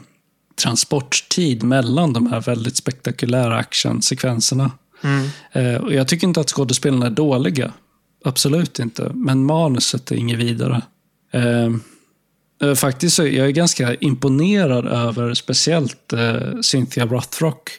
transporttid 0.63 1.63
mellan 1.63 2.13
de 2.13 2.27
här 2.27 2.41
väldigt 2.41 2.77
spektakulära 2.77 3.57
actionsekvenserna. 3.57 4.71
Mm. 5.03 5.29
Eh, 5.53 5.81
och 5.83 5.93
jag 5.95 6.09
tycker 6.09 6.27
inte 6.27 6.41
att 6.41 6.51
skådespelarna 6.51 7.07
är 7.07 7.11
dåliga. 7.11 7.73
Absolut 8.25 8.79
inte. 8.79 9.11
Men 9.15 9.45
manuset 9.45 10.11
är 10.11 10.17
inget 10.17 10.39
vidare. 10.39 10.83
Eh, 11.33 11.71
faktiskt 12.77 13.17
så 13.17 13.27
jag 13.27 13.47
är 13.47 13.51
ganska 13.51 13.95
imponerad 13.95 14.87
över 14.87 15.35
speciellt 15.35 16.13
eh, 16.13 16.61
Cynthia 16.63 17.07
Rothrock. 17.07 17.71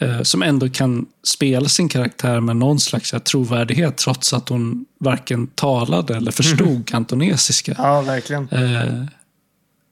Eh, 0.00 0.22
som 0.22 0.42
ändå 0.42 0.68
kan 0.68 1.06
spela 1.22 1.68
sin 1.68 1.88
karaktär 1.88 2.40
med 2.40 2.56
någon 2.56 2.80
slags 2.80 3.14
trovärdighet 3.24 3.96
trots 3.96 4.32
att 4.32 4.48
hon 4.48 4.86
varken 4.98 5.46
talade 5.46 6.16
eller 6.16 6.30
förstod 6.30 6.88
kantonesiska. 6.88 7.74
Ja, 7.78 8.00
verkligen. 8.00 8.48
Eh, 8.48 9.04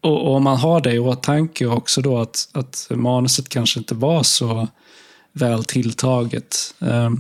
och, 0.01 0.27
och 0.27 0.35
om 0.37 0.43
man 0.43 0.57
har 0.57 0.81
det 0.81 0.93
i 0.93 0.99
åtanke 0.99 1.67
också 1.67 2.01
då 2.01 2.19
att, 2.19 2.49
att 2.53 2.87
manuset 2.91 3.49
kanske 3.49 3.79
inte 3.79 3.95
var 3.95 4.23
så 4.23 4.69
väl 5.33 5.65
tilltaget. 5.65 6.75
Eh, 6.81 7.11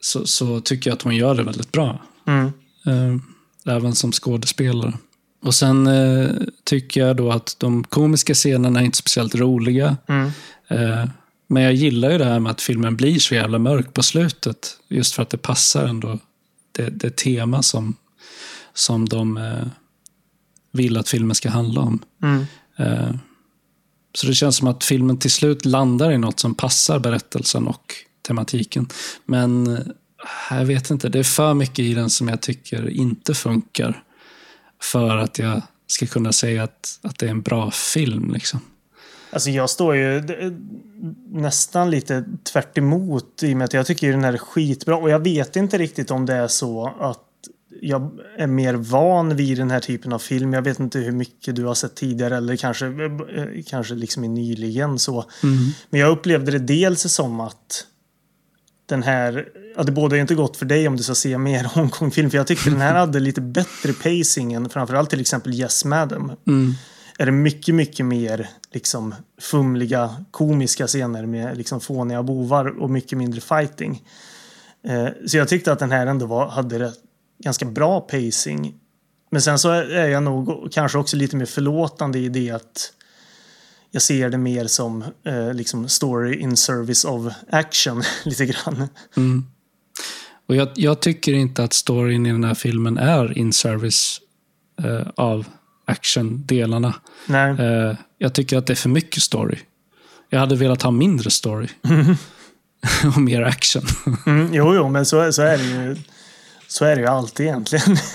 så, 0.00 0.26
så 0.26 0.60
tycker 0.60 0.90
jag 0.90 0.96
att 0.96 1.02
hon 1.02 1.16
gör 1.16 1.34
det 1.34 1.42
väldigt 1.42 1.72
bra. 1.72 2.02
Mm. 2.26 2.52
Eh, 2.86 3.74
även 3.74 3.94
som 3.94 4.12
skådespelare. 4.12 4.92
Och 5.40 5.54
sen 5.54 5.86
eh, 5.86 6.30
tycker 6.64 7.00
jag 7.00 7.16
då 7.16 7.32
att 7.32 7.56
de 7.58 7.84
komiska 7.84 8.34
scenerna 8.34 8.80
är 8.80 8.84
inte 8.84 8.98
speciellt 8.98 9.34
roliga. 9.34 9.96
Mm. 10.06 10.30
Eh, 10.68 11.08
men 11.46 11.62
jag 11.62 11.74
gillar 11.74 12.10
ju 12.10 12.18
det 12.18 12.24
här 12.24 12.40
med 12.40 12.52
att 12.52 12.60
filmen 12.60 12.96
blir 12.96 13.18
så 13.18 13.34
jävla 13.34 13.58
mörk 13.58 13.94
på 13.94 14.02
slutet. 14.02 14.78
Just 14.88 15.14
för 15.14 15.22
att 15.22 15.30
det 15.30 15.38
passar 15.38 15.86
ändå 15.86 16.18
det, 16.72 16.90
det 16.90 17.16
tema 17.16 17.62
som, 17.62 17.94
som 18.74 19.08
de 19.08 19.36
eh, 19.36 19.66
vill 20.72 20.96
att 20.96 21.08
filmen 21.08 21.34
ska 21.34 21.50
handla 21.50 21.80
om. 21.80 22.02
Mm. 22.22 22.46
Eh, 22.76 23.14
så 24.14 24.26
det 24.26 24.34
känns 24.34 24.56
som 24.56 24.68
att 24.68 24.84
filmen 24.84 25.18
till 25.18 25.30
slut 25.30 25.64
landar 25.64 26.12
i 26.12 26.18
något 26.18 26.40
som 26.40 26.54
passar 26.54 26.98
berättelsen 26.98 27.66
och 27.66 27.94
tematiken. 28.26 28.88
Men 29.24 29.66
eh, 29.66 29.82
jag 30.50 30.64
vet 30.64 30.90
inte, 30.90 31.08
det 31.08 31.18
är 31.18 31.22
för 31.22 31.54
mycket 31.54 31.78
i 31.78 31.94
den 31.94 32.10
som 32.10 32.28
jag 32.28 32.40
tycker 32.40 32.88
inte 32.88 33.34
funkar. 33.34 34.02
För 34.80 35.16
att 35.16 35.38
jag 35.38 35.62
ska 35.86 36.06
kunna 36.06 36.32
säga 36.32 36.62
att, 36.62 36.98
att 37.02 37.18
det 37.18 37.26
är 37.26 37.30
en 37.30 37.42
bra 37.42 37.70
film. 37.70 38.32
Liksom. 38.32 38.60
Alltså 39.30 39.50
jag 39.50 39.70
står 39.70 39.96
ju 39.96 40.22
nästan 41.28 41.90
lite 41.90 42.24
tvärt 42.52 42.78
emot 42.78 43.42
i 43.42 43.52
och 43.52 43.56
med 43.56 43.64
att 43.64 43.72
jag 43.72 43.86
tycker 43.86 44.12
den 44.12 44.24
här 44.24 44.32
är 44.32 44.38
skitbra. 44.38 44.96
Och 44.96 45.10
jag 45.10 45.24
vet 45.24 45.56
inte 45.56 45.78
riktigt 45.78 46.10
om 46.10 46.26
det 46.26 46.34
är 46.34 46.48
så 46.48 46.94
att 47.00 47.24
jag 47.80 48.10
är 48.36 48.46
mer 48.46 48.74
van 48.74 49.36
vid 49.36 49.58
den 49.58 49.70
här 49.70 49.80
typen 49.80 50.12
av 50.12 50.18
film. 50.18 50.52
Jag 50.52 50.62
vet 50.62 50.80
inte 50.80 50.98
hur 50.98 51.12
mycket 51.12 51.56
du 51.56 51.64
har 51.64 51.74
sett 51.74 51.94
tidigare 51.94 52.36
eller 52.36 52.56
kanske, 52.56 52.86
eh, 52.86 53.46
kanske 53.66 53.94
liksom 53.94 54.24
i 54.24 54.28
nyligen 54.28 54.98
så. 54.98 55.24
Men 55.90 56.00
jag 56.00 56.10
upplevde 56.10 56.50
det 56.50 56.58
dels 56.58 57.12
som 57.12 57.40
att 57.40 57.86
den 58.88 59.02
här, 59.02 59.48
ja 59.76 59.82
det 59.82 59.92
bådar 59.92 60.16
ju 60.16 60.20
inte 60.20 60.34
gott 60.34 60.56
för 60.56 60.66
dig 60.66 60.88
om 60.88 60.96
du 60.96 61.02
ska 61.02 61.14
se 61.14 61.38
mer 61.38 61.64
Hongkong-film. 61.74 62.30
För 62.30 62.38
jag 62.38 62.46
tyckte 62.46 62.70
den 62.70 62.80
här 62.80 62.94
hade 62.98 63.20
lite 63.20 63.40
bättre 63.40 63.92
pacing 63.92 64.52
än 64.52 64.68
framförallt 64.68 65.10
till 65.10 65.20
exempel 65.20 65.54
Yes 65.54 65.84
Madam 65.84 66.32
Mm. 66.46 66.74
är 67.18 67.26
det 67.26 67.32
mycket, 67.32 67.74
mycket 67.74 68.06
mer 68.06 68.48
liksom 68.72 69.14
fumliga, 69.40 70.24
komiska 70.30 70.86
scener 70.86 71.26
med 71.26 71.56
liksom 71.56 71.80
fåniga 71.80 72.22
bovar 72.22 72.82
och 72.82 72.90
mycket 72.90 73.18
mindre 73.18 73.40
fighting. 73.40 74.02
Eh, 74.88 75.08
så 75.26 75.36
jag 75.36 75.48
tyckte 75.48 75.72
att 75.72 75.78
den 75.78 75.92
här 75.92 76.06
ändå 76.06 76.26
var, 76.26 76.48
hade 76.48 76.78
rätt, 76.78 76.98
ganska 77.44 77.64
bra 77.64 78.00
pacing. 78.00 78.74
Men 79.30 79.42
sen 79.42 79.58
så 79.58 79.70
är 79.70 80.08
jag 80.08 80.22
nog 80.22 80.68
kanske 80.72 80.98
också 80.98 81.16
lite 81.16 81.36
mer 81.36 81.46
förlåtande 81.46 82.18
i 82.18 82.28
det 82.28 82.50
att 82.50 82.92
jag 83.90 84.02
ser 84.02 84.30
det 84.30 84.38
mer 84.38 84.66
som 84.66 85.04
eh, 85.24 85.54
liksom 85.54 85.88
story 85.88 86.34
in 86.34 86.56
service 86.56 87.04
of 87.04 87.32
action 87.50 88.02
lite 88.24 88.46
grann. 88.46 88.88
Mm. 89.16 89.44
Och 90.48 90.56
jag, 90.56 90.68
jag 90.74 91.00
tycker 91.00 91.32
inte 91.32 91.64
att 91.64 91.72
storyn 91.72 92.26
i 92.26 92.32
den 92.32 92.44
här 92.44 92.54
filmen 92.54 92.98
är 92.98 93.38
in 93.38 93.52
service 93.52 94.20
eh, 94.82 95.06
av 95.16 95.46
action-delarna. 95.84 96.94
Nej. 97.26 97.50
Eh, 97.50 97.96
jag 98.18 98.32
tycker 98.34 98.58
att 98.58 98.66
det 98.66 98.72
är 98.72 98.74
för 98.74 98.88
mycket 98.88 99.22
story. 99.22 99.58
Jag 100.30 100.40
hade 100.40 100.56
velat 100.56 100.82
ha 100.82 100.90
mindre 100.90 101.30
story. 101.30 101.68
och 103.16 103.20
mer 103.20 103.42
action. 103.42 103.82
Mm, 104.26 104.54
jo, 104.54 104.74
jo, 104.74 104.88
men 104.88 105.06
så, 105.06 105.32
så 105.32 105.42
är 105.42 105.58
det 105.58 105.64
ju. 105.64 105.96
Så 106.68 106.84
är 106.84 106.96
det 106.96 107.02
ju 107.02 107.08
alltid 107.08 107.46
egentligen. 107.46 107.96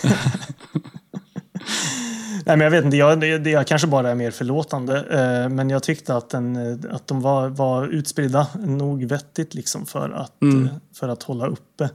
Nej, 2.45 2.57
men 2.57 2.60
jag 2.61 2.72
vet 2.72 2.86
inte, 2.86 2.98
jag, 2.98 3.20
det- 3.20 3.49
jag 3.49 3.68
kanske 3.68 3.88
bara 3.88 4.10
är 4.11 4.15
mer 4.15 4.32
förlåtande. 4.32 4.98
Eh, 4.99 5.49
men 5.49 5.70
jag 5.70 5.84
tyckte 5.84 6.15
att, 6.15 6.30
den, 6.30 6.56
eh, 6.56 6.95
att 6.95 7.07
de 7.07 7.22
var, 7.22 7.49
var 7.49 7.88
utspridda 7.88 8.48
nog 8.60 9.03
vettigt 9.06 9.53
liksom 9.53 9.86
för, 9.86 10.10
att, 10.10 10.41
Mm. 10.41 10.65
eh, 10.65 10.72
för 10.94 11.07
att 11.10 11.24
hålla 11.24 11.48
uppe. 11.48 11.90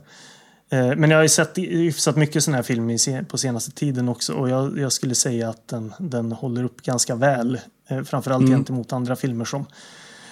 Men 0.71 1.09
jag 1.09 1.17
har 1.17 1.23
ju 1.23 1.29
sett 1.29 1.57
hyfsat 1.57 2.15
mycket 2.15 2.43
sådana 2.43 2.55
här 2.57 2.63
filmer 2.63 3.23
på 3.23 3.37
senaste 3.37 3.71
tiden 3.71 4.09
också. 4.09 4.33
Och 4.33 4.49
jag, 4.49 4.79
jag 4.79 4.91
skulle 4.91 5.15
säga 5.15 5.49
att 5.49 5.67
den, 5.67 5.93
den 5.99 6.31
håller 6.31 6.63
upp 6.63 6.81
ganska 6.81 7.15
väl. 7.15 7.59
Framförallt 8.05 8.41
Mm. 8.43 8.53
gentemot 8.53 8.93
andra 8.93 9.15
filmer 9.15 9.45
som 9.45 9.65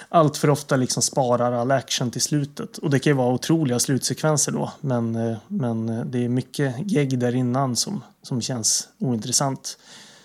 allt 0.09 0.37
för 0.37 0.49
ofta 0.49 0.75
liksom 0.75 1.03
sparar 1.03 1.51
all 1.51 1.71
action 1.71 2.11
till 2.11 2.21
slutet. 2.21 2.77
Och 2.77 2.89
det 2.89 2.99
kan 2.99 3.11
ju 3.11 3.17
vara 3.17 3.33
otroliga 3.33 3.79
slutsekvenser 3.79 4.51
då. 4.51 4.71
Men, 4.81 5.35
men 5.47 6.01
det 6.11 6.25
är 6.25 6.29
mycket 6.29 6.75
gegg 6.91 7.19
där 7.19 7.35
innan 7.35 7.75
som, 7.75 8.03
som 8.23 8.41
känns 8.41 8.87
ointressant. 8.99 9.77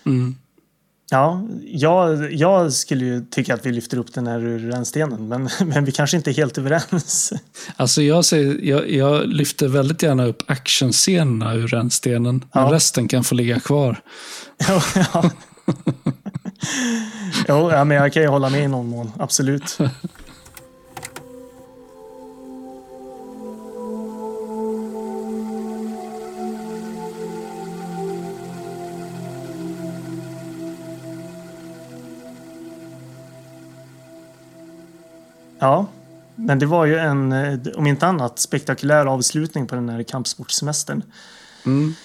Mm. 0.05 0.35
Ja, 1.11 1.47
jag, 1.65 2.33
jag 2.33 2.73
skulle 2.73 3.05
ju 3.05 3.25
tycka 3.25 3.53
att 3.53 3.65
vi 3.65 3.71
lyfter 3.71 3.97
upp 3.97 4.13
den 4.13 4.27
här 4.27 4.39
ur 4.45 4.71
rännstenen. 4.71 5.27
Men, 5.27 5.49
men 5.65 5.85
vi 5.85 5.91
kanske 5.91 6.17
inte 6.17 6.31
är 6.31 6.33
helt 6.33 6.57
överens. 6.57 7.33
Alltså 7.75 8.01
jag, 8.01 8.25
säger, 8.25 8.59
jag, 8.63 8.91
jag 8.91 9.27
lyfter 9.27 9.67
väldigt 9.67 10.03
gärna 10.03 10.25
upp 10.25 10.43
actionscenerna 10.47 11.53
ur 11.53 11.67
rännstenen. 11.67 12.45
Men 12.53 12.63
Ja. 12.63 12.69
resten 12.73 13.07
kan 13.07 13.23
få 13.23 13.35
ligga 13.35 13.59
kvar. 13.59 14.01
ja, 14.67 14.81
ja. 15.13 15.29
jo, 17.47 17.71
ja, 17.71 17.83
men 17.83 17.97
jag 17.97 18.13
kan 18.13 18.21
ju 18.23 18.27
hålla 18.29 18.49
med 18.49 18.63
i 18.63 18.67
någon 18.67 18.87
mån. 18.87 19.11
Absolut. 19.19 19.77
Ja, 35.63 35.87
men 36.35 36.59
det 36.59 36.65
var 36.65 36.85
ju 36.85 36.97
en, 36.97 37.31
eh, 37.31 37.59
om 37.75 37.87
inte 37.87 38.07
annat, 38.07 38.39
spektakulär 38.39 39.05
avslutning 39.05 39.67
på 39.67 39.75
den 39.75 39.89
här 39.89 40.03
kampsportsemestern. 40.03 41.01
Mm. 41.65 41.95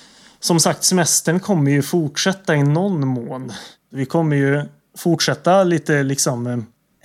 Som 0.41 0.61
sagt, 0.61 0.85
semestern 0.85 1.41
kommer 1.41 1.71
ju 1.71 1.83
fortsätta 1.83 2.57
i 2.57 2.63
någon 2.63 3.07
mån. 3.07 3.53
Vi 3.91 4.07
kommer 4.07 4.37
ju 4.37 4.63
fortsätta 4.99 5.65
lite 5.65 6.03
liksom 6.03 6.47
eh, 6.47 6.59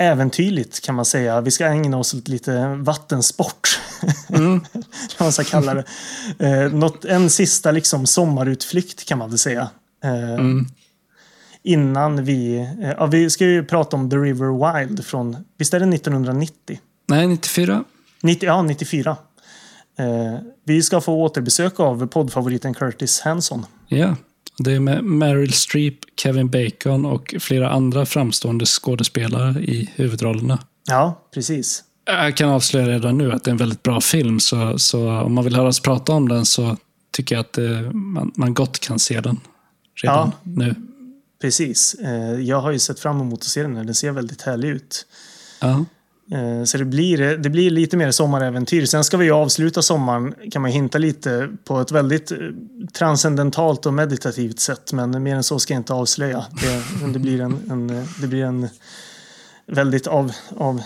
äventyrligt 0.10 0.82
kan 0.86 0.96
man 0.96 1.06
säga. 1.06 1.42
Vi 1.42 1.52
ska 1.52 1.66
ägna 1.66 1.98
oss 1.98 2.14
åt 2.14 2.28
lite 2.28 2.68
vattensport. 2.76 3.80
Mm. 4.30 4.60
kan 5.18 5.26
man 5.26 5.32
ska 5.32 5.44
kalla 5.44 5.74
det. 5.74 5.84
Eh, 6.40 6.72
något, 6.72 7.06
en 7.06 7.30
sista 7.30 7.72
liksom 7.72 8.06
sommarutflykt 8.06 9.06
kan 9.06 9.18
man 9.18 9.30
väl 9.30 9.40
säga. 9.40 9.70
Eh, 10.04 10.34
Mm. 10.34 10.66
Innan 11.64 12.24
vi... 12.24 12.56
Eh, 12.58 12.90
ja, 12.98 13.06
vi 13.06 13.30
ska 13.30 13.46
ju 13.46 13.64
prata 13.66 13.98
om 13.98 14.10
The 14.10 14.16
River 14.16 14.82
Wild 14.84 15.06
från... 15.06 15.38
Visst 15.58 15.74
är 15.74 15.80
det 15.80 15.96
1990? 15.96 16.80
Nej, 17.08 17.28
94. 17.28 17.84
90, 18.22 18.46
ja, 18.48 18.62
94. 18.62 19.18
Eh, 20.00 20.06
vi 20.66 20.82
ska 20.82 21.02
få 21.02 21.14
återbesök 21.24 21.80
av 21.80 22.08
poddfavoriten 22.08 22.74
Curtis 22.74 23.22
Hanson. 23.22 23.66
Ja. 23.88 24.16
Det 24.58 24.72
är 24.72 24.80
med 24.80 25.04
Meryl 25.04 25.54
Streep, 25.54 25.96
Kevin 26.18 26.50
Bacon 26.50 27.06
och 27.06 27.36
flera 27.40 27.70
andra 27.70 28.06
framstående 28.06 28.66
skådespelare 28.66 29.62
i 29.62 29.90
huvudrollerna. 29.96 30.60
Ja, 30.88 31.28
precis. 31.34 31.84
Jag 32.06 32.38
kan 32.38 32.50
avslöja 32.50 32.88
redan 32.88 33.18
nu 33.18 33.32
att 33.32 33.44
det 33.44 33.50
är 33.50 33.52
en 33.52 33.58
väldigt 33.58 33.84
bra 33.84 34.02
film, 34.02 34.40
så, 34.40 34.80
så 34.80 35.10
om 35.22 35.34
man 35.34 35.44
vill 35.44 35.56
höra 35.56 35.68
oss 35.68 35.80
prata 35.80 36.14
om 36.14 36.30
den 36.30 36.46
så 36.46 36.78
tycker 37.12 37.36
jag 37.36 37.40
att 37.42 37.58
eh, 37.58 37.92
man, 37.92 38.32
man 38.36 38.54
gott 38.54 38.80
kan 38.80 39.00
se 39.00 39.22
den 39.22 39.40
redan 40.04 40.32
Ja. 40.44 40.52
nu. 40.52 40.76
Precis. 41.44 41.94
Eh, 41.94 42.40
jag 42.40 42.62
har 42.62 42.72
ju 42.72 42.80
sett 42.80 43.00
fram 43.00 43.22
emot 43.22 43.40
att 43.40 43.46
se 43.46 43.62
den 43.62 43.76
här. 43.76 43.84
Den 43.84 43.96
ser 43.96 44.12
väldigt 44.12 44.42
härlig 44.42 44.70
ut. 44.70 45.06
Ja. 45.60 45.86
Eh, 46.32 46.64
så 46.64 46.78
det 46.78 46.86
blir, 46.86 47.38
det 47.38 47.50
blir 47.50 47.70
lite 47.70 47.98
mer 47.98 48.12
sommaräventyr. 48.12 48.86
Sen 48.86 49.04
ska 49.04 49.18
vi 49.18 49.26
ju 49.26 49.32
avsluta 49.32 49.82
sommaren, 49.82 50.36
kan 50.52 50.62
man 50.62 50.72
hinta 50.72 50.98
lite, 50.98 51.50
på 51.64 51.80
ett 51.80 51.92
väldigt 51.92 52.32
eh, 52.32 52.38
transcendentalt 52.94 53.86
och 53.86 53.94
meditativt 53.94 54.60
sätt. 54.60 54.94
Men 54.94 55.24
mer 55.24 55.36
än 55.36 55.44
så 55.44 55.60
ska 55.60 55.74
jag 55.74 55.80
inte 55.80 55.94
avslöja. 55.94 56.46
Det, 56.62 57.08
det, 57.14 57.20
blir 57.20 57.42
en, 57.42 57.72
en, 57.72 57.90
eh, 57.90 58.04
det 58.22 58.28
blir 58.28 58.44
en 58.44 58.70
väldigt 59.68 60.08
av, 60.08 60.32
av, 60.58 60.82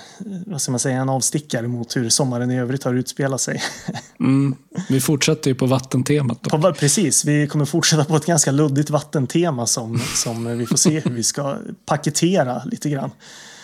vad 0.46 0.62
ska 0.62 0.72
man 0.72 0.80
säga, 0.80 1.02
en 1.02 1.10
avstickare 1.10 1.68
mot 1.68 1.96
hur 1.96 2.10
sommaren 2.10 2.52
i 2.52 2.60
övrigt 2.60 2.84
har 2.84 2.94
utspelat 2.94 3.42
sig. 3.42 3.62
Mm. 4.20 4.56
Vi 4.90 5.02
fortsätter 5.02 5.50
ju 5.50 5.56
på 5.56 5.66
vattentemat. 5.66 6.44
Då. 6.44 6.50
På, 6.50 6.74
precis, 6.74 7.26
vi 7.26 7.48
kommer 7.48 7.66
fortsätta 7.66 8.06
på 8.06 8.16
ett 8.16 8.26
ganska 8.26 8.52
luddigt 8.52 8.90
vattentema 8.90 9.66
som, 9.66 10.00
som 10.00 10.58
vi 10.58 10.66
får 10.66 10.78
se 10.78 11.00
hur 11.00 11.12
vi 11.12 11.24
ska 11.24 11.58
paketera 11.86 12.62
lite 12.66 12.90
grann. 12.90 13.12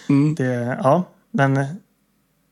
Mm. 0.09 0.35
Det, 0.35 0.77
ja, 0.83 1.03
men 1.31 1.55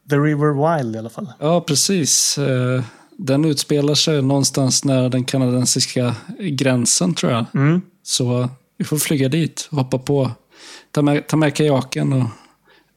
The 0.09 0.15
River 0.15 0.77
Wild 0.77 0.95
i 0.95 0.99
alla 0.99 1.09
fall. 1.09 1.33
Ja, 1.39 1.61
precis. 1.61 2.37
Eh, 2.37 2.83
Den 3.17 3.45
utspelar 3.45 3.95
sig 3.95 4.21
någonstans 4.21 4.83
nära 4.83 5.09
den 5.09 5.23
kanadensiska 5.23 6.15
gränsen, 6.39 7.13
tror 7.13 7.31
jag. 7.31 7.45
Mm. 7.53 7.81
Så 8.03 8.49
vi 8.77 8.85
får 8.85 8.97
flyga 8.97 9.29
dit, 9.29 9.67
hoppa 9.71 9.97
på, 9.97 10.31
ta 10.91 11.01
med, 11.01 11.27
ta 11.27 11.37
med 11.37 11.55
kajaken 11.55 12.13
och 12.13 12.27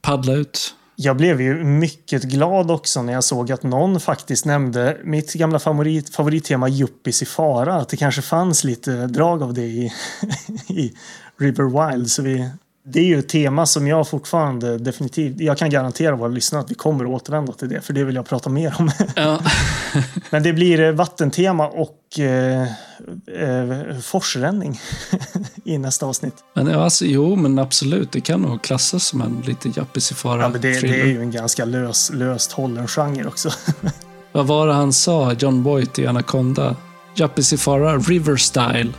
paddla 0.04 0.32
ut. 0.32 0.74
Jag 0.96 1.16
blev 1.16 1.40
ju 1.40 1.64
mycket 1.64 2.22
glad 2.22 2.70
också 2.70 3.02
när 3.02 3.12
jag 3.12 3.24
såg 3.24 3.52
att 3.52 3.62
någon 3.62 4.00
faktiskt 4.00 4.44
nämnde 4.44 5.00
mitt 5.04 5.32
gamla 5.32 5.58
favorit, 5.58 6.14
favorittema 6.14 6.68
Yuppies 6.68 7.22
i 7.22 7.26
fara. 7.26 7.74
Att 7.74 7.88
det 7.88 7.96
kanske 7.96 8.22
fanns 8.22 8.64
lite 8.64 9.06
drag 9.06 9.42
av 9.42 9.54
det 9.54 9.62
i, 9.62 9.92
i 10.68 10.92
River 11.38 11.90
Wild. 11.90 12.10
Så 12.10 12.22
vi, 12.22 12.50
det 12.86 13.00
är 13.00 13.04
ju 13.04 13.18
ett 13.18 13.28
tema 13.28 13.66
som 13.66 13.86
jag 13.86 14.08
fortfarande 14.08 14.78
definitivt, 14.78 15.40
jag 15.40 15.58
kan 15.58 15.70
garantera 15.70 16.16
våra 16.16 16.28
lyssnare 16.28 16.62
att 16.62 16.70
vi 16.70 16.74
kommer 16.74 17.04
att 17.04 17.10
återvända 17.10 17.52
till 17.52 17.68
det. 17.68 17.80
För 17.80 17.92
det 17.92 18.04
vill 18.04 18.14
jag 18.14 18.26
prata 18.26 18.50
mer 18.50 18.74
om. 18.78 18.90
Ja. 19.16 19.40
Men 20.30 20.42
det 20.42 20.52
blir 20.52 20.80
eh, 20.80 20.92
vattentema 20.92 21.68
och 21.68 22.18
eh, 22.18 22.62
eh, 22.62 23.98
forsränning 24.02 24.80
i 25.64 25.78
nästa 25.78 26.06
avsnitt. 26.06 26.34
Men 26.54 26.74
alltså, 26.74 27.04
jo, 27.04 27.36
men 27.36 27.58
absolut. 27.58 28.12
Det 28.12 28.20
kan 28.20 28.42
nog 28.42 28.62
klassas 28.62 29.04
som 29.04 29.20
en 29.20 29.42
lite 29.46 29.68
jappis 29.76 30.10
i 30.10 30.14
fara 30.14 30.42
Ja, 30.42 30.48
men 30.48 30.60
det, 30.60 30.80
det 30.80 31.00
är 31.00 31.06
ju 31.06 31.20
en 31.20 31.30
ganska 31.30 31.64
lös, 31.64 32.10
löst 32.14 32.52
hållen 32.52 32.88
genre 32.88 33.26
också. 33.26 33.50
Vad 34.32 34.46
var 34.46 34.66
det 34.66 34.72
han 34.72 34.92
sa, 34.92 35.32
John 35.32 35.62
Boyd 35.62 35.98
i 35.98 36.06
Anaconda? 36.06 36.76
Jappis 37.14 37.52
i 37.52 37.56
fara, 37.56 37.98
river 37.98 38.36
style. 38.36 38.92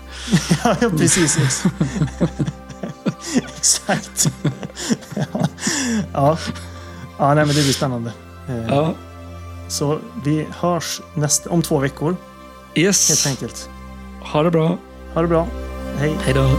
ja, 0.64 0.76
precis. 0.98 1.64
Exakt. 3.58 4.28
ja. 5.16 5.26
Ja. 6.14 6.38
ja, 7.18 7.34
nej, 7.34 7.46
men 7.46 7.48
det 7.48 7.54
blir 7.64 7.74
spännande. 7.74 8.12
Eh, 8.50 8.68
Ja. 8.68 8.94
Så 9.68 10.00
vi 10.24 10.48
hörs 10.60 11.02
nästa, 11.14 11.50
om 11.50 11.62
två 11.62 11.80
veckor, 11.80 12.10
helt 12.76 12.78
Yes. 12.78 13.28
enkelt. 13.28 13.70
Ha 14.22 14.44
det 14.44 14.52
bra. 14.52 14.78
Ha 15.14 15.22
det 15.22 15.28
bra. 15.28 15.48
Hej. 16.00 16.16
Hej 16.26 16.34
då. 16.34 16.50